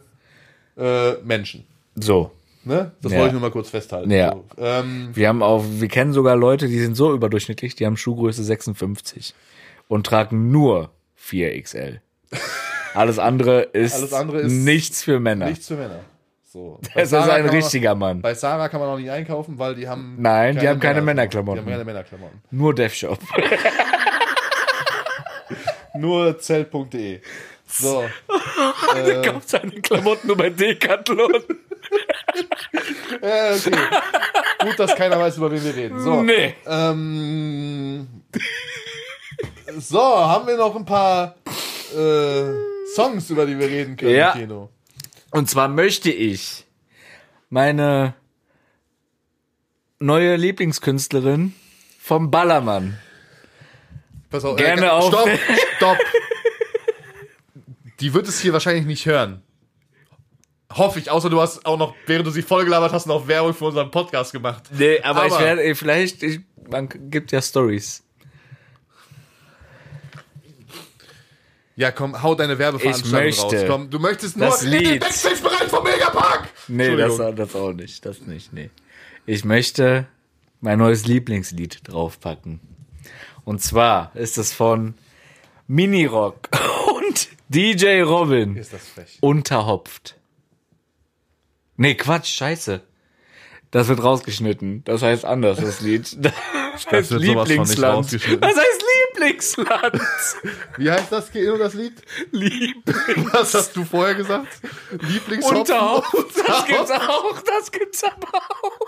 äh, 0.75 1.13
Menschen. 1.23 1.65
So, 1.95 2.31
Ne? 2.67 2.91
Das 3.01 3.11
Ja. 3.11 3.17
wollte 3.19 3.27
ich 3.29 3.33
nur 3.33 3.41
mal 3.41 3.51
kurz 3.51 3.69
festhalten. 3.69 4.11
Ja. 4.11 4.33
So, 4.33 4.45
ähm, 4.57 5.09
wir 5.13 5.27
haben 5.29 5.41
auch, 5.41 5.63
wir 5.67 5.87
kennen 5.87 6.13
sogar 6.13 6.35
Leute, 6.35 6.67
die 6.67 6.79
sind 6.79 6.95
so 6.95 7.13
überdurchschnittlich, 7.13 7.75
die 7.75 7.85
haben 7.85 7.97
Schuhgröße 7.97 8.43
56 8.43 9.33
und 9.87 10.05
tragen 10.05 10.51
nur 10.51 10.91
4XL. 11.19 11.99
Alles 12.93 13.19
andere 13.19 13.61
ist, 13.61 13.95
Alles 13.95 14.13
andere 14.13 14.41
ist 14.41 14.51
nichts 14.51 15.03
für 15.03 15.19
Männer. 15.19 15.47
nichts 15.47 15.67
für 15.67 15.75
Männer. 15.75 15.99
So. 16.51 16.79
Es 16.95 17.09
ist 17.09 17.13
ein 17.13 17.27
kann 17.27 17.41
man- 17.45 17.49
richtiger 17.55 17.93
Mann. 17.95 18.21
Bei 18.21 18.33
Sarah 18.33 18.69
kann 18.69 18.79
man 18.79 18.89
auch 18.89 18.97
nicht 18.97 19.11
einkaufen, 19.11 19.59
weil 19.59 19.75
die 19.75 19.87
haben. 19.87 20.15
Nein, 20.17 20.57
die 20.57 20.67
haben 20.67 20.79
keine 20.79 21.01
Männer- 21.01 21.21
Männerklamotten. 21.21 21.63
Die 21.65 21.71
haben 21.71 21.71
keine 21.71 21.85
Männerklamotten. 21.85 22.41
Nur 22.51 22.73
DevShop. 22.73 23.19
Nur 25.97 26.37
zelt.de. 26.39 27.21
So. 27.67 28.03
Er 28.95 29.21
kauft 29.21 29.49
seine 29.49 29.71
Klamotten 29.71 30.27
nur 30.27 30.37
bei 30.37 30.49
Decathlon. 30.49 31.43
Äh, 33.21 33.55
okay. 33.55 33.71
Gut, 34.59 34.79
dass 34.79 34.95
keiner 34.95 35.19
weiß, 35.19 35.37
über 35.37 35.51
wen 35.51 35.63
wir 35.63 35.75
reden. 35.75 35.99
So. 36.01 36.21
Nee. 36.21 36.55
Ähm, 36.65 38.07
so, 39.77 39.99
haben 40.01 40.47
wir 40.47 40.57
noch 40.57 40.75
ein 40.75 40.85
paar 40.85 41.35
äh, 41.95 42.43
Songs, 42.95 43.29
über 43.29 43.45
die 43.45 43.57
wir 43.57 43.67
reden 43.67 43.95
können 43.97 44.15
Ja. 44.15 44.31
im 44.31 44.39
Kino. 44.41 44.69
Und 45.31 45.49
zwar 45.49 45.67
möchte 45.67 46.09
ich 46.11 46.65
meine 47.49 48.13
neue 49.99 50.35
Lieblingskünstlerin 50.35 51.53
vom 51.99 52.31
Ballermann. 52.31 52.97
Pass 54.29 54.43
auf, 54.45 54.57
Gerne 54.57 54.87
äh, 54.87 54.89
auch. 54.89 55.07
Stopp, 55.09 55.29
stopp. 55.77 55.97
Die 57.99 58.13
wird 58.13 58.27
es 58.27 58.39
hier 58.39 58.53
wahrscheinlich 58.53 58.85
nicht 58.85 59.05
hören. 59.05 59.41
Hoffe 60.73 60.99
ich, 60.99 61.09
außer 61.09 61.29
du 61.29 61.39
hast 61.39 61.65
auch 61.65 61.77
noch, 61.77 61.93
während 62.07 62.27
du 62.27 62.31
sie 62.31 62.41
vollgelabert 62.41 62.91
hast, 62.91 63.05
noch 63.07 63.27
Werbung 63.27 63.53
für 63.53 63.65
unseren 63.65 63.89
Podcast 63.89 64.33
gemacht. 64.33 64.63
Nee, 64.71 64.99
aber, 65.01 65.25
ich 65.25 65.33
Aber- 65.33 65.43
werde, 65.43 65.63
eh, 65.63 65.75
vielleicht, 65.75 66.23
ich, 66.23 66.41
man 66.69 66.89
gibt 67.09 67.31
ja 67.31 67.41
Stories. 67.41 68.03
Ja, 71.75 71.91
komm, 71.91 72.21
hau 72.23 72.33
deine 72.33 72.57
Werbeveranstaltung 72.57 73.29
Ich 73.29 73.39
raus. 73.39 73.53
Komm, 73.67 73.89
du 73.89 73.99
möchtest 73.99 74.35
nur 74.35 74.47
das 74.47 74.63
in 74.63 74.71
den 74.71 74.81
Lied. 74.83 74.99
Backstage-Bereich 75.01 75.69
vom 75.69 75.83
Megapark. 75.83 76.49
Nee, 76.67 76.95
das, 76.95 77.17
das 77.17 77.55
auch 77.55 77.71
nicht, 77.73 78.03
das 78.05 78.21
nicht, 78.21 78.51
nee. 78.51 78.71
Ich 79.27 79.45
möchte 79.45 80.07
mein 80.59 80.79
neues 80.79 81.05
Lieblingslied 81.05 81.81
draufpacken. 81.83 82.59
Und 83.45 83.61
zwar 83.61 84.11
ist 84.15 84.37
es 84.39 84.53
von 84.53 84.95
Minirock 85.67 86.49
und 86.95 87.29
DJ 87.49 88.01
Robin. 88.01 88.55
Ist 88.55 88.73
das 88.73 88.87
frech. 88.87 89.17
Unterhopft. 89.21 90.16
Nee, 91.77 91.95
Quatsch, 91.95 92.35
scheiße. 92.35 92.81
Das 93.71 93.87
wird 93.87 94.01
rausgeschnitten. 94.01 94.83
Das 94.85 95.01
heißt 95.01 95.25
anders, 95.25 95.59
das 95.59 95.81
Lied. 95.81 96.17
Das 96.77 96.85
heißt 96.91 97.09
wird 97.09 97.23
sowas 97.23 97.49
von 97.49 97.57
nicht 97.65 97.77
Lieblingsland. 97.79 98.13
Das 98.13 98.55
heißt 98.55 98.83
Lieblingsland. 99.15 100.01
Wie 100.77 100.91
heißt 100.91 101.11
das, 101.11 101.31
Keno, 101.31 101.57
das 101.57 101.73
Lied? 101.73 102.03
Lieb. 102.29 102.83
Was 103.33 103.55
hast 103.55 103.75
du 103.75 103.83
vorher 103.83 104.13
gesagt? 104.13 104.47
Lieblingshopfen? 104.91 105.57
Unterhopft. 105.57 106.13
Das 106.45 106.65
gibt's 106.67 106.91
auch. 106.91 107.41
Das 107.41 107.71
gibt's 107.71 108.03
aber 108.03 108.27
auch. 108.27 108.87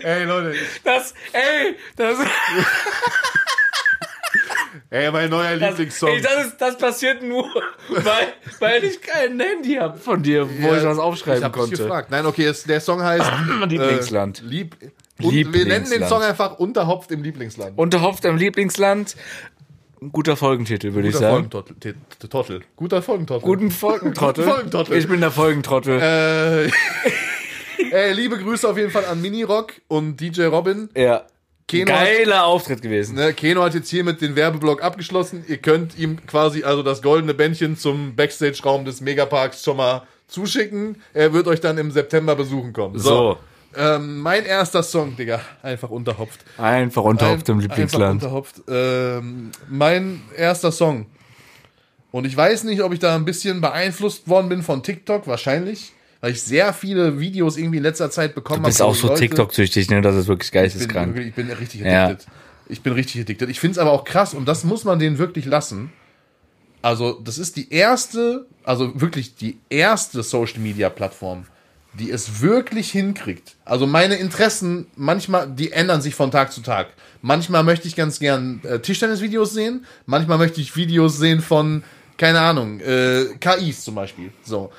Ey, 0.00 0.24
Leute. 0.24 0.54
Das, 0.82 1.12
ey, 1.32 1.76
das, 1.96 2.16
Ey, 4.90 5.10
mein 5.10 5.30
neuer 5.30 5.56
das, 5.56 5.70
Lieblingssong. 5.70 6.10
ey, 6.10 6.20
das, 6.20 6.46
ist, 6.46 6.60
das 6.60 6.78
passiert 6.78 7.22
nur, 7.22 7.44
weil, 7.88 8.32
weil 8.60 8.84
ich 8.84 9.00
kein 9.00 9.38
Handy 9.38 9.74
habe 9.74 9.98
von 9.98 10.22
dir, 10.22 10.48
wo 10.48 10.74
ich 10.74 10.84
was 10.84 10.98
aufschreiben 10.98 11.38
ich 11.38 11.44
hab 11.44 11.52
konnte. 11.52 11.70
Dich 11.70 11.80
gefragt. 11.80 12.10
Nein, 12.10 12.26
okay, 12.26 12.44
es, 12.46 12.64
der 12.64 12.80
Song 12.80 13.02
heißt 13.02 13.30
Lieblingsland. 13.68 14.42
Äh, 14.42 14.46
lieb, 14.46 14.76
und 15.22 15.32
wir 15.52 15.66
nennen 15.66 15.88
den. 15.90 16.06
Song 16.06 16.22
einfach 16.22 16.58
Unterhopft 16.58 17.10
im 17.10 17.22
Lieblingsland. 17.22 17.76
Unterhopft 17.76 18.24
im 18.24 18.36
Lieblingsland. 18.36 19.16
Ein 20.00 20.12
guter 20.12 20.36
Folgentitel, 20.36 20.94
würde 20.94 21.08
ich 21.08 21.16
sagen. 21.16 21.50
Folgentottel. 21.50 21.74
Guter 22.76 23.02
Folgentottel. 23.02 23.44
Guten 23.44 23.70
Folgentrottel. 23.72 24.44
Guten 24.44 24.54
Folgentrottel. 24.54 24.96
Ich 24.96 25.08
bin 25.08 25.20
der 25.20 25.32
Folgentrottel. 25.32 26.00
Äh, 26.00 26.70
ey, 27.90 28.12
liebe 28.12 28.38
Grüße 28.38 28.68
auf 28.68 28.76
jeden 28.76 28.92
Fall 28.92 29.06
an 29.06 29.20
Minirock 29.20 29.72
und 29.88 30.20
DJ 30.20 30.44
Robin. 30.44 30.88
ja. 30.94 31.24
Keno 31.68 31.92
hat, 31.92 32.04
Geiler 32.06 32.44
Auftritt 32.46 32.82
gewesen. 32.82 33.14
ne, 33.14 33.32
Keno 33.34 33.62
hat 33.62 33.74
jetzt 33.74 33.88
hiermit 33.90 34.20
den 34.20 34.34
Werbeblock 34.34 34.82
abgeschlossen. 34.82 35.44
Ihr 35.46 35.58
könnt 35.58 35.96
ihm 35.98 36.24
quasi 36.26 36.64
also 36.64 36.82
das 36.82 37.02
goldene 37.02 37.34
Bändchen 37.34 37.76
zum 37.76 38.16
Backstage-Raum 38.16 38.84
des 38.84 39.00
Megaparks 39.00 39.62
schon 39.62 39.76
mal 39.76 40.02
zuschicken. 40.26 41.00
Er 41.14 41.32
wird 41.32 41.46
euch 41.46 41.60
dann 41.60 41.78
im 41.78 41.90
September 41.90 42.34
besuchen 42.34 42.72
kommen. 42.72 42.98
So. 42.98 43.36
Ähm, 43.76 44.18
mein 44.20 44.46
erster 44.46 44.82
Song, 44.82 45.14
Digga. 45.16 45.40
Einfach 45.62 45.90
unterhopft. 45.90 46.40
Einfach 46.56 47.02
Unterhopft 47.04 47.48
im 47.50 47.58
Ein- 47.58 47.60
Lieblingsland. 47.60 48.24
Einfach 48.24 48.26
unterhopft. 48.26 48.62
Ähm, 48.68 49.50
mein 49.68 50.22
erster 50.36 50.72
Song. 50.72 51.06
Und 52.10 52.24
ich 52.26 52.34
weiß 52.34 52.64
nicht, 52.64 52.82
ob 52.82 52.94
ich 52.94 52.98
da 52.98 53.14
ein 53.14 53.26
bisschen 53.26 53.60
beeinflusst 53.60 54.26
worden 54.28 54.48
bin 54.48 54.62
von 54.62 54.82
TikTok, 54.82 55.26
wahrscheinlich. 55.26 55.92
Weil 56.20 56.32
ich 56.32 56.42
sehr 56.42 56.72
viele 56.72 57.20
Videos 57.20 57.56
irgendwie 57.56 57.76
in 57.78 57.84
letzter 57.84 58.10
Zeit 58.10 58.34
bekommen 58.34 58.62
Du 58.62 58.68
bist 58.68 58.80
habe. 58.80 58.90
auch 58.90 58.94
so 58.94 59.14
TikTok-süchtig, 59.14 59.88
ne? 59.90 60.00
Das 60.00 60.16
ist 60.16 60.26
wirklich 60.26 60.48
Ich 60.48 60.52
bin, 60.52 60.62
geisteskrank. 60.62 61.16
ich 61.16 61.34
bin 61.34 61.50
richtig 61.50 61.82
Ja. 61.82 62.06
addicted. 62.06 62.26
Ich 62.68 62.82
bin 62.82 62.92
richtig 62.92 63.20
addicted. 63.22 63.48
Ich 63.48 63.60
finde 63.60 63.72
es 63.72 63.78
aber 63.78 63.92
auch 63.92 64.04
krass 64.04 64.34
und 64.34 64.46
das 64.46 64.64
muss 64.64 64.84
man 64.84 64.98
denen 64.98 65.18
wirklich 65.18 65.44
lassen. 65.46 65.92
Also, 66.82 67.12
das 67.20 67.38
ist 67.38 67.56
die 67.56 67.72
erste, 67.72 68.46
also 68.64 69.00
wirklich 69.00 69.34
die 69.36 69.58
erste 69.68 70.22
Social 70.22 70.60
Media 70.60 70.90
Plattform, 70.90 71.44
die 71.94 72.10
es 72.10 72.40
wirklich 72.40 72.90
hinkriegt. 72.90 73.56
Also 73.64 73.86
meine 73.86 74.16
Interessen, 74.16 74.86
manchmal, 74.96 75.48
die 75.50 75.72
ändern 75.72 76.02
sich 76.02 76.14
von 76.14 76.30
Tag 76.30 76.52
zu 76.52 76.60
Tag. 76.62 76.88
Manchmal 77.22 77.64
möchte 77.64 77.88
ich 77.88 77.96
ganz 77.96 78.18
gern 78.20 78.60
äh, 78.64 78.78
Tischtennis-Videos 78.80 79.52
sehen, 79.54 79.86
manchmal 80.06 80.38
möchte 80.38 80.60
ich 80.60 80.76
Videos 80.76 81.18
sehen 81.18 81.40
von, 81.40 81.82
keine 82.16 82.40
Ahnung, 82.40 82.80
äh, 82.80 83.24
KIs 83.40 83.82
zum 83.84 83.94
Beispiel. 83.96 84.30
So. 84.44 84.70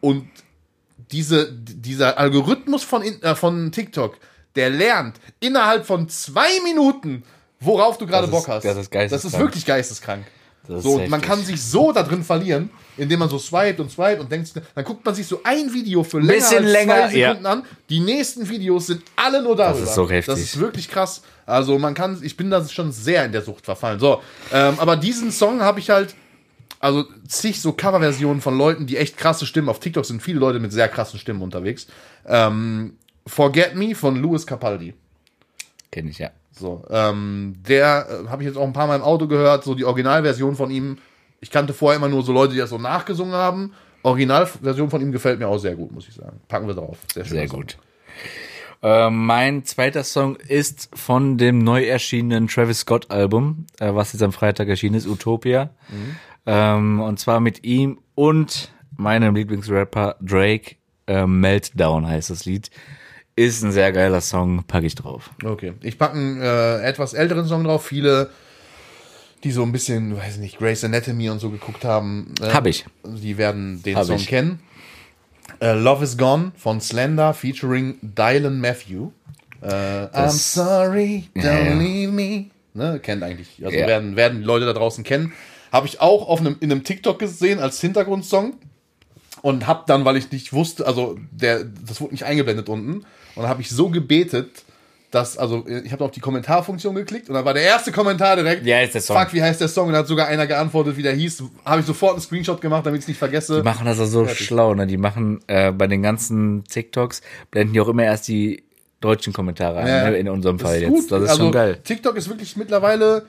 Und 0.00 0.28
diese, 1.12 1.52
dieser 1.52 2.18
Algorithmus 2.18 2.84
von, 2.84 3.02
äh, 3.02 3.34
von 3.34 3.72
TikTok, 3.72 4.16
der 4.56 4.70
lernt 4.70 5.16
innerhalb 5.40 5.86
von 5.86 6.08
zwei 6.08 6.48
Minuten, 6.64 7.22
worauf 7.60 7.98
du 7.98 8.06
gerade 8.06 8.26
Das 8.26 8.30
Bock 8.30 8.48
hast. 8.48 8.64
das 8.64 8.76
ist 8.76 8.90
geisteskrank. 8.90 9.10
Das 9.10 9.24
ist 9.24 9.38
wirklich 9.38 9.64
geisteskrank. 9.64 10.24
Das 10.66 10.82
So, 10.82 10.98
man 11.08 11.22
kann 11.22 11.42
sich 11.42 11.62
so 11.62 11.92
da 11.92 12.02
drin 12.02 12.22
verlieren, 12.22 12.68
indem 12.98 13.20
man 13.20 13.30
so 13.30 13.38
swiped 13.38 13.80
und 13.80 13.90
swiped 13.90 14.20
und 14.20 14.30
denkt, 14.30 14.52
dann 14.74 14.84
guckt 14.84 15.04
man 15.04 15.14
sich 15.14 15.26
so 15.26 15.40
ein 15.42 15.72
Video 15.72 16.04
für 16.04 16.18
länger 16.18 16.32
Bisschen 16.34 16.64
als 16.64 16.72
länger, 16.72 16.94
zwei 16.94 17.08
Sekunden 17.10 17.46
an. 17.46 17.64
Die 17.88 18.00
nächsten 18.00 18.46
Videos 18.48 18.88
sind 18.88 19.02
alle 19.16 19.42
nur 19.42 19.56
darüber. 19.56 19.82
ist 19.82 19.94
so 19.94 20.10
heftig. 20.10 20.26
Das 20.26 20.40
ist 20.40 20.58
wirklich 20.58 20.90
krass. 20.90 21.22
Also 21.46 21.78
man 21.78 21.94
kann, 21.94 22.18
ich 22.22 22.36
bin 22.36 22.50
da 22.50 22.66
schon 22.68 22.92
sehr 22.92 23.24
in 23.24 23.32
der 23.32 23.40
Sucht 23.40 23.64
verfallen. 23.64 23.98
So, 23.98 24.20
ähm, 24.52 24.74
aber 24.78 24.96
diesen 24.96 25.32
Song 25.32 25.62
habe 25.62 25.80
ich 25.80 25.88
halt, 25.88 26.14
also 26.80 27.04
zig 27.26 27.60
so 27.60 27.72
Coverversionen 27.72 28.40
von 28.40 28.56
Leuten, 28.56 28.86
die 28.86 28.96
echt 28.96 29.16
krasse 29.16 29.46
Stimmen. 29.46 29.68
Auf 29.68 29.80
TikTok 29.80 30.04
sind 30.04 30.22
viele 30.22 30.38
Leute 30.38 30.60
mit 30.60 30.72
sehr 30.72 30.88
krassen 30.88 31.18
Stimmen 31.18 31.42
unterwegs. 31.42 31.86
Ähm, 32.26 32.96
Forget 33.26 33.74
Me 33.74 33.94
von 33.94 34.16
Louis 34.16 34.46
Capaldi. 34.46 34.94
Kenne 35.90 36.10
ich, 36.10 36.18
ja. 36.18 36.30
So, 36.52 36.84
ähm, 36.90 37.54
der 37.68 38.24
äh, 38.24 38.28
habe 38.28 38.42
ich 38.42 38.48
jetzt 38.48 38.56
auch 38.56 38.66
ein 38.66 38.72
paar 38.72 38.86
Mal 38.86 38.96
im 38.96 39.02
Auto 39.02 39.28
gehört, 39.28 39.64
so 39.64 39.74
die 39.74 39.84
Originalversion 39.84 40.56
von 40.56 40.70
ihm. 40.70 40.98
Ich 41.40 41.50
kannte 41.50 41.72
vorher 41.72 41.96
immer 41.98 42.08
nur 42.08 42.22
so 42.22 42.32
Leute, 42.32 42.54
die 42.54 42.58
das 42.58 42.70
so 42.70 42.78
nachgesungen 42.78 43.34
haben. 43.34 43.72
Originalversion 44.02 44.90
von 44.90 45.00
ihm 45.00 45.12
gefällt 45.12 45.38
mir 45.38 45.48
auch 45.48 45.58
sehr 45.58 45.76
gut, 45.76 45.92
muss 45.92 46.08
ich 46.08 46.14
sagen. 46.14 46.40
Packen 46.48 46.66
wir 46.66 46.74
drauf. 46.74 46.98
Sehr, 47.12 47.24
schöner 47.24 47.40
Sehr 47.40 47.48
Song. 47.48 47.60
gut. 47.60 47.78
Äh, 48.82 49.10
mein 49.10 49.64
zweiter 49.64 50.04
Song 50.04 50.36
ist 50.36 50.88
von 50.94 51.36
dem 51.36 51.58
neu 51.58 51.84
erschienenen 51.84 52.46
Travis 52.48 52.80
Scott 52.80 53.10
Album, 53.10 53.66
äh, 53.80 53.92
was 53.94 54.12
jetzt 54.12 54.22
am 54.22 54.32
Freitag 54.32 54.68
erschienen 54.68 54.94
ist, 54.94 55.06
Utopia. 55.06 55.70
Ähm, 56.50 57.00
und 57.00 57.20
zwar 57.20 57.40
mit 57.40 57.62
ihm 57.64 57.98
und 58.14 58.72
meinem 58.96 59.34
Lieblingsrapper 59.34 60.16
Drake, 60.22 60.76
äh, 61.06 61.26
Meltdown 61.26 62.06
heißt 62.06 62.30
das 62.30 62.46
Lied. 62.46 62.70
Ist 63.36 63.62
ein 63.62 63.70
sehr 63.70 63.92
geiler 63.92 64.20
Song, 64.22 64.64
packe 64.64 64.86
ich 64.86 64.94
drauf. 64.94 65.30
Okay. 65.44 65.74
Ich 65.82 65.98
packe 65.98 66.14
einen 66.14 66.40
äh, 66.40 66.80
etwas 66.82 67.12
älteren 67.12 67.46
Song 67.46 67.64
drauf. 67.64 67.84
Viele, 67.86 68.30
die 69.44 69.52
so 69.52 69.62
ein 69.62 69.70
bisschen, 69.72 70.16
weiß 70.16 70.38
nicht, 70.38 70.58
Grey's 70.58 70.82
Anatomy 70.82 71.28
und 71.30 71.38
so 71.38 71.50
geguckt 71.50 71.84
haben, 71.84 72.34
äh, 72.40 72.46
Hab 72.50 72.66
ich. 72.66 72.86
die 73.04 73.36
werden 73.36 73.82
den 73.82 73.96
Hab 73.96 74.06
Song 74.06 74.16
ich. 74.16 74.26
kennen. 74.26 74.60
Äh, 75.60 75.74
Love 75.74 76.02
is 76.02 76.16
Gone 76.16 76.52
von 76.56 76.80
Slender 76.80 77.34
featuring 77.34 77.96
Dylan 78.02 78.58
Matthew. 78.60 79.10
Äh, 79.60 79.66
I'm 79.68 80.30
sorry, 80.30 81.28
don't 81.36 81.44
Ja, 81.44 81.58
ja. 81.64 81.74
leave 81.74 82.10
me. 82.12 82.46
Ne, 82.74 83.00
kennt 83.00 83.22
eigentlich, 83.22 83.60
also 83.64 83.76
Ja. 83.76 83.86
werden, 83.86 84.16
werden 84.16 84.42
Leute 84.42 84.66
da 84.66 84.72
draußen 84.72 85.04
kennen. 85.04 85.32
Habe 85.72 85.86
ich 85.86 86.00
auch 86.00 86.28
auf 86.28 86.40
einem, 86.40 86.56
in 86.60 86.70
einem 86.72 86.84
TikTok 86.84 87.18
gesehen 87.18 87.58
als 87.58 87.80
Hintergrundsong 87.80 88.54
und 89.42 89.66
hab 89.66 89.86
dann, 89.86 90.04
weil 90.04 90.16
ich 90.16 90.30
nicht 90.32 90.52
wusste, 90.52 90.86
also 90.86 91.18
der, 91.30 91.64
das 91.64 92.00
wurde 92.00 92.12
nicht 92.12 92.24
eingeblendet 92.24 92.68
unten, 92.68 92.92
und 93.34 93.42
dann 93.42 93.48
habe 93.48 93.60
ich 93.62 93.70
so 93.70 93.88
gebetet, 93.88 94.64
dass, 95.10 95.38
also 95.38 95.64
ich 95.84 95.90
habe 95.92 96.04
auf 96.04 96.10
die 96.10 96.20
Kommentarfunktion 96.20 96.94
geklickt 96.94 97.28
und 97.30 97.34
dann 97.34 97.44
war 97.44 97.54
der 97.54 97.62
erste 97.62 97.92
Kommentar 97.92 98.36
direkt, 98.36 98.66
Ja, 98.66 98.80
ist 98.82 98.94
der 98.94 99.00
Song. 99.00 99.16
fuck, 99.18 99.32
wie 99.32 99.42
heißt 99.42 99.58
der 99.60 99.68
Song? 99.68 99.86
Und 99.86 99.92
da 99.94 100.00
hat 100.00 100.06
sogar 100.06 100.26
einer 100.26 100.46
geantwortet, 100.46 100.96
wie 100.98 101.02
der 101.02 101.14
hieß. 101.14 101.44
Habe 101.64 101.80
ich 101.80 101.86
sofort 101.86 102.12
einen 102.12 102.20
Screenshot 102.20 102.60
gemacht, 102.60 102.84
damit 102.84 102.98
ich 102.98 103.04
es 103.04 103.08
nicht 103.08 103.18
vergesse. 103.18 103.56
Die 103.58 103.62
machen 103.62 103.86
das 103.86 103.98
auch 104.00 104.04
so 104.06 104.26
schlau, 104.28 104.74
ne? 104.74 104.86
Die 104.86 104.98
machen 104.98 105.40
äh, 105.46 105.72
bei 105.72 105.86
den 105.86 106.02
ganzen 106.02 106.64
TikToks, 106.64 107.22
blenden 107.50 107.72
die 107.72 107.80
auch 107.80 107.88
immer 107.88 108.04
erst 108.04 108.28
die 108.28 108.64
deutschen 109.00 109.32
Kommentare 109.32 109.78
ein, 109.78 109.86
Ja. 109.86 110.10
ne? 110.10 110.18
in 110.18 110.28
unserem 110.28 110.58
Fall 110.58 110.74
ist 110.76 110.82
jetzt. 110.82 110.90
gut. 110.90 111.10
Das 111.12 111.22
ist 111.22 111.28
also, 111.30 111.42
schon 111.44 111.52
geil. 111.52 111.78
TikTok 111.82 112.16
ist 112.16 112.28
wirklich 112.28 112.56
mittlerweile, 112.56 113.24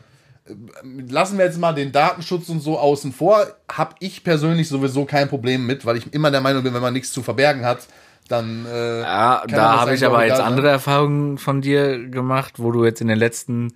lassen 1.07 1.37
wir 1.37 1.45
jetzt 1.45 1.59
mal 1.59 1.73
den 1.73 1.91
Datenschutz 1.91 2.49
und 2.49 2.61
so 2.61 2.77
außen 2.79 3.11
vor, 3.13 3.45
habe 3.71 3.95
ich 3.99 4.23
persönlich 4.23 4.67
sowieso 4.67 5.05
kein 5.05 5.29
Problem 5.29 5.65
mit, 5.65 5.85
weil 5.85 5.97
ich 5.97 6.13
immer 6.13 6.31
der 6.31 6.41
Meinung 6.41 6.63
bin, 6.63 6.73
wenn 6.73 6.81
man 6.81 6.93
nichts 6.93 7.11
zu 7.11 7.21
verbergen 7.23 7.65
hat, 7.65 7.87
dann. 8.27 8.65
Äh, 8.65 9.01
Ja, 9.01 9.43
da 9.47 9.81
habe 9.81 9.95
ich 9.95 10.05
aber 10.05 10.25
jetzt 10.25 10.39
andere 10.39 10.69
Erfahrungen 10.69 11.37
von 11.37 11.61
dir 11.61 12.09
gemacht, 12.09 12.55
wo 12.57 12.71
du 12.71 12.85
jetzt 12.85 13.01
in 13.01 13.07
den 13.07 13.17
letzten, 13.17 13.73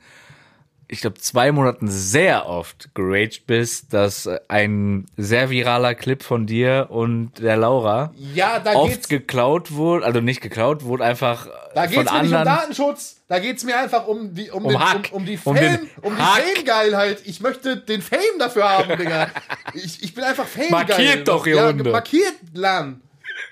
ich 0.93 1.01
glaube, 1.01 1.19
zwei 1.19 1.51
Monaten 1.51 1.87
sehr 1.87 2.47
oft 2.47 2.93
geraged 2.93 3.45
bist, 3.47 3.93
dass 3.93 4.27
äh, 4.27 4.39
ein 4.47 5.05
sehr 5.17 5.49
viraler 5.49 5.95
Clip 5.95 6.21
von 6.21 6.45
dir 6.45 6.87
und 6.89 7.31
der 7.39 7.57
Laura 7.57 8.13
Ja, 8.15 8.59
da 8.59 8.75
oft 8.75 8.91
geht's, 8.91 9.09
geklaut 9.09 9.73
wurde, 9.73 10.05
also 10.05 10.21
nicht 10.21 10.41
geklaut, 10.41 10.83
wurde 10.83 11.03
einfach 11.03 11.47
da 11.73 11.83
von 11.83 11.91
geht's 11.91 12.11
mir 12.11 12.21
nicht 12.21 12.31
um 12.31 12.37
anderen. 12.37 12.45
Datenschutz. 12.45 13.21
Da 13.27 13.39
geht's 13.39 13.63
mir 13.63 13.77
einfach 13.77 14.07
um 14.07 14.35
die, 14.35 14.51
um, 14.51 14.65
Um 14.65 14.71
den, 14.71 14.81
um, 14.81 15.03
um 15.11 15.25
die 15.25 15.37
Fame, 15.37 15.55
den 15.55 15.89
um, 16.01 16.15
die. 16.15 16.21
Fame-Geilheit. 16.21 17.21
Ich 17.25 17.41
möchte 17.41 17.77
den 17.77 18.01
Fame 18.01 18.37
dafür 18.37 18.69
haben, 18.69 18.97
Digga. 18.97 19.29
Ich, 19.73 20.03
ich 20.03 20.13
bin 20.13 20.23
einfach 20.23 20.45
Fame-geil. 20.45 20.85
Markiert 20.87 21.27
doch, 21.27 21.47
ihr 21.47 21.55
ja, 21.55 21.67
Hunde. 21.67 21.91
Markiert, 21.91 22.35
Lan. 22.53 23.01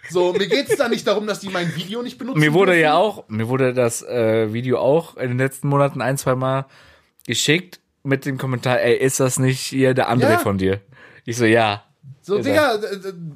So, 0.09 0.33
mir 0.33 0.47
geht's 0.47 0.75
da 0.75 0.87
nicht 0.87 1.07
darum, 1.07 1.25
dass 1.25 1.39
die 1.39 1.49
mein 1.49 1.75
Video 1.75 2.03
nicht 2.03 2.17
benutzen. 2.17 2.39
Mir 2.39 2.53
wurde 2.53 2.73
dürfen. 2.73 2.83
ja 2.83 2.93
auch, 2.95 3.23
mir 3.27 3.47
wurde 3.47 3.73
das 3.73 4.03
äh, 4.03 4.53
Video 4.53 4.77
auch 4.77 5.17
in 5.17 5.29
den 5.29 5.37
letzten 5.39 5.67
Monaten 5.67 6.01
ein, 6.01 6.17
zwei 6.17 6.35
Mal 6.35 6.65
geschickt 7.25 7.79
mit 8.03 8.25
dem 8.25 8.37
Kommentar, 8.37 8.79
ey, 8.81 8.95
ist 8.95 9.19
das 9.19 9.37
nicht 9.39 9.59
hier 9.61 9.93
der 9.93 10.09
andere 10.09 10.33
Ja. 10.33 10.37
von 10.39 10.57
dir? 10.57 10.81
Ich 11.25 11.37
so, 11.37 11.45
ja. 11.45 11.83
So, 12.23 12.37
Digga, 12.39 12.75
äh, 12.75 12.79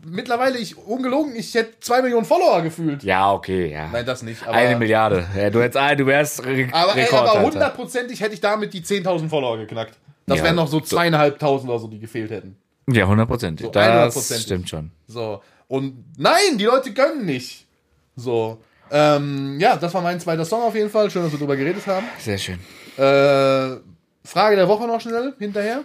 mittlerweile, 0.05 0.57
ich, 0.59 0.77
ungelogen, 0.77 1.35
ich 1.35 1.53
hätte 1.55 1.79
zwei 1.79 2.01
Millionen 2.01 2.25
Follower 2.25 2.61
gefühlt. 2.61 3.03
Ja, 3.03 3.33
okay, 3.33 3.71
ja. 3.71 3.87
Nein, 3.91 4.05
das 4.05 4.21
nicht. 4.21 4.43
Aber, 4.43 4.53
Eine 4.55 4.77
Milliarde. 4.77 5.25
Ja, 5.35 5.49
du 5.49 5.61
hättest, 5.61 5.77
ah, 5.77 5.95
du 5.95 6.05
wärst 6.05 6.45
Re 6.45 6.67
aber, 6.71 6.95
ey, 6.95 7.07
aber 7.11 7.41
hundertprozentig 7.41 8.21
hätte 8.21 8.33
ich 8.35 8.41
damit 8.41 8.73
die 8.73 8.81
10.000 8.83 9.27
Follower 9.29 9.57
geknackt. 9.57 9.95
Das 10.27 10.37
Ja. 10.39 10.43
wären 10.45 10.55
noch 10.55 10.67
so 10.67 10.79
zweieinhalbtausend 10.81 11.69
oder 11.69 11.79
so, 11.79 11.87
die 11.87 11.99
gefehlt 11.99 12.29
hätten. 12.31 12.57
Ja, 12.87 13.07
hundertprozentig. 13.07 13.65
So, 13.65 13.71
das 13.71 14.15
100%. 14.15 14.41
stimmt 14.43 14.69
schon. 14.69 14.91
So. 15.07 15.41
Und 15.67 16.05
nein, 16.17 16.57
die 16.57 16.65
Leute 16.65 16.93
können 16.93 17.25
nicht. 17.25 17.65
So. 18.15 18.59
Ähm, 18.91 19.59
ja, 19.59 19.75
das 19.77 19.93
war 19.95 20.01
mein 20.01 20.19
zweiter 20.19 20.45
Song 20.45 20.61
auf 20.61 20.75
jeden 20.75 20.91
Fall. 20.91 21.09
Schön, 21.09 21.23
dass 21.23 21.31
wir 21.31 21.39
drüber 21.39 21.55
geredet 21.55 21.85
haben. 21.87 22.05
Sehr 22.19 22.37
schön. 22.37 22.59
Äh, 22.97 23.77
Frage 24.23 24.55
der 24.55 24.67
Woche 24.67 24.87
noch 24.87 25.01
schnell 25.01 25.33
hinterher. 25.37 25.83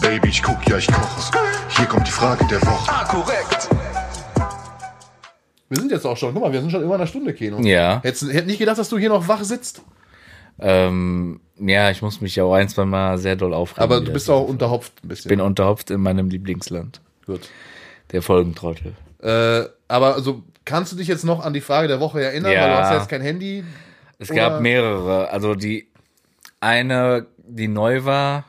Baby, 0.00 0.28
ich 0.28 0.42
guck, 0.42 0.66
ja, 0.66 0.78
ich 0.78 0.86
koche. 0.86 1.38
Hier 1.76 1.84
kommt 1.84 2.06
die 2.06 2.10
Frage 2.12 2.44
der 2.46 2.62
Woche. 2.62 2.90
Ah, 2.90 3.04
korrekt. 3.04 3.68
Wir 5.68 5.78
sind 5.78 5.92
jetzt 5.92 6.06
auch 6.06 6.16
schon, 6.16 6.32
guck 6.32 6.42
mal, 6.42 6.52
wir 6.52 6.60
sind 6.60 6.70
schon 6.70 6.82
über 6.82 6.94
einer 6.94 7.06
Stunde, 7.06 7.34
Keno. 7.34 7.60
Ja. 7.60 8.00
Hättest, 8.02 8.32
hätte 8.32 8.46
nicht 8.46 8.58
gedacht, 8.58 8.78
dass 8.78 8.88
du 8.88 8.98
hier 8.98 9.10
noch 9.10 9.28
wach 9.28 9.44
sitzt. 9.44 9.82
Ähm, 10.58 11.40
ja, 11.58 11.90
ich 11.90 12.00
muss 12.00 12.20
mich 12.22 12.34
ja 12.36 12.44
auch 12.44 12.54
ein, 12.54 12.68
zwei 12.68 12.86
Mal 12.86 13.18
sehr 13.18 13.36
doll 13.36 13.52
aufregen. 13.52 13.84
Aber 13.84 14.00
du 14.00 14.12
bist 14.12 14.30
auch 14.30 14.48
unterhopft 14.48 14.92
ein 15.04 15.08
bisschen. 15.08 15.30
Ich 15.30 15.36
bin 15.36 15.40
unterhopft 15.42 15.90
in 15.90 16.00
meinem 16.00 16.30
Lieblingsland. 16.30 17.00
Gut. 17.26 17.48
Der 18.12 18.22
Folgentrottel. 18.22 18.94
Äh, 19.22 19.68
aber 19.86 20.14
also 20.14 20.42
kannst 20.64 20.92
du 20.92 20.96
dich 20.96 21.08
jetzt 21.08 21.24
noch 21.24 21.44
an 21.44 21.52
die 21.52 21.60
Frage 21.60 21.88
der 21.88 22.00
Woche 22.00 22.22
erinnern? 22.22 22.52
Ja. 22.52 22.62
Weil 22.62 22.70
du 22.70 22.76
hast 22.78 22.92
jetzt 22.94 23.08
kein 23.08 23.20
Handy. 23.20 23.64
Es 24.20 24.30
Oder- 24.30 24.50
gab 24.50 24.60
mehrere. 24.60 25.30
Also 25.30 25.54
die 25.54 25.88
eine, 26.60 27.26
die 27.38 27.68
neu 27.68 28.04
war, 28.04 28.44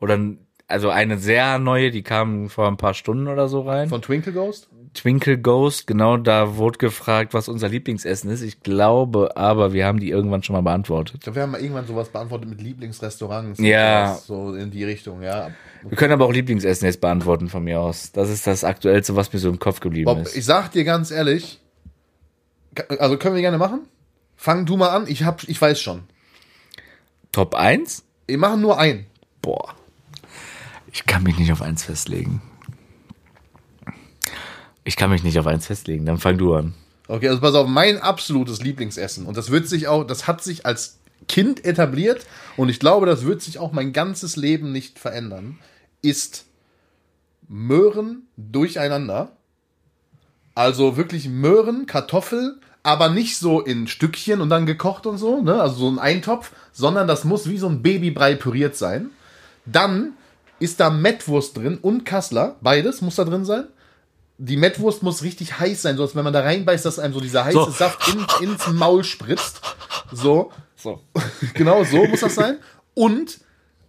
oder 0.00 0.18
also 0.66 0.90
eine 0.90 1.18
sehr 1.18 1.58
neue, 1.58 1.90
die 1.90 2.02
kam 2.02 2.48
vor 2.48 2.66
ein 2.66 2.76
paar 2.76 2.92
Stunden 2.92 3.28
oder 3.28 3.48
so 3.48 3.60
rein. 3.60 3.88
Von 3.88 4.02
Twinkle 4.02 4.32
Ghost? 4.32 4.68
Twinkle 4.94 5.38
Ghost, 5.38 5.86
genau, 5.86 6.16
da 6.18 6.56
wurde 6.56 6.78
gefragt, 6.78 7.34
was 7.34 7.48
unser 7.48 7.68
Lieblingsessen 7.68 8.30
ist. 8.30 8.42
Ich 8.42 8.60
glaube, 8.60 9.36
aber 9.36 9.72
wir 9.72 9.86
haben 9.86 10.00
die 10.00 10.10
irgendwann 10.10 10.42
schon 10.42 10.54
mal 10.54 10.60
beantwortet. 10.60 11.14
Ich 11.16 11.20
glaube, 11.20 11.36
wir 11.36 11.42
haben 11.44 11.52
mal 11.52 11.60
irgendwann 11.60 11.86
sowas 11.86 12.08
beantwortet 12.08 12.50
mit 12.50 12.60
Lieblingsrestaurants. 12.60 13.58
Ja. 13.60 14.18
So 14.22 14.54
in 14.54 14.70
die 14.70 14.84
Richtung, 14.84 15.22
ja. 15.22 15.50
Wir 15.82 15.96
können 15.96 16.12
aber 16.12 16.26
auch 16.26 16.32
Lieblingsessen 16.32 16.86
jetzt 16.86 17.00
beantworten 17.00 17.48
von 17.48 17.64
mir 17.64 17.80
aus. 17.80 18.12
Das 18.12 18.28
ist 18.28 18.46
das 18.46 18.64
Aktuellste, 18.64 19.16
was 19.16 19.32
mir 19.32 19.38
so 19.38 19.48
im 19.48 19.58
Kopf 19.58 19.80
geblieben 19.80 20.06
Bob, 20.06 20.20
ist. 20.20 20.36
ich 20.36 20.44
sag 20.44 20.72
dir 20.72 20.84
ganz 20.84 21.10
ehrlich, 21.10 21.60
also 22.98 23.16
können 23.16 23.34
wir 23.34 23.42
gerne 23.42 23.58
machen. 23.58 23.82
Fang 24.42 24.66
du 24.66 24.76
mal 24.76 24.88
an, 24.88 25.06
ich 25.06 25.22
hab, 25.22 25.44
ich 25.44 25.62
weiß 25.62 25.80
schon. 25.80 26.02
Top 27.30 27.54
1? 27.54 28.02
Wir 28.26 28.38
machen 28.38 28.60
nur 28.60 28.76
ein. 28.76 29.06
Boah. 29.40 29.76
Ich 30.90 31.06
kann 31.06 31.22
mich 31.22 31.38
nicht 31.38 31.52
auf 31.52 31.62
eins 31.62 31.84
festlegen. 31.84 32.42
Ich 34.82 34.96
kann 34.96 35.10
mich 35.10 35.22
nicht 35.22 35.38
auf 35.38 35.46
eins 35.46 35.68
festlegen, 35.68 36.06
dann 36.06 36.18
fang 36.18 36.38
du 36.38 36.54
an. 36.54 36.74
Okay, 37.06 37.28
also 37.28 37.40
pass 37.40 37.54
auf, 37.54 37.68
mein 37.68 37.98
absolutes 37.98 38.60
Lieblingsessen. 38.60 39.26
Und 39.26 39.36
das 39.36 39.52
wird 39.52 39.68
sich 39.68 39.86
auch, 39.86 40.02
das 40.02 40.26
hat 40.26 40.42
sich 40.42 40.66
als 40.66 40.98
Kind 41.28 41.64
etabliert 41.64 42.26
und 42.56 42.68
ich 42.68 42.80
glaube, 42.80 43.06
das 43.06 43.24
wird 43.24 43.42
sich 43.42 43.60
auch 43.60 43.70
mein 43.70 43.92
ganzes 43.92 44.34
Leben 44.34 44.72
nicht 44.72 44.98
verändern, 44.98 45.60
ist 46.02 46.46
Möhren 47.46 48.26
durcheinander. 48.36 49.36
Also 50.56 50.96
wirklich 50.96 51.28
Möhren, 51.28 51.86
Kartoffel, 51.86 52.58
aber 52.82 53.08
nicht 53.08 53.38
so 53.38 53.60
in 53.60 53.86
Stückchen 53.86 54.40
und 54.40 54.50
dann 54.50 54.66
gekocht 54.66 55.06
und 55.06 55.18
so, 55.18 55.40
ne? 55.40 55.60
Also 55.60 55.76
so 55.76 55.88
ein 55.88 55.98
Eintopf, 55.98 56.50
sondern 56.72 57.06
das 57.06 57.24
muss 57.24 57.48
wie 57.48 57.58
so 57.58 57.68
ein 57.68 57.82
Babybrei 57.82 58.34
püriert 58.34 58.76
sein. 58.76 59.10
Dann 59.66 60.14
ist 60.58 60.80
da 60.80 60.90
Mettwurst 60.90 61.56
drin 61.56 61.78
und 61.80 62.04
Kassler, 62.04 62.56
beides 62.60 63.00
muss 63.00 63.16
da 63.16 63.24
drin 63.24 63.44
sein. 63.44 63.64
Die 64.38 64.56
Mettwurst 64.56 65.02
muss 65.02 65.22
richtig 65.22 65.60
heiß 65.60 65.82
sein, 65.82 65.96
sonst 65.96 66.16
wenn 66.16 66.24
man 66.24 66.32
da 66.32 66.40
reinbeißt, 66.40 66.84
dass 66.84 66.98
einem 66.98 67.14
so 67.14 67.20
dieser 67.20 67.44
heiße 67.44 67.56
So. 67.56 67.70
Saft 67.70 68.08
in, 68.08 68.48
ins 68.48 68.66
Maul 68.68 69.04
spritzt. 69.04 69.60
So, 70.10 70.50
So. 70.76 71.00
genau 71.54 71.84
so 71.84 72.04
muss 72.06 72.20
das 72.20 72.34
sein. 72.34 72.58
Und 72.94 73.38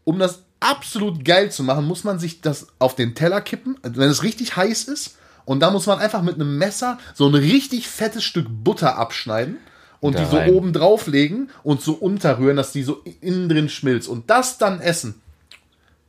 um 0.03 0.19
das 0.19 0.43
absolut 0.59 1.25
geil 1.25 1.51
zu 1.51 1.63
machen, 1.63 1.85
muss 1.85 2.03
man 2.03 2.19
sich 2.19 2.41
das 2.41 2.67
auf 2.77 2.95
den 2.95 3.15
Teller 3.15 3.41
kippen, 3.41 3.77
wenn 3.81 4.09
es 4.09 4.23
richtig 4.23 4.55
heiß 4.55 4.83
ist. 4.85 5.17
Und 5.45 5.59
da 5.61 5.71
muss 5.71 5.85
man 5.87 5.99
einfach 5.99 6.21
mit 6.21 6.35
einem 6.35 6.57
Messer 6.57 6.97
so 7.13 7.27
ein 7.27 7.35
richtig 7.35 7.87
fettes 7.87 8.23
Stück 8.23 8.47
Butter 8.49 8.97
abschneiden 8.97 9.57
und 9.99 10.15
Da 10.15 10.19
die 10.23 10.29
so 10.31 10.37
rein. 10.37 10.51
oben 10.53 10.73
drauflegen 10.73 11.49
und 11.63 11.81
so 11.81 11.93
unterrühren, 11.93 12.55
dass 12.57 12.71
die 12.71 12.83
so 12.83 13.01
innen 13.21 13.49
drin 13.49 13.69
schmilzt. 13.69 14.07
Und 14.07 14.29
das 14.29 14.57
dann 14.57 14.79
essen. 14.81 15.15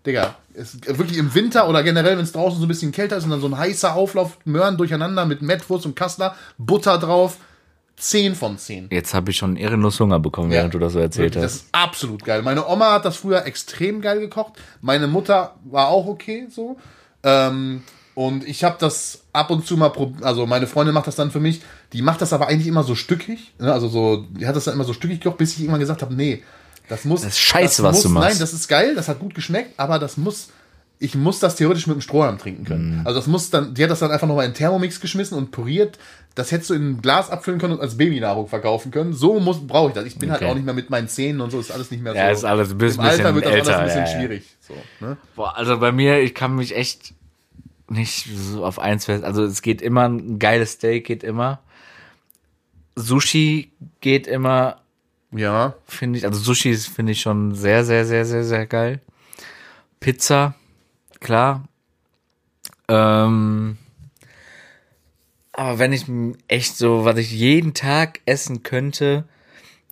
Digga, 0.06 0.34
ist 0.52 0.86
wirklich 0.98 1.18
im 1.18 1.34
Winter 1.34 1.68
oder 1.68 1.82
generell, 1.82 2.16
wenn 2.18 2.24
es 2.24 2.32
draußen 2.32 2.58
so 2.58 2.66
ein 2.66 2.68
bisschen 2.68 2.92
kälter 2.92 3.16
ist 3.16 3.24
und 3.24 3.30
dann 3.30 3.40
so 3.40 3.46
ein 3.46 3.56
heißer 3.56 3.94
Auflauf, 3.94 4.38
Möhren 4.44 4.76
durcheinander 4.76 5.24
mit 5.24 5.40
Mettwurst 5.42 5.86
und 5.86 5.96
Kassler, 5.96 6.34
Butter 6.58 6.98
drauf. 6.98 7.38
10 7.96 8.34
von 8.34 8.58
10. 8.58 8.88
Jetzt 8.90 9.14
habe 9.14 9.30
ich 9.30 9.36
schon 9.36 9.54
ehrenlos 9.56 10.00
Hunger 10.00 10.18
bekommen, 10.18 10.50
während 10.50 10.74
du 10.74 10.80
das 10.80 10.94
so 10.94 10.98
erzählt 10.98 11.36
hast. 11.36 11.42
Das 11.44 11.54
ist 11.54 11.66
absolut 11.70 12.24
geil. 12.24 12.42
Meine 12.42 12.66
Oma 12.66 12.92
hat 12.94 13.04
das 13.04 13.16
früher 13.16 13.46
extrem 13.46 14.00
geil 14.00 14.18
gekocht. 14.18 14.54
Meine 14.80 15.06
Mutter 15.06 15.54
war 15.64 15.88
auch 15.88 16.06
okay 16.06 16.48
so. 16.50 16.76
Ähm, 17.22 17.84
Und 18.14 18.46
ich 18.48 18.64
habe 18.64 18.76
das 18.80 19.20
ab 19.34 19.50
und 19.50 19.66
zu 19.66 19.76
mal, 19.76 19.88
prob- 19.90 20.22
also 20.22 20.46
meine 20.46 20.66
Freundin 20.66 20.94
macht 20.94 21.06
das 21.06 21.16
dann 21.16 21.30
für 21.30 21.40
mich, 21.40 21.60
die 21.92 22.02
macht 22.02 22.20
das 22.22 22.32
aber 22.32 22.48
eigentlich 22.48 22.66
immer 22.68 22.84
so 22.84 22.94
stückig, 22.94 23.52
ne? 23.58 23.72
also 23.72 23.88
so, 23.88 24.24
die 24.30 24.46
hat 24.46 24.56
das 24.56 24.64
dann 24.64 24.74
immer 24.74 24.84
so 24.84 24.92
stückig 24.92 25.20
gekocht, 25.20 25.38
bis 25.38 25.52
ich 25.54 25.60
irgendwann 25.60 25.80
gesagt 25.80 26.02
habe, 26.02 26.14
nee, 26.14 26.42
das 26.88 27.04
muss. 27.04 27.22
Das 27.22 27.30
ist 27.32 27.38
scheiße, 27.40 27.82
was 27.82 27.96
muss, 27.96 28.02
du 28.04 28.08
machst. 28.10 28.28
Nein, 28.30 28.38
das 28.38 28.52
ist 28.52 28.68
geil, 28.68 28.94
das 28.94 29.08
hat 29.08 29.18
gut 29.18 29.34
geschmeckt, 29.34 29.72
aber 29.78 29.98
das 29.98 30.16
muss, 30.16 30.48
ich 30.98 31.14
muss 31.14 31.40
das 31.40 31.56
theoretisch 31.56 31.86
mit 31.86 31.96
dem 31.96 32.00
Strohhalm 32.00 32.38
trinken 32.38 32.64
können. 32.64 33.00
Mhm. 33.00 33.06
Also 33.06 33.18
das 33.18 33.26
muss 33.26 33.50
dann, 33.50 33.74
die 33.74 33.82
hat 33.82 33.90
das 33.90 33.98
dann 33.98 34.10
einfach 34.10 34.26
nochmal 34.28 34.46
in 34.46 34.54
Thermomix 34.54 35.00
geschmissen 35.00 35.36
und 35.36 35.50
püriert. 35.50 35.98
Das 36.36 36.50
hättest 36.52 36.70
du 36.70 36.74
in 36.74 36.90
ein 36.90 37.02
Glas 37.02 37.30
abfüllen 37.30 37.60
können 37.60 37.74
und 37.74 37.80
als 37.80 37.96
Babynahrung 37.96 38.48
verkaufen 38.48 38.90
können. 38.90 39.12
So 39.12 39.38
muss 39.40 39.66
brauche 39.66 39.88
ich 39.88 39.94
das. 39.94 40.04
Ich 40.04 40.18
bin 40.18 40.30
halt 40.30 40.42
Okay. 40.42 40.50
auch 40.50 40.54
nicht 40.54 40.64
mehr 40.64 40.74
mit 40.74 40.90
meinen 40.90 41.08
Zähnen 41.08 41.40
und 41.40 41.50
so, 41.50 41.58
ist 41.60 41.70
alles 41.70 41.90
nicht 41.90 42.02
mehr 42.02 42.14
Ja, 42.14 42.26
so. 42.28 42.32
ist 42.38 42.44
alles 42.44 42.70
ein 42.70 42.78
bisschen- 42.78 43.00
Im 43.02 43.08
Alter 43.08 43.34
wird 43.34 43.44
das 43.46 43.52
älter, 43.52 43.78
alles 43.78 43.94
ein 43.96 44.02
bisschen 44.02 44.04
ja, 44.06 44.22
ja. 44.22 44.28
schwierig. 44.28 44.44
So, 44.60 44.74
ne? 45.06 45.16
Boah, 45.36 45.56
also 45.56 45.78
bei 45.78 45.90
mir, 45.92 46.20
ich 46.20 46.34
kann 46.34 46.54
mich 46.56 46.76
echt 46.76 47.14
nicht 47.88 48.28
so 48.34 48.64
auf 48.64 48.78
eins 48.78 49.06
fest. 49.06 49.24
Also 49.24 49.44
es 49.44 49.62
geht 49.62 49.82
immer, 49.82 50.08
ein 50.08 50.38
geiles 50.38 50.72
Steak 50.72 51.06
geht 51.06 51.22
immer. 51.22 51.60
Sushi 52.96 53.72
geht 54.00 54.26
immer, 54.26 54.80
Ja, 55.32 55.74
finde 55.86 56.18
ich. 56.18 56.24
Also 56.24 56.40
Sushi 56.40 56.74
finde 56.76 57.12
ich 57.12 57.20
schon 57.20 57.54
sehr, 57.54 57.84
sehr, 57.84 58.04
sehr, 58.04 58.24
sehr, 58.24 58.44
sehr 58.44 58.66
geil. 58.66 59.00
Pizza, 60.00 60.54
klar. 61.20 61.64
Ähm, 62.88 63.78
aber 65.52 65.78
wenn 65.78 65.92
ich 65.92 66.04
echt 66.48 66.76
so, 66.76 67.04
was 67.04 67.16
ich 67.18 67.30
jeden 67.32 67.74
Tag 67.74 68.20
essen 68.26 68.62
könnte, 68.62 69.24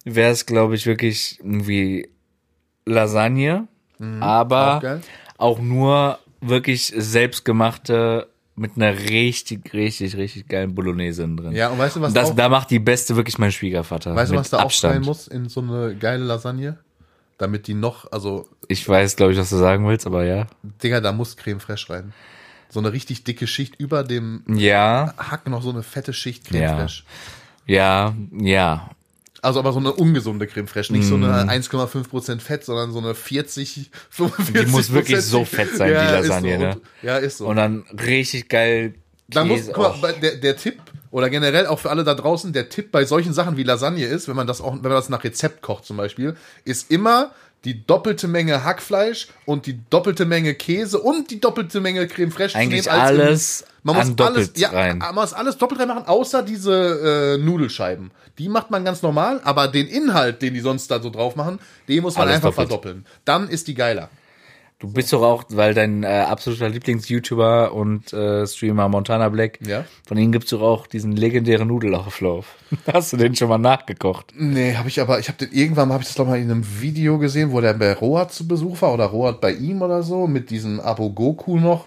wäre 0.05 0.31
es, 0.33 0.47
glaube 0.47 0.75
ich, 0.75 0.87
wirklich 0.87 1.39
irgendwie 1.41 2.11
Lasagne. 2.85 3.69
aber 4.21 5.01
auch 5.39 5.57
auch 5.57 5.59
nur 5.61 6.19
wirklich 6.43 6.93
selbstgemachte 6.97 8.29
mit 8.55 8.73
einer 8.77 8.97
richtig, 8.99 9.73
richtig, 9.73 10.17
richtig 10.17 10.47
geilen 10.49 10.75
Bolognese 10.75 11.23
drin. 11.23 11.53
Ja, 11.53 11.69
und 11.71 11.79
weißt 11.79 11.97
du, 11.97 12.01
was 12.03 12.09
Und 12.09 12.17
das, 12.17 12.31
auch- 12.31 12.35
da 12.37 12.49
macht 12.51 12.71
die 12.71 12.79
beste 12.79 13.17
wirklich 13.17 13.39
mein 13.39 13.51
Schwiegervater. 13.53 14.15
Weißt 14.15 14.33
du, 14.33 14.37
was 14.37 14.51
da 14.51 14.59
Abstand. 14.59 14.93
auch 14.93 14.97
rein 14.99 15.05
muss 15.07 15.27
in 15.29 15.49
so 15.49 15.61
eine 15.61 15.95
geile 15.97 16.23
Lasagne? 16.25 16.79
Damit 17.39 17.67
die 17.67 17.75
noch, 17.75 18.13
also, 18.13 18.49
Ich 18.69 18.87
weiß, 18.89 19.17
glaube 19.17 19.33
ich, 19.33 19.39
was 19.39 19.49
du 19.51 19.57
sagen 19.57 19.89
willst, 19.89 20.07
aber 20.07 20.25
ja. 20.25 20.47
Digga, 20.83 21.01
da 21.01 21.13
muss 21.13 21.37
Creme 21.37 21.61
fraiche 21.61 21.91
rein. 21.93 22.13
So 22.69 22.79
eine 22.81 22.93
richtig 22.93 23.25
dicke 23.25 23.47
Schicht 23.47 23.75
über 23.81 24.05
dem 24.05 24.43
Ja, 24.49 25.13
Hack 25.17 25.49
noch 25.49 25.63
so 25.63 25.71
eine 25.71 25.83
fette 25.83 26.13
Schicht 26.13 26.45
Creme 26.47 26.63
Ja. 26.63 26.77
fraiche. 26.77 27.03
ja, 27.67 28.15
ja. 28.39 28.91
Also 29.43 29.59
aber 29.59 29.73
so 29.73 29.81
eine 29.81 29.93
ungesunde 29.93 30.47
Creme 30.47 30.69
fraiche, 30.69 30.93
nicht 30.93 31.05
so 31.07 31.17
Mm. 31.19 31.25
eine 31.25 31.51
1,5% 31.53 32.41
Fett, 32.41 32.65
sondern 32.65 32.93
so 32.93 33.01
eine 33.01 33.15
40, 33.15 33.91
45 34.11 34.55
Die 34.65 34.71
muss 34.71 34.93
wirklich 34.93 35.21
so 35.23 35.45
fett 35.45 35.77
sein, 35.77 35.89
die 35.89 35.95
Lasagne, 35.95 36.55
so. 36.57 36.63
ne? 36.65 36.81
Ja, 37.03 37.17
ist 37.19 37.39
so. 37.39 37.47
Und 37.49 37.57
dann 37.57 37.85
richtig 38.07 38.49
geil 38.49 38.95
Da 39.29 39.45
muss, 39.45 39.59
Käse. 39.61 39.73
guck 39.75 40.01
mal, 40.01 40.13
der, 40.15 40.37
der 40.37 40.57
Tipp, 40.57 40.81
oder 41.11 41.29
generell 41.29 41.67
auch 41.67 41.79
für 41.81 41.91
alle 41.91 42.05
da 42.05 42.15
draußen, 42.15 42.53
der 42.53 42.69
Tipp 42.69 42.91
bei 42.93 43.05
solchen 43.05 43.33
Sachen 43.33 43.57
wie 43.57 43.65
Lasagne 43.65 44.07
ist, 44.07 44.29
wenn 44.29 44.37
man 44.37 44.47
das 44.47 44.61
auch, 44.61 44.73
wenn 44.75 44.83
man 44.83 44.93
das 44.93 45.09
nach 45.09 45.25
Rezept 45.25 45.61
kocht 45.61 45.85
zum 45.87 45.97
Beispiel, 45.97 46.37
ist 46.65 46.91
immer 46.91 47.33
die 47.65 47.85
doppelte 47.87 48.29
Menge 48.29 48.65
Hackfleisch 48.65 49.29
und 49.45 49.67
die 49.67 49.79
doppelte 49.91 50.25
Menge 50.25 50.55
Käse 50.55 50.99
und 51.01 51.31
die 51.31 51.41
doppelte 51.41 51.81
Menge 51.81 52.07
Creme 52.07 52.31
fraiche 52.33 52.57
Eigentlich 52.59 52.87
nehmen. 52.87 52.99
alles 52.99 53.65
man 53.83 53.97
muss 53.97 54.27
alles, 54.27 54.53
ja, 54.57 54.71
rein. 54.71 54.99
man 54.99 55.15
muss 55.15 55.33
alles 55.33 55.57
doppelt 55.59 55.81
reinmachen, 55.81 56.07
außer 56.07 56.43
diese 56.43 57.37
äh, 57.39 57.43
Nudelscheiben. 57.43 58.11
Die 58.39 58.49
macht 58.49 58.71
man 58.71 58.85
ganz 58.85 59.03
normal, 59.03 59.41
aber 59.45 59.69
den 59.69 59.89
Inhalt, 59.89 60.41
den 60.41 60.55
die 60.55 60.61
sonst 60.61 60.91
da 60.91 61.01
so 61.01 61.11
drauf 61.11 61.37
machen, 61.37 61.59
den 61.89 62.03
muss 62.03 62.17
man 62.17 62.29
Alles 62.29 62.37
einfach 62.37 62.51
doppelt. 62.51 62.69
verdoppeln. 62.69 63.07
Dann 63.25 63.49
ist 63.49 63.67
die 63.69 63.75
geiler. 63.75 64.09
Du 64.83 64.93
bist 64.93 65.13
doch 65.13 65.23
auch, 65.23 65.45
weil 65.51 65.75
dein 65.75 66.03
äh, 66.03 66.09
absoluter 66.09 66.69
Lieblings-YouTuber 66.69 67.73
und 67.73 68.13
äh, 68.13 68.45
Streamer 68.49 68.89
Montana 68.89 69.29
Black, 69.29 69.61
Ja. 69.65 69.85
von 70.05 70.19
ihnen 70.19 70.33
gibt's 70.33 70.51
doch 70.51 70.61
auch 70.61 70.89
diesen 70.89 71.13
legendären 71.13 71.69
Nudelauflauf. 71.69 72.47
Hast 72.93 73.13
du 73.13 73.17
den 73.17 73.37
schon 73.37 73.49
mal 73.49 73.59
nachgekocht? 73.59 74.33
Nee, 74.37 74.75
habe 74.75 74.89
ich 74.89 75.01
aber, 75.01 75.21
ich 75.21 75.29
habe 75.29 75.39
den 75.39 75.53
irgendwann 75.53 75.93
habe 75.93 76.03
ich 76.03 76.09
das 76.09 76.17
doch 76.17 76.27
mal 76.27 76.37
in 76.41 76.51
einem 76.51 76.67
Video 76.81 77.19
gesehen, 77.19 77.53
wo 77.53 77.61
der 77.61 77.75
bei 77.75 77.93
Rohat 77.93 78.33
zu 78.33 78.49
Besuch 78.49 78.83
war 78.83 78.93
oder 78.93 79.05
Rohat 79.05 79.41
bei 79.41 79.53
ihm 79.53 79.83
oder 79.83 80.03
so 80.03 80.27
mit 80.27 80.51
diesem 80.51 80.81
Abo 80.81 81.11
Goku 81.11 81.61
noch, 81.61 81.85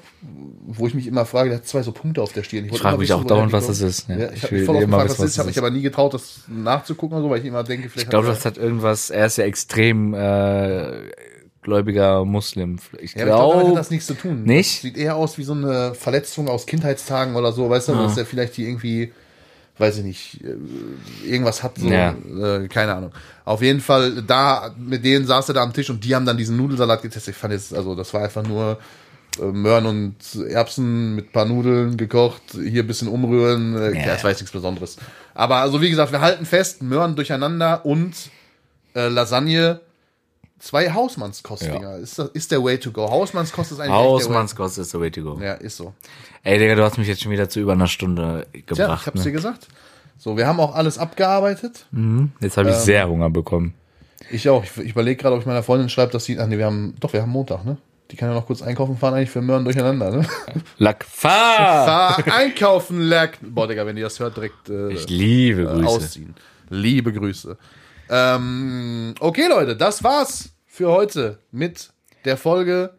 wo 0.66 0.88
ich 0.88 0.94
mich 0.94 1.06
immer 1.08 1.26
frage, 1.26 1.50
der 1.50 1.58
hat 1.60 1.68
zwei 1.68 1.82
so 1.82 1.92
Punkte 1.92 2.22
auf 2.22 2.32
der 2.32 2.44
Stirn. 2.44 2.64
Ich 2.64 2.72
wollte 2.72 2.82
frage 2.84 2.94
immer 2.96 3.02
mich 3.02 3.10
wissen, 3.10 3.20
auch 3.20 3.26
dauernd, 3.26 3.52
was 3.52 3.68
das 3.68 3.82
ist. 3.82 4.08
ne? 4.08 4.20
Ja, 4.22 4.28
ich 4.30 4.36
Ich 4.38 4.44
habe 4.44 4.56
mich 4.56 4.66
voll 4.66 4.76
immer 4.78 4.86
gefragt, 4.86 5.10
was 5.10 5.18
das 5.18 5.30
ist, 5.32 5.38
habe 5.40 5.50
ich 5.50 5.58
aber 5.58 5.70
nie 5.70 5.82
getraut, 5.82 6.14
das 6.14 6.44
nachzugucken 6.48 7.18
oder 7.18 7.26
so, 7.26 7.30
weil 7.30 7.40
ich 7.42 7.46
immer 7.46 7.64
denke, 7.66 7.90
vielleicht 7.90 8.06
Ich 8.06 8.10
glaube, 8.10 8.28
das 8.28 8.46
hat 8.46 8.58
irgendwas, 8.58 9.10
er 9.10 9.26
ist 9.26 9.38
ja 9.38 9.44
extrem 9.44 10.14
äh, 10.14 10.92
gläubiger 11.66 12.24
Muslim. 12.24 12.78
Ich 13.00 13.14
ja, 13.16 13.24
aber 13.24 13.32
ich 13.32 13.36
glaube, 13.36 13.42
damit 13.42 13.56
hat 13.58 13.62
glaube, 13.66 13.78
das 13.80 13.92
nichts 13.92 14.08
zu 14.08 14.14
tun. 14.14 14.44
Nicht? 14.44 14.76
Das 14.78 14.82
sieht 14.84 14.98
eher 14.98 15.16
aus 15.18 15.38
wie 15.38 15.44
so 15.44 15.52
eine 15.54 15.94
Verletzung 15.96 16.48
aus 16.48 16.66
Kindheitstagen 16.66 17.36
oder 17.36 17.52
so, 17.52 17.70
weißt 17.70 17.90
du, 17.90 17.96
dass 17.96 18.16
der 18.16 18.26
vielleicht 18.26 18.56
die 18.56 18.64
irgendwie, 18.66 19.12
weiß 19.78 19.98
ich 19.98 20.04
nicht, 20.06 20.42
äh, 20.44 21.28
irgendwas 21.30 21.64
hat, 21.64 21.78
so, 21.78 21.90
Ja. 21.90 22.12
äh, 22.40 22.68
keine 22.70 22.94
Ahnung. 22.96 23.12
Auf 23.44 23.62
jeden 23.62 23.82
Fall, 23.82 24.22
da, 24.22 24.74
mit 24.78 25.04
denen 25.04 25.26
saß 25.28 25.50
er 25.50 25.56
da 25.56 25.64
am 25.64 25.74
Tisch 25.74 25.90
und 25.90 26.04
die 26.06 26.16
haben 26.16 26.26
dann 26.26 26.38
diesen 26.38 26.56
Nudelsalat 26.56 27.02
getestet. 27.02 27.34
Ich 27.36 27.40
fand 27.42 27.52
jetzt, 27.54 27.74
also 27.74 27.96
das 27.96 28.14
war 28.14 28.24
einfach 28.24 28.44
nur 28.48 28.78
äh, 29.42 29.44
Möhren 29.46 29.86
und 29.86 30.16
Erbsen 30.48 31.16
mit 31.16 31.34
paar 31.34 31.46
Nudeln 31.46 31.98
gekocht, 31.98 32.42
hier 32.54 32.84
ein 32.84 32.88
bisschen 32.88 33.08
umrühren, 33.10 33.76
äh, 33.76 33.98
Ja. 34.00 34.06
das 34.06 34.24
war 34.24 34.30
jetzt 34.30 34.40
nichts 34.40 34.54
Besonderes. 34.54 34.98
Aber 35.34 35.58
also 35.58 35.82
wie 35.82 35.90
gesagt, 35.90 36.12
wir 36.14 36.22
halten 36.22 36.46
fest, 36.46 36.82
Möhren 36.84 37.16
durcheinander 37.16 37.86
und 37.86 38.14
äh, 38.96 39.10
Lasagne, 39.10 39.82
zwei 40.66 40.92
Hausmannskost-Dinger. 40.92 41.98
Ist, 41.98 42.18
das- 42.20 42.30
ist 42.30 42.52
der 42.52 42.64
Way 42.64 42.80
to 42.80 42.92
go. 42.92 43.10
Hausmannskost 43.10 43.72
ist 43.72 43.80
eigentlich 43.80 43.92
der 43.92 43.98
Hausmannskost 44.04 44.78
ist 44.80 44.92
the 44.92 45.00
way 45.00 45.12
to 45.12 45.22
go. 45.22 45.40
ja, 45.42 45.54
ist 45.54 45.78
so. 45.78 45.94
Ey, 46.44 46.58
Digga, 46.60 46.76
du 46.76 46.84
hast 46.84 46.98
mich 46.98 47.08
jetzt 47.08 47.22
schon 47.22 47.32
wieder 47.32 47.50
zu 47.50 47.60
über 47.60 47.74
einer 47.74 47.88
Stunde 47.88 48.48
gebracht. 48.52 48.78
Ja, 48.78 48.94
ich 48.96 49.06
hab's 49.08 49.22
dir 49.22 49.30
ne? 49.30 49.32
gesagt. 49.32 49.68
So, 50.18 50.38
wir 50.38 50.48
haben 50.48 50.60
auch 50.60 50.74
alles 50.76 50.98
abgearbeitet. 50.98 51.86
Jetzt 52.40 52.58
habe 52.58 52.70
ich 52.70 52.76
Ähm, 52.76 52.82
sehr 52.82 53.08
Hunger 53.10 53.30
bekommen. 53.30 53.74
Ich 54.32 54.50
auch. 54.50 54.64
Ich, 54.64 54.76
ich 54.78 54.92
überlege 54.92 55.22
gerade, 55.22 55.36
ob 55.36 55.42
ich 55.42 55.46
meiner 55.48 55.62
Freundin 55.64 55.90
schreibe, 55.90 56.12
dass 56.12 56.26
sie. 56.26 56.40
Ach 56.40 56.48
nee, 56.48 56.58
wir 56.58 56.66
haben. 56.66 56.96
Doch, 57.00 57.14
wir 57.14 57.22
haben 57.22 57.32
Montag, 57.32 57.64
ne? 57.66 57.78
Die 58.12 58.16
kann 58.16 58.30
ja 58.30 58.36
noch 58.36 58.46
kurz 58.46 58.62
einkaufen 58.62 58.98
fahren, 58.98 59.16
eigentlich 59.16 59.32
für 59.32 59.42
Möhren 59.42 59.64
durcheinander, 59.66 60.12
ne? 60.12 60.26
Lack, 60.78 61.04
fahr! 61.04 61.86
Fahr 61.86 62.34
einkaufen, 62.38 63.02
leck. 63.02 63.40
Boah, 63.42 63.68
Digga, 63.68 63.86
wenn 63.86 63.96
die 63.96 64.04
das 64.04 64.20
hört, 64.20 64.38
direkt 64.38 64.70
äh, 64.70 64.92
Ich 64.94 65.10
liebe 65.10 65.64
äh, 65.64 65.66
Grüße. 65.66 65.88
ausziehen. 65.88 66.36
Liebe 66.70 67.12
Grüße. 67.12 67.58
Ähm, 68.10 69.16
okay, 69.20 69.48
Leute, 69.50 69.76
das 69.76 70.04
war's 70.04 70.50
für 70.76 70.92
heute 70.92 71.40
mit 71.52 71.90
der 72.26 72.36
Folge. 72.38 72.96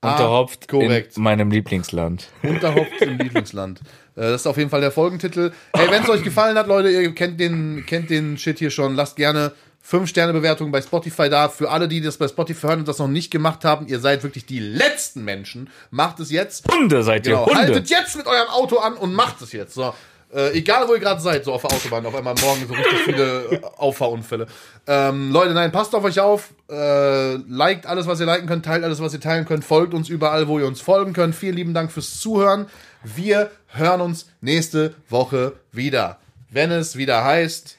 Ah, 0.00 0.12
Unterhopft 0.12 0.68
korrekt. 0.68 1.16
in 1.16 1.24
meinem 1.24 1.50
Lieblingsland. 1.50 2.28
Unterhopft 2.44 3.00
im 3.02 3.18
Lieblingsland. 3.18 3.80
Äh, 4.14 4.20
Das 4.30 4.42
ist 4.42 4.46
auf 4.46 4.56
jeden 4.56 4.70
Fall 4.70 4.80
der 4.80 4.92
Folgentitel. 4.92 5.50
Hey, 5.74 5.90
wenn 5.90 6.04
es 6.04 6.08
euch 6.08 6.22
gefallen 6.22 6.56
hat, 6.56 6.68
Leute, 6.68 6.88
ihr 6.90 7.12
kennt 7.12 7.40
den, 7.40 7.84
kennt 7.84 8.08
den 8.08 8.38
Shit 8.38 8.60
hier 8.60 8.70
schon, 8.70 8.94
lasst 8.94 9.16
gerne 9.16 9.50
5-Sterne-Bewertungen 9.84 10.70
bei 10.70 10.80
Spotify 10.82 11.28
da. 11.28 11.48
Für 11.48 11.70
alle, 11.70 11.88
die 11.88 12.00
das 12.00 12.16
bei 12.16 12.28
Spotify 12.28 12.68
hören 12.68 12.78
und 12.80 12.88
das 12.88 12.98
noch 13.00 13.08
nicht 13.08 13.32
gemacht 13.32 13.64
haben, 13.64 13.88
ihr 13.88 13.98
seid 13.98 14.22
wirklich 14.22 14.46
die 14.46 14.60
letzten 14.60 15.24
Menschen. 15.24 15.68
Macht 15.90 16.20
es 16.20 16.30
jetzt. 16.30 16.70
Hunde 16.72 17.02
seid 17.02 17.26
ihr, 17.26 17.32
Genau, 17.32 17.46
Hunde. 17.46 17.58
haltet 17.58 17.90
jetzt 17.90 18.16
mit 18.16 18.26
eurem 18.28 18.48
Auto 18.50 18.78
an 18.78 18.94
und 18.94 19.12
macht 19.14 19.42
es 19.42 19.50
jetzt. 19.50 19.74
So. 19.74 19.92
Äh, 20.34 20.58
egal, 20.58 20.86
wo 20.88 20.94
ihr 20.94 21.00
gerade 21.00 21.20
seid, 21.20 21.44
so 21.44 21.52
auf 21.54 21.62
der 21.62 21.72
Autobahn, 21.72 22.04
auf 22.04 22.14
einmal 22.14 22.34
morgen 22.42 22.66
so 22.68 22.74
richtig 22.74 22.98
viele 23.04 23.44
äh, 23.50 23.60
Auffahrunfälle. 23.78 24.46
Ähm, 24.86 25.32
Leute, 25.32 25.54
nein, 25.54 25.72
passt 25.72 25.94
auf 25.94 26.04
euch 26.04 26.20
auf. 26.20 26.50
Äh, 26.70 27.34
liked 27.48 27.86
alles, 27.86 28.06
was 28.06 28.20
ihr 28.20 28.26
liken 28.26 28.46
könnt, 28.46 28.64
teilt 28.64 28.84
alles, 28.84 29.00
was 29.00 29.14
ihr 29.14 29.20
teilen 29.20 29.46
könnt, 29.46 29.64
folgt 29.64 29.94
uns 29.94 30.08
überall, 30.08 30.46
wo 30.48 30.58
ihr 30.58 30.66
uns 30.66 30.80
folgen 30.82 31.14
könnt. 31.14 31.34
Vielen 31.34 31.56
lieben 31.56 31.72
Dank 31.74 31.90
fürs 31.90 32.20
Zuhören. 32.20 32.66
Wir 33.02 33.50
hören 33.68 34.00
uns 34.02 34.26
nächste 34.40 34.94
Woche 35.08 35.54
wieder. 35.72 36.18
Wenn 36.50 36.70
es 36.72 36.96
wieder 36.96 37.24
heißt, 37.24 37.76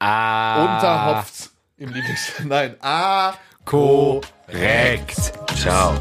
Ah, 0.00 0.62
Unterhopft 0.76 1.50
im 1.76 1.92
Lieblings... 1.92 2.32
Nein, 2.44 2.76
A. 2.80 3.34
korrekt. 3.64 5.32
Ciao. 5.56 5.94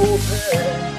Apropos. 0.00 0.89